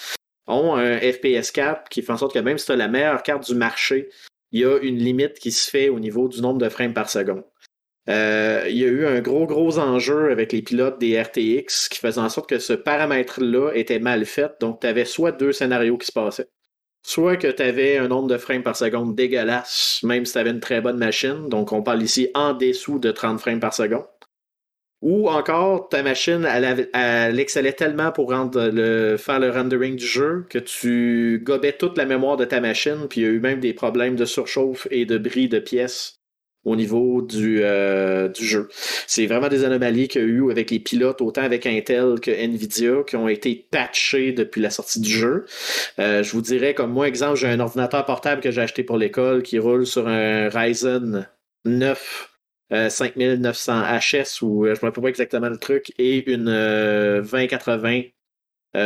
ont 0.52 0.76
un 0.76 0.99
FPS 0.99 1.52
cap 1.52 1.89
qui 1.89 2.02
fait 2.02 2.12
en 2.12 2.18
sorte 2.18 2.34
que 2.34 2.39
même 2.39 2.58
si 2.58 2.66
tu 2.66 2.72
as 2.72 2.76
la 2.76 2.88
meilleure 2.88 3.24
carte 3.24 3.49
du 3.49 3.56
marché, 3.56 4.10
il 4.52 4.62
y 4.62 4.66
a 4.66 4.78
une 4.80 4.97
limite 4.97 5.39
qui 5.39 5.52
se 5.52 5.70
fait 5.70 5.89
au 5.89 5.99
niveau 5.99 6.28
du 6.28 6.41
nombre 6.41 6.60
de 6.60 6.70
frames 6.70 6.93
par 6.93 7.10
seconde. 7.10 7.43
Euh, 8.10 8.66
il 8.68 8.78
y 8.78 8.84
a 8.84 8.88
eu 8.88 9.06
un 9.06 9.22
gros, 9.22 9.45
gros 9.45 9.78
enjeu 9.78 10.32
avec 10.32 10.52
les 10.52 10.62
pilotes 10.62 10.99
des 10.99 11.22
RTX 11.22 11.88
qui 11.89 11.99
faisait 11.99 12.20
en 12.20 12.30
sorte 12.30 12.49
que 12.49 12.60
ce 12.60 12.74
paramètre-là 12.74 13.72
était 13.74 13.99
mal 13.99 14.26
fait. 14.26 14.52
Donc, 14.60 14.82
tu 14.82 14.88
avais 14.88 15.06
soit 15.06 15.32
deux 15.32 15.52
scénarios 15.52 15.97
qui 15.97 16.08
se 16.08 16.12
passaient. 16.12 16.49
Soit 17.04 17.38
que 17.38 17.47
tu 17.47 17.62
avais 17.62 17.97
un 17.97 18.08
nombre 18.08 18.28
de 18.28 18.38
frames 18.38 18.64
par 18.64 18.76
seconde 18.76 19.16
dégueulasse, 19.16 20.02
même 20.04 20.26
si 20.26 20.34
tu 20.34 20.39
avais 20.39 20.52
une 20.52 20.60
très 20.60 20.82
bonne 20.82 20.97
machine. 20.97 21.47
Donc, 21.49 21.72
on 21.72 21.84
parle 21.84 22.02
ici 22.02 22.30
en 22.34 22.54
dessous 22.54 22.99
de 22.99 23.12
30 23.12 23.39
frames 23.39 23.60
par 23.60 23.74
seconde. 23.74 24.06
Ou 25.02 25.30
encore, 25.30 25.89
ta 25.89 26.04
machine, 26.04 26.45
elle, 26.45 26.89
elle, 26.93 27.39
excellait 27.39 27.74
tellement 27.74 28.12
pour 28.12 28.30
rendre 28.30 28.70
le, 28.72 29.18
faire 29.18 29.39
le 29.39 29.49
rendering 29.49 29.95
du 29.95 30.06
jeu 30.06 30.45
que 30.47 30.60
tu 30.60 31.41
gobais 31.43 31.74
toute 31.74 31.97
la 31.97 32.06
mémoire 32.06 32.38
de 32.38 32.45
ta 32.45 32.62
machine, 32.62 33.08
puis 33.10 33.22
il 33.22 33.24
y 33.24 33.28
a 33.28 33.32
eu 33.32 33.39
même 33.39 33.60
des 33.60 33.74
problèmes 33.74 34.16
de 34.16 34.26
surchauffe 34.26 34.88
et 34.91 35.06
de 35.06 35.18
bris 35.18 35.49
de 35.49 35.58
pièces 35.58 36.22
au 36.64 36.76
niveau 36.76 37.24
du, 37.24 37.64
euh, 37.64 38.32
jeu. 38.36 38.70
C'est 39.08 39.26
vraiment 39.26 39.47
des 39.47 39.64
anomalies 39.64 40.08
qu'il 40.08 40.22
y 40.22 40.24
a 40.24 40.28
eu 40.28 40.52
avec 40.52 40.70
les 40.70 40.80
pilotes, 40.80 41.22
autant 41.22 41.41
avec 41.41 41.66
Intel 41.66 42.20
que 42.22 42.30
Nvidia, 42.30 43.04
qui 43.08 43.16
ont 43.16 43.28
été 43.28 43.68
patchés 43.72 44.32
depuis 44.34 44.62
la 44.62 44.70
sortie 44.70 45.02
du 45.02 45.10
jeu. 45.10 45.45
Euh, 45.97 46.22
je 46.22 46.32
vous 46.32 46.41
dirais, 46.41 46.76
comme 46.76 46.91
moi, 46.91 47.08
exemple, 47.08 47.38
j'ai 47.38 47.47
un 47.47 47.60
ordinateur 47.60 48.06
portable 48.06 48.41
que 48.41 48.52
j'ai 48.52 48.62
acheté 48.62 48.84
pour 48.84 48.97
l'école 48.97 49.41
qui 49.41 49.58
roule 49.58 49.88
sur 49.88 50.08
un 50.08 50.49
Ryzen 50.49 51.28
9 51.66 52.30
5900 52.72 53.84
HS 53.84 54.41
ou 54.41 54.65
euh, 54.65 54.76
je 54.76 54.80
ne 54.80 54.86
me 54.86 54.89
rappelle 54.89 55.03
pas 55.03 55.09
exactement 55.09 55.49
le 55.49 55.57
truc 55.57 55.93
et 55.97 56.32
une 56.32 56.45
2080 56.45 58.03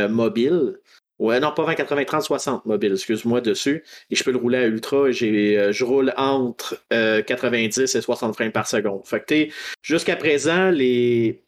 mobile. 0.10 0.80
Ouais, 1.18 1.40
non, 1.40 1.54
pas 1.54 1.64
20, 1.64 1.76
80, 1.76 2.04
30, 2.06 2.22
60 2.24 2.66
mobile, 2.66 2.92
excuse-moi, 2.92 3.40
dessus. 3.40 3.86
Et 4.10 4.16
je 4.16 4.24
peux 4.24 4.32
le 4.32 4.38
rouler 4.38 4.58
à 4.58 4.66
ultra. 4.66 5.12
J'ai, 5.12 5.58
euh, 5.58 5.72
je 5.72 5.86
roule 5.86 6.14
entre 6.18 6.78
90 6.90 7.80
euh, 7.80 7.84
et 7.98 8.02
60 8.02 8.36
frames 8.36 8.52
par 8.52 8.68
seconde. 8.68 9.06
Fait 9.06 9.26
que 9.26 9.48
jusqu'à 9.82 10.18
présent, 10.18 10.72
les 10.72 11.42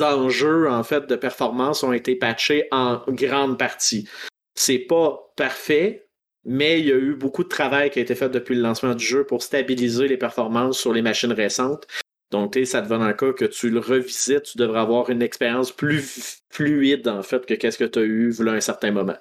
enjeux, 0.00 0.70
en 0.70 0.82
fait, 0.82 1.06
de 1.06 1.16
performance 1.16 1.82
ont 1.82 1.92
été 1.92 2.16
patchés 2.16 2.68
en 2.70 3.02
grande 3.08 3.58
partie. 3.58 4.08
C'est 4.54 4.78
pas 4.78 5.32
parfait, 5.36 6.08
mais 6.44 6.80
il 6.80 6.86
y 6.86 6.92
a 6.92 6.96
eu 6.96 7.14
beaucoup 7.14 7.44
de 7.44 7.48
travail 7.48 7.90
qui 7.90 7.98
a 7.98 8.02
été 8.02 8.14
fait 8.14 8.28
depuis 8.28 8.54
le 8.54 8.62
lancement 8.62 8.94
du 8.94 9.04
jeu 9.04 9.24
pour 9.24 9.42
stabiliser 9.42 10.08
les 10.08 10.16
performances 10.16 10.78
sur 10.78 10.92
les 10.92 11.02
machines 11.02 11.32
récentes. 11.32 11.86
Donc, 12.32 12.58
ça 12.64 12.80
te 12.80 12.88
dans 12.88 13.06
le 13.06 13.12
cas 13.12 13.32
que 13.32 13.44
tu 13.44 13.68
le 13.68 13.78
revisites, 13.78 14.44
tu 14.44 14.58
devrais 14.58 14.80
avoir 14.80 15.10
une 15.10 15.20
expérience 15.20 15.70
plus 15.70 16.42
fluide, 16.48 17.06
en 17.06 17.22
fait, 17.22 17.44
que 17.44 17.54
qu'est-ce 17.54 17.76
que 17.76 17.84
tu 17.84 17.98
as 17.98 18.02
eu 18.02 18.34
à 18.48 18.50
un 18.52 18.60
certain 18.60 18.90
moment. 18.90 19.16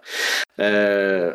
Euh, 0.59 1.33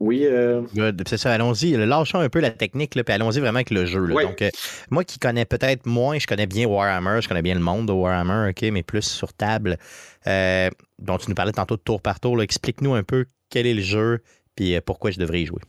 oui. 0.00 0.26
Euh... 0.26 0.62
C'est 1.06 1.16
ça, 1.16 1.32
allons-y. 1.32 1.72
Lâchons 1.72 2.20
un 2.20 2.28
peu 2.28 2.40
la 2.40 2.50
technique, 2.50 2.90
puis 2.90 3.02
allons-y 3.08 3.40
vraiment 3.40 3.56
avec 3.56 3.70
le 3.70 3.86
jeu. 3.86 4.06
Donc, 4.06 4.42
euh, 4.42 4.50
moi 4.90 5.02
qui 5.02 5.18
connais 5.18 5.46
peut-être 5.46 5.86
moins, 5.86 6.18
je 6.18 6.26
connais 6.26 6.46
bien 6.46 6.66
Warhammer, 6.66 7.20
je 7.22 7.28
connais 7.28 7.42
bien 7.42 7.54
le 7.54 7.60
monde 7.60 7.86
de 7.86 7.92
Warhammer, 7.92 8.50
OK, 8.50 8.62
mais 8.70 8.82
plus 8.82 9.02
sur 9.02 9.32
table. 9.32 9.78
Dont 10.26 11.16
tu 11.18 11.30
nous 11.30 11.34
parlais 11.34 11.52
tantôt 11.52 11.76
de 11.76 11.82
tour 11.82 12.02
par 12.02 12.20
tour. 12.20 12.42
Explique-nous 12.42 12.94
un 12.94 13.02
peu 13.02 13.24
quel 13.50 13.66
est 13.66 13.74
le 13.74 13.80
jeu, 13.80 14.20
puis 14.58 14.80
pourquoi 14.80 15.12
je 15.12 15.18
devrais 15.18 15.42
y 15.42 15.46
jouer. 15.46 15.60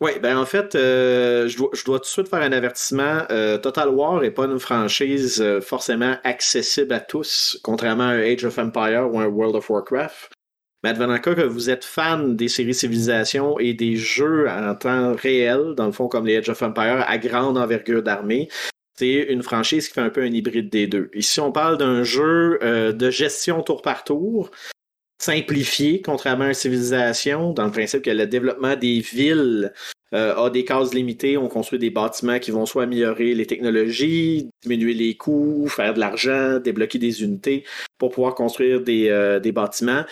Oui, 0.00 0.12
ben 0.22 0.36
en 0.36 0.44
fait, 0.44 0.74
euh, 0.74 1.48
je, 1.48 1.56
dois, 1.56 1.98
tout 1.98 2.04
de 2.04 2.04
suite 2.04 2.28
faire 2.28 2.42
un 2.42 2.52
avertissement. 2.52 3.22
Euh, 3.30 3.56
Total 3.56 3.88
War 3.88 4.20
n'est 4.20 4.30
pas 4.30 4.44
une 4.44 4.60
franchise 4.60 5.40
euh, 5.40 5.60
forcément 5.62 6.16
accessible 6.22 6.92
à 6.92 7.00
tous, 7.00 7.58
contrairement 7.62 8.08
à 8.08 8.16
Age 8.16 8.44
of 8.44 8.58
Empire 8.58 9.08
ou 9.10 9.18
un 9.18 9.26
World 9.26 9.56
of 9.56 9.70
Warcraft. 9.70 10.32
Mais 10.84 10.90
advenant 10.90 11.18
que 11.18 11.30
vous 11.30 11.70
êtes 11.70 11.84
fan 11.84 12.36
des 12.36 12.48
séries 12.48 12.74
Civilisation 12.74 13.58
et 13.58 13.72
des 13.72 13.96
jeux 13.96 14.46
en 14.50 14.74
temps 14.74 15.14
réel, 15.14 15.74
dans 15.74 15.86
le 15.86 15.92
fond 15.92 16.08
comme 16.08 16.26
les 16.26 16.36
Age 16.36 16.50
of 16.50 16.62
Empire, 16.62 17.04
à 17.08 17.16
grande 17.16 17.56
envergure 17.56 18.02
d'armée, 18.02 18.48
c'est 18.98 19.26
une 19.30 19.42
franchise 19.42 19.88
qui 19.88 19.94
fait 19.94 20.02
un 20.02 20.10
peu 20.10 20.22
un 20.22 20.32
hybride 20.32 20.68
des 20.68 20.86
deux. 20.86 21.10
Ici, 21.14 21.40
on 21.40 21.52
parle 21.52 21.78
d'un 21.78 22.02
jeu 22.02 22.58
de 22.62 23.10
gestion 23.10 23.62
tour 23.62 23.82
par 23.82 24.04
tour, 24.04 24.50
simplifié, 25.18 26.02
contrairement 26.02 26.44
à 26.44 26.48
une 26.48 26.54
civilisation, 26.54 27.52
dans 27.52 27.64
le 27.64 27.70
principe 27.70 28.02
que 28.02 28.10
le 28.10 28.26
développement 28.26 28.76
des 28.76 29.00
villes 29.00 29.72
euh, 30.14 30.34
a 30.36 30.50
des 30.50 30.64
cases 30.64 30.94
limitées. 30.94 31.36
On 31.36 31.48
construit 31.48 31.78
des 31.78 31.90
bâtiments 31.90 32.38
qui 32.38 32.50
vont 32.50 32.66
soit 32.66 32.84
améliorer 32.84 33.34
les 33.34 33.46
technologies, 33.46 34.48
diminuer 34.62 34.94
les 34.94 35.16
coûts, 35.16 35.66
faire 35.68 35.94
de 35.94 36.00
l'argent, 36.00 36.58
débloquer 36.58 36.98
des 36.98 37.22
unités 37.22 37.64
pour 37.98 38.10
pouvoir 38.10 38.34
construire 38.34 38.80
des, 38.82 39.08
euh, 39.08 39.40
bâtiments. 39.52 40.04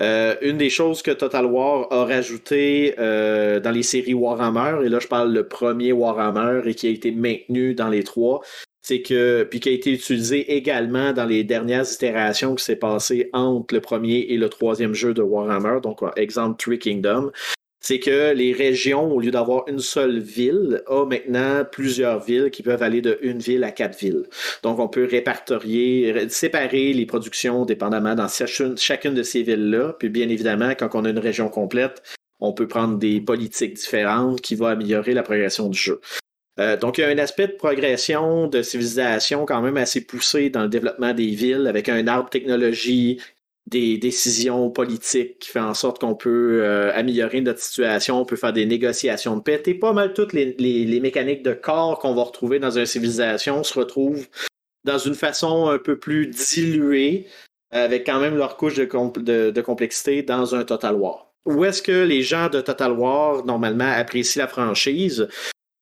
Euh, 0.00 0.34
une 0.40 0.56
des 0.56 0.70
choses 0.70 1.02
que 1.02 1.10
Total 1.10 1.44
War 1.44 1.92
a 1.92 2.04
rajouté 2.04 2.94
dans 2.96 3.70
les 3.70 3.82
séries 3.82 4.14
Warhammer, 4.14 4.86
et 4.86 4.88
là 4.88 4.98
je 4.98 5.08
parle 5.08 5.32
le 5.32 5.46
premier 5.46 5.92
Warhammer 5.92 6.62
et 6.66 6.74
qui 6.74 6.86
a 6.86 6.90
été 6.90 7.10
maintenu 7.10 7.74
dans 7.74 7.88
les 7.88 8.02
trois, 8.02 8.40
c'est 8.82 9.02
que, 9.02 9.44
puis 9.44 9.60
qui 9.60 9.68
a 9.68 9.72
été 9.72 9.92
utilisé 9.92 10.54
également 10.54 11.12
dans 11.12 11.26
les 11.26 11.44
dernières 11.44 11.90
itérations 11.90 12.54
qui 12.54 12.64
s'est 12.64 12.76
passé 12.76 13.28
entre 13.32 13.74
le 13.74 13.80
premier 13.80 14.20
et 14.28 14.36
le 14.36 14.48
troisième 14.48 14.94
jeu 14.94 15.14
de 15.14 15.22
Warhammer, 15.22 15.80
donc 15.82 16.00
exemple 16.16 16.56
Three 16.62 16.78
Kingdom, 16.78 17.30
c'est 17.80 17.98
que 17.98 18.32
les 18.34 18.52
régions, 18.52 19.10
au 19.10 19.20
lieu 19.20 19.30
d'avoir 19.30 19.66
une 19.66 19.78
seule 19.78 20.18
ville, 20.18 20.82
ont 20.86 21.06
maintenant 21.06 21.64
plusieurs 21.64 22.20
villes 22.22 22.50
qui 22.50 22.62
peuvent 22.62 22.82
aller 22.82 23.00
de 23.00 23.18
une 23.22 23.38
ville 23.38 23.64
à 23.64 23.70
quatre 23.70 23.98
villes. 23.98 24.24
Donc, 24.62 24.78
on 24.78 24.88
peut 24.88 25.08
répertorier, 25.10 26.28
séparer 26.28 26.92
les 26.92 27.06
productions 27.06 27.64
dépendamment 27.64 28.14
dans 28.14 28.28
chacune 28.28 29.14
de 29.14 29.22
ces 29.22 29.42
villes-là. 29.42 29.94
Puis, 29.98 30.10
bien 30.10 30.28
évidemment, 30.28 30.74
quand 30.78 30.94
on 30.94 31.06
a 31.06 31.10
une 31.10 31.18
région 31.18 31.48
complète, 31.48 32.02
on 32.38 32.52
peut 32.52 32.68
prendre 32.68 32.98
des 32.98 33.20
politiques 33.20 33.74
différentes 33.74 34.42
qui 34.42 34.56
vont 34.56 34.66
améliorer 34.66 35.14
la 35.14 35.22
progression 35.22 35.68
du 35.68 35.78
jeu. 35.78 36.00
Euh, 36.58 36.76
donc, 36.76 36.98
il 36.98 37.02
y 37.02 37.04
a 37.04 37.08
un 37.08 37.18
aspect 37.18 37.46
de 37.46 37.52
progression, 37.52 38.46
de 38.46 38.62
civilisation 38.62 39.46
quand 39.46 39.62
même 39.62 39.76
assez 39.76 40.04
poussé 40.04 40.50
dans 40.50 40.62
le 40.62 40.68
développement 40.68 41.14
des 41.14 41.28
villes, 41.28 41.66
avec 41.66 41.88
un 41.88 42.06
arbre 42.06 42.28
technologie, 42.28 43.20
des 43.66 43.98
décisions 43.98 44.70
politiques 44.70 45.38
qui 45.38 45.50
fait 45.50 45.60
en 45.60 45.74
sorte 45.74 46.00
qu'on 46.00 46.16
peut 46.16 46.60
euh, 46.62 46.92
améliorer 46.94 47.40
notre 47.40 47.60
situation, 47.60 48.20
on 48.20 48.24
peut 48.24 48.36
faire 48.36 48.52
des 48.52 48.66
négociations 48.66 49.36
de 49.36 49.42
paix. 49.42 49.62
Et 49.66 49.74
pas 49.74 49.92
mal 49.92 50.12
toutes 50.12 50.32
les, 50.32 51.00
mécaniques 51.00 51.44
de 51.44 51.52
corps 51.52 51.98
qu'on 52.00 52.14
va 52.14 52.24
retrouver 52.24 52.58
dans 52.58 52.76
une 52.76 52.86
civilisation 52.86 53.62
se 53.62 53.78
retrouvent 53.78 54.26
dans 54.84 54.98
une 54.98 55.14
façon 55.14 55.68
un 55.68 55.78
peu 55.78 55.98
plus 55.98 56.26
diluée, 56.26 57.26
avec 57.70 58.06
quand 58.06 58.18
même 58.18 58.36
leur 58.36 58.56
couche 58.56 58.74
de 58.74 59.60
complexité 59.60 60.22
dans 60.22 60.54
un 60.54 60.64
Total 60.64 60.94
War. 60.96 61.30
Où 61.46 61.64
est-ce 61.64 61.82
que 61.82 62.04
les 62.04 62.22
gens 62.22 62.48
de 62.48 62.60
Total 62.60 62.92
War, 62.92 63.44
normalement, 63.44 63.90
apprécient 63.90 64.42
la 64.42 64.48
franchise? 64.48 65.28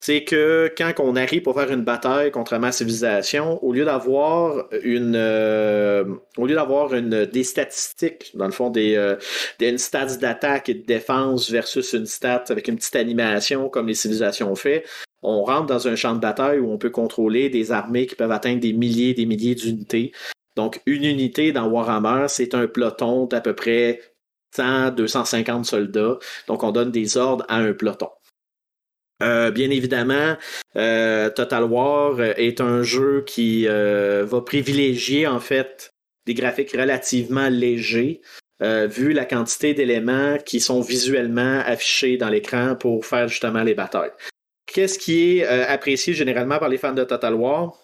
C'est 0.00 0.24
que 0.24 0.72
quand 0.76 0.92
on 0.98 1.16
arrive 1.16 1.42
pour 1.42 1.54
faire 1.54 1.72
une 1.72 1.82
bataille 1.82 2.30
contre 2.30 2.56
ma 2.58 2.70
civilisation, 2.72 3.62
au 3.64 3.72
lieu 3.72 3.84
d'avoir 3.84 4.68
une, 4.82 5.16
euh, 5.16 6.04
au 6.36 6.46
lieu 6.46 6.54
d'avoir 6.54 6.94
une 6.94 7.24
des 7.26 7.44
statistiques, 7.44 8.30
dans 8.34 8.46
le 8.46 8.52
fond 8.52 8.70
des, 8.70 8.94
euh, 8.96 9.16
des 9.58 9.76
stats 9.78 10.16
d'attaque 10.16 10.68
et 10.68 10.74
de 10.74 10.86
défense 10.86 11.50
versus 11.50 11.92
une 11.94 12.06
stat 12.06 12.44
avec 12.48 12.68
une 12.68 12.76
petite 12.76 12.96
animation 12.96 13.68
comme 13.68 13.88
les 13.88 13.94
civilisations 13.94 14.52
ont 14.52 14.56
fait, 14.56 14.84
on 15.22 15.42
rentre 15.42 15.66
dans 15.66 15.88
un 15.88 15.96
champ 15.96 16.14
de 16.14 16.20
bataille 16.20 16.60
où 16.60 16.70
on 16.70 16.78
peut 16.78 16.90
contrôler 16.90 17.48
des 17.50 17.72
armées 17.72 18.06
qui 18.06 18.14
peuvent 18.14 18.30
atteindre 18.30 18.60
des 18.60 18.72
milliers, 18.72 19.14
des 19.14 19.26
milliers 19.26 19.56
d'unités. 19.56 20.12
Donc 20.54 20.80
une 20.86 21.04
unité 21.04 21.52
dans 21.52 21.66
Warhammer, 21.68 22.26
c'est 22.28 22.54
un 22.54 22.66
peloton 22.68 23.26
d'à 23.26 23.40
peu 23.40 23.54
près 23.54 24.00
100, 24.54 24.92
250 24.92 25.64
soldats. 25.66 26.18
Donc 26.46 26.62
on 26.62 26.72
donne 26.72 26.90
des 26.90 27.16
ordres 27.16 27.44
à 27.48 27.56
un 27.58 27.72
peloton. 27.72 28.08
Euh, 29.22 29.50
bien 29.50 29.70
évidemment, 29.70 30.36
euh, 30.76 31.30
Total 31.30 31.64
War 31.64 32.20
est 32.20 32.60
un 32.60 32.82
jeu 32.82 33.24
qui 33.26 33.66
euh, 33.66 34.24
va 34.24 34.40
privilégier 34.42 35.26
en 35.26 35.40
fait 35.40 35.92
des 36.26 36.34
graphiques 36.34 36.72
relativement 36.72 37.48
légers, 37.48 38.20
vu 38.60 39.12
la 39.12 39.24
quantité 39.24 39.72
d'éléments 39.72 40.36
qui 40.44 40.60
sont 40.60 40.80
visuellement 40.80 41.62
affichés 41.64 42.16
dans 42.16 42.28
l'écran 42.28 42.74
pour 42.74 43.06
faire 43.06 43.28
justement 43.28 43.62
les 43.62 43.74
batailles. 43.74 44.10
Qu'est-ce 44.66 44.98
qui 44.98 45.38
est 45.38 45.46
apprécié 45.46 46.12
généralement 46.12 46.58
par 46.58 46.68
les 46.68 46.76
fans 46.76 46.92
de 46.92 47.04
Total 47.04 47.34
War? 47.34 47.78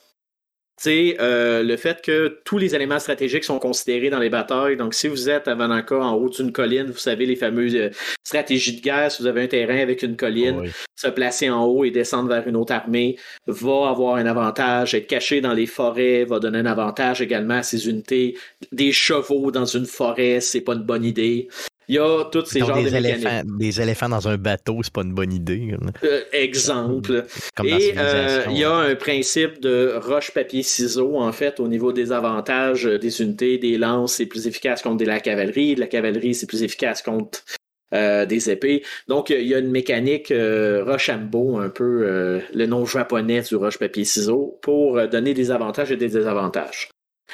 C'est 0.77 1.17
euh, 1.21 1.63
le 1.63 1.77
fait 1.77 2.03
que 2.03 2.41
tous 2.45 2.59
les 2.59 2.75
éléments 2.75 2.99
stratégiques 2.99 3.45
sont 3.45 3.59
considérés 3.59 4.11
dans 4.11 4.19
les 4.19 4.29
batailles. 4.29 4.77
Donc, 4.77 4.95
si 4.95 5.07
vous 5.07 5.31
êtes 5.31 5.47
à 5.47 5.55
Vananka 5.55 5.97
en 5.97 6.15
haut 6.15 6.29
d'une 6.29 6.53
colline, 6.53 6.87
vous 6.87 6.99
savez 6.99 7.27
les 7.27 7.37
fameuses 7.37 7.77
euh, 7.77 7.91
stratégies 8.25 8.77
de 8.77 8.81
guerre. 8.83 9.11
Si 9.11 9.23
vous 9.23 9.29
avez 9.29 9.43
un 9.43 9.47
terrain 9.47 9.79
avec 9.79 10.03
une 10.03 10.17
colline, 10.17 10.71
se 10.97 11.09
placer 11.09 11.49
en 11.49 11.65
haut 11.65 11.85
et 11.85 11.91
descendre 11.91 12.29
vers 12.29 12.47
une 12.49 12.57
autre 12.57 12.73
armée 12.73 13.17
va 13.47 13.89
avoir 13.89 14.17
un 14.17 14.27
avantage. 14.27 14.95
Être 14.95 15.07
caché 15.07 15.41
dans 15.41 15.53
les 15.53 15.67
forêts 15.67 16.25
va 16.25 16.41
donner 16.41 16.59
un 16.59 16.67
avantage 16.67 17.23
également 17.23 17.59
à 17.59 17.63
ces 17.63 17.89
unités. 17.89 18.37
Des 18.73 18.93
chevaux 18.93 19.51
dans 19.51 19.67
une 19.67 19.87
forêt, 19.87 20.41
c'est 20.41 20.61
pas 20.61 20.75
une 20.75 20.83
bonne 20.83 21.05
idée. 21.05 21.49
Il 21.89 21.97
y 21.97 21.99
a 21.99 22.25
tous 22.25 22.47
ces 22.47 22.61
genres 22.61 22.83
des 22.83 22.91
de 22.91 22.97
éléphants, 22.97 23.43
Des 23.59 23.81
éléphants 23.81 24.09
dans 24.09 24.27
un 24.29 24.37
bateau, 24.37 24.81
c'est 24.83 24.93
pas 24.93 25.03
une 25.03 25.13
bonne 25.13 25.33
idée. 25.33 25.77
Euh, 26.03 26.23
exemple. 26.33 27.25
Et 27.63 27.95
euh, 27.97 28.45
il 28.51 28.59
y 28.59 28.65
a 28.65 28.75
un 28.75 28.95
principe 28.95 29.61
de 29.61 29.99
roche-papier-ciseaux, 30.03 31.17
en 31.19 31.33
fait, 31.33 31.61
au 31.61 31.69
niveau 31.69 31.93
des 31.93 32.13
avantages 32.13 32.85
des 32.85 33.23
unités. 33.23 33.59
Des 33.59 33.77
lances, 33.77 34.15
c'est 34.15 34.27
plus 34.27 34.47
efficace 34.47 34.83
contre 34.83 34.99
de 34.99 35.05
la 35.05 35.21
cavalerie. 35.21 35.75
De 35.75 35.81
la 35.81 35.87
cavalerie, 35.87 36.35
c'est 36.35 36.47
plus 36.47 36.63
efficace 36.63 37.03
contre 37.03 37.45
euh, 37.93 38.25
des 38.25 38.51
épées. 38.51 38.83
Donc, 39.09 39.31
il 39.31 39.47
y 39.47 39.55
a 39.55 39.59
une 39.59 39.71
mécanique 39.71 40.33
Rochambeau, 40.33 41.59
un 41.59 41.69
peu 41.69 42.41
le 42.55 42.67
nom 42.67 42.87
japonais 42.87 43.43
du 43.43 43.57
roche-papier-ciseaux, 43.57 44.59
pour 44.63 45.07
donner 45.09 45.35
des 45.35 45.51
avantages 45.51 45.93
et 45.93 45.97
des 45.97 46.09
désavantages. 46.09 46.89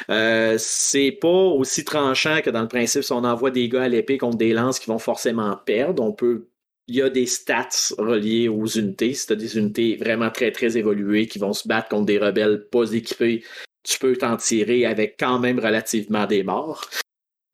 Euh, 0.09 0.57
c'est 0.59 1.13
pas 1.13 1.29
aussi 1.29 1.85
tranchant 1.85 2.41
que 2.43 2.51
dans 2.51 2.63
le 2.63 2.69
principe 2.69 3.03
si 3.03 3.13
on 3.13 3.25
envoie 3.25 3.51
des 3.51 3.69
gars 3.69 3.83
à 3.83 3.89
l'épée 3.89 4.19
contre 4.19 4.39
des 4.39 4.53
lances 4.53 4.79
qui 4.79 4.89
vont 4.89 4.99
forcément 4.99 5.57
perdre. 5.57 6.03
On 6.03 6.13
peut. 6.13 6.49
Il 6.89 6.97
y 6.97 7.03
a 7.03 7.11
des 7.11 7.27
stats 7.27 7.95
reliés 7.99 8.49
aux 8.49 8.67
unités. 8.67 9.15
Si 9.15 9.27
tu 9.27 9.37
des 9.37 9.59
unités 9.59 9.97
vraiment 9.97 10.31
très 10.31 10.51
très 10.51 10.77
évoluées 10.77 11.27
qui 11.29 11.39
vont 11.39 11.53
se 11.53 11.69
battre 11.69 11.89
contre 11.89 12.07
des 12.07 12.19
rebelles 12.19 12.67
pas 12.71 12.93
équipés, 12.93 13.45
tu 13.85 13.99
peux 13.99 14.17
t'en 14.17 14.37
tirer 14.37 14.87
avec 14.87 15.17
quand 15.19 15.39
même 15.39 15.59
relativement 15.59 16.27
des 16.27 16.43
morts. 16.43 16.89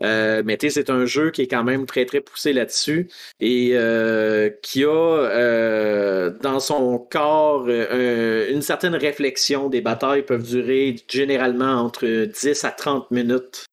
Euh, 0.02 0.42
mais 0.44 0.58
c'est 0.68 0.90
un 0.90 1.06
jeu 1.06 1.30
qui 1.30 1.42
est 1.42 1.46
quand 1.46 1.64
même 1.64 1.86
très 1.86 2.04
très 2.04 2.20
poussé 2.20 2.52
là-dessus 2.52 3.08
et 3.40 3.70
euh, 3.72 4.50
qui 4.62 4.84
a 4.84 4.88
euh, 4.88 6.30
dans 6.42 6.60
son 6.60 6.98
corps 6.98 7.68
une 7.68 8.62
certaine 8.62 8.94
réflexion. 8.94 9.68
Des 9.68 9.80
batailles 9.80 10.22
peuvent 10.22 10.46
durer 10.46 10.96
généralement 11.08 11.80
entre 11.80 12.06
10 12.06 12.64
à 12.64 12.70
30 12.70 13.10
minutes. 13.10 13.66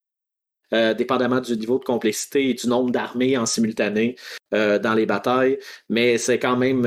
dépendamment 0.72 1.40
du 1.40 1.56
niveau 1.56 1.78
de 1.78 1.84
complexité 1.84 2.50
et 2.50 2.54
du 2.56 2.68
nombre 2.68 2.92
d'armées 2.92 3.38
en 3.38 3.46
simultané 3.46 4.16
dans 4.52 4.96
les 4.96 5.06
batailles, 5.06 5.60
mais 5.90 6.18
c'est 6.18 6.40
quand 6.40 6.58
même 6.58 6.84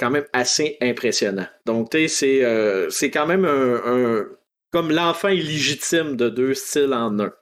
quand 0.00 0.10
même 0.10 0.24
assez 0.32 0.78
impressionnant. 0.80 1.46
Donc, 1.66 1.88
c'est 2.08 2.42
c'est 2.90 3.10
quand 3.10 3.26
même 3.26 3.44
un 3.44 4.26
comme 4.72 4.90
l'enfant 4.90 5.28
illégitime 5.28 6.16
de 6.16 6.28
deux 6.28 6.54
styles 6.54 6.94
en 6.94 7.18
un 7.20 7.32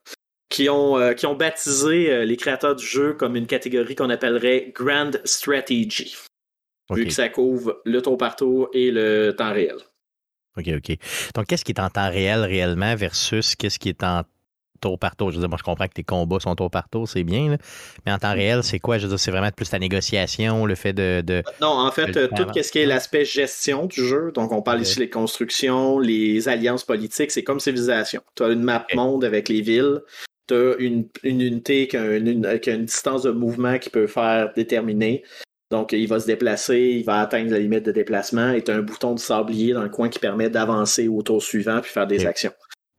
qui 0.55 0.68
ont, 0.68 0.96
euh, 0.96 1.14
qui 1.14 1.26
ont 1.26 1.34
baptisé 1.34 2.12
euh, 2.12 2.24
les 2.24 2.36
créateurs 2.36 2.76
du 2.76 2.86
jeu 2.86 3.12
comme 3.12 3.34
une 3.34 3.48
catégorie 3.48 3.96
qu'on 3.96 4.09
appellerait 4.09 4.72
Grand 4.72 5.11
Strategy. 5.24 6.14
Vu 6.90 7.07
que 7.07 7.12
ça 7.12 7.28
couvre 7.28 7.80
le 7.84 8.00
tour 8.00 8.16
par 8.16 8.36
tour 8.36 8.68
et 8.72 8.92
le 8.92 9.34
temps 9.36 9.52
réel. 9.52 9.76
OK, 10.57 10.68
OK. 10.76 10.96
Donc, 11.34 11.46
qu'est-ce 11.46 11.64
qui 11.64 11.72
est 11.72 11.80
en 11.80 11.88
temps 11.88 12.09
réel 12.09 12.42
réellement 12.42 12.94
versus 12.94 13.57
qu'est-ce 13.57 13.80
qui 13.80 13.88
est 13.88 14.05
en 14.05 14.22
tour 14.80 14.96
par 14.96 15.16
tour? 15.16 15.30
Je 15.30 15.36
veux 15.36 15.40
dire, 15.40 15.48
moi, 15.48 15.59
je 15.59 15.64
comprends 15.64 15.88
que 15.88 15.94
tes 15.94 16.05
combats 16.05 16.38
sont 16.38 16.55
tour 16.55 16.70
par 16.70 16.88
tour, 16.88 17.09
c'est 17.09 17.24
bien, 17.24 17.57
mais 18.07 18.12
en 18.12 18.18
temps 18.18 18.34
réel, 18.34 18.62
c'est 18.62 18.78
quoi? 18.78 18.98
Je 18.98 19.05
veux 19.05 19.09
dire, 19.09 19.18
c'est 19.18 19.32
vraiment 19.32 19.50
plus 19.50 19.72
la 19.72 19.80
négociation, 19.80 20.66
le 20.66 20.76
fait 20.76 20.92
de. 20.92 21.42
non, 21.61 21.68
en 21.68 21.90
fait, 21.90 22.12
tout 22.12 22.46
ce 22.55 22.70
qui 22.70 22.78
est 22.78 22.86
l'aspect 22.86 23.24
gestion 23.24 23.86
du 23.86 24.07
jeu, 24.07 24.30
donc 24.32 24.52
on 24.52 24.62
parle 24.62 24.82
ici 24.82 25.00
des 25.00 25.11
constructions, 25.11 25.98
les 25.98 26.48
alliances 26.48 26.84
politiques, 26.84 27.32
c'est 27.32 27.42
comme 27.42 27.59
civilisation. 27.59 28.22
Tu 28.36 28.44
as 28.44 28.50
une 28.50 28.62
map 28.62 28.86
monde 28.94 29.24
avec 29.24 29.48
les 29.48 29.62
villes, 29.62 30.02
tu 30.47 30.55
as 30.55 30.76
une, 30.78 31.09
unité 31.22 31.88
qui 31.88 31.97
a 31.97 32.16
une, 32.16 32.84
distance 32.84 33.22
de 33.22 33.30
mouvement 33.30 33.78
qui 33.78 33.90
peut 33.90 34.07
faire 34.07 34.53
déterminer. 34.55 35.22
Donc, 35.70 35.92
il 35.92 36.07
va 36.07 36.20
se 36.20 36.26
déplacer, 36.26 36.78
il 36.78 37.05
va 37.05 37.20
atteindre 37.20 37.51
la 37.51 37.59
limite 37.59 37.84
de 37.84 37.92
déplacement 37.92 38.53
et 38.53 38.62
tu 38.62 38.70
as 38.70 38.76
un 38.76 38.82
bouton 38.82 39.14
de 39.14 39.18
sablier 39.18 39.72
dans 39.72 39.82
le 39.82 39.88
coin 39.88 40.09
qui 40.09 40.18
permet 40.18 40.51
d'avancer 40.51 41.09
au 41.09 41.22
tour 41.22 41.42
suivant 41.42 41.80
puis 41.80 41.90
faire 41.90 42.07
des 42.07 42.26
actions. 42.26 42.53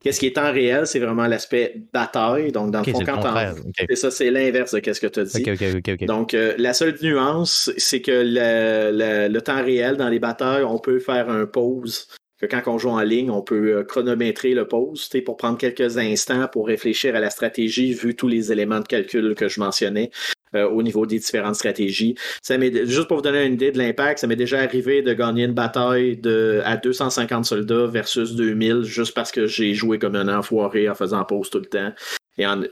Qu'est-ce 0.06 0.20
qui 0.20 0.28
est 0.28 0.38
en 0.38 0.52
réel, 0.52 0.86
c'est 0.86 1.00
vraiment 1.00 1.26
l'aspect 1.26 1.82
bataille. 1.92 2.52
Donc, 2.52 2.70
dans 2.70 2.84
le 2.84 2.92
fond, 2.92 3.00
quand 3.04 3.56
c'est 3.90 3.96
ça, 3.96 4.12
c'est 4.12 4.30
l'inverse 4.30 4.72
de 4.76 4.94
ce 4.94 5.00
que 5.00 5.08
tu 5.08 5.20
as 5.20 5.24
dit. 5.24 6.06
Donc, 6.06 6.36
euh, 6.36 6.54
la 6.60 6.76
seule 6.76 6.96
nuance, 7.02 7.72
c'est 7.78 8.02
que 8.02 8.12
le, 8.12 9.28
le, 9.28 9.42
temps 9.42 9.64
réel 9.64 9.98
dans 9.98 10.10
les 10.10 10.20
batailles, 10.20 10.64
on 10.64 10.78
peut 10.78 11.00
faire 11.00 11.30
un 11.32 11.48
pause 11.48 12.08
que 12.40 12.46
quand 12.46 12.62
on 12.68 12.78
joue 12.78 12.90
en 12.90 13.02
ligne, 13.02 13.32
on 13.32 13.42
peut 13.42 13.78
euh, 13.78 13.84
chronométrer 13.84 14.54
le 14.54 14.68
pause 14.68 15.10
pour 15.26 15.38
prendre 15.38 15.58
quelques 15.58 15.98
instants 15.98 16.48
pour 16.52 16.68
réfléchir 16.68 17.16
à 17.16 17.20
la 17.20 17.30
stratégie, 17.30 17.94
vu 17.94 18.16
tous 18.16 18.28
les 18.28 18.52
éléments 18.52 18.80
de 18.80 18.88
calcul 18.88 19.36
que 19.36 19.48
je 19.48 19.60
mentionnais. 19.60 20.12
Euh, 20.56 20.70
au 20.70 20.82
niveau 20.84 21.06
des 21.06 21.20
différentes 21.20 21.56
stratégies. 21.56 22.16
Ça 22.42 22.56
juste 22.60 23.08
pour 23.08 23.18
vous 23.18 23.24
donner 23.24 23.46
une 23.46 23.54
idée 23.54 23.72
de 23.72 23.78
l'impact, 23.78 24.20
ça 24.20 24.28
m'est 24.28 24.36
déjà 24.36 24.60
arrivé 24.60 25.02
de 25.02 25.14
gagner 25.14 25.44
une 25.44 25.54
bataille 25.54 26.18
de, 26.18 26.62
à 26.64 26.78
250 26.78 27.46
soldats 27.46 27.88
versus 27.88 28.36
2000 28.36 28.84
juste 28.84 29.14
parce 29.14 29.32
que 29.32 29.48
j'ai 29.48 29.74
joué 29.74 30.00
comme 30.00 30.16
un 30.16 30.28
enfoiré 30.28 30.90
en 30.90 30.96
faisant 30.96 31.24
pause 31.24 31.50
tout 31.50 31.60
le 31.60 31.66
temps 31.66 31.92
et 32.38 32.46
en, 32.46 32.64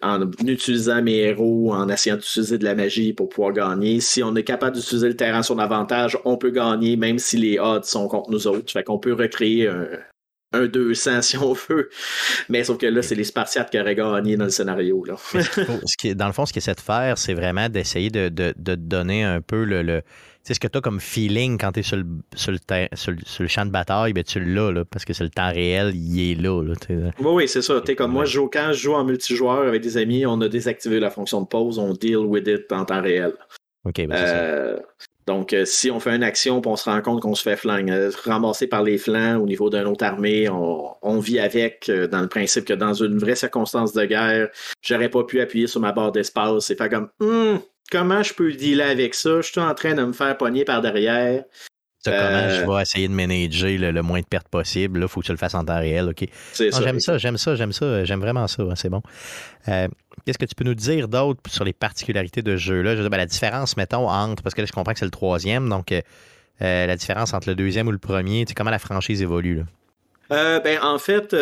utilisant 0.46 1.02
mes 1.02 1.18
héros, 1.20 1.74
en 1.74 1.88
essayant 1.90 2.16
d'utiliser 2.16 2.58
de 2.58 2.64
la 2.66 2.76
magie 2.76 3.14
pour 3.14 3.30
pouvoir 3.30 3.54
gagner. 3.54 4.00
Si 4.02 4.22
on 4.22 4.36
est 4.36 4.44
capable 4.44 4.76
d'utiliser 4.76 5.08
le 5.08 5.16
terrain 5.16 5.42
sur 5.42 5.60
avantage, 5.60 6.18
on 6.26 6.38
peut 6.38 6.52
gagner 6.52 6.98
même 6.98 7.20
si 7.20 7.38
les 7.38 7.60
odds 7.60 7.84
sont 7.84 8.08
contre 8.08 8.30
nous 8.30 8.48
autres. 8.48 8.72
Fait 8.72 8.84
qu'on 8.84 9.00
peut 9.00 9.14
recréer 9.14 9.68
un, 9.68 9.88
un 10.54 10.68
200 10.68 11.22
si 11.22 11.38
on 11.38 11.54
veut. 11.54 11.90
Mais 12.50 12.64
sauf 12.64 12.78
que 12.78 12.86
là, 12.86 13.02
c'est 13.02 13.16
les 13.16 13.24
Spartiates 13.24 13.70
qui 13.70 13.80
auraient 13.80 13.96
gagné 13.96 14.38
dans 14.38 14.46
le 14.46 14.52
scénario. 14.52 15.04
Là. 15.06 15.16
ce 15.18 15.98
qui, 15.98 16.16
dans 16.16 16.28
le 16.28 16.34
fond, 16.34 16.46
ce 16.46 16.54
qu'ils 16.54 16.60
essaie 16.60 16.76
de 16.76 16.80
faire, 16.82 17.18
c'est 17.18 17.34
vraiment 17.34 17.70
d'essayer 17.70 18.10
de, 18.10 18.30
de, 18.30 18.54
de, 18.58 18.76
donner 18.76 19.24
un 19.24 19.42
peu 19.42 19.64
le, 19.64 19.82
le 19.82 20.02
ce 20.46 20.60
que 20.60 20.68
tu 20.68 20.78
as 20.78 20.82
comme 20.82 21.00
feeling 21.00 21.58
quand 21.58 21.72
tu 21.72 21.80
es 21.80 21.84
sur 21.84 21.98
le, 21.98 22.06
sur, 22.36 22.52
le 22.52 22.58
sur, 22.96 23.14
le, 23.14 23.48
champ 23.48 23.66
de 23.66 23.72
bataille, 23.72 24.12
ben 24.12 24.24
tu 24.24 24.44
l'as, 24.44 24.72
là, 24.72 24.84
parce 24.84 25.06
que 25.06 25.14
c'est 25.14 25.24
le 25.24 25.30
temps 25.30 25.50
réel, 25.50 25.94
il 25.96 26.32
est 26.32 26.36
là. 26.36 26.62
là 26.62 26.74
oui, 26.90 27.12
oui, 27.20 27.48
c'est 27.48 27.62
ça. 27.62 27.82
Es 27.88 27.96
comme 27.96 28.12
moi, 28.12 28.26
je 28.26 28.40
quand 28.42 28.74
je 28.74 28.80
joue 28.80 28.94
en 28.94 29.06
multijoueur 29.06 29.68
avec 29.68 29.82
des 29.82 29.96
amis, 29.98 30.26
on 30.26 30.42
a 30.42 30.50
désactivé 30.50 31.00
la 31.00 31.10
fonction 31.10 31.42
de 31.42 31.48
pause, 31.48 31.80
on 31.80 31.94
deal 31.94 32.18
with 32.18 32.48
it 32.48 32.70
en 32.74 32.84
temps 32.84 33.02
réel. 33.02 33.34
OK, 33.86 34.06
ben 34.08 34.12
euh, 34.12 34.80
donc, 35.26 35.54
euh, 35.54 35.66
si 35.66 35.90
on 35.92 36.00
fait 36.00 36.16
une 36.16 36.24
action 36.24 36.62
on 36.66 36.76
se 36.76 36.90
rend 36.90 37.02
compte 37.02 37.22
qu'on 37.22 37.36
se 37.36 37.44
fait 37.44 37.56
flingue, 37.56 37.92
euh, 37.92 38.12
par 38.70 38.84
les 38.84 38.98
flancs 38.98 39.38
au 39.38 39.46
niveau 39.46 39.70
d'une 39.70 39.86
autre 39.86 40.04
armée, 40.04 40.50
on, 40.50 41.20
vit 41.20 41.40
avec 41.40 41.90
dans 42.12 42.22
le 42.22 42.28
principe 42.28 42.66
que 42.66 42.74
dans 42.74 42.94
une 42.94 43.18
vraie 43.18 43.36
circonstance 43.36 43.94
de 43.94 44.06
guerre, 44.06 44.50
j'aurais 44.82 45.10
pas 45.10 45.24
pu 45.24 45.40
appuyer 45.40 45.68
sur 45.68 45.80
ma 45.80 45.92
barre 45.92 46.12
d'espace 46.12 46.70
et 46.70 46.76
faire 46.76 46.90
comme 46.90 47.10
hum, 47.20 47.60
comment 47.92 48.24
je 48.24 48.34
peux 48.34 48.52
dealer 48.52 48.90
avec 48.90 49.14
ça? 49.14 49.42
Je 49.42 49.52
suis 49.52 49.62
en 49.62 49.74
train 49.74 49.94
de 49.94 50.04
me 50.04 50.14
faire 50.14 50.38
pogner 50.38 50.66
par 50.66 50.82
derrière. 50.82 51.44
Comment 52.12 52.50
je 52.50 52.70
vais 52.70 52.82
essayer 52.82 53.08
de 53.08 53.14
manager 53.14 53.78
le, 53.78 54.02
moins 54.02 54.20
de 54.20 54.26
pertes 54.26 54.48
possible. 54.48 55.02
Il 55.02 55.08
faut 55.08 55.22
que 55.22 55.26
tu 55.26 55.32
le 55.32 55.38
fasses 55.38 55.56
en 55.56 55.64
temps 55.64 55.80
réel. 55.80 56.10
OK? 56.10 56.28
J'aime 56.58 57.00
ça, 57.00 57.18
j'aime 57.18 57.38
ça, 57.38 57.56
j'aime 57.56 57.72
ça, 57.72 58.04
j'aime 58.06 58.20
vraiment 58.20 58.48
ça. 58.48 58.64
c'est 58.76 58.90
bon. 58.90 59.02
Qu'est-ce 60.26 60.38
que 60.38 60.46
tu 60.46 60.56
peux 60.56 60.64
nous 60.64 60.76
dire 60.76 61.08
d'autre 61.08 61.42
sur 61.50 61.66
les 61.66 61.74
particularités 61.74 62.42
de 62.42 62.56
ce 62.56 62.62
jeu-là? 62.62 62.96
Je 62.96 63.08
ben, 63.08 63.18
la 63.18 63.26
différence, 63.26 63.76
mettons, 63.76 64.08
entre, 64.10 64.42
parce 64.42 64.56
que 64.56 64.62
là, 64.62 64.68
je 64.68 64.72
comprends 64.72 64.94
que 64.94 65.00
c'est 65.00 65.06
le 65.06 65.12
troisième, 65.12 65.68
donc 65.68 65.92
euh, 65.92 66.02
euh, 66.62 66.86
la 66.86 66.96
différence 66.96 67.34
entre 67.34 67.50
le 67.50 67.56
deuxième 67.56 67.88
ou 67.88 67.92
le 67.92 67.98
premier, 67.98 68.46
comment 68.56 68.70
la 68.70 68.80
franchise 68.80 69.22
évolue? 69.22 69.56
Là? 69.56 69.64
Euh, 70.32 70.60
ben, 70.62 70.80
en 70.82 70.98
fait, 70.98 71.36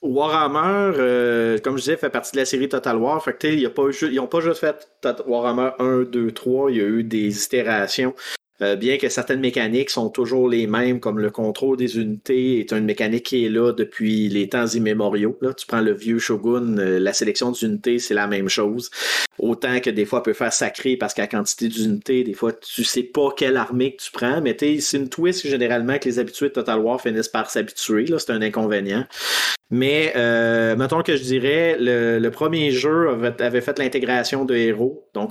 Warhammer, 0.00 1.58
comme 1.62 1.76
je 1.76 1.82
disais, 1.82 1.96
fait 1.98 2.08
partie 2.08 2.32
de 2.32 2.38
la 2.38 2.46
série 2.46 2.68
Total 2.68 2.96
War. 2.96 3.22
Fait 3.22 3.34
que, 3.34 3.68
pas, 3.68 3.82
ils 4.02 4.16
n'ont 4.16 4.26
pas 4.26 4.40
juste 4.40 4.60
fait 4.60 4.88
Warhammer 5.26 5.72
1, 5.78 6.04
2, 6.04 6.30
3. 6.32 6.70
Il 6.70 6.76
y 6.78 6.80
a 6.80 6.84
eu 6.84 7.04
des 7.04 7.44
itérations. 7.44 8.14
Euh, 8.62 8.76
bien 8.76 8.96
que 8.96 9.08
certaines 9.08 9.40
mécaniques 9.40 9.90
sont 9.90 10.08
toujours 10.08 10.48
les 10.48 10.68
mêmes, 10.68 11.00
comme 11.00 11.18
le 11.18 11.30
contrôle 11.30 11.76
des 11.76 11.98
unités 11.98 12.60
est 12.60 12.72
une 12.72 12.84
mécanique 12.84 13.26
qui 13.26 13.44
est 13.44 13.48
là 13.48 13.72
depuis 13.72 14.28
les 14.28 14.48
temps 14.48 14.66
immémoriaux. 14.66 15.36
Là, 15.40 15.52
tu 15.52 15.66
prends 15.66 15.80
le 15.80 15.92
vieux 15.92 16.20
Shogun, 16.20 16.78
euh, 16.78 17.00
la 17.00 17.12
sélection 17.12 17.50
d'unités, 17.50 17.98
c'est 17.98 18.14
la 18.14 18.28
même 18.28 18.48
chose. 18.48 18.90
Autant 19.38 19.80
que 19.80 19.90
des 19.90 20.04
fois, 20.04 20.22
peut 20.22 20.32
faire 20.32 20.52
sacré 20.52 20.96
parce 20.96 21.12
qu'à 21.12 21.26
quantité 21.26 21.68
d'unités, 21.68 22.22
des 22.22 22.34
fois, 22.34 22.52
tu 22.52 22.84
sais 22.84 23.02
pas 23.02 23.30
quelle 23.36 23.56
armée 23.56 23.96
que 23.96 24.02
tu 24.02 24.12
prends, 24.12 24.40
mais 24.40 24.56
c'est 24.58 24.96
une 24.96 25.08
twist 25.08 25.46
généralement 25.46 25.98
que 25.98 26.04
les 26.04 26.20
habitués 26.20 26.48
de 26.48 26.54
Total 26.54 26.78
War 26.78 27.00
finissent 27.00 27.28
par 27.28 27.50
s'habituer. 27.50 28.06
C'est 28.18 28.30
un 28.30 28.42
inconvénient. 28.42 29.06
Mais 29.72 30.12
euh, 30.16 30.76
mettons 30.76 31.02
que 31.02 31.16
je 31.16 31.22
dirais, 31.22 31.78
le, 31.80 32.28
premier 32.28 32.70
jeu 32.72 33.08
avait, 33.08 33.60
fait 33.62 33.78
l'intégration 33.78 34.44
de 34.44 34.54
héros. 34.54 35.08
Donc, 35.14 35.30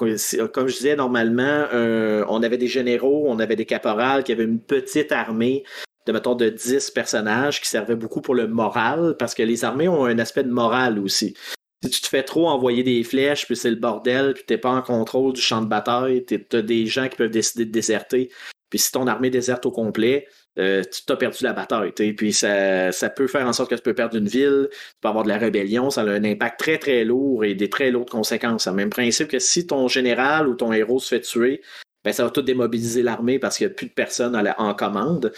comme 0.53 0.67
je 0.67 0.75
disais, 0.75 0.95
normalement, 0.95 1.65
euh, 1.73 2.23
on 2.29 2.43
avait 2.43 2.57
des 2.57 2.67
généraux, 2.67 3.25
on 3.27 3.39
avait 3.39 3.55
des 3.55 3.65
caporales 3.65 4.23
qui 4.23 4.32
avaient 4.32 4.43
une 4.43 4.59
petite 4.59 5.11
armée 5.11 5.63
de, 6.05 6.11
mettons, 6.11 6.36
de 6.36 6.49
10 6.49 6.91
personnages 6.91 7.61
qui 7.61 7.67
servaient 7.67 7.95
beaucoup 7.95 8.21
pour 8.21 8.36
le 8.36 8.47
moral, 8.47 9.15
parce 9.17 9.34
que 9.34 9.43
les 9.43 9.63
armées 9.63 9.88
ont 9.88 10.05
un 10.05 10.19
aspect 10.19 10.43
de 10.43 10.51
moral 10.51 10.99
aussi. 10.99 11.36
Si 11.84 11.89
tu 11.89 12.01
te 12.01 12.07
fais 12.07 12.23
trop 12.23 12.47
envoyer 12.47 12.84
des 12.84 13.03
flèches, 13.03 13.47
puis 13.47 13.55
c'est 13.55 13.71
le 13.71 13.75
bordel, 13.75 14.34
puis 14.36 14.43
t'es 14.45 14.59
pas 14.59 14.69
en 14.69 14.84
contrôle 14.84 15.34
du 15.34 15.41
champ 15.41 15.61
de 15.61 15.67
bataille, 15.67 16.25
t'as 16.25 16.61
des 16.61 16.86
gens 16.86 17.07
qui 17.07 17.17
peuvent 17.17 17.32
décider 17.32 17.65
de 17.65 17.71
déserter. 17.71 18.29
Puis 18.69 18.79
si 18.79 18.91
ton 18.91 19.07
armée 19.07 19.32
déserte 19.32 19.65
au 19.65 19.71
complet, 19.71 20.27
euh, 20.60 20.84
tu 20.84 21.12
as 21.12 21.16
perdu 21.16 21.43
la 21.43 21.54
bataille. 21.54 21.91
Puis 21.91 22.34
ça, 22.34 22.91
ça, 22.91 23.10
peut 23.10 23.28
faire 23.28 23.47
en 23.47 23.54
sorte 23.54 23.70
que 23.70 23.76
tu 23.76 23.82
peux 23.82 23.93
perdre 23.93 24.18
une 24.18 24.28
ville, 24.28 24.68
tu 24.72 24.78
peux 25.02 25.08
avoir 25.08 25.24
de 25.24 25.30
la 25.30 25.38
rébellion, 25.38 25.89
ça 25.89 26.02
a 26.02 26.06
un 26.06 26.24
impact 26.24 26.60
très 26.60 26.78
très 26.78 27.04
lourd 27.06 27.45
et 27.45 27.56
des 27.56 27.70
très 27.70 27.91
lourdes 27.91 28.10
conséquences. 28.10 28.66
C'est 28.66 28.70
le 28.70 28.76
même 28.76 28.89
principe 28.89 29.30
que 29.30 29.39
si 29.39 29.68
ton 29.68 29.88
général 29.88 30.47
ou 30.47 30.56
ton 30.56 30.74
héros 30.74 30.99
se 30.99 31.08
fait 31.16 31.22
tuer, 31.22 31.62
ben, 32.04 32.14
ça 32.14 32.24
va 32.24 32.32
tout 32.32 32.41
démobiliser 32.41 33.04
l'armée 33.04 33.38
parce 33.38 33.58
qu'il 33.58 33.68
n'y 33.68 33.74
a 33.74 33.76
plus 33.76 33.86
de 33.86 33.91
personnes 33.91 34.36
en 34.58 34.74
commande. 34.74 35.32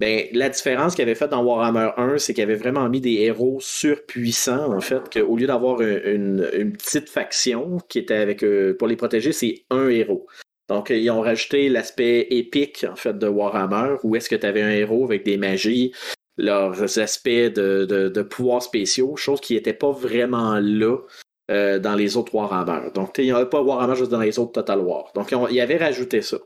Ben, 0.00 0.24
la 0.32 0.48
différence 0.48 0.94
qu'il 0.94 1.02
avait 1.02 1.14
faite 1.14 1.30
dans 1.30 1.44
Warhammer 1.44 1.90
1, 1.98 2.18
c'est 2.18 2.32
qu'il 2.32 2.42
avait 2.42 2.54
vraiment 2.54 2.88
mis 2.88 3.02
des 3.02 3.14
héros 3.14 3.58
surpuissants, 3.60 4.72
en 4.72 4.80
fait, 4.80 5.12
qu'au 5.12 5.36
lieu 5.36 5.46
d'avoir 5.46 5.82
une, 5.82 6.48
une, 6.54 6.72
petite 6.72 7.10
faction 7.10 7.78
qui 7.88 7.98
était 7.98 8.14
avec 8.14 8.42
euh, 8.42 8.74
pour 8.78 8.88
les 8.88 8.96
protéger, 8.96 9.32
c'est 9.32 9.64
un 9.70 9.88
héros. 9.88 10.26
Donc, 10.68 10.90
ils 10.90 11.10
ont 11.10 11.20
rajouté 11.20 11.68
l'aspect 11.68 12.26
épique, 12.30 12.84
en 12.90 12.96
fait, 12.96 13.16
de 13.16 13.28
Warhammer, 13.28 13.96
où 14.02 14.16
est-ce 14.16 14.28
que 14.28 14.34
tu 14.34 14.46
avais 14.46 14.62
un 14.62 14.70
héros 14.70 15.04
avec 15.04 15.24
des 15.24 15.36
magies, 15.36 15.92
leurs 16.36 16.98
aspects 16.98 17.28
de, 17.28 17.84
de, 17.84 18.22
pouvoirs 18.22 18.62
spéciaux, 18.62 19.16
chose 19.16 19.40
qui 19.40 19.54
n'était 19.54 19.72
pas 19.72 19.92
vraiment 19.92 20.58
là 20.58 20.98
euh, 21.50 21.78
dans 21.78 21.94
les 21.94 22.16
autres 22.16 22.34
Warhammer. 22.34 22.90
Donc, 22.94 23.16
il 23.18 23.24
n'y 23.24 23.30
avait 23.30 23.48
pas 23.48 23.62
Warhammer 23.62 23.94
juste 23.94 24.10
dans 24.10 24.20
les 24.20 24.38
autres 24.38 24.52
Total 24.52 24.80
War. 24.80 25.12
Donc, 25.14 25.32
ils 25.50 25.60
avaient 25.60 25.76
rajouté 25.76 26.22
ça. 26.22 26.38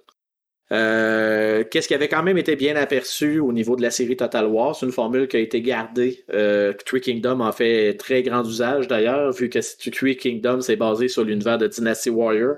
Euh, 0.73 1.64
qu'est-ce 1.68 1.89
qui 1.89 1.95
avait 1.95 2.09
quand 2.09 2.23
même 2.23 2.39
été 2.39 2.55
bien 2.55 2.77
aperçu 2.77 3.41
au 3.41 3.53
niveau 3.53 3.75
de 3.75 3.83
la 3.83 3.91
série 3.91 4.16
Total 4.16 4.47
War? 4.47 4.77
C'est 4.77 4.87
une 4.87 4.93
formule 4.93 5.27
qui 5.27 5.37
a 5.37 5.41
été 5.41 5.62
gardée. 5.62 6.25
Euh, 6.33 6.73
Kingdom 6.75 7.41
en 7.41 7.53
fait 7.53 7.95
très 7.95 8.23
grand 8.23 8.45
usage 8.45 8.87
d'ailleurs, 8.87 9.33
vu 9.33 9.49
que 9.49 9.59
Three 9.91 10.16
Kingdom 10.16 10.61
c'est 10.61 10.77
basé 10.77 11.09
sur 11.09 11.25
l'univers 11.25 11.59
de 11.59 11.66
Dynasty 11.66 12.11
Warrior. 12.11 12.57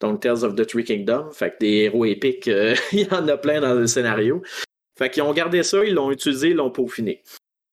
Donc, 0.00 0.20
Tales 0.20 0.44
of 0.44 0.54
the 0.54 0.66
Three 0.66 0.84
Kingdoms. 0.84 1.30
Fait 1.32 1.50
que 1.50 1.58
des 1.60 1.72
héros 1.84 2.04
épiques, 2.04 2.48
euh, 2.48 2.74
il 2.92 3.00
y 3.00 3.12
en 3.12 3.26
a 3.28 3.36
plein 3.36 3.60
dans 3.60 3.74
le 3.74 3.86
scénario. 3.86 4.42
Fait 4.98 5.10
qu'ils 5.10 5.22
ont 5.22 5.32
gardé 5.32 5.62
ça, 5.62 5.84
ils 5.84 5.94
l'ont 5.94 6.10
utilisé, 6.10 6.50
ils 6.50 6.56
l'ont 6.56 6.70
peaufiné. 6.70 7.22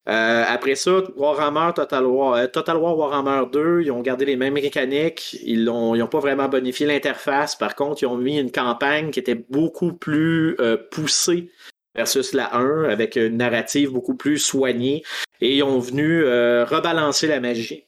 Euh, 0.07 0.45
après 0.47 0.75
ça, 0.75 1.03
Warhammer, 1.17 1.71
Total 1.75 2.05
War, 2.05 2.33
euh, 2.35 2.47
Total 2.47 2.77
War 2.77 2.97
Warhammer 2.97 3.43
2, 3.51 3.81
ils 3.81 3.91
ont 3.91 4.01
gardé 4.01 4.23
les 4.23 4.37
mêmes 4.37 4.53
mécaniques. 4.53 5.37
Ils 5.43 5.65
n'ont 5.65 6.07
pas 6.07 6.19
vraiment 6.19 6.47
bonifié 6.47 6.87
l'interface. 6.87 7.55
Par 7.57 7.75
contre, 7.75 8.03
ils 8.03 8.05
ont 8.05 8.17
mis 8.17 8.39
une 8.39 8.51
campagne 8.51 9.11
qui 9.11 9.19
était 9.19 9.35
beaucoup 9.35 9.91
plus 9.91 10.55
euh, 10.59 10.77
poussée 10.91 11.51
versus 11.93 12.33
la 12.33 12.55
1, 12.55 12.85
avec 12.85 13.17
une 13.17 13.37
narrative 13.37 13.91
beaucoup 13.91 14.15
plus 14.15 14.37
soignée. 14.37 15.03
Et 15.41 15.57
ils 15.57 15.63
ont 15.63 15.79
venu 15.79 16.23
rebalancer 16.23 17.27
la 17.27 17.39
magie. 17.39 17.86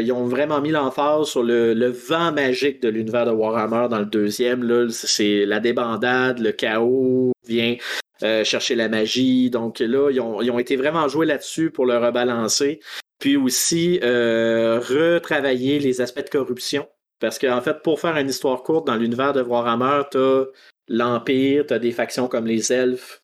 Ils 0.00 0.12
ont 0.12 0.26
vraiment 0.26 0.60
mis 0.60 0.70
l'emphase 0.70 1.28
sur 1.28 1.42
le, 1.42 1.88
vent 1.88 2.32
magique 2.32 2.82
de 2.82 2.88
l'univers 2.88 3.26
de 3.26 3.30
Warhammer 3.30 3.88
dans 3.88 3.98
le 3.98 4.06
deuxième. 4.06 4.90
C'est 4.90 5.44
la 5.46 5.60
débandade, 5.60 6.38
le 6.38 6.52
chaos 6.52 7.32
vient 7.46 7.76
euh, 8.22 8.44
chercher 8.44 8.74
la 8.74 8.88
magie. 8.88 9.48
Donc 9.48 9.78
là, 9.78 10.10
ils 10.10 10.20
ont, 10.20 10.58
été 10.58 10.76
vraiment 10.76 11.08
joués 11.08 11.26
là-dessus 11.26 11.70
pour 11.70 11.86
le 11.86 11.96
rebalancer. 11.96 12.80
Puis 13.18 13.36
aussi 13.36 13.98
euh, 14.02 14.78
retravailler 14.78 15.78
les 15.78 16.00
aspects 16.00 16.24
de 16.24 16.30
corruption. 16.30 16.86
Parce 17.18 17.38
qu'en 17.38 17.60
fait, 17.60 17.82
pour 17.82 18.00
faire 18.00 18.16
une 18.16 18.28
histoire 18.28 18.62
courte 18.62 18.86
dans 18.86 18.96
l'univers 18.96 19.32
de 19.32 19.42
Warhammer, 19.42 20.02
t'as 20.10 20.44
l'Empire, 20.88 21.64
t'as 21.66 21.78
des 21.78 21.92
factions 21.92 22.28
comme 22.28 22.46
les 22.46 22.72
elfes, 22.72 23.22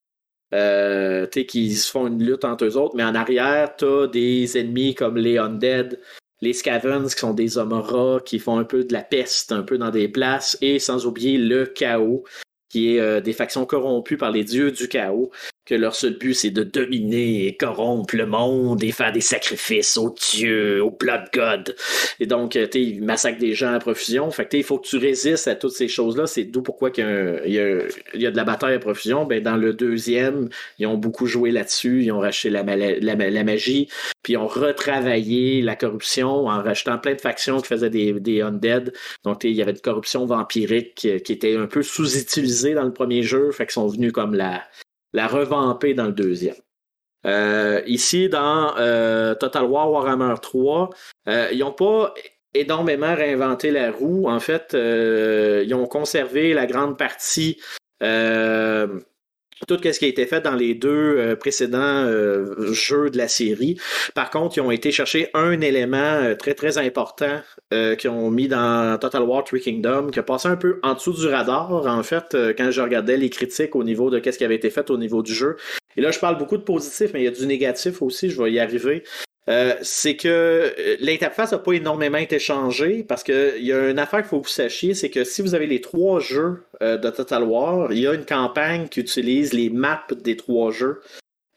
euh, 0.54 1.26
qui 1.26 1.74
se 1.74 1.90
font 1.90 2.06
une 2.06 2.22
lutte 2.22 2.44
entre 2.44 2.64
eux 2.64 2.76
autres, 2.76 2.94
mais 2.94 3.04
en 3.04 3.14
arrière, 3.14 3.74
t'as 3.76 4.06
des 4.06 4.58
ennemis 4.58 4.94
comme 4.94 5.16
les 5.16 5.38
Undead, 5.38 5.98
les 6.40 6.52
Scavens, 6.52 7.06
qui 7.06 7.18
sont 7.18 7.34
des 7.34 7.58
hommes 7.58 7.72
rats, 7.72 8.20
qui 8.24 8.38
font 8.38 8.58
un 8.58 8.64
peu 8.64 8.84
de 8.84 8.92
la 8.92 9.02
peste, 9.02 9.52
un 9.52 9.62
peu 9.62 9.78
dans 9.78 9.90
des 9.90 10.08
places, 10.08 10.58
et 10.60 10.78
sans 10.78 11.06
oublier 11.06 11.38
le 11.38 11.66
chaos, 11.66 12.24
qui 12.68 12.94
est 12.94 13.00
euh, 13.00 13.20
des 13.20 13.32
factions 13.32 13.64
corrompues 13.64 14.18
par 14.18 14.30
les 14.30 14.44
dieux 14.44 14.70
du 14.70 14.88
chaos, 14.88 15.30
que 15.66 15.74
leur 15.74 15.94
seul 15.94 16.16
but 16.16 16.34
c'est 16.34 16.50
de 16.50 16.62
dominer 16.62 17.46
et 17.46 17.56
corrompre 17.56 18.16
le 18.16 18.26
monde 18.26 18.82
et 18.82 18.92
faire 18.92 19.12
des 19.12 19.20
sacrifices 19.20 19.96
aux 19.96 20.14
dieux, 20.14 20.82
aux 20.82 20.90
blood 20.90 21.24
god. 21.34 21.76
Et 22.20 22.26
donc, 22.26 22.56
euh, 22.56 22.66
ils 22.74 23.02
massacrent 23.02 23.40
des 23.40 23.54
gens 23.54 23.72
à 23.72 23.78
profusion. 23.78 24.30
Fait 24.30 24.46
que 24.46 24.56
il 24.56 24.62
faut 24.64 24.78
que 24.78 24.86
tu 24.86 24.96
résistes 24.96 25.48
à 25.48 25.56
toutes 25.56 25.72
ces 25.72 25.88
choses-là. 25.88 26.26
C'est 26.26 26.44
d'où 26.44 26.62
pourquoi 26.62 26.90
il 26.96 27.52
y, 27.52 27.58
a, 27.58 28.30
de 28.30 28.36
la 28.36 28.44
bataille 28.44 28.74
à 28.74 28.78
profusion. 28.78 29.24
Ben, 29.24 29.42
dans 29.42 29.56
le 29.56 29.72
deuxième, 29.72 30.48
ils 30.78 30.86
ont 30.86 30.96
beaucoup 30.96 31.26
joué 31.26 31.50
là-dessus. 31.50 32.04
Ils 32.04 32.12
ont 32.12 32.20
racheté 32.20 32.48
la, 32.50 32.62
la, 32.62 33.44
magie, 33.44 33.88
puis 34.22 34.34
ils 34.34 34.36
ont 34.36 34.46
retravaillé 34.46 35.62
la 35.62 35.74
corruption 35.76 36.46
en 36.46 36.62
rachetant 36.62 36.98
plein 36.98 37.14
de 37.14 37.20
factions 37.20 37.60
qui 37.60 37.68
faisaient 37.68 37.90
des, 37.90 38.12
des 38.12 38.40
undead. 38.40 38.92
Donc, 39.24 39.44
il 39.44 39.52
y 39.52 39.62
avait 39.62 39.72
une 39.72 39.80
corruption 39.80 40.26
vampirique 40.26 40.94
qui, 40.94 41.08
était 41.32 41.56
un 41.56 41.66
peu 41.66 41.82
sous-utilisée 41.82 42.74
dans 42.74 42.84
le 42.84 42.92
premier 42.92 43.22
jeu. 43.22 43.50
Fait 43.50 43.66
qu'ils 43.66 43.72
sont 43.72 43.88
venus 43.88 44.12
comme 44.12 44.34
la 44.34 44.62
la 45.16 45.26
revamper 45.26 45.94
dans 45.94 46.04
le 46.04 46.12
deuxième. 46.12 46.56
Euh, 47.24 47.80
ici, 47.86 48.28
dans 48.28 48.76
euh, 48.76 49.34
Total 49.34 49.64
War 49.64 49.90
Warhammer 49.90 50.34
3, 50.40 50.90
euh, 51.28 51.48
ils 51.52 51.60
n'ont 51.60 51.72
pas 51.72 52.12
énormément 52.52 53.14
réinventé 53.14 53.70
la 53.70 53.90
roue. 53.90 54.28
En 54.28 54.40
fait, 54.40 54.74
ils 54.74 55.74
ont 55.74 55.86
conservé 55.86 56.52
la 56.52 56.66
grande 56.66 56.98
partie 56.98 57.58
tout 59.66 59.78
ce 59.82 59.98
qui 59.98 60.04
a 60.04 60.08
été 60.08 60.26
fait 60.26 60.40
dans 60.40 60.54
les 60.54 60.74
deux 60.74 61.16
euh, 61.18 61.36
précédents 61.36 61.78
euh, 61.78 62.72
jeux 62.72 63.10
de 63.10 63.16
la 63.16 63.28
série. 63.28 63.76
Par 64.14 64.30
contre, 64.30 64.58
ils 64.58 64.60
ont 64.60 64.70
été 64.70 64.92
chercher 64.92 65.30
un 65.34 65.60
élément 65.60 65.96
euh, 65.96 66.34
très 66.34 66.54
très 66.54 66.78
important 66.78 67.40
qu'ils 67.98 68.10
ont 68.10 68.30
mis 68.30 68.48
dans 68.48 68.96
Total 68.98 69.22
War 69.22 69.42
Three 69.44 69.60
Kingdom, 69.60 70.10
qui 70.10 70.18
a 70.18 70.22
passé 70.22 70.48
un 70.48 70.56
peu 70.56 70.78
en 70.82 70.94
dessous 70.94 71.12
du 71.12 71.26
radar, 71.26 71.86
en 71.86 72.02
fait, 72.02 72.36
quand 72.56 72.70
je 72.70 72.80
regardais 72.80 73.16
les 73.16 73.28
critiques 73.28 73.74
au 73.74 73.82
niveau 73.82 74.08
de 74.08 74.22
ce 74.24 74.38
qui 74.38 74.44
avait 74.44 74.54
été 74.54 74.70
fait 74.70 74.88
au 74.90 74.96
niveau 74.96 75.22
du 75.22 75.34
jeu. 75.34 75.56
Et 75.96 76.00
là, 76.00 76.10
je 76.10 76.18
parle 76.18 76.38
beaucoup 76.38 76.56
de 76.56 76.62
positif, 76.62 77.10
mais 77.12 77.22
il 77.22 77.24
y 77.24 77.28
a 77.28 77.32
du 77.32 77.46
négatif 77.46 78.02
aussi, 78.02 78.30
je 78.30 78.40
vais 78.40 78.52
y 78.52 78.60
arriver. 78.60 79.02
Euh, 79.48 79.74
c'est 79.82 80.16
que 80.16 80.28
euh, 80.28 80.96
l'interface 80.98 81.52
n'a 81.52 81.58
pas 81.58 81.72
énormément 81.72 82.18
été 82.18 82.40
changée 82.40 83.04
parce 83.04 83.22
qu'il 83.22 83.62
y 83.62 83.72
a 83.72 83.90
une 83.90 83.98
affaire 83.98 84.20
qu'il 84.20 84.28
faut 84.28 84.40
que 84.40 84.46
vous 84.46 84.52
sachiez, 84.52 84.94
c'est 84.94 85.08
que 85.08 85.22
si 85.22 85.40
vous 85.40 85.54
avez 85.54 85.68
les 85.68 85.80
trois 85.80 86.18
jeux 86.18 86.64
euh, 86.82 86.96
de 86.96 87.10
Total 87.10 87.44
War, 87.44 87.92
il 87.92 88.00
y 88.00 88.08
a 88.08 88.14
une 88.14 88.24
campagne 88.24 88.88
qui 88.88 89.00
utilise 89.00 89.52
les 89.52 89.70
maps 89.70 90.06
des 90.10 90.36
trois 90.36 90.72
jeux. 90.72 91.00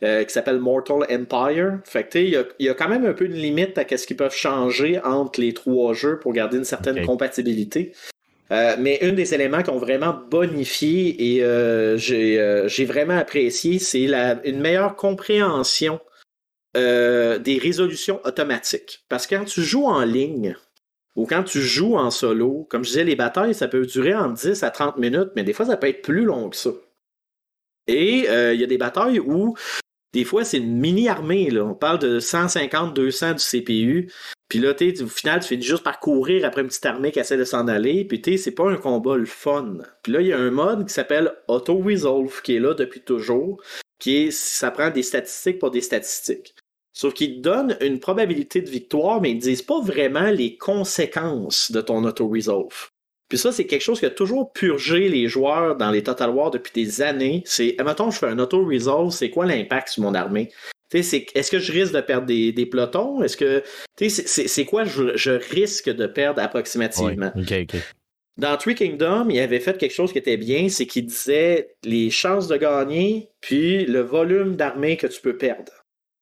qui 0.01 0.29
s'appelle 0.29 0.59
Mortal 0.59 1.05
Empire. 1.11 1.79
Fait 1.83 2.07
que, 2.07 2.19
il, 2.19 2.29
y 2.29 2.37
a, 2.37 2.43
il 2.59 2.67
y 2.67 2.69
a 2.69 2.73
quand 2.73 2.87
même 2.87 3.05
un 3.05 3.13
peu 3.13 3.27
de 3.27 3.33
limite 3.33 3.77
à 3.77 3.97
ce 3.97 4.05
qu'ils 4.07 4.15
peuvent 4.15 4.33
changer 4.33 4.99
entre 5.03 5.41
les 5.41 5.53
trois 5.53 5.93
jeux 5.93 6.19
pour 6.19 6.31
garder 6.31 6.57
une 6.57 6.63
certaine 6.63 7.05
compatibilité. 7.05 7.91
mais 8.51 8.99
un 9.01 9.11
des 9.13 9.33
éléments 9.33 9.61
qui 9.63 9.71
ont 9.71 9.77
vraiment 9.77 10.15
bonifié 10.29 11.37
et 11.39 11.97
j'ai 11.97 12.85
vraiment 12.85 13.17
apprécié, 13.17 13.79
c'est 13.79 14.03
une 14.45 14.59
meilleure 14.61 14.95
compréhension 14.95 15.99
euh, 16.79 17.37
des 17.37 17.57
résolutions 17.57 18.21
automatiques. 18.25 19.05
Parce 19.09 19.27
que 19.27 19.35
quand 19.35 19.45
tu 19.45 19.61
joues 19.61 19.85
en 19.85 20.03
ligne 20.03 20.55
ou 21.15 21.25
quand 21.25 21.43
tu 21.43 21.61
joues 21.61 21.97
en 21.97 22.11
solo, 22.11 22.67
comme 22.69 22.83
je 22.83 22.89
disais, 22.89 23.03
les 23.03 23.15
batailles, 23.15 23.53
ça 23.53 23.67
peut 23.67 23.85
durer 23.85 24.15
entre 24.15 24.35
10 24.35 24.63
à 24.63 24.71
30 24.71 24.97
minutes, 24.97 25.29
mais 25.35 25.43
des 25.43 25.53
fois, 25.53 25.65
ça 25.65 25.77
peut 25.77 25.87
être 25.87 26.01
plus 26.01 26.23
long 26.23 26.49
que 26.49 26.55
ça. 26.55 26.71
Et 27.87 28.29
euh, 28.29 28.53
il 28.53 28.61
y 28.61 28.63
a 28.63 28.67
des 28.67 28.77
batailles 28.77 29.19
où 29.19 29.55
des 30.13 30.23
fois, 30.23 30.43
c'est 30.43 30.57
une 30.57 30.77
mini-armée. 30.77 31.49
On 31.59 31.75
parle 31.75 31.99
de 31.99 32.19
150, 32.19 32.95
200 32.95 33.33
du 33.33 33.43
CPU. 33.43 34.11
Puis 34.47 34.57
là, 34.59 34.73
au 34.73 35.07
final, 35.07 35.41
tu 35.41 35.49
finis 35.49 35.63
juste 35.63 35.83
par 35.83 35.99
courir 35.99 36.45
après 36.45 36.61
une 36.61 36.67
petite 36.67 36.85
armée 36.85 37.11
qui 37.11 37.19
essaie 37.19 37.37
de 37.37 37.43
s'en 37.43 37.67
aller. 37.67 38.05
Puis 38.05 38.37
c'est 38.39 38.51
pas 38.51 38.69
un 38.69 38.77
combat 38.77 39.17
le 39.17 39.25
fun. 39.25 39.77
Puis 40.01 40.11
là, 40.11 40.21
il 40.21 40.27
y 40.27 40.33
a 40.33 40.39
un 40.39 40.49
mode 40.49 40.87
qui 40.87 40.93
s'appelle 40.93 41.33
Auto 41.47 41.77
Resolve 41.77 42.41
qui 42.41 42.55
est 42.55 42.59
là 42.59 42.73
depuis 42.73 43.01
toujours. 43.01 43.61
Qui 43.99 44.31
ça 44.31 44.71
prend 44.71 44.89
des 44.89 45.03
statistiques 45.03 45.59
pour 45.59 45.69
des 45.69 45.81
statistiques. 45.81 46.55
Sauf 46.99 47.13
qu'ils 47.13 47.39
donnent 47.39 47.77
une 47.79 48.01
probabilité 48.01 48.59
de 48.59 48.69
victoire, 48.69 49.21
mais 49.21 49.31
ils 49.31 49.37
ne 49.37 49.39
disent 49.39 49.61
pas 49.61 49.79
vraiment 49.79 50.31
les 50.31 50.57
conséquences 50.57 51.71
de 51.71 51.79
ton 51.79 52.03
auto-resolve. 52.03 52.89
Puis 53.29 53.37
ça, 53.37 53.53
c'est 53.53 53.65
quelque 53.65 53.83
chose 53.83 54.01
qui 54.01 54.05
a 54.05 54.09
toujours 54.09 54.51
purgé 54.51 55.07
les 55.07 55.29
joueurs 55.29 55.77
dans 55.77 55.91
les 55.91 56.03
Total 56.03 56.29
War 56.29 56.51
depuis 56.51 56.73
des 56.73 57.01
années. 57.01 57.41
C'est, 57.45 57.75
admettons, 57.79 58.11
je 58.11 58.19
fais 58.19 58.25
un 58.25 58.37
auto-resolve, 58.37 59.11
c'est 59.11 59.29
quoi 59.29 59.45
l'impact 59.45 59.87
sur 59.87 60.03
mon 60.03 60.13
armée? 60.13 60.51
est-ce 60.91 61.49
que 61.49 61.59
je 61.59 61.71
risque 61.71 61.93
de 61.93 62.01
perdre 62.01 62.27
des, 62.27 62.51
des 62.51 62.65
pelotons? 62.65 63.23
Est-ce 63.23 63.37
que, 63.37 63.63
c'est, 63.95 64.65
quoi 64.65 64.83
je, 64.83 65.53
risque 65.53 65.89
de 65.89 66.05
perdre 66.05 66.41
approximativement? 66.41 67.31
Dans 68.35 68.57
Three 68.57 68.75
Kingdom, 68.75 69.29
il 69.29 69.39
avait 69.39 69.61
fait 69.61 69.77
quelque 69.77 69.95
chose 69.95 70.11
qui 70.11 70.17
était 70.17 70.35
bien, 70.35 70.67
c'est 70.67 70.85
qu'il 70.85 71.05
disait 71.05 71.77
les 71.85 72.09
chances 72.09 72.49
de 72.49 72.57
gagner, 72.57 73.29
puis 73.39 73.85
le 73.85 74.01
volume 74.01 74.57
d'armée 74.57 74.97
que 74.97 75.07
tu 75.07 75.21
peux 75.21 75.37
perdre. 75.37 75.71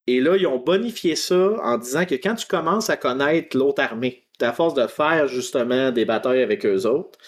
Et 0.08 0.22
là, 0.22 0.38
ils 0.38 0.48
ont 0.48 0.58
bonifié 0.58 1.16
ça 1.16 1.56
en 1.62 1.78
disant 1.78 2.06
que 2.06 2.16
quand 2.16 2.36
tu 2.36 2.48
commences 2.48 2.90
à 2.90 2.98
connaître 2.98 3.58
l'autre 3.58 3.82
armée, 3.82 4.24
à 4.42 4.54
force 4.54 4.74
de 4.74 4.88
faire 4.88 5.28
justement 5.28 5.92
des 5.92 6.06
batailles 6.06 6.42
avec 6.42 6.66
eux 6.66 6.86
autres, 6.86 7.20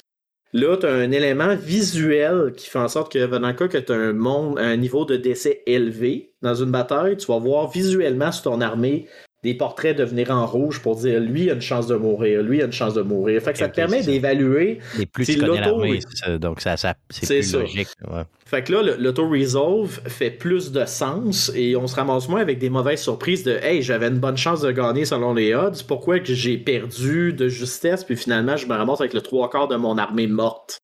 là, 0.53 0.77
tu 0.77 0.85
as 0.85 0.93
un 0.93 1.11
élément 1.11 1.55
visuel 1.55 2.53
qui 2.55 2.69
fait 2.69 2.79
en 2.79 2.87
sorte 2.87 3.11
que, 3.11 3.25
dans 3.25 3.47
le 3.47 3.53
cas 3.53 3.67
que 3.67 3.77
tu 3.77 3.91
as 3.91 3.95
un, 3.95 4.13
monde, 4.13 4.57
un 4.59 4.77
niveau 4.77 5.05
de 5.05 5.17
décès 5.17 5.61
élevé 5.65 6.33
dans 6.41 6.55
une 6.55 6.71
bataille, 6.71 7.17
tu 7.17 7.27
vas 7.27 7.39
voir 7.39 7.69
visuellement 7.69 8.31
sur 8.31 8.43
ton 8.43 8.61
armée 8.61 9.07
des 9.43 9.53
portraits 9.53 9.97
devenir 9.97 10.31
en 10.31 10.45
rouge 10.45 10.81
pour 10.81 10.97
dire 10.97 11.19
lui 11.19 11.49
a 11.49 11.53
une 11.53 11.61
chance 11.61 11.87
de 11.87 11.95
mourir, 11.95 12.43
lui 12.43 12.61
a 12.61 12.65
une 12.65 12.73
chance 12.73 12.93
de 12.93 13.01
mourir. 13.01 13.41
Fait 13.41 13.53
que 13.53 13.59
ça 13.59 13.69
te 13.69 13.75
permet 13.75 14.03
d'évaluer. 14.03 14.79
Et 14.99 15.05
plus 15.05 15.25
tu 15.25 15.37
connais 15.37 15.61
l'armée, 15.61 15.99
donc 16.39 16.59
ça, 16.59 16.75
ça 16.75 16.95
c'est 17.09 17.39
plus 17.39 17.53
logique. 17.53 17.87
Fait 18.45 18.63
que 18.63 18.73
là, 18.73 18.95
l'auto-resolve 18.97 20.01
fait 20.07 20.31
plus 20.31 20.71
de 20.71 20.83
sens 20.85 21.51
et 21.55 21.75
on 21.75 21.87
se 21.87 21.95
ramasse 21.95 22.27
moins 22.27 22.41
avec 22.41 22.59
des 22.59 22.69
mauvaises 22.69 23.01
surprises 23.01 23.43
de 23.43 23.51
Hey, 23.51 23.81
j'avais 23.81 24.07
une 24.07 24.19
bonne 24.19 24.37
chance 24.37 24.61
de 24.61 24.71
gagner 24.71 25.05
selon 25.05 25.33
les 25.33 25.53
odds, 25.53 25.83
pourquoi 25.87 26.19
que 26.19 26.33
j'ai 26.33 26.57
perdu 26.57 27.31
de 27.31 27.47
justesse, 27.47 28.03
puis 28.03 28.17
finalement 28.17 28.57
je 28.57 28.65
me 28.65 28.73
ramasse 28.73 28.99
avec 28.99 29.13
le 29.13 29.21
trois 29.21 29.49
quarts 29.49 29.67
de 29.67 29.75
mon 29.75 29.97
armée 29.97 30.27
morte 30.27 30.79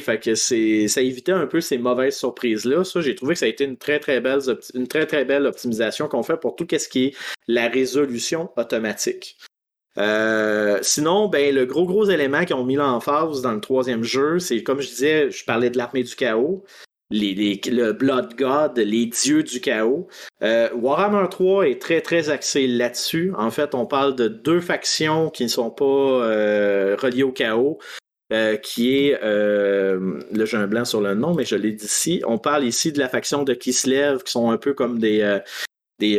fait 0.00 0.20
que 0.20 0.34
c'est, 0.34 0.88
ça 0.88 1.00
évitait 1.00 1.32
un 1.32 1.46
peu 1.46 1.60
ces 1.60 1.78
mauvaises 1.78 2.16
surprises-là. 2.16 2.84
Ça, 2.84 3.00
j'ai 3.00 3.14
trouvé 3.14 3.34
que 3.34 3.40
ça 3.40 3.46
a 3.46 3.48
été 3.48 3.64
une 3.64 3.76
très, 3.76 4.00
très 4.00 4.20
belle, 4.20 4.40
une 4.74 4.88
très, 4.88 5.06
très 5.06 5.24
belle 5.24 5.46
optimisation 5.46 6.08
qu'on 6.08 6.22
fait 6.22 6.36
pour 6.36 6.56
tout 6.56 6.66
ce 6.70 6.88
qui 6.88 7.06
est 7.06 7.16
la 7.46 7.68
résolution 7.68 8.50
automatique. 8.56 9.36
Euh, 9.98 10.78
sinon, 10.82 11.28
ben, 11.28 11.54
le 11.54 11.66
gros, 11.66 11.84
gros 11.84 12.04
élément 12.08 12.44
qu'ils 12.44 12.56
ont 12.56 12.64
mis 12.64 12.76
là 12.76 12.90
en 12.92 13.00
phase 13.00 13.42
dans 13.42 13.52
le 13.52 13.60
troisième 13.60 14.04
jeu, 14.04 14.38
c'est 14.38 14.62
comme 14.62 14.80
je 14.80 14.88
disais, 14.88 15.30
je 15.30 15.44
parlais 15.44 15.70
de 15.70 15.78
l'armée 15.78 16.04
du 16.04 16.14
chaos. 16.14 16.64
Les, 17.10 17.58
le 17.66 17.92
Blood 17.92 18.34
God, 18.36 18.76
les 18.76 19.06
dieux 19.06 19.42
du 19.42 19.62
chaos. 19.62 20.08
Euh, 20.42 20.68
Warhammer 20.74 21.26
3 21.30 21.68
est 21.68 21.80
très 21.80 22.02
très 22.02 22.28
axé 22.28 22.66
là-dessus. 22.66 23.32
En 23.38 23.50
fait, 23.50 23.74
on 23.74 23.86
parle 23.86 24.14
de 24.14 24.28
deux 24.28 24.60
factions 24.60 25.30
qui 25.30 25.44
ne 25.44 25.48
sont 25.48 25.70
pas 25.70 25.84
euh, 25.84 26.96
reliées 27.00 27.22
au 27.22 27.32
chaos. 27.32 27.78
Euh, 28.30 28.56
qui 28.56 29.06
est, 29.06 29.18
euh, 29.22 30.20
là 30.32 30.44
j'ai 30.44 30.58
un 30.58 30.66
blanc 30.66 30.84
sur 30.84 31.00
le 31.00 31.14
nom, 31.14 31.32
mais 31.32 31.46
je 31.46 31.56
l'ai 31.56 31.72
dit 31.72 31.86
ici. 31.86 32.22
On 32.26 32.36
parle 32.36 32.64
ici 32.64 32.92
de 32.92 32.98
la 32.98 33.08
faction 33.08 33.42
de 33.42 33.54
Kislev, 33.54 34.22
qui 34.22 34.32
sont 34.32 34.50
un 34.50 34.58
peu 34.58 34.74
comme 34.74 34.98
des, 34.98 35.22
euh, 35.22 35.38
des 35.98 36.18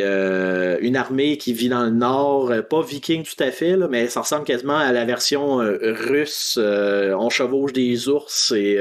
une 0.82 0.96
armée 0.96 1.38
qui 1.38 1.52
vit 1.52 1.68
dans 1.68 1.84
le 1.84 1.90
nord, 1.90 2.52
pas 2.68 2.82
viking 2.82 3.22
tout 3.22 3.40
à 3.42 3.52
fait, 3.52 3.76
là, 3.76 3.86
mais 3.88 4.08
ça 4.08 4.22
ressemble 4.22 4.44
quasiment 4.44 4.76
à 4.76 4.90
la 4.92 5.04
version 5.04 5.58
russe. 5.58 6.58
on 6.58 7.30
chevauche 7.30 7.72
des 7.72 8.08
ours 8.08 8.52
et 8.56 8.78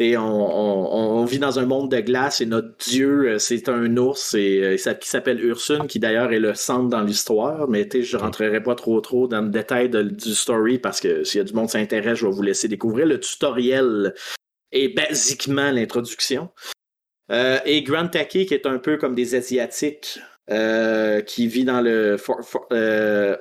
On, 0.00 0.18
on, 0.18 1.24
vit 1.24 1.38
dans 1.38 1.58
un 1.58 1.66
monde 1.66 1.90
de 1.90 2.00
glace 2.00 2.40
et 2.40 2.46
notre 2.46 2.76
dieu, 2.78 3.38
c'est 3.38 3.68
un 3.68 3.96
ours 3.96 4.34
et, 4.34 4.76
qui 5.00 5.08
s'appelle 5.08 5.44
Ursun, 5.44 5.86
qui 5.86 5.98
d'ailleurs 5.98 6.32
est 6.32 6.38
le 6.38 6.54
centre 6.54 6.88
dans 6.88 7.02
l'histoire. 7.02 7.68
Mais 7.68 7.88
je 7.92 8.16
rentrerai 8.16 8.62
pas 8.62 8.74
trop 8.74 9.00
trop 9.00 9.28
dans 9.28 9.42
le 9.42 9.50
détail 9.50 9.90
du 9.90 10.34
story 10.34 10.78
parce 10.78 11.00
que 11.00 11.24
s'il 11.24 11.38
y 11.38 11.40
a 11.42 11.44
du 11.44 11.52
monde 11.52 11.66
qui 11.66 11.72
s'intéresse, 11.72 12.18
je 12.18 12.26
vais 12.26 12.32
vous 12.32 12.42
laisser 12.42 12.68
découvrir. 12.68 13.06
Le 13.06 13.20
tutoriel 13.20 14.14
est 14.72 14.88
basiquement 14.88 15.70
l'introduction. 15.70 16.50
et 17.30 17.82
Grand 17.82 18.08
Taki, 18.08 18.46
qui 18.46 18.54
est 18.54 18.66
un 18.66 18.78
peu 18.78 18.96
comme 18.96 19.14
des 19.14 19.34
Asiatiques, 19.34 20.18
qui 21.26 21.46
vit 21.46 21.64
dans 21.64 21.80
le 21.80 22.16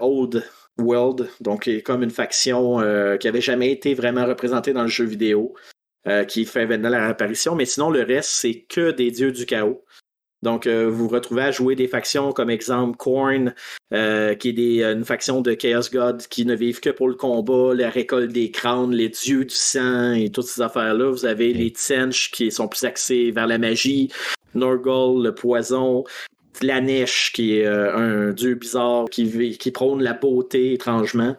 Old 0.02 0.44
World, 0.80 1.30
donc 1.41 1.69
comme 1.84 2.03
une 2.03 2.10
faction 2.10 2.80
euh, 2.80 3.18
qui 3.18 3.27
avait 3.27 3.41
jamais 3.41 3.72
été 3.72 3.94
vraiment 3.94 4.26
représentée 4.26 4.73
dans 4.73 4.84
le 4.84 4.90
jeu 4.90 5.06
vidéo, 5.06 5.53
euh, 6.10 6.23
qui 6.23 6.45
fait 6.45 6.65
maintenant 6.65 6.90
la 6.90 7.03
réapparition, 7.06 7.56
mais 7.56 7.65
sinon 7.65 7.90
le 7.90 8.03
reste, 8.03 8.30
c'est 8.30 8.61
que 8.61 8.91
des 8.91 9.11
dieux 9.11 9.31
du 9.31 9.45
chaos. 9.45 9.84
Donc, 10.41 10.68
euh, 10.68 10.90
vous 10.90 11.10
vous 11.10 11.10
retrouvez 11.10 11.44
à 11.44 11.52
jouer 11.52 11.76
des 11.76 11.90
factions 11.90 12.31
comme 12.31 12.49
exemple 12.49 12.95
Korn, 12.95 13.53
qui 13.91 13.98
est 13.98 14.53
des, 14.53 14.84
une 14.84 15.03
faction 15.03 15.41
de 15.41 15.53
Chaos 15.53 15.90
God 15.91 16.22
qui 16.27 16.45
ne 16.45 16.56
vivent 16.56 16.80
que 16.80 16.91
pour 16.91 17.10
le 17.10 17.15
combat, 17.15 17.73
la 17.73 17.90
récolte 17.90 18.31
des 18.31 18.49
crânes, 18.49 18.91
les 18.91 19.10
dieux 19.10 19.44
du 19.44 19.56
sang 19.56 20.14
et 20.14 20.31
toutes 20.31 20.45
ces 20.45 20.61
affaires-là. 20.61 21.11
Vous 21.11 21.26
avez 21.26 21.52
les 21.52 21.69
Tsench 21.69 22.31
qui 22.31 22.52
sont 22.52 22.69
plus 22.69 22.86
axés 22.86 23.31
vers 23.31 23.48
la 23.48 23.57
magie, 23.57 24.10
Norgol, 24.56 25.23
le 25.23 25.36
poison, 25.36 26.06
la 26.61 26.81
neige, 26.81 27.31
qui 27.34 27.57
est 27.57 27.65
euh, 27.65 27.95
un 27.95 28.31
dieu 28.31 28.56
bizarre 28.56 29.06
qui, 29.10 29.57
qui 29.57 29.72
prône 29.72 30.03
la 30.03 30.14
beauté 30.14 30.73
étrangement. 30.73 31.36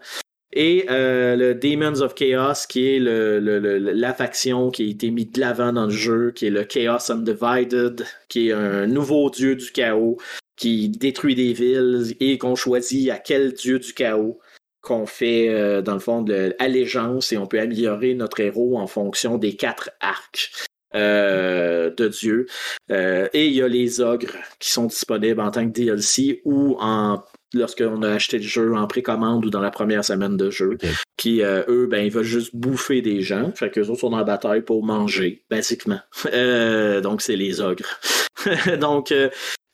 Et 0.52 0.86
euh, 0.90 1.36
le 1.36 1.54
Demons 1.54 2.00
of 2.02 2.14
Chaos, 2.14 2.66
qui 2.68 2.94
est 2.94 2.98
le, 2.98 3.38
la 3.38 4.14
faction 4.14 4.70
qui 4.70 4.82
a 4.82 4.90
été 4.90 5.10
mise 5.10 5.30
de 5.32 5.40
l'avant 5.40 5.72
dans 5.72 5.84
le 5.84 5.90
jeu, 5.90 6.32
qui 6.32 6.46
est 6.46 6.50
le 6.50 6.64
Chaos 6.64 7.10
Undivided, 7.10 8.04
qui 8.28 8.48
est 8.48 8.52
un 8.52 8.86
nouveau 8.86 9.30
dieu 9.30 9.54
du 9.54 9.70
chaos, 9.70 10.18
qui 10.56 10.88
détruit 10.88 11.36
des 11.36 11.52
villes 11.52 12.16
et 12.18 12.36
qu'on 12.36 12.56
choisit 12.56 13.10
à 13.10 13.18
quel 13.18 13.52
dieu 13.52 13.78
du 13.78 13.94
chaos 13.94 14.40
qu'on 14.82 15.06
fait, 15.06 15.48
euh, 15.50 15.82
dans 15.82 15.94
le 15.94 16.00
fond, 16.00 16.22
de 16.22 16.54
l'allégeance 16.58 17.32
et 17.32 17.38
on 17.38 17.46
peut 17.46 17.60
améliorer 17.60 18.14
notre 18.14 18.40
héros 18.40 18.78
en 18.78 18.86
fonction 18.86 19.38
des 19.38 19.54
quatre 19.54 19.90
arcs. 20.00 20.52
Euh, 20.96 21.94
de 21.94 22.08
Dieu. 22.08 22.46
Euh, 22.90 23.28
et 23.32 23.46
il 23.46 23.52
y 23.52 23.62
a 23.62 23.68
les 23.68 24.00
ogres 24.00 24.34
qui 24.58 24.72
sont 24.72 24.86
disponibles 24.86 25.40
en 25.40 25.52
tant 25.52 25.64
que 25.64 25.72
DLC 25.72 26.42
ou 26.44 26.76
en 26.80 27.22
lorsqu'on 27.54 28.02
a 28.02 28.10
acheté 28.10 28.38
le 28.38 28.44
jeu 28.44 28.74
en 28.74 28.86
précommande 28.86 29.44
ou 29.44 29.50
dans 29.50 29.60
la 29.60 29.70
première 29.70 30.04
semaine 30.04 30.36
de 30.36 30.50
jeu, 30.50 30.76
qui, 31.16 31.42
euh, 31.42 31.62
eux, 31.68 31.86
ben, 31.86 32.04
ils 32.04 32.10
veulent 32.10 32.24
juste 32.24 32.54
bouffer 32.54 33.02
des 33.02 33.22
gens. 33.22 33.52
Fait 33.54 33.70
qu'eux 33.70 33.88
autres 33.88 34.00
sont 34.00 34.10
dans 34.10 34.18
la 34.18 34.24
bataille 34.24 34.62
pour 34.62 34.84
manger, 34.84 35.44
basiquement. 35.50 36.00
donc, 37.02 37.22
c'est 37.22 37.36
les 37.36 37.60
ogres. 37.60 38.00
donc, 38.80 39.12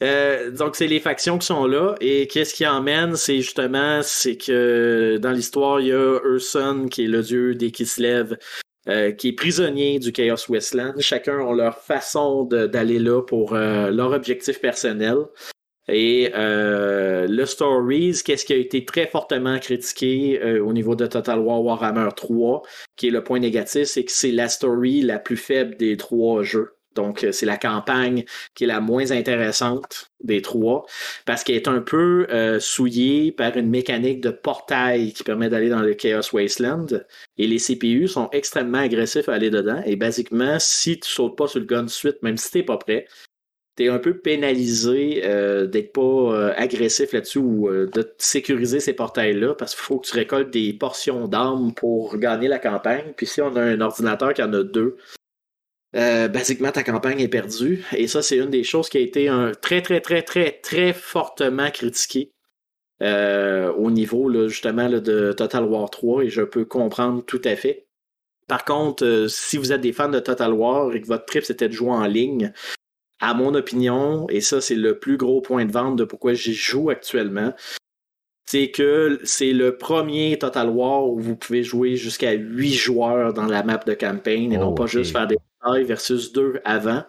donc, 0.01 0.77
c'est 0.77 0.87
les 0.87 1.01
factions 1.01 1.39
qui 1.39 1.47
sont 1.47 1.67
là. 1.67 1.95
Et 2.01 2.27
qu'est-ce 2.27 2.55
qui 2.55 2.67
emmène? 2.67 3.17
C'est 3.17 3.41
justement, 3.41 4.01
c'est 4.03 4.37
que 4.37 5.19
dans 5.21 5.33
l'histoire, 5.33 5.81
il 5.81 5.89
y 5.89 5.93
a 5.93 6.21
Urson, 6.25 6.87
qui 6.91 7.05
est 7.05 7.09
le 7.09 7.23
dieu 7.23 7.55
des 7.55 7.71
qui 7.71 7.87
se 7.87 8.01
lève, 8.01 8.37
euh, 8.89 9.11
qui 9.11 9.29
est 9.29 9.33
prisonnier 9.33 9.99
du 9.99 10.13
Chaos 10.13 10.49
Westland. 10.49 11.01
Chacun 11.01 11.45
a 11.45 11.53
leur 11.53 11.79
façon 11.79 12.45
d'aller 12.45 13.01
là 13.01 13.21
pour 13.21 13.55
euh, 13.55 13.91
leur 13.91 14.13
objectif 14.13 14.61
personnel. 14.61 15.17
Et 15.89 16.33
euh, 16.35 17.27
le 17.29 17.47
Stories, 17.47 18.23
qu'est-ce 18.25 18.45
qui 18.45 18.53
a 18.53 18.57
été 18.57 18.85
très 18.85 19.07
fortement 19.07 19.59
critiqué 19.59 20.41
au 20.61 20.73
niveau 20.73 20.95
de 20.97 21.07
Total 21.07 21.39
War 21.39 21.63
Warhammer 21.63 22.09
3, 22.15 22.63
qui 22.97 23.09
est 23.09 23.11
le 23.11 23.23
point 23.23 23.39
négatif, 23.39 23.85
c'est 23.85 24.05
que 24.05 24.13
c'est 24.13 24.33
la 24.33 24.49
story 24.49 25.03
la 25.03 25.19
plus 25.19 25.37
faible 25.37 25.77
des 25.77 25.97
trois 25.97 26.43
jeux. 26.43 26.77
Donc, 26.97 27.23
euh, 27.23 27.31
c'est 27.31 27.47
la 27.47 27.59
campagne 27.59 28.25
qui 28.55 28.65
est 28.65 28.67
la 28.67 28.81
moins 28.81 29.13
intéressante 29.13 30.11
des 30.25 30.43
trois, 30.43 30.87
parce 31.27 31.45
qu'elle 31.45 31.57
est 31.57 31.69
un 31.69 31.81
peu 31.81 32.27
euh, 32.31 32.59
souillée 32.59 33.31
par 33.31 33.57
une 33.57 33.69
mécanique 33.69 34.21
de 34.23 34.31
portail 34.31 35.13
qui 35.13 35.23
permet 35.23 35.49
d'aller 35.49 35.69
dans 35.69 35.83
le 35.83 35.95
Chaos 35.95 36.33
Wasteland. 36.33 36.87
Et 37.39 37.47
les 37.47 37.59
CPU 37.59 38.09
sont 38.09 38.29
extrêmement 38.33 38.79
agressifs 38.79 39.29
à 39.29 39.35
aller 39.35 39.51
dedans. 39.51 39.83
Et 39.85 39.95
basiquement, 39.95 40.57
si 40.59 40.99
tu 40.99 41.09
sautes 41.09 41.37
pas 41.37 41.47
sur 41.47 41.61
le 41.61 41.67
gun 41.67 41.87
suite, 41.87 42.23
même 42.23 42.39
si 42.39 42.51
t'es 42.51 42.63
pas 42.63 42.79
prêt, 42.79 43.07
t'es 43.77 43.89
un 43.89 43.99
peu 43.99 44.19
pénalisé 44.19 45.23
euh, 45.25 45.67
d'être 45.67 45.93
pas 45.93 46.51
agressif 46.57 47.13
là-dessus 47.13 47.39
ou 47.39 47.69
de 47.71 48.15
sécuriser 48.19 48.81
ces 48.81 48.95
portails-là, 48.95 49.55
parce 49.55 49.75
qu'il 49.75 49.85
faut 49.85 49.99
que 49.99 50.07
tu 50.09 50.17
récoltes 50.17 50.51
des 50.51 50.73
portions 50.73 51.29
d'armes 51.29 51.73
pour 51.75 52.17
gagner 52.19 52.49
la 52.49 52.59
campagne. 52.59 53.13
Puis 53.17 53.27
si 53.27 53.41
on 53.41 53.55
a 53.57 53.63
un 53.63 53.81
ordinateur 53.81 54.35
qui 54.35 54.43
en 54.43 54.53
a 54.53 54.63
deux, 54.63 54.97
euh, 55.97 56.29
basiquement, 56.29 56.73
ta 56.73 56.83
campagne 56.83 57.21
est 57.21 57.29
perdue. 57.29 57.85
Et 57.97 58.07
ça, 58.07 58.21
c'est 58.21 58.37
une 58.37 58.51
des 58.51 58.65
choses 58.65 58.89
qui 58.89 58.99
a 58.99 59.01
été 59.01 59.29
un, 59.29 59.53
très, 59.53 59.81
très, 59.81 60.01
très, 60.01 60.23
très, 60.23 60.53
très 60.63 60.93
fortement 60.93 61.71
critiquée 61.71 62.33
euh, 63.03 63.73
au 63.73 63.91
niveau 63.91 64.49
justement 64.49 64.89
de 64.89 65.33
Total 65.33 65.65
War 65.65 65.89
3 65.89 66.25
et 66.25 66.29
je 66.29 66.43
peux 66.43 66.65
comprendre 66.65 67.25
tout 67.25 67.41
à 67.45 67.57
fait. 67.57 67.87
Par 68.47 68.65
contre, 68.65 69.05
euh, 69.05 69.29
si 69.29 69.57
vous 69.57 69.73
êtes 69.73 69.81
des 69.81 69.93
fans 69.93 70.09
de 70.09 70.21
Total 70.21 70.53
War 70.53 70.95
et 70.95 71.01
que 71.01 71.07
votre 71.07 71.25
trip 71.25 71.45
c'était 71.45 71.69
de 71.69 71.73
jouer 71.73 71.91
en 71.91 72.07
ligne, 72.07 72.53
à 73.21 73.35
mon 73.35 73.55
opinion, 73.55 74.27
et 74.29 74.41
ça 74.41 74.61
c'est 74.61 74.75
le 74.75 74.99
plus 74.99 75.17
gros 75.17 75.41
point 75.41 75.65
de 75.65 75.73
vente 75.73 75.97
de 75.97 76.05
pourquoi 76.05 76.35
j'y 76.35 76.55
joue 76.55 76.91
actuellement, 76.91 77.55
c'est 78.47 78.71
que 78.71 79.19
c'est 79.25 79.53
le 79.53 79.77
premier 79.77 80.39
Total 80.39 80.69
War 80.69 81.07
où 81.09 81.19
vous 81.19 81.37
pouvez 81.37 81.63
jouer 81.63 81.97
jusqu'à 81.97 82.33
8 82.33 82.73
joueurs 82.73 83.33
dans 83.33 83.47
la 83.47 83.63
map 83.63 83.79
de 83.79 83.95
campagne 83.95 84.53
et 84.53 84.59
non 84.59 84.73
pas 84.73 84.87
juste 84.87 85.13
faire 85.13 85.27
des 85.27 85.37
versus 85.85 86.33
2 86.33 86.61
avant. 86.65 87.03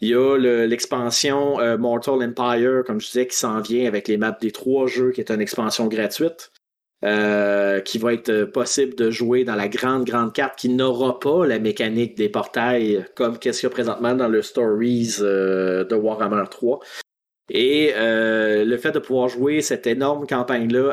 Il 0.00 0.08
y 0.08 0.14
a 0.14 0.36
l'expansion 0.66 1.58
euh, 1.60 1.76
Mortal 1.76 2.22
Empire, 2.22 2.82
comme 2.86 3.00
je 3.00 3.06
disais, 3.06 3.26
qui 3.26 3.36
s'en 3.36 3.60
vient 3.60 3.86
avec 3.86 4.06
les 4.06 4.16
maps 4.16 4.36
des 4.40 4.52
trois 4.52 4.86
jeux, 4.86 5.10
qui 5.10 5.20
est 5.20 5.30
une 5.30 5.40
expansion 5.40 5.86
gratuite, 5.88 6.52
euh, 7.04 7.80
qui 7.80 7.98
va 7.98 8.12
être 8.12 8.44
possible 8.44 8.94
de 8.94 9.10
jouer 9.10 9.44
dans 9.44 9.54
la 9.54 9.68
grande, 9.68 10.04
grande 10.04 10.32
carte, 10.32 10.58
qui 10.58 10.68
n'aura 10.68 11.20
pas 11.20 11.46
la 11.46 11.58
mécanique 11.58 12.16
des 12.16 12.28
portails 12.28 13.04
comme 13.14 13.38
qu'est-ce 13.38 13.60
qu'il 13.60 13.68
y 13.68 13.72
a 13.72 13.74
présentement 13.74 14.14
dans 14.14 14.28
le 14.28 14.42
Stories 14.42 15.16
euh, 15.20 15.84
de 15.84 15.94
Warhammer 15.94 16.44
3. 16.50 16.80
Et 17.50 17.94
le 17.96 18.76
fait 18.76 18.92
de 18.92 18.98
pouvoir 18.98 19.28
jouer 19.28 19.62
cette 19.62 19.86
énorme 19.86 20.26
campagne-là 20.26 20.92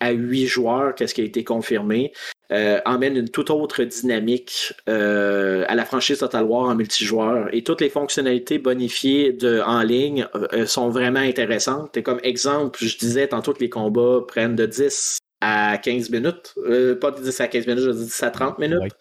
à, 0.00 0.10
8 0.10 0.46
joueurs, 0.46 0.94
qu'est-ce 0.94 1.14
qui 1.14 1.22
a 1.22 1.24
été 1.24 1.44
confirmé, 1.44 2.12
euh, 2.52 2.78
emmène 2.84 3.16
une 3.16 3.30
toute 3.30 3.48
autre 3.48 3.82
dynamique 3.84 4.74
euh, 4.86 5.64
à 5.66 5.74
la 5.74 5.86
franchise 5.86 6.18
Total 6.18 6.44
War 6.44 6.68
en 6.68 6.74
multijoueur. 6.74 7.48
Et 7.52 7.64
toutes 7.64 7.80
les 7.80 7.88
fonctionnalités 7.88 8.58
bonifiées 8.58 9.32
de, 9.32 9.60
en 9.60 9.82
ligne 9.82 10.28
euh, 10.52 10.66
sont 10.66 10.90
vraiment 10.90 11.20
intéressantes. 11.20 11.96
Et 11.96 12.02
comme 12.02 12.20
exemple, 12.22 12.84
je 12.84 12.98
disais 12.98 13.28
tantôt 13.28 13.54
que 13.54 13.60
les 13.60 13.70
combats 13.70 14.20
prennent 14.28 14.56
de 14.56 14.66
10 14.66 15.18
à 15.40 15.78
15 15.78 16.10
minutes. 16.10 16.54
pas 17.00 17.10
de 17.10 17.22
10 17.22 17.40
à 17.40 17.48
15 17.48 17.66
minutes, 17.66 17.84
je 17.84 17.90
dis 17.90 18.04
10 18.04 18.22
à 18.22 18.30
30 18.30 18.58
minutes. 18.58 18.92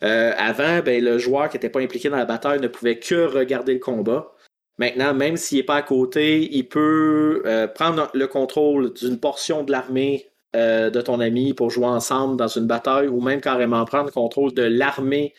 avant, 0.00 0.80
ben, 0.80 1.02
le 1.02 1.18
joueur 1.18 1.48
qui 1.48 1.56
n'était 1.56 1.70
pas 1.70 1.80
impliqué 1.80 2.08
dans 2.08 2.16
la 2.16 2.26
bataille 2.26 2.60
ne 2.60 2.68
pouvait 2.68 2.98
que 2.98 3.26
regarder 3.26 3.74
le 3.74 3.80
combat. 3.80 4.32
Maintenant, 4.78 5.14
même 5.14 5.36
s'il 5.36 5.58
n'est 5.58 5.64
pas 5.64 5.76
à 5.76 5.82
côté, 5.82 6.48
il 6.52 6.68
peut 6.68 7.42
prendre 7.74 8.10
le 8.14 8.26
contrôle 8.26 8.92
d'une 8.92 9.18
portion 9.18 9.62
de 9.62 9.72
l'armée 9.72 10.30
euh, 10.54 10.88
de 10.88 11.00
ton 11.00 11.18
ami 11.18 11.52
pour 11.52 11.70
jouer 11.70 11.86
ensemble 11.86 12.36
dans 12.36 12.46
une 12.46 12.68
bataille 12.68 13.08
ou 13.08 13.20
même 13.20 13.40
carrément 13.40 13.84
prendre 13.84 14.12
contrôle 14.12 14.54
de 14.54 14.62
l'armée 14.62 15.34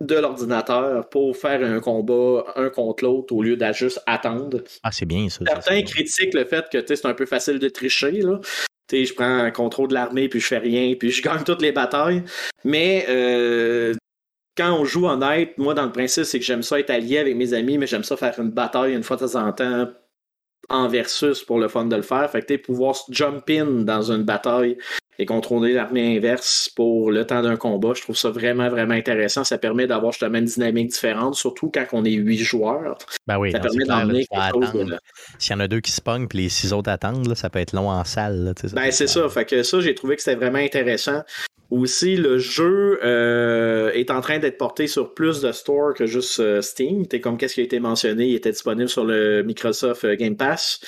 de 0.00 0.16
l'ordinateur 0.16 1.08
pour 1.08 1.36
faire 1.36 1.62
un 1.62 1.78
combat 1.78 2.46
un 2.56 2.68
contre 2.68 3.04
l'autre 3.04 3.32
au 3.32 3.44
lieu 3.44 3.56
d'à 3.56 3.70
juste 3.70 4.02
attendre. 4.06 4.64
Ah, 4.82 4.90
c'est 4.90 5.06
bien 5.06 5.28
ça. 5.28 5.44
Certains 5.46 5.82
critiquent 5.82 6.34
le 6.34 6.44
fait 6.44 6.64
que 6.68 6.84
c'est 6.84 7.06
un 7.06 7.14
peu 7.14 7.26
facile 7.26 7.60
de 7.60 7.68
tricher. 7.68 8.10
Là. 8.10 8.40
Je 8.90 9.14
prends 9.14 9.24
un 9.24 9.50
contrôle 9.50 9.88
de 9.88 9.94
l'armée, 9.94 10.28
puis 10.28 10.40
je 10.40 10.46
fais 10.46 10.58
rien, 10.58 10.94
puis 10.94 11.10
je 11.10 11.22
gagne 11.22 11.44
toutes 11.44 11.62
les 11.62 11.72
batailles. 11.72 12.22
Mais 12.64 13.06
euh, 13.08 13.94
quand 14.56 14.72
on 14.72 14.84
joue 14.84 15.06
honnête, 15.06 15.56
moi, 15.58 15.74
dans 15.74 15.86
le 15.86 15.92
principe, 15.92 16.24
c'est 16.24 16.38
que 16.38 16.44
j'aime 16.44 16.62
ça 16.62 16.78
être 16.78 16.90
allié 16.90 17.18
avec 17.18 17.36
mes 17.36 17.54
amis, 17.54 17.78
mais 17.78 17.86
j'aime 17.86 18.04
ça 18.04 18.16
faire 18.16 18.38
une 18.38 18.50
bataille 18.50 18.94
une 18.94 19.02
fois 19.02 19.16
de 19.16 19.26
temps 19.26 19.46
en 19.46 19.52
temps 19.52 19.88
en 20.68 20.88
versus 20.88 21.42
pour 21.42 21.58
le 21.58 21.68
fun 21.68 21.86
de 21.86 21.96
le 21.96 22.02
faire. 22.02 22.30
Fait 22.30 22.42
que 22.42 22.56
pouvoir 22.56 22.96
jump 23.10 23.48
in 23.50 23.84
dans 23.84 24.10
une 24.10 24.22
bataille 24.22 24.78
et 25.18 25.26
contrôler 25.26 25.74
l'armée 25.74 26.16
inverse 26.16 26.70
pour 26.74 27.10
le 27.10 27.26
temps 27.26 27.42
d'un 27.42 27.56
combat, 27.56 27.92
je 27.94 28.02
trouve 28.02 28.16
ça 28.16 28.30
vraiment, 28.30 28.68
vraiment 28.68 28.94
intéressant. 28.94 29.44
Ça 29.44 29.58
permet 29.58 29.86
d'avoir 29.86 30.12
justement 30.12 30.38
une 30.38 30.46
dynamique 30.46 30.88
différente, 30.88 31.34
surtout 31.34 31.70
quand 31.72 31.84
on 31.92 32.04
est 32.04 32.12
huit 32.12 32.38
joueurs. 32.38 32.98
Ben 33.26 33.38
oui, 33.38 33.52
ça 33.52 33.60
permet 33.60 33.84
d'emmener 33.84 34.26
quelque 34.26 34.66
chose 34.66 34.96
S'il 35.38 35.52
y 35.52 35.56
en 35.56 35.60
a 35.60 35.68
deux 35.68 35.80
qui 35.80 35.92
se 35.92 36.00
pognent 36.00 36.28
puis 36.28 36.38
les 36.38 36.48
six 36.48 36.72
autres 36.72 36.90
attendent, 36.90 37.34
ça 37.34 37.50
peut 37.50 37.58
être 37.58 37.72
long 37.72 37.90
en 37.90 38.04
salle. 38.04 38.54
ben 38.72 38.90
c'est 38.90 39.06
ça. 39.06 39.28
Fait 39.28 39.44
que 39.44 39.62
ça, 39.62 39.80
j'ai 39.80 39.94
trouvé 39.94 40.16
que 40.16 40.22
c'était 40.22 40.36
vraiment 40.36 40.58
intéressant. 40.58 41.22
Aussi, 41.72 42.16
le 42.16 42.36
jeu 42.36 43.00
euh, 43.02 43.90
est 43.92 44.10
en 44.10 44.20
train 44.20 44.38
d'être 44.38 44.58
porté 44.58 44.86
sur 44.86 45.14
plus 45.14 45.40
de 45.40 45.52
stores 45.52 45.94
que 45.94 46.04
juste 46.04 46.38
euh, 46.38 46.60
Steam. 46.60 47.06
T'es 47.06 47.18
comme 47.22 47.38
qu'est-ce 47.38 47.54
qui 47.54 47.62
a 47.62 47.64
été 47.64 47.80
mentionné, 47.80 48.26
il 48.26 48.34
était 48.34 48.50
disponible 48.50 48.90
sur 48.90 49.06
le 49.06 49.42
Microsoft 49.42 50.04
euh, 50.04 50.14
Game 50.14 50.36
Pass. 50.36 50.80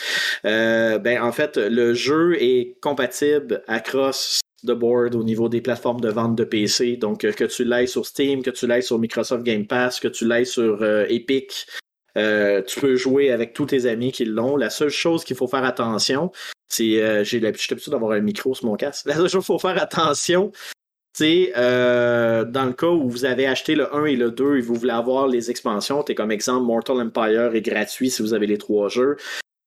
ben 0.43 1.23
en 1.23 1.33
fait, 1.33 1.57
le 1.57 1.95
jeu 1.95 2.37
est 2.39 2.77
compatible 2.83 3.63
across 3.67 4.41
the 4.67 4.73
board 4.73 5.15
au 5.15 5.25
niveau 5.25 5.49
des 5.49 5.63
plateformes 5.63 6.03
de 6.03 6.11
vente 6.11 6.37
de 6.37 6.45
PC. 6.45 6.99
Donc, 6.99 7.21
que 7.21 7.45
tu 7.45 7.65
l'ailles 7.65 7.89
sur 7.89 8.05
Steam, 8.05 8.43
que 8.43 8.51
tu 8.51 8.67
l'ailles 8.67 8.83
sur 8.83 8.99
Microsoft 8.99 9.43
Game 9.43 9.67
Pass, 9.67 10.01
que 10.01 10.09
tu 10.09 10.27
l'ailles 10.27 10.45
sur 10.45 10.85
Epic, 10.85 11.67
tu 12.15 12.81
peux 12.81 12.97
jouer 12.97 13.31
avec 13.31 13.53
tous 13.53 13.67
tes 13.67 13.87
amis 13.87 14.13
qui 14.13 14.25
l'ont. 14.25 14.57
La 14.57 14.71
seule 14.71 14.91
chose 14.91 15.25
qu'il 15.25 15.37
faut 15.37 15.49
faire 15.49 15.65
attention, 15.65 16.31
c'est 16.69 17.25
j'ai 17.25 17.41
l'habitude 17.41 17.79
d'avoir 17.89 18.13
un 18.13 18.21
micro 18.21 18.55
sur 18.55 18.67
mon 18.67 18.77
casque. 18.77 19.07
La 19.07 19.15
seule 19.15 19.29
chose 19.29 19.45
qu'il 19.45 19.55
faut 19.55 19.59
faire 19.59 19.81
attention, 19.83 20.53
c'est 21.17 21.53
euh, 21.57 22.45
dans 22.45 22.65
le 22.65 22.73
cas 22.73 22.89
où 22.89 23.09
vous 23.09 23.25
avez 23.25 23.47
acheté 23.47 23.77
le 23.77 23.95
1 23.95 24.07
et 24.07 24.17
le 24.17 24.33
2 24.33 24.57
et 24.57 24.61
vous 24.61 24.75
voulez 24.75 24.93
avoir 24.93 25.29
les 25.29 25.49
expansions, 25.49 26.03
t'es 26.03 26.17
comme 26.17 26.33
exemple 26.33 26.67
Mortal 26.67 27.01
Empire 27.01 27.55
est 27.55 27.63
gratuit 27.63 28.11
si 28.11 28.21
vous 28.21 28.35
avez 28.35 28.49
les 28.49 28.59
trois 28.59 28.89
jeux. 28.89 29.17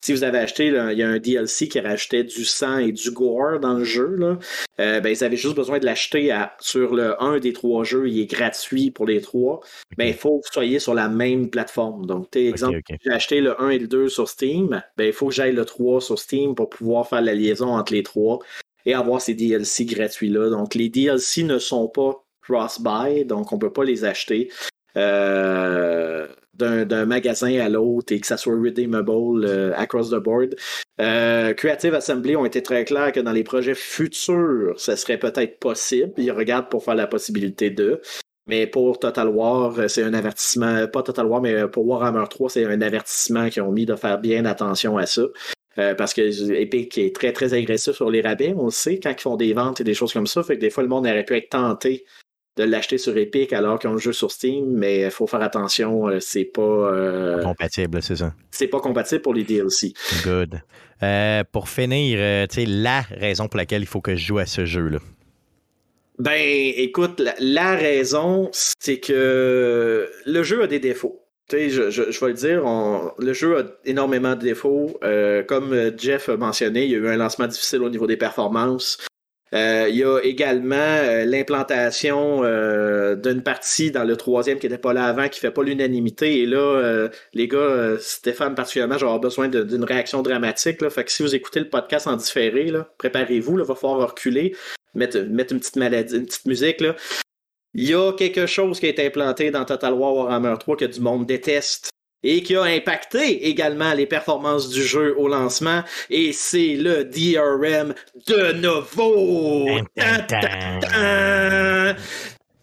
Si 0.07 0.13
vous 0.13 0.23
avez 0.23 0.37
acheté, 0.37 0.67
il 0.67 0.97
y 0.97 1.03
a 1.03 1.09
un 1.09 1.19
DLC 1.19 1.67
qui 1.67 1.81
rajoutait 1.81 2.23
du 2.23 2.45
sang 2.45 2.77
et 2.77 2.93
du 2.93 3.11
gore 3.11 3.59
dans 3.59 3.73
le 3.73 3.83
jeu, 3.83 4.15
là, 4.15 4.39
euh, 4.79 5.01
ben, 5.01 5.09
ils 5.09 5.21
avaient 5.21 5.35
juste 5.35 5.53
besoin 5.53 5.79
de 5.79 5.85
l'acheter 5.85 6.33
sur 6.61 6.95
le 6.95 7.21
1 7.21 7.39
des 7.39 7.51
trois 7.51 7.83
jeux, 7.83 8.07
il 8.07 8.21
est 8.21 8.25
gratuit 8.25 8.89
pour 8.89 9.05
les 9.05 9.19
trois. 9.19 9.59
Ben, 9.97 10.07
il 10.07 10.13
faut 10.13 10.39
que 10.39 10.47
vous 10.47 10.53
soyez 10.53 10.79
sur 10.79 10.93
la 10.93 11.09
même 11.09 11.49
plateforme. 11.49 12.05
Donc, 12.05 12.27
okay, 12.27 12.47
exemple, 12.47 12.79
j'ai 13.03 13.11
acheté 13.11 13.41
le 13.41 13.61
1 13.61 13.71
et 13.71 13.79
le 13.79 13.87
2 13.89 14.07
sur 14.07 14.29
Steam, 14.29 14.81
ben, 14.95 15.07
il 15.07 15.11
faut 15.11 15.27
que 15.27 15.33
j'aille 15.33 15.51
le 15.51 15.65
3 15.65 15.99
sur 15.99 16.17
Steam 16.17 16.55
pour 16.55 16.69
pouvoir 16.69 17.09
faire 17.09 17.21
la 17.21 17.33
liaison 17.33 17.75
entre 17.75 17.91
les 17.91 18.03
trois 18.03 18.39
et 18.85 18.93
avoir 18.93 19.19
ces 19.19 19.33
DLC 19.33 19.83
gratuits-là. 19.83 20.49
Donc, 20.49 20.73
les 20.73 20.87
DLC 20.87 21.43
ne 21.43 21.59
sont 21.59 21.89
pas 21.89 22.23
cross-buy, 22.43 23.25
donc 23.25 23.51
on 23.51 23.57
ne 23.57 23.59
peut 23.59 23.73
pas 23.73 23.83
les 23.83 24.05
acheter. 24.05 24.49
Euh, 24.95 26.27
d'un 26.57 27.05
magasin 27.05 27.59
à 27.59 27.69
l'autre 27.69 28.13
et 28.13 28.19
que 28.19 28.27
ça 28.27 28.37
soit 28.37 28.55
redeemable 28.55 29.45
euh, 29.45 29.73
across 29.75 30.09
the 30.09 30.15
board. 30.15 30.55
Euh, 30.99 31.53
Creative 31.53 31.93
Assembly 31.93 32.35
ont 32.35 32.45
été 32.45 32.61
très 32.63 32.85
clairs 32.85 33.11
que 33.11 33.19
dans 33.19 33.31
les 33.31 33.43
projets 33.43 33.75
futurs, 33.75 34.73
ce 34.77 34.95
serait 34.95 35.19
peut-être 35.19 35.59
possible. 35.59 36.13
Ils 36.17 36.31
regardent 36.31 36.69
pour 36.69 36.83
faire 36.83 36.95
la 36.95 37.07
possibilité 37.07 37.69
de. 37.69 38.01
Mais 38.47 38.65
pour 38.65 38.97
Total 38.97 39.27
War, 39.27 39.89
c'est 39.89 40.03
un 40.03 40.13
avertissement, 40.13 40.87
pas 40.87 41.03
Total 41.03 41.25
War, 41.25 41.41
mais 41.41 41.67
pour 41.67 41.85
Warhammer 41.85 42.23
3, 42.29 42.49
c'est 42.49 42.65
un 42.65 42.81
avertissement 42.81 43.49
qu'ils 43.49 43.61
ont 43.61 43.71
mis 43.71 43.85
de 43.85 43.95
faire 43.95 44.19
bien 44.19 44.45
attention 44.45 44.97
à 44.97 45.05
ça. 45.05 45.23
Euh, 45.79 45.93
parce 45.93 46.13
que 46.13 46.53
Epic 46.53 46.97
est 46.97 47.13
très, 47.15 47.31
très 47.33 47.53
agressif 47.53 47.93
sur 47.93 48.09
les 48.09 48.21
rabais, 48.21 48.53
on 48.57 48.65
le 48.65 48.71
sait, 48.71 48.99
quand 48.99 49.11
ils 49.11 49.21
font 49.21 49.35
des 49.35 49.53
ventes 49.53 49.81
et 49.81 49.83
des 49.83 49.93
choses 49.93 50.11
comme 50.11 50.25
ça. 50.25 50.41
Fait 50.43 50.55
que 50.55 50.61
des 50.61 50.69
fois, 50.69 50.83
le 50.83 50.89
monde 50.89 51.05
aurait 51.05 51.25
pu 51.25 51.35
être 51.35 51.49
tenté 51.49 52.05
de 52.57 52.63
l'acheter 52.63 52.97
sur 52.97 53.15
Epic 53.17 53.53
alors 53.53 53.79
qu'ils 53.79 53.89
ont 53.89 53.93
le 53.93 53.99
jeu 53.99 54.13
sur 54.13 54.31
Steam, 54.31 54.65
mais 54.71 55.01
il 55.01 55.11
faut 55.11 55.27
faire 55.27 55.41
attention, 55.41 56.07
euh, 56.09 56.19
c'est 56.19 56.45
pas. 56.45 56.61
Euh, 56.61 57.41
compatible, 57.43 58.01
c'est 58.01 58.17
ça. 58.17 58.33
C'est 58.51 58.67
pas 58.67 58.79
compatible 58.79 59.21
pour 59.21 59.33
les 59.33 59.43
DLC. 59.43 59.93
Good. 60.23 60.61
pour 61.51 61.69
finir, 61.69 62.47
tu 62.49 62.55
sais, 62.55 62.65
la 62.65 63.01
raison 63.01 63.47
pour 63.47 63.57
laquelle 63.57 63.83
il 63.83 63.87
faut 63.87 64.01
que 64.01 64.15
je 64.15 64.25
joue 64.25 64.39
à 64.39 64.45
ce 64.45 64.65
jeu-là. 64.65 64.99
Ben, 66.19 66.41
écoute, 66.75 67.21
la 67.39 67.75
raison, 67.75 68.49
c'est 68.51 68.99
que 68.99 70.09
le 70.25 70.43
jeu 70.43 70.63
a 70.63 70.67
des 70.67 70.79
défauts 70.79 71.21
je, 71.51 71.89
je, 71.89 72.11
je, 72.11 72.19
vais 72.19 72.27
le 72.27 72.33
dire, 72.33 72.63
le 73.17 73.33
jeu 73.33 73.59
a 73.59 73.63
énormément 73.85 74.35
de 74.35 74.41
défauts. 74.41 74.97
Euh, 75.03 75.43
comme 75.43 75.91
Jeff 75.97 76.29
a 76.29 76.37
mentionné, 76.37 76.85
il 76.85 76.91
y 76.91 76.95
a 76.95 76.97
eu 76.97 77.07
un 77.07 77.17
lancement 77.17 77.47
difficile 77.47 77.81
au 77.81 77.89
niveau 77.89 78.07
des 78.07 78.17
performances. 78.17 78.97
Euh, 79.53 79.87
il 79.89 79.95
y 79.95 80.03
a 80.03 80.19
également 80.19 80.75
euh, 80.75 81.25
l'implantation 81.25 82.41
d'une 83.15 83.41
partie 83.43 83.91
dans 83.91 84.03
le 84.03 84.15
troisième 84.17 84.59
qui 84.59 84.67
n'était 84.67 84.77
pas 84.77 84.93
là 84.93 85.05
avant, 85.05 85.29
qui 85.29 85.39
fait 85.39 85.51
pas 85.51 85.63
l'unanimité. 85.63 86.41
Et 86.41 86.45
là, 86.45 87.09
les 87.33 87.47
gars, 87.47 87.97
Stéphane 87.99 88.55
particulièrement, 88.55 88.97
j'aurai 88.97 89.19
besoin 89.19 89.47
d'une 89.47 89.83
réaction 89.83 90.21
dramatique. 90.21 90.87
Fait 90.89 91.03
que 91.03 91.11
si 91.11 91.23
vous 91.23 91.35
écoutez 91.35 91.59
le 91.59 91.69
podcast 91.69 92.07
en 92.07 92.15
différé, 92.15 92.71
préparez-vous, 92.97 93.59
il 93.59 93.65
va 93.65 93.75
falloir 93.75 94.09
reculer, 94.09 94.55
mettre, 94.93 95.19
mettre 95.19 95.53
une 95.53 95.59
petite 95.59 95.77
maladie, 95.77 96.15
une 96.15 96.25
petite 96.25 96.45
musique. 96.45 96.83
Il 97.73 97.87
y 97.87 97.93
a 97.93 98.11
quelque 98.13 98.47
chose 98.47 98.79
qui 98.79 98.87
été 98.87 99.05
implanté 99.05 99.51
dans 99.51 99.63
Total 99.63 99.93
War 99.93 100.15
Warhammer 100.15 100.55
3 100.59 100.77
que 100.77 100.85
du 100.85 100.99
monde 100.99 101.25
déteste 101.25 101.89
et 102.23 102.41
qui 102.43 102.55
a 102.55 102.63
impacté 102.63 103.47
également 103.47 103.93
les 103.93 104.05
performances 104.05 104.69
du 104.69 104.83
jeu 104.83 105.15
au 105.17 105.27
lancement, 105.27 105.83
et 106.09 106.33
c'est 106.33 106.75
le 106.75 107.03
DRM 107.03 107.93
de 108.27 108.53
nouveau. 108.53 109.67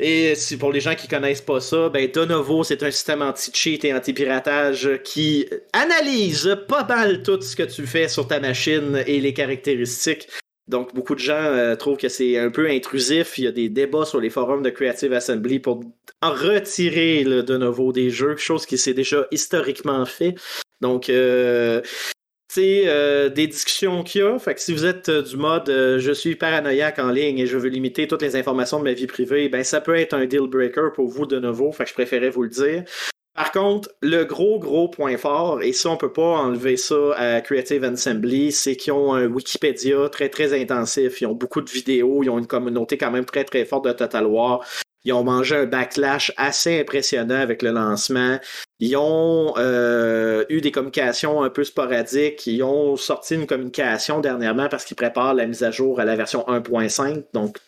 Et 0.01 0.35
si 0.35 0.56
pour 0.56 0.72
les 0.72 0.81
gens 0.81 0.97
qui 0.97 1.06
connaissent 1.06 1.40
pas 1.40 1.60
ça, 1.60 1.89
ben 1.89 2.10
de 2.10 2.24
nouveau, 2.24 2.64
c'est 2.64 2.82
un 2.82 2.90
système 2.90 3.22
anti-cheat 3.22 3.85
et 3.85 3.94
anti-piratage 3.94 5.01
qui 5.05 5.47
analyse 5.72 6.59
pas 6.66 6.85
mal 6.85 7.22
tout 7.22 7.40
ce 7.40 7.55
que 7.55 7.62
tu 7.62 7.86
fais 7.86 8.09
sur 8.09 8.26
ta 8.26 8.40
machine 8.40 9.02
et 9.06 9.20
les 9.20 9.32
caractéristiques 9.32 10.28
donc, 10.66 10.94
beaucoup 10.94 11.14
de 11.14 11.20
gens 11.20 11.35
euh, 11.35 11.76
trouvent 11.76 11.98
que 11.98 12.09
c'est 12.09 12.39
un 12.39 12.51
peu 12.51 12.68
intrusif. 12.70 13.36
Il 13.36 13.44
y 13.44 13.47
a 13.47 13.52
des 13.52 13.68
débats 13.68 14.06
sur 14.06 14.20
les 14.20 14.31
forums 14.31 14.62
de 14.62 14.70
Creative 14.70 15.12
Assembly 15.12 15.59
pour 15.59 15.81
retirer 16.30 17.24
de 17.24 17.56
nouveau 17.56 17.92
des 17.92 18.10
jeux, 18.10 18.36
chose 18.36 18.66
qui 18.66 18.78
s'est 18.78 18.94
déjà 18.94 19.26
historiquement 19.30 20.05
fait. 20.06 20.34
Donc, 20.80 21.09
euh, 21.09 21.80
c'est 22.52 22.84
euh, 22.86 23.28
des 23.28 23.46
discussions 23.46 24.02
qu'il 24.02 24.20
y 24.20 24.24
a. 24.24 24.38
Fait 24.38 24.55
que 24.55 24.60
si 24.60 24.72
vous 24.72 24.84
êtes 24.84 25.10
du 25.10 25.36
mode 25.36 25.68
je 25.68 26.12
suis 26.12 26.36
paranoïaque 26.36 26.98
en 26.98 27.10
ligne 27.10 27.38
et 27.38 27.46
je 27.46 27.59
veux 27.59 27.68
limiter 27.68 28.06
toutes 28.06 28.22
les 28.22 28.36
informations 28.36 28.78
de 28.78 28.84
ma 28.84 28.92
vie 28.92 29.06
privée, 29.06 29.48
ben 29.48 29.64
ça 29.64 29.80
peut 29.80 29.96
être 29.96 30.14
un 30.14 30.26
deal 30.26 30.46
breaker 30.48 30.92
pour 30.94 31.09
vous 31.09 31.26
de 31.26 31.38
nouveau. 31.38 31.72
Fait 31.72 31.84
que 31.84 31.90
je 31.90 31.94
préférais 31.94 32.30
vous 32.30 32.42
le 32.42 32.51
dire. 32.51 32.84
Par 33.34 33.51
contre, 33.51 33.88
le 34.01 34.24
gros, 34.24 34.60
gros 34.60 34.88
point 34.88 35.16
fort, 35.16 35.60
et 35.60 35.72
ça, 35.72 35.90
on 35.90 35.96
peut 35.96 36.12
pas 36.12 36.22
enlever 36.22 36.76
ça 36.76 37.14
à 37.16 37.40
Creative 37.40 37.82
Assembly, 37.82 38.52
c'est 38.52 38.76
qu'ils 38.76 38.92
ont 38.92 39.12
un 39.12 39.26
Wikipédia 39.26 40.09
très, 40.09 40.28
très 40.28 40.59
intensif. 40.60 41.20
Ils 41.20 41.26
ont 41.26 41.34
beaucoup 41.34 41.60
de 41.60 41.68
vidéos, 41.68 42.22
ils 42.22 42.30
ont 42.30 42.38
une 42.38 42.46
communauté 42.46 42.96
quand 42.96 43.10
même 43.10 43.24
très, 43.24 43.42
très 43.42 43.64
forte 43.64 43.86
de 43.86 43.92
Total 43.92 44.24
War. 44.24 44.64
Ils 45.05 45.12
ont 45.12 45.24
mangé 45.24 45.56
un 45.56 45.66
backlash 45.66 46.32
assez 46.36 46.81
impressionnant 46.81 47.39
avec 47.39 47.62
le 47.62 47.70
lancement. 47.70 48.39
Ils 48.81 48.97
ont 48.97 49.55
euh, 49.59 50.44
eu 50.48 50.60
des 50.60 50.72
communications 50.72 51.43
un 51.43 51.51
peu 51.51 51.62
sporadiques. 51.64 52.47
Ils 52.47 52.62
ont 52.62 52.97
sorti 52.97 53.35
une 53.35 53.47
communication 53.47 54.20
dernièrement 54.20 54.68
parce 54.68 54.85
qu'ils 54.85 54.97
préparent 54.97 55.35
la 55.35 55.47
mise 55.47 55.62
à 55.62 55.70
jour 55.70 56.01
à 56.01 56.05
la 56.05 56.16
version 56.16 56.40
1.5. 56.48 57.24
Donc, 57.35 57.59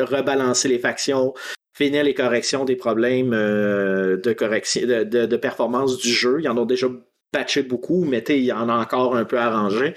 rebalancer 0.00 0.68
les 0.68 0.78
factions, 0.78 1.32
finir 1.74 2.04
les 2.04 2.14
corrections 2.14 2.64
des 2.64 2.76
problèmes 2.76 3.32
euh, 3.32 4.18
de, 4.18 4.32
correction, 4.32 4.86
de, 4.86 5.36
performance 5.36 5.96
du 5.96 6.10
jeu. 6.10 6.40
Ils 6.40 6.48
en 6.48 6.58
ont 6.58 6.66
déjà 6.66 6.88
patché 7.32 7.62
beaucoup, 7.62 8.04
mais 8.04 8.18
il 8.28 8.44
y 8.44 8.52
en 8.52 8.68
a 8.68 8.74
encore 8.74 9.16
un 9.16 9.24
peu 9.24 9.38
arrangé. 9.38 9.94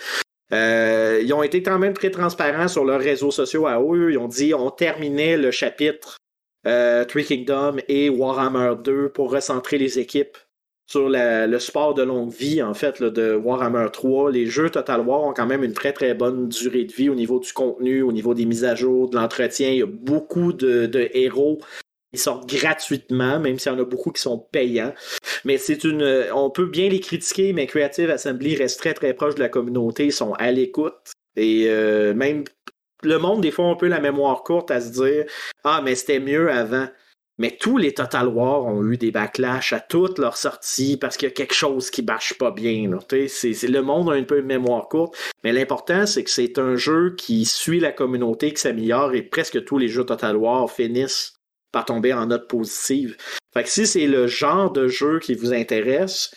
Euh, 0.51 1.21
ils 1.23 1.31
ont 1.33 1.43
été 1.43 1.61
quand 1.61 1.77
même 1.77 1.93
très 1.93 2.09
transparents 2.09 2.67
sur 2.67 2.85
leurs 2.85 3.01
réseaux 3.01 3.31
sociaux 3.31 3.67
à 3.67 3.81
eux. 3.81 4.11
Ils 4.11 4.17
ont 4.17 4.27
dit 4.27 4.53
on 4.53 4.71
terminait 4.71 5.37
le 5.37 5.51
chapitre 5.51 6.17
Three 6.63 7.25
Kingdom 7.25 7.77
et 7.87 8.09
Warhammer 8.09 8.75
2 8.83 9.09
pour 9.09 9.31
recentrer 9.31 9.77
les 9.77 9.99
équipes 9.99 10.37
sur 10.89 11.07
le 11.07 11.59
sport 11.59 11.93
de 11.93 12.01
longue 12.01 12.31
vie, 12.31 12.63
en 12.63 12.73
fait, 12.73 13.03
de 13.03 13.35
Warhammer 13.35 13.85
3. 13.93 14.31
Les 14.31 14.47
jeux 14.47 14.71
Total 14.71 15.01
War 15.01 15.21
ont 15.21 15.33
quand 15.33 15.45
même 15.45 15.63
une 15.63 15.73
très 15.73 15.93
très 15.93 16.15
bonne 16.15 16.49
durée 16.49 16.85
de 16.85 16.91
vie 16.91 17.09
au 17.09 17.15
niveau 17.15 17.39
du 17.39 17.53
contenu, 17.53 18.01
au 18.01 18.11
niveau 18.11 18.33
des 18.33 18.45
mises 18.45 18.65
à 18.65 18.73
jour, 18.73 19.07
de 19.07 19.15
l'entretien. 19.15 19.69
Il 19.69 19.77
y 19.77 19.83
a 19.83 19.85
beaucoup 19.85 20.51
de, 20.51 21.09
héros 21.13 21.59
qui 22.11 22.19
sortent 22.19 22.49
gratuitement, 22.49 23.39
même 23.39 23.59
s'il 23.59 23.71
y 23.71 23.75
en 23.75 23.79
a 23.79 23.83
beaucoup 23.85 24.11
qui 24.11 24.21
sont 24.21 24.39
payants. 24.51 24.95
Mais 25.45 25.59
c'est 25.59 25.83
une. 25.83 26.25
On 26.33 26.49
peut 26.49 26.65
bien 26.65 26.89
les 26.89 26.99
critiquer, 26.99 27.53
mais 27.53 27.67
Creative 27.67 28.09
Assembly 28.09 28.55
reste 28.55 28.79
très 28.79 28.95
très 28.95 29.13
proche 29.13 29.35
de 29.35 29.41
la 29.41 29.49
communauté. 29.49 30.05
Ils 30.07 30.11
sont 30.11 30.33
à 30.33 30.51
l'écoute. 30.51 31.13
Et 31.35 31.65
euh, 31.67 32.15
même 32.15 32.45
le 33.03 33.17
monde, 33.17 33.41
des 33.41 33.51
fois, 33.51 33.65
un 33.65 33.75
peu 33.75 33.87
la 33.87 33.99
mémoire 33.99 34.43
courte 34.43 34.71
à 34.71 34.81
se 34.81 34.89
dire 34.91 35.25
Ah, 35.63 35.81
mais 35.83 35.95
c'était 35.95 36.19
mieux 36.19 36.51
avant. 36.51 36.87
Mais 37.39 37.55
tous 37.57 37.77
les 37.77 37.93
Total 37.93 38.27
War 38.27 38.65
ont 38.65 38.85
eu 38.85 38.97
des 38.97 39.11
backlash 39.11 39.71
à 39.71 39.79
toutes 39.79 40.19
leurs 40.19 40.35
sorties 40.35 40.97
parce 40.97 41.15
qu'il 41.15 41.29
y 41.29 41.31
a 41.31 41.33
quelque 41.33 41.55
chose 41.55 41.89
qui 41.89 42.01
bâche 42.01 42.33
pas 42.37 42.51
bien. 42.51 42.91
C'est, 43.27 43.63
le 43.63 43.81
monde 43.81 44.09
a 44.09 44.13
un 44.13 44.23
peu 44.23 44.39
une 44.39 44.45
mémoire 44.45 44.89
courte. 44.89 45.17
Mais 45.45 45.53
l'important, 45.53 46.05
c'est 46.05 46.25
que 46.25 46.29
c'est 46.29 46.59
un 46.59 46.75
jeu 46.75 47.15
qui 47.17 47.45
suit 47.45 47.79
la 47.79 47.93
communauté, 47.93 48.53
qui 48.53 48.61
s'améliore 48.61 49.13
et 49.13 49.21
presque 49.21 49.63
tous 49.63 49.77
les 49.77 49.87
jeux 49.87 50.03
Total 50.03 50.35
War 50.35 50.69
finissent 50.69 51.35
par 51.71 51.85
tomber 51.85 52.11
en 52.11 52.25
note 52.25 52.49
positive. 52.49 53.15
Fait 53.53 53.63
que 53.63 53.69
si 53.69 53.87
c'est 53.87 54.07
le 54.07 54.27
genre 54.27 54.71
de 54.71 54.89
jeu 54.89 55.19
qui 55.19 55.33
vous 55.33 55.53
intéresse, 55.53 56.31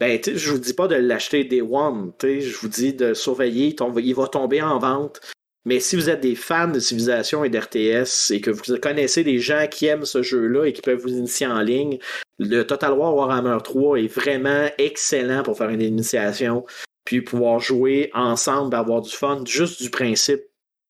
ben, 0.00 0.18
je 0.24 0.50
vous 0.50 0.58
dis 0.58 0.74
pas 0.74 0.88
de 0.88 0.96
l'acheter 0.96 1.44
des 1.44 1.62
One. 1.62 2.12
Je 2.20 2.56
vous 2.56 2.68
dis 2.68 2.92
de 2.92 3.14
surveiller. 3.14 3.76
Il 3.98 4.14
va 4.16 4.26
tomber 4.26 4.62
en 4.62 4.80
vente. 4.80 5.20
Mais 5.64 5.78
si 5.80 5.96
vous 5.96 6.08
êtes 6.08 6.20
des 6.20 6.34
fans 6.34 6.68
de 6.68 6.80
civilisation 6.80 7.44
et 7.44 7.50
d'RTS 7.50 8.30
et 8.30 8.40
que 8.40 8.50
vous 8.50 8.78
connaissez 8.78 9.24
des 9.24 9.38
gens 9.38 9.66
qui 9.70 9.86
aiment 9.86 10.06
ce 10.06 10.22
jeu-là 10.22 10.64
et 10.64 10.72
qui 10.72 10.80
peuvent 10.80 11.00
vous 11.00 11.12
initier 11.12 11.46
en 11.46 11.60
ligne, 11.60 11.98
le 12.38 12.62
Total 12.62 12.92
War 12.92 13.14
Warhammer 13.14 13.58
3 13.62 14.00
est 14.00 14.06
vraiment 14.06 14.68
excellent 14.78 15.42
pour 15.42 15.58
faire 15.58 15.68
une 15.68 15.82
initiation, 15.82 16.64
puis 17.04 17.20
pouvoir 17.20 17.60
jouer 17.60 18.10
ensemble, 18.14 18.74
avoir 18.74 19.02
du 19.02 19.10
fun, 19.10 19.42
juste 19.44 19.82
du 19.82 19.90
principe 19.90 20.42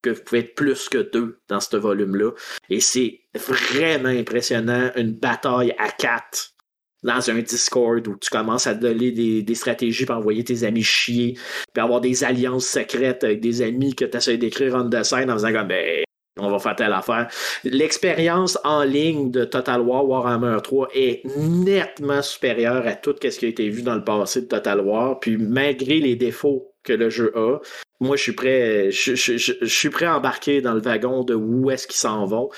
que 0.02 0.10
vous 0.10 0.22
pouvez 0.22 0.40
être 0.40 0.54
plus 0.54 0.88
que 0.88 0.98
deux 0.98 1.40
dans 1.48 1.60
ce 1.60 1.76
volume-là. 1.76 2.30
Et 2.68 2.80
c'est 2.80 3.20
vraiment 3.34 4.08
impressionnant, 4.08 4.90
une 4.96 5.12
bataille 5.12 5.74
à 5.78 5.90
quatre 5.90 6.54
dans 7.02 7.30
un 7.30 7.38
Discord 7.38 8.06
où 8.06 8.16
tu 8.16 8.30
commences 8.30 8.66
à 8.66 8.74
donner 8.74 9.10
des, 9.10 9.54
stratégies 9.54 10.06
pour 10.06 10.16
envoyer 10.16 10.44
tes 10.44 10.64
amis 10.64 10.82
chier, 10.82 11.34
puis 11.72 11.82
avoir 11.82 12.00
des 12.00 12.24
alliances 12.24 12.66
secrètes 12.66 13.24
avec 13.24 13.40
des 13.40 13.62
amis 13.62 13.94
que 13.94 14.04
tu 14.04 14.16
essaies 14.16 14.38
d'écrire 14.38 14.74
en 14.74 14.84
dessin 14.84 15.28
en 15.28 15.34
faisant 15.34 15.52
comme 15.52 15.68
ben 15.68 16.04
on 16.38 16.50
va 16.50 16.58
faire 16.58 16.76
telle 16.76 16.92
affaire. 16.92 17.28
L'expérience 17.64 18.58
en 18.64 18.82
ligne 18.82 19.30
de 19.30 19.44
Total 19.44 19.80
War 19.80 20.06
Warhammer 20.06 20.58
3 20.62 20.88
est 20.94 21.22
nettement 21.36 22.22
supérieure 22.22 22.86
à 22.86 22.94
tout 22.94 23.14
ce 23.22 23.38
qui 23.38 23.46
a 23.46 23.48
été 23.48 23.68
vu 23.68 23.82
dans 23.82 23.94
le 23.94 24.04
passé 24.04 24.42
de 24.42 24.46
Total 24.46 24.80
War. 24.80 25.20
Puis 25.20 25.36
malgré 25.36 26.00
les 26.00 26.16
défauts 26.16 26.72
que 26.82 26.92
le 26.92 27.10
jeu 27.10 27.32
a, 27.36 27.58
moi 28.00 28.16
je 28.16 28.22
suis 28.22 28.32
prêt, 28.32 28.90
je, 28.90 29.14
suis 29.66 29.90
prêt 29.90 30.06
à 30.06 30.16
embarquer 30.16 30.62
dans 30.62 30.72
le 30.72 30.80
wagon 30.80 31.24
de 31.24 31.34
où 31.34 31.70
est-ce 31.70 31.86
qu'ils 31.86 31.96
s'en 31.96 32.24
vont. 32.24 32.48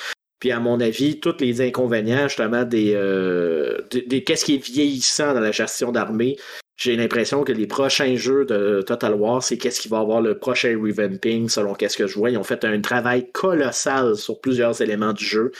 Puis 0.42 0.50
à 0.50 0.58
mon 0.58 0.80
avis, 0.80 1.20
tous 1.20 1.36
les 1.38 1.60
inconvénients 1.60 2.26
justement 2.26 2.64
des, 2.64 2.94
euh, 2.96 3.78
des 3.92 4.24
qu'est-ce 4.24 4.44
qui 4.44 4.56
est 4.56 4.64
vieillissant 4.64 5.34
dans 5.34 5.40
la 5.40 5.52
gestion 5.52 5.92
d'armée, 5.92 6.36
j'ai 6.76 6.96
l'impression 6.96 7.44
que 7.44 7.52
les 7.52 7.68
prochains 7.68 8.16
jeux 8.16 8.44
de 8.44 8.82
Total 8.82 9.14
War, 9.14 9.40
c'est 9.40 9.56
qu'est-ce 9.56 9.80
qui 9.80 9.86
va 9.86 10.00
avoir 10.00 10.20
le 10.20 10.36
prochain 10.36 10.76
revamping, 10.76 11.48
selon 11.48 11.74
qu'est-ce 11.74 11.96
que 11.96 12.08
je 12.08 12.18
vois. 12.18 12.30
Ils 12.30 12.38
ont 12.38 12.42
fait 12.42 12.64
un 12.64 12.80
travail 12.80 13.30
colossal 13.30 14.16
sur 14.16 14.40
plusieurs 14.40 14.82
éléments 14.82 15.12
du 15.12 15.24
jeu. 15.24 15.52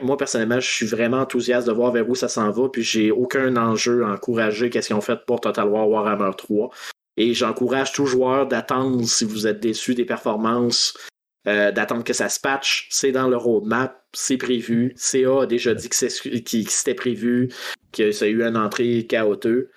moi, 0.00 0.16
personnellement, 0.16 0.58
je 0.58 0.70
suis 0.70 0.86
vraiment 0.86 1.18
enthousiaste 1.18 1.66
de 1.66 1.72
voir 1.74 1.92
vers 1.92 2.08
où 2.08 2.14
ça 2.14 2.28
s'en 2.28 2.50
va, 2.50 2.70
puis 2.70 2.82
j'ai 2.82 3.10
aucun 3.10 3.58
enjeu 3.58 4.06
à 4.06 4.12
encourager 4.12 4.70
qu'est-ce 4.70 4.86
qu'ils 4.86 4.96
ont 4.96 5.02
fait 5.02 5.18
pour 5.26 5.42
Total 5.42 5.68
War 5.68 5.86
Warhammer 5.86 6.30
3. 6.34 6.70
Et 7.18 7.34
j'encourage 7.34 7.92
tout 7.92 8.06
joueur 8.06 8.46
d'attendre, 8.46 9.04
si 9.04 9.26
vous 9.26 9.46
êtes 9.46 9.60
déçu 9.60 9.94
des 9.94 10.06
performances, 10.06 10.96
euh, 11.46 11.72
d'attendre 11.72 12.04
que 12.04 12.14
ça 12.14 12.30
se 12.30 12.40
patch. 12.40 12.88
C'est 12.90 13.12
dans 13.12 13.28
le 13.28 13.36
roadmap, 13.36 14.03
c'est 14.14 14.36
prévu. 14.36 14.94
CA 14.96 15.42
a 15.42 15.46
déjà 15.46 15.74
dit 15.74 15.88
que 15.88 15.96
c'était 15.96 16.94
prévu, 16.94 17.50
que 17.92 18.12
ça 18.12 18.24
a 18.24 18.28
eu 18.28 18.42
une 18.42 18.56
entrée 18.56 19.06
chaotique. 19.06 19.68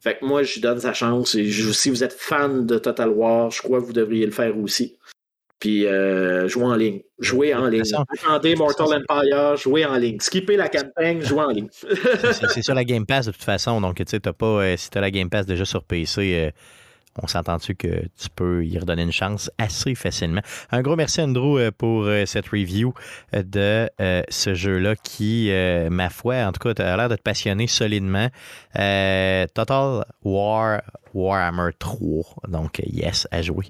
Fait 0.00 0.18
que 0.18 0.24
moi, 0.26 0.42
je 0.42 0.60
donne 0.60 0.80
sa 0.80 0.92
chance. 0.92 1.34
Et 1.34 1.50
si 1.50 1.88
vous 1.88 2.04
êtes 2.04 2.12
fan 2.12 2.66
de 2.66 2.78
Total 2.78 3.08
War, 3.08 3.50
je 3.50 3.62
crois 3.62 3.80
que 3.80 3.86
vous 3.86 3.92
devriez 3.94 4.26
le 4.26 4.32
faire 4.32 4.56
aussi. 4.58 4.98
Puis 5.60 5.86
euh, 5.86 6.46
jouer 6.46 6.64
en 6.64 6.74
ligne. 6.74 7.00
Jouer 7.18 7.54
en 7.54 7.68
ligne. 7.68 7.84
Attendez 8.22 8.54
Mortal 8.54 9.02
Empire, 9.08 9.56
jouer 9.56 9.86
en 9.86 9.96
ligne. 9.96 10.20
Skipper 10.20 10.56
la 10.56 10.68
campagne, 10.68 11.22
jouer 11.22 11.40
en 11.40 11.48
ligne. 11.48 11.68
c'est 11.72 12.60
sur 12.60 12.74
la 12.74 12.84
Game 12.84 13.06
Pass 13.06 13.24
de 13.24 13.32
toute 13.32 13.42
façon. 13.42 13.80
Donc, 13.80 13.96
tu 13.96 14.04
sais, 14.06 14.20
pas, 14.20 14.46
euh, 14.46 14.76
si 14.76 14.90
tu 14.90 14.98
as 14.98 15.00
la 15.00 15.10
Game 15.10 15.30
Pass 15.30 15.46
déjà 15.46 15.64
sur 15.64 15.84
PC, 15.84 16.34
euh, 16.34 16.50
on 17.22 17.26
s'entend-tu 17.26 17.74
que 17.74 18.06
tu 18.16 18.28
peux 18.34 18.64
y 18.64 18.78
redonner 18.78 19.02
une 19.02 19.12
chance 19.12 19.50
assez 19.58 19.94
facilement? 19.94 20.40
Un 20.70 20.82
gros 20.82 20.96
merci, 20.96 21.20
Andrew, 21.20 21.58
euh, 21.58 21.70
pour 21.70 22.04
euh, 22.04 22.26
cette 22.26 22.48
review 22.48 22.92
euh, 23.34 23.42
de 23.42 24.24
ce 24.28 24.54
jeu-là 24.54 24.96
qui, 24.96 25.50
ma 25.90 26.10
foi, 26.10 26.36
en 26.36 26.52
tout 26.52 26.60
cas, 26.60 26.82
a 26.82 26.96
l'air 26.96 27.08
de 27.08 27.16
te 27.16 27.22
passionner 27.22 27.66
solidement. 27.66 28.28
Total 28.72 30.04
War 30.22 30.82
Warhammer 31.12 31.70
3. 31.78 32.24
Donc, 32.48 32.80
yes, 32.84 33.28
à 33.30 33.42
jouer. 33.42 33.66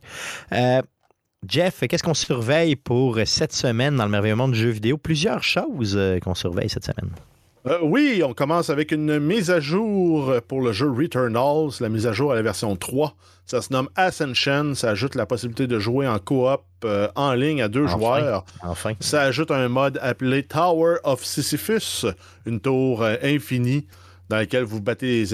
Jeff, 1.46 1.80
qu'est-ce 1.86 2.02
qu'on 2.02 2.14
surveille 2.14 2.76
pour 2.76 3.18
cette 3.26 3.52
semaine 3.52 3.96
dans 3.96 4.04
le 4.04 4.10
merveilleux 4.10 4.36
monde 4.36 4.52
du 4.52 4.58
jeu 4.58 4.70
vidéo? 4.70 4.96
Plusieurs 4.96 5.42
choses 5.42 5.98
qu'on 6.22 6.34
surveille 6.34 6.70
cette 6.70 6.86
semaine. 6.86 7.10
Euh, 7.66 7.78
oui, 7.82 8.22
on 8.22 8.34
commence 8.34 8.68
avec 8.68 8.92
une 8.92 9.18
mise 9.18 9.50
à 9.50 9.58
jour 9.58 10.34
pour 10.48 10.60
le 10.60 10.72
jeu 10.72 10.90
Returnals, 10.90 11.70
la 11.80 11.88
mise 11.88 12.06
à 12.06 12.12
jour 12.12 12.32
à 12.32 12.34
la 12.34 12.42
version 12.42 12.76
3. 12.76 13.16
Ça 13.46 13.62
se 13.62 13.72
nomme 13.72 13.88
Ascension. 13.96 14.74
Ça 14.74 14.90
ajoute 14.90 15.14
la 15.14 15.24
possibilité 15.24 15.66
de 15.66 15.78
jouer 15.78 16.06
en 16.06 16.18
coop 16.18 16.62
euh, 16.84 17.08
en 17.14 17.32
ligne 17.32 17.62
à 17.62 17.68
deux 17.68 17.86
joueurs. 17.86 18.44
Enfin. 18.62 18.92
Ça 19.00 19.22
ajoute 19.22 19.50
un 19.50 19.68
mode 19.68 19.98
appelé 20.02 20.42
Tower 20.42 20.96
of 21.04 21.24
Sisyphus, 21.24 22.06
une 22.44 22.60
tour 22.60 23.02
euh, 23.02 23.16
infinie 23.22 23.86
dans 24.28 24.36
laquelle 24.36 24.64
vous 24.64 24.80
battez 24.80 25.24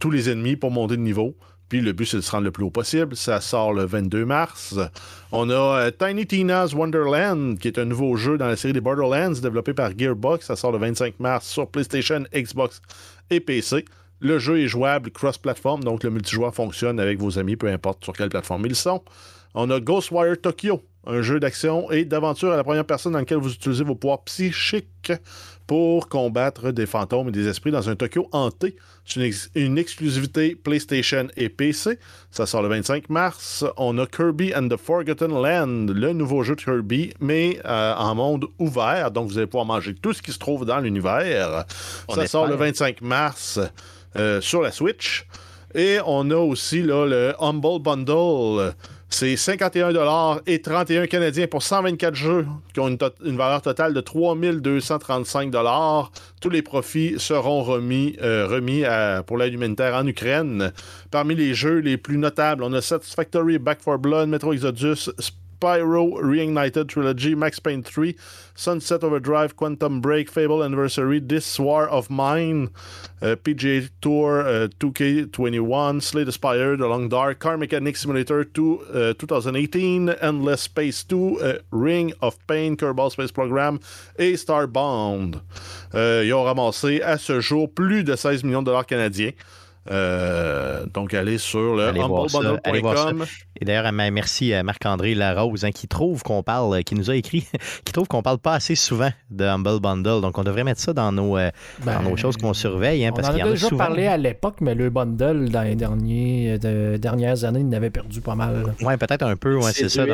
tous 0.00 0.10
les 0.10 0.30
ennemis 0.30 0.56
pour 0.56 0.70
monter 0.70 0.96
de 0.96 1.02
niveau. 1.02 1.36
Puis 1.68 1.80
le 1.80 1.92
but, 1.92 2.06
c'est 2.06 2.18
de 2.18 2.22
se 2.22 2.30
rendre 2.30 2.44
le 2.44 2.52
plus 2.52 2.64
haut 2.64 2.70
possible. 2.70 3.16
Ça 3.16 3.40
sort 3.40 3.72
le 3.72 3.84
22 3.84 4.24
mars. 4.24 4.76
On 5.32 5.50
a 5.50 5.54
euh, 5.54 5.90
Tiny 5.90 6.26
Tina's 6.26 6.72
Wonderland, 6.74 7.58
qui 7.58 7.68
est 7.68 7.78
un 7.78 7.84
nouveau 7.84 8.16
jeu 8.16 8.38
dans 8.38 8.46
la 8.46 8.56
série 8.56 8.72
des 8.72 8.80
Borderlands, 8.80 9.32
développé 9.32 9.74
par 9.74 9.96
Gearbox. 9.96 10.46
Ça 10.46 10.56
sort 10.56 10.72
le 10.72 10.78
25 10.78 11.18
mars 11.18 11.46
sur 11.46 11.68
PlayStation, 11.68 12.24
Xbox 12.32 12.80
et 13.30 13.40
PC. 13.40 13.84
Le 14.20 14.38
jeu 14.38 14.60
est 14.60 14.68
jouable 14.68 15.10
cross-platform, 15.10 15.84
donc 15.84 16.02
le 16.02 16.10
multijoueur 16.10 16.54
fonctionne 16.54 16.98
avec 16.98 17.18
vos 17.18 17.38
amis, 17.38 17.56
peu 17.56 17.68
importe 17.68 18.02
sur 18.02 18.14
quelle 18.14 18.30
plateforme 18.30 18.64
ils 18.64 18.76
sont. 18.76 19.02
On 19.54 19.68
a 19.70 19.80
Ghostwire 19.80 20.40
Tokyo, 20.40 20.82
un 21.06 21.22
jeu 21.22 21.40
d'action 21.40 21.90
et 21.90 22.04
d'aventure 22.04 22.52
à 22.52 22.56
la 22.56 22.64
première 22.64 22.84
personne 22.84 23.12
dans 23.12 23.20
lequel 23.20 23.38
vous 23.38 23.52
utilisez 23.52 23.84
vos 23.84 23.94
pouvoirs 23.94 24.22
psychiques 24.24 25.12
pour 25.66 26.08
combattre 26.08 26.70
des 26.70 26.86
fantômes 26.86 27.28
et 27.28 27.32
des 27.32 27.48
esprits 27.48 27.70
dans 27.70 27.88
un 27.88 27.96
Tokyo 27.96 28.28
hanté. 28.32 28.76
C'est 29.04 29.30
une, 29.54 29.78
exclusivité 29.78 30.54
PlayStation 30.54 31.28
et 31.36 31.48
PC. 31.48 31.98
Ça 32.30 32.46
sort 32.46 32.62
le 32.62 32.68
25 32.68 33.08
mars. 33.10 33.64
On 33.76 33.98
a 33.98 34.06
Kirby 34.06 34.52
and 34.54 34.68
the 34.68 34.76
Forgotten 34.76 35.32
Land, 35.32 35.92
le 35.92 36.12
nouveau 36.12 36.42
jeu 36.42 36.54
de 36.54 36.60
Kirby, 36.60 37.14
mais 37.20 37.60
euh, 37.64 37.94
en 37.94 38.14
monde 38.14 38.46
ouvert. 38.58 39.10
Donc, 39.10 39.28
vous 39.28 39.38
allez 39.38 39.46
pouvoir 39.46 39.66
manger 39.66 39.94
tout 39.94 40.12
ce 40.12 40.22
qui 40.22 40.32
se 40.32 40.38
trouve 40.38 40.64
dans 40.64 40.80
l'univers. 40.80 41.64
Ça 42.12 42.26
sort 42.26 42.46
le 42.46 42.56
25 42.56 43.00
mars 43.00 43.60
euh, 44.16 44.40
sur 44.40 44.62
la 44.62 44.72
Switch. 44.72 45.26
Et 45.74 45.98
on 46.06 46.30
a 46.30 46.36
aussi 46.36 46.82
là, 46.82 47.06
le 47.06 47.34
Humble 47.38 47.82
Bundle 47.82 48.74
c'est 49.08 49.36
51 49.36 50.40
et 50.46 50.60
31 50.60 51.06
Canadiens 51.06 51.46
pour 51.46 51.62
124 51.62 52.14
jeux 52.14 52.46
qui 52.74 52.80
ont 52.80 52.88
une, 52.88 53.36
valeur 53.36 53.62
totale 53.62 53.94
de 53.94 54.00
3235 54.00 55.52
Tous 56.40 56.50
les 56.50 56.62
profits 56.62 57.14
seront 57.18 57.62
remis, 57.62 58.16
euh, 58.20 59.22
pour 59.22 59.38
l'aide 59.38 59.54
humanitaire 59.54 59.94
en 59.94 60.06
Ukraine. 60.06 60.72
Parmi 61.10 61.34
les 61.34 61.54
jeux 61.54 61.78
les 61.78 61.96
plus 61.96 62.18
notables, 62.18 62.62
on 62.64 62.72
a 62.72 62.82
Satisfactory, 62.82 63.58
Back 63.58 63.80
for 63.80 63.98
Blood, 63.98 64.28
Metro 64.28 64.52
Exodus, 64.52 65.08
Spyro 65.56 66.20
Reignited 66.20 66.88
Trilogy, 66.88 67.34
Max 67.34 67.58
Payne 67.58 67.82
3, 67.82 68.14
Sunset 68.54 69.02
Overdrive, 69.02 69.56
Quantum 69.56 70.00
Break, 70.00 70.30
Fable 70.30 70.62
Anniversary, 70.62 71.20
This 71.20 71.58
War 71.58 71.88
of 71.88 72.10
Mine, 72.10 72.70
uh, 73.22 73.36
PGA 73.36 73.88
Tour 74.00 74.40
uh, 74.40 74.68
2K21, 74.78 76.02
Slay 76.02 76.24
the 76.24 76.32
Spire, 76.32 76.76
The 76.76 76.86
Long 76.86 77.08
Dark, 77.08 77.38
Car 77.38 77.56
Mechanic 77.56 77.96
Simulator 77.96 78.44
2, 78.44 78.80
uh, 78.80 79.14
2018, 79.14 80.10
Endless 80.10 80.62
Space 80.62 81.02
2, 81.04 81.40
uh, 81.40 81.58
Ring 81.70 82.12
of 82.20 82.38
Pain, 82.46 82.76
Kerbal 82.76 83.10
Space 83.10 83.32
Program 83.32 83.80
et 84.18 84.36
Starbound. 84.36 85.40
Euh, 85.94 86.22
ils 86.24 86.34
ont 86.34 86.44
ramassé 86.44 87.00
à 87.00 87.18
ce 87.18 87.40
jour 87.40 87.72
plus 87.72 88.04
de 88.04 88.14
16 88.14 88.44
millions 88.44 88.62
de 88.62 88.66
dollars 88.66 88.86
canadiens. 88.86 89.32
Euh, 89.90 90.84
donc, 90.92 91.14
allez 91.14 91.38
sur 91.38 91.76
le 91.76 91.88
humblebundle.com. 91.88 93.24
Et 93.60 93.64
d'ailleurs, 93.64 93.90
merci 93.92 94.52
à 94.52 94.62
Marc-André 94.62 95.14
Larose 95.14 95.64
hein, 95.64 95.70
qui 95.70 95.88
trouve 95.88 96.22
qu'on 96.22 96.42
parle, 96.42 96.84
qui 96.84 96.94
nous 96.94 97.10
a 97.10 97.16
écrit, 97.16 97.46
qui 97.84 97.92
trouve 97.92 98.06
qu'on 98.06 98.22
parle 98.22 98.38
pas 98.38 98.54
assez 98.54 98.74
souvent 98.74 99.10
de 99.30 99.44
Humble 99.44 99.80
Bundle. 99.80 100.20
Donc, 100.20 100.36
on 100.38 100.44
devrait 100.44 100.64
mettre 100.64 100.80
ça 100.80 100.92
dans 100.92 101.12
nos, 101.12 101.38
euh, 101.38 101.50
dans 101.84 102.02
nos 102.02 102.10
ben, 102.10 102.16
choses 102.16 102.36
qu'on 102.36 102.54
surveille. 102.54 103.06
Hein, 103.06 103.12
parce 103.14 103.28
on 103.28 103.32
en 103.32 103.46
a 103.46 103.50
déjà 103.50 103.70
parlé 103.70 104.06
à 104.06 104.16
l'époque, 104.16 104.56
mais 104.60 104.74
le 104.74 104.90
bundle, 104.90 105.48
dans 105.48 105.62
les 105.62 105.74
derniers, 105.74 106.58
de, 106.58 106.96
dernières 106.96 107.44
années, 107.44 107.60
il 107.60 107.68
n'avait 107.68 107.90
perdu 107.90 108.20
pas 108.20 108.34
mal. 108.34 108.74
Oui, 108.82 108.96
peut-être 108.96 109.22
un 109.22 109.36
peu. 109.36 109.56
Ouais, 109.56 109.72
c'est 109.72 109.88
ça. 109.88 110.04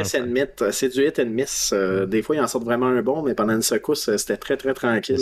C'est 0.71 0.89
du 0.89 1.07
hit 1.07 1.19
and 1.19 1.31
miss. 1.31 1.73
Euh, 1.73 2.07
des 2.07 2.23
fois, 2.23 2.37
il 2.37 2.41
en 2.41 2.47
sort 2.47 2.65
vraiment 2.65 2.87
un 2.87 3.03
bon, 3.03 3.23
mais 3.23 3.35
pendant 3.35 3.55
une 3.55 3.63
secousse, 3.63 4.15
c'était 4.17 4.37
très, 4.37 4.57
très 4.57 4.75
tranquille. 4.75 5.19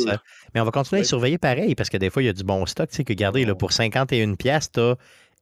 Mais 0.55 0.61
on 0.61 0.65
va 0.65 0.71
continuer 0.71 1.03
à 1.03 1.05
surveiller 1.05 1.39
pareil 1.39 1.75
parce 1.75 1.91
que 1.91 1.97
des 1.97 2.11
fois, 2.11 2.23
il 2.23 2.27
y 2.27 2.29
a 2.29 2.33
du 2.33 2.45
bon 2.45 2.67
stock. 2.67 2.91
Tu 2.91 2.97
sais, 2.97 3.05
que 3.05 3.13
garder 3.13 3.45
là, 3.45 3.55
pour 3.55 3.73
51 3.73 4.35
pièces, 4.41 4.73
tu 4.73 4.81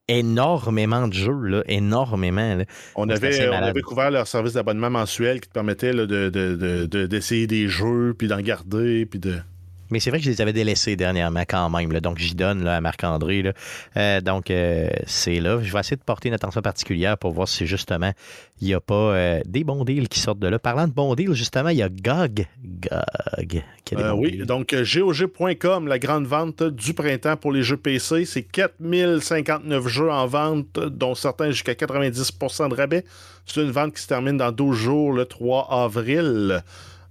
énormément 0.09 1.07
de 1.07 1.13
jeux, 1.13 1.41
là, 1.43 1.63
énormément. 1.67 2.59
On, 2.97 3.09
avait, 3.09 3.49
on 3.49 3.53
avait 3.53 3.83
couvert 3.83 4.11
leur 4.11 4.27
service 4.27 4.55
d'abonnement 4.55 4.91
mensuel 4.91 5.41
qui 5.41 5.49
te 5.49 5.53
permettait 5.53 5.93
d'essayer 5.93 7.47
de, 7.47 7.55
de, 7.55 7.63
des 7.63 7.69
jeux, 7.69 8.15
puis 8.19 8.27
d'en 8.27 8.41
garder, 8.41 9.07
puis 9.07 9.21
de... 9.21 9.35
Mais 9.91 10.01
c'est 10.01 10.11
vrai 10.11 10.19
que 10.19 10.25
je 10.25 10.31
les 10.31 10.41
avais 10.41 10.53
délaissés 10.53 10.97
dernièrement 10.97 11.45
quand 11.49 11.71
même. 11.71 11.89
Donc, 12.01 12.19
j'y 12.19 12.35
donne 12.35 12.65
là, 12.65 12.77
à 12.77 12.81
Marc-André. 12.81 13.53
Euh, 13.97 14.21
donc, 14.21 14.51
euh, 14.51 14.89
c'est 15.07 15.41
là. 15.41 15.61
Je 15.63 15.73
vais 15.73 15.81
essayer 15.81 15.97
de 15.97 16.03
porter 16.03 16.29
une 16.29 16.35
attention 16.35 16.61
particulière 16.61 17.17
pour 17.17 17.33
voir 17.33 17.49
si 17.49 17.67
justement 17.67 18.13
il 18.61 18.69
n'y 18.69 18.75
a 18.75 18.81
pas 18.81 18.95
euh, 18.95 19.41
des 19.47 19.65
bons 19.65 19.85
deals 19.85 20.09
qui 20.09 20.21
sortent 20.21 20.41
de 20.41 20.49
là. 20.49 20.59
Parlant 20.59 20.89
de 20.89 20.93
bons 20.93 21.15
deals, 21.15 21.35
justement, 21.35 21.69
il 21.69 21.79
y 21.79 21.83
a 21.83 21.89
GOG. 21.89 22.47
GOG. 22.65 23.63
oui, 24.17 24.39
donc 24.39 24.75
GOG.com, 24.75 25.87
la 25.87 25.99
grande 25.99 26.27
vente 26.27 26.63
du 26.63 26.95
printemps 26.95 27.37
pour 27.37 27.53
les 27.53 27.63
jeux 27.63 27.77
PC. 27.77 28.25
C'est 28.25 28.43
4059 28.43 29.89
jeux 29.89 30.11
en 30.11 30.27
vente, 30.27 30.79
dont 30.79 31.15
certains 31.15 31.51
jusqu'à 31.51 31.75
90% 31.75 32.69
de 32.69 32.75
rabais. 32.75 33.05
C'est 33.47 33.63
une 33.63 33.71
vente 33.71 33.95
qui 33.95 34.03
se 34.03 34.09
termine 34.09 34.37
dans 34.37 34.53
12 34.53 34.77
jours, 34.77 35.13
le 35.13 35.25
3 35.25 35.69
avril. 35.71 36.63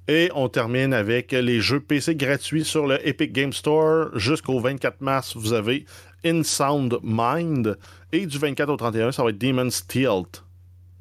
Et 0.07 0.29
on 0.35 0.47
termine 0.47 0.93
avec 0.93 1.33
les 1.33 1.59
jeux 1.59 1.81
PC 1.81 2.15
gratuits 2.15 2.63
sur 2.63 2.87
le 2.87 3.05
Epic 3.05 3.33
Game 3.33 3.51
Store. 3.51 4.17
Jusqu'au 4.17 4.59
24 4.59 5.01
mars, 5.01 5.35
vous 5.35 5.51
avez 5.51 5.85
In 6.25 6.43
Sound 6.43 6.97
Mind. 7.03 7.77
Et 8.13 8.25
du 8.25 8.37
24 8.37 8.69
au 8.69 8.77
31, 8.77 9.11
ça 9.11 9.23
va 9.23 9.31
être 9.31 9.37
Demon's 9.37 9.85
Tilt. 9.85 10.43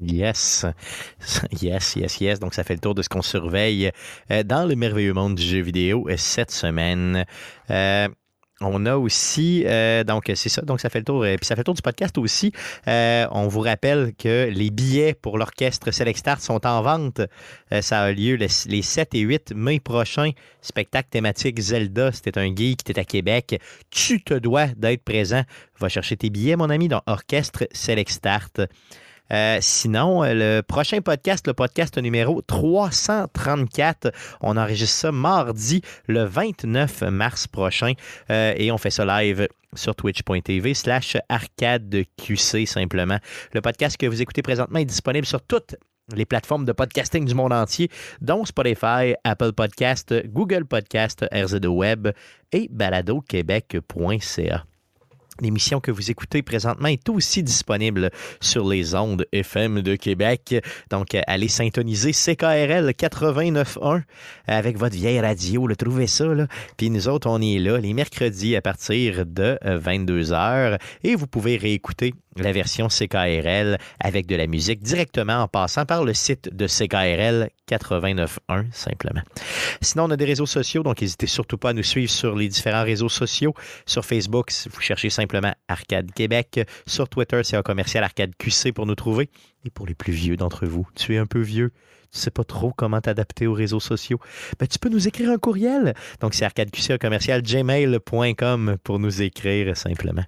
Yes. 0.01 0.67
Yes, 1.63 1.97
yes, 1.97 2.21
yes. 2.21 2.41
Donc, 2.41 2.55
ça 2.55 2.65
fait 2.65 2.75
le 2.75 2.81
tour 2.81 2.95
de 2.95 3.03
ce 3.03 3.09
qu'on 3.09 3.23
surveille 3.23 3.91
euh, 4.31 4.43
dans 4.43 4.67
le 4.67 4.75
merveilleux 4.75 5.15
monde 5.15 5.37
du 5.37 5.43
jeu 5.43 5.61
vidéo 5.61 6.09
euh, 6.09 6.17
cette 6.17 6.51
semaine. 6.51 7.25
Euh, 7.71 8.09
on 8.61 8.87
a 8.87 8.97
aussi, 8.97 9.65
euh, 9.67 10.03
donc 10.03 10.31
c'est 10.35 10.49
ça, 10.49 10.63
donc 10.63 10.81
ça 10.81 10.89
fait 10.89 11.01
le 11.01 11.05
tour, 11.05 11.23
puis 11.23 11.45
ça 11.45 11.55
fait 11.55 11.61
le 11.61 11.65
tour 11.65 11.75
du 11.75 11.83
podcast 11.83 12.17
aussi. 12.19 12.53
on 12.87 13.49
vous 13.49 13.61
rappelle 13.61 14.13
que 14.19 14.49
les 14.51 14.71
billets 14.71 15.15
pour 15.15 15.39
l'orchestre 15.39 15.91
Select 15.91 16.19
Start 16.19 16.41
sont 16.41 16.67
en 16.67 16.83
vente. 16.83 17.21
ça 17.81 18.03
a 18.03 18.13
lieu 18.13 18.37
les, 18.37 18.83
7 18.83 19.15
et 19.15 19.21
8 19.21 19.53
mai 19.55 19.81
prochains. 19.81 20.31
Spectacle 20.63 21.09
thématique 21.11 21.61
Zelda. 21.61 22.11
C'était 22.13 22.39
un 22.39 22.55
geek, 22.55 22.83
t'es 22.83 22.99
à 22.99 23.05
Québec. 23.05 23.61
Tu 23.91 24.23
te 24.23 24.35
dois 24.35 24.67
d'être 24.69 25.05
présent. 25.05 25.43
Va 25.79 25.89
chercher 25.89 26.17
tes 26.17 26.31
billets, 26.31 26.57
mon 26.57 26.71
ami, 26.71 26.89
dans 26.89 27.03
Orchestre 27.07 27.69
Select 27.73 28.11
Start. 28.11 28.61
Euh, 29.33 29.59
sinon, 29.61 30.23
euh, 30.23 30.35
le 30.35 30.63
prochain 30.63 31.01
podcast, 31.01 31.47
le 31.47 31.55
podcast 31.55 31.99
numéro 31.99 32.43
334, 32.43 34.13
on 34.41 34.57
enregistre 34.57 34.97
ça 34.97 35.13
mardi, 35.13 35.83
le 36.07 36.25
29 36.25 37.03
mars 37.03 37.47
prochain, 37.47 37.93
euh, 38.31 38.55
et 38.57 38.71
on 38.71 38.79
fait 38.79 38.91
ça 38.91 39.05
live 39.05 39.49
sur 39.75 39.95
twitch.tv 39.95 40.75
slash 40.75 41.17
arcadeqc 41.29 42.67
simplement. 42.67 43.19
Le 43.53 43.61
podcast 43.61 43.97
que 43.97 44.07
vous 44.07 44.23
écoutez 44.23 44.43
présentement 44.43 44.79
est 44.79 44.85
disponible 44.85 45.27
sur 45.27 45.43
toutes 45.43 45.77
les 46.15 46.25
plateformes 46.25 46.65
de 46.65 46.73
podcasting 46.73 47.25
du 47.25 47.35
monde 47.35 47.53
entier, 47.53 47.91
dont 48.21 48.45
Spotify, 48.45 49.15
Apple 49.25 49.53
Podcast, 49.53 50.15
Google 50.27 50.65
Podcast, 50.65 51.27
RZO 51.33 51.69
Web 51.69 52.09
et 52.53 52.69
baladoquebec.ca. 52.71 54.65
L'émission 55.41 55.81
que 55.81 55.91
vous 55.91 56.11
écoutez 56.11 56.43
présentement 56.43 56.89
est 56.89 57.09
aussi 57.09 57.43
disponible 57.43 58.11
sur 58.41 58.67
les 58.67 58.95
ondes 58.95 59.27
FM 59.33 59.83
de 59.83 59.95
Québec. 59.95 60.57
Donc, 60.91 61.17
allez 61.27 61.49
syntoniser 61.49 62.13
CKRL 62.13 62.91
89.1 62.91 64.03
avec 64.47 64.79
votre 64.79 64.97
vieille 64.97 65.21
radio. 65.21 65.67
Le 65.67 65.77
trouvez 65.77 66.07
ça, 66.07 66.25
là. 66.27 66.47
Puis 66.79 66.89
nous 66.89 67.09
autres, 67.09 67.29
on 67.29 67.41
est 67.43 67.59
là 67.59 67.79
les 67.79 67.93
mercredis 67.93 68.57
à 68.57 68.63
partir 68.63 69.27
de 69.27 69.59
22h. 69.63 70.79
Et 71.05 71.15
vous 71.15 71.27
pouvez 71.27 71.59
réécouter 71.59 72.15
la 72.37 72.53
version 72.53 72.89
CKRL 72.89 73.79
avec 74.01 74.27
de 74.27 74.37
la 74.37 74.47
musique 74.47 74.83
directement 74.83 75.43
en 75.43 75.49
passant 75.49 75.87
par 75.87 76.05
le 76.05 76.13
site 76.13 76.55
de 76.55 76.67
CKRL 76.67 77.51
89.1 77.69 78.67
simplement. 78.73 79.23
Sinon, 79.81 80.05
on 80.05 80.11
a 80.11 80.17
des 80.17 80.27
réseaux 80.27 80.47
sociaux, 80.47 80.83
donc 80.83 81.01
n'hésitez 81.01 81.27
surtout 81.27 81.57
pas 81.57 81.71
à 81.71 81.73
nous 81.73 81.83
suivre 81.83 82.11
sur 82.11 82.37
les 82.37 82.49
différents 82.49 82.85
réseaux 82.85 83.09
sociaux. 83.09 83.55
Sur 83.87 84.05
Facebook, 84.05 84.51
vous 84.71 84.81
cherchez 84.81 85.09
simplement 85.09 85.26
Arcade 85.69 86.13
Québec. 86.13 86.61
Sur 86.87 87.09
Twitter, 87.09 87.41
c'est 87.45 87.57
un 87.57 87.63
commercial 87.63 88.05
Arcade 88.05 88.33
QC 88.39 88.73
pour 88.73 88.87
nous 88.87 88.95
trouver. 88.95 89.31
Et 89.65 89.71
pour 89.71 89.87
les 89.87 89.95
plus 89.95 90.13
vieux 90.13 90.37
d'entre 90.37 90.67
vous, 90.67 90.87
tu 90.95 91.15
es 91.15 91.19
un 91.19 91.27
peu 91.27 91.41
vieux, 91.41 91.73
tu 92.13 92.21
sais 92.21 92.31
pas 92.31 92.45
trop 92.45 92.73
comment 92.73 93.01
t'adapter 93.01 93.47
aux 93.47 93.53
réseaux 93.53 93.81
sociaux, 93.81 94.19
ben, 94.61 94.67
tu 94.67 94.79
peux 94.79 94.89
nous 94.89 95.09
écrire 95.09 95.31
un 95.31 95.39
courriel. 95.39 95.95
Donc, 96.21 96.35
c'est 96.35 96.45
arcadeqc 96.45 96.99
commercial 96.99 97.43
gmail.com 97.43 98.77
pour 98.85 98.99
nous 98.99 99.23
écrire 99.23 99.77
simplement. 99.77 100.25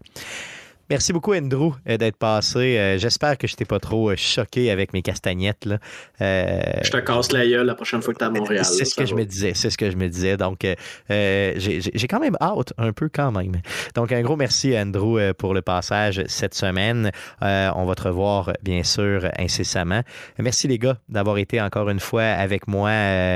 Merci 0.91 1.13
beaucoup, 1.13 1.35
Andrew, 1.35 1.75
euh, 1.87 1.99
d'être 1.99 2.17
passé. 2.17 2.79
Euh, 2.79 2.97
j'espère 2.97 3.37
que 3.37 3.47
je 3.47 3.55
t'ai 3.57 3.67
pas 3.67 3.79
trop 3.79 4.09
euh, 4.09 4.17
choqué 4.17 4.71
avec 4.71 4.95
mes 4.95 5.03
castagnettes. 5.03 5.67
Là. 5.67 5.79
je 6.19 6.91
te 6.91 6.97
casse 6.97 7.31
la 7.31 7.47
gueule 7.47 7.67
la 7.67 7.75
prochaine 7.75 8.01
fois 8.01 8.15
que 8.15 8.19
tu 8.19 8.25
es 8.25 8.27
à 8.27 8.31
Montréal. 8.31 8.65
C'est 8.65 8.87
ce 8.87 8.95
que 8.95 9.05
je 9.05 9.15
me 9.15 9.27
disais. 9.27 9.53
C'est 9.55 9.69
ce 9.69 9.77
que 9.77 9.91
je 9.91 9.97
me 9.99 10.09
disais. 10.09 10.39
Donc, 10.39 10.67
j'ai 11.11 12.09
quand 12.09 12.21
même 12.21 12.39
hâte, 12.41 12.73
un 12.79 12.93
peu 12.93 13.11
quand 13.13 13.33
même. 13.33 13.61
Donc, 13.95 14.13
un 14.13 14.23
gros 14.23 14.37
merci, 14.37 14.75
Andrew, 14.79 15.19
pour 15.37 15.53
le 15.53 15.61
passage 15.61 16.23
cette 16.27 16.55
semaine. 16.55 17.11
on 17.43 17.85
va 17.85 17.95
te 17.95 18.05
revoir, 18.05 18.55
bien 18.63 18.83
sûr, 18.83 19.29
incessamment. 19.39 20.01
Merci, 20.39 20.69
les 20.69 20.79
gars, 20.79 20.97
d'avoir 21.11 21.37
été 21.37 21.61
encore 21.61 21.91
une 21.91 22.01
fois 22.01 22.23
avec 22.23 22.67
moi 22.67 22.91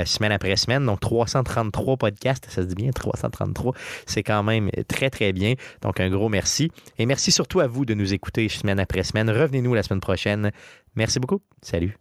semaine 0.07 0.33
après 0.33 0.57
semaine. 0.57 0.87
Donc, 0.87 1.01
333 1.01 1.99
podcasts. 1.99 2.47
Ça 2.49 2.63
se 2.63 2.67
dit 2.67 2.77
bien, 2.77 2.93
333. 2.93 3.75
C'est 4.07 4.23
quand 4.23 4.43
même 4.43 4.71
très, 4.89 5.11
très 5.11 5.35
bien. 5.35 5.53
Donc, 5.83 6.01
un 6.01 6.09
gros 6.09 6.31
merci. 6.31 6.71
Et 6.99 7.05
merci 7.05 7.31
surtout 7.31 7.42
surtout 7.43 7.59
à 7.59 7.67
vous 7.67 7.85
de 7.85 7.95
nous 7.95 8.15
écouter 8.15 8.49
semaine 8.49 8.79
après 8.79 9.03
semaine. 9.03 9.29
Revenez-nous 9.29 9.75
la 9.75 9.83
semaine 9.83 10.01
prochaine. 10.01 10.53
Merci 10.95 11.19
beaucoup. 11.19 11.41
Salut. 11.61 11.99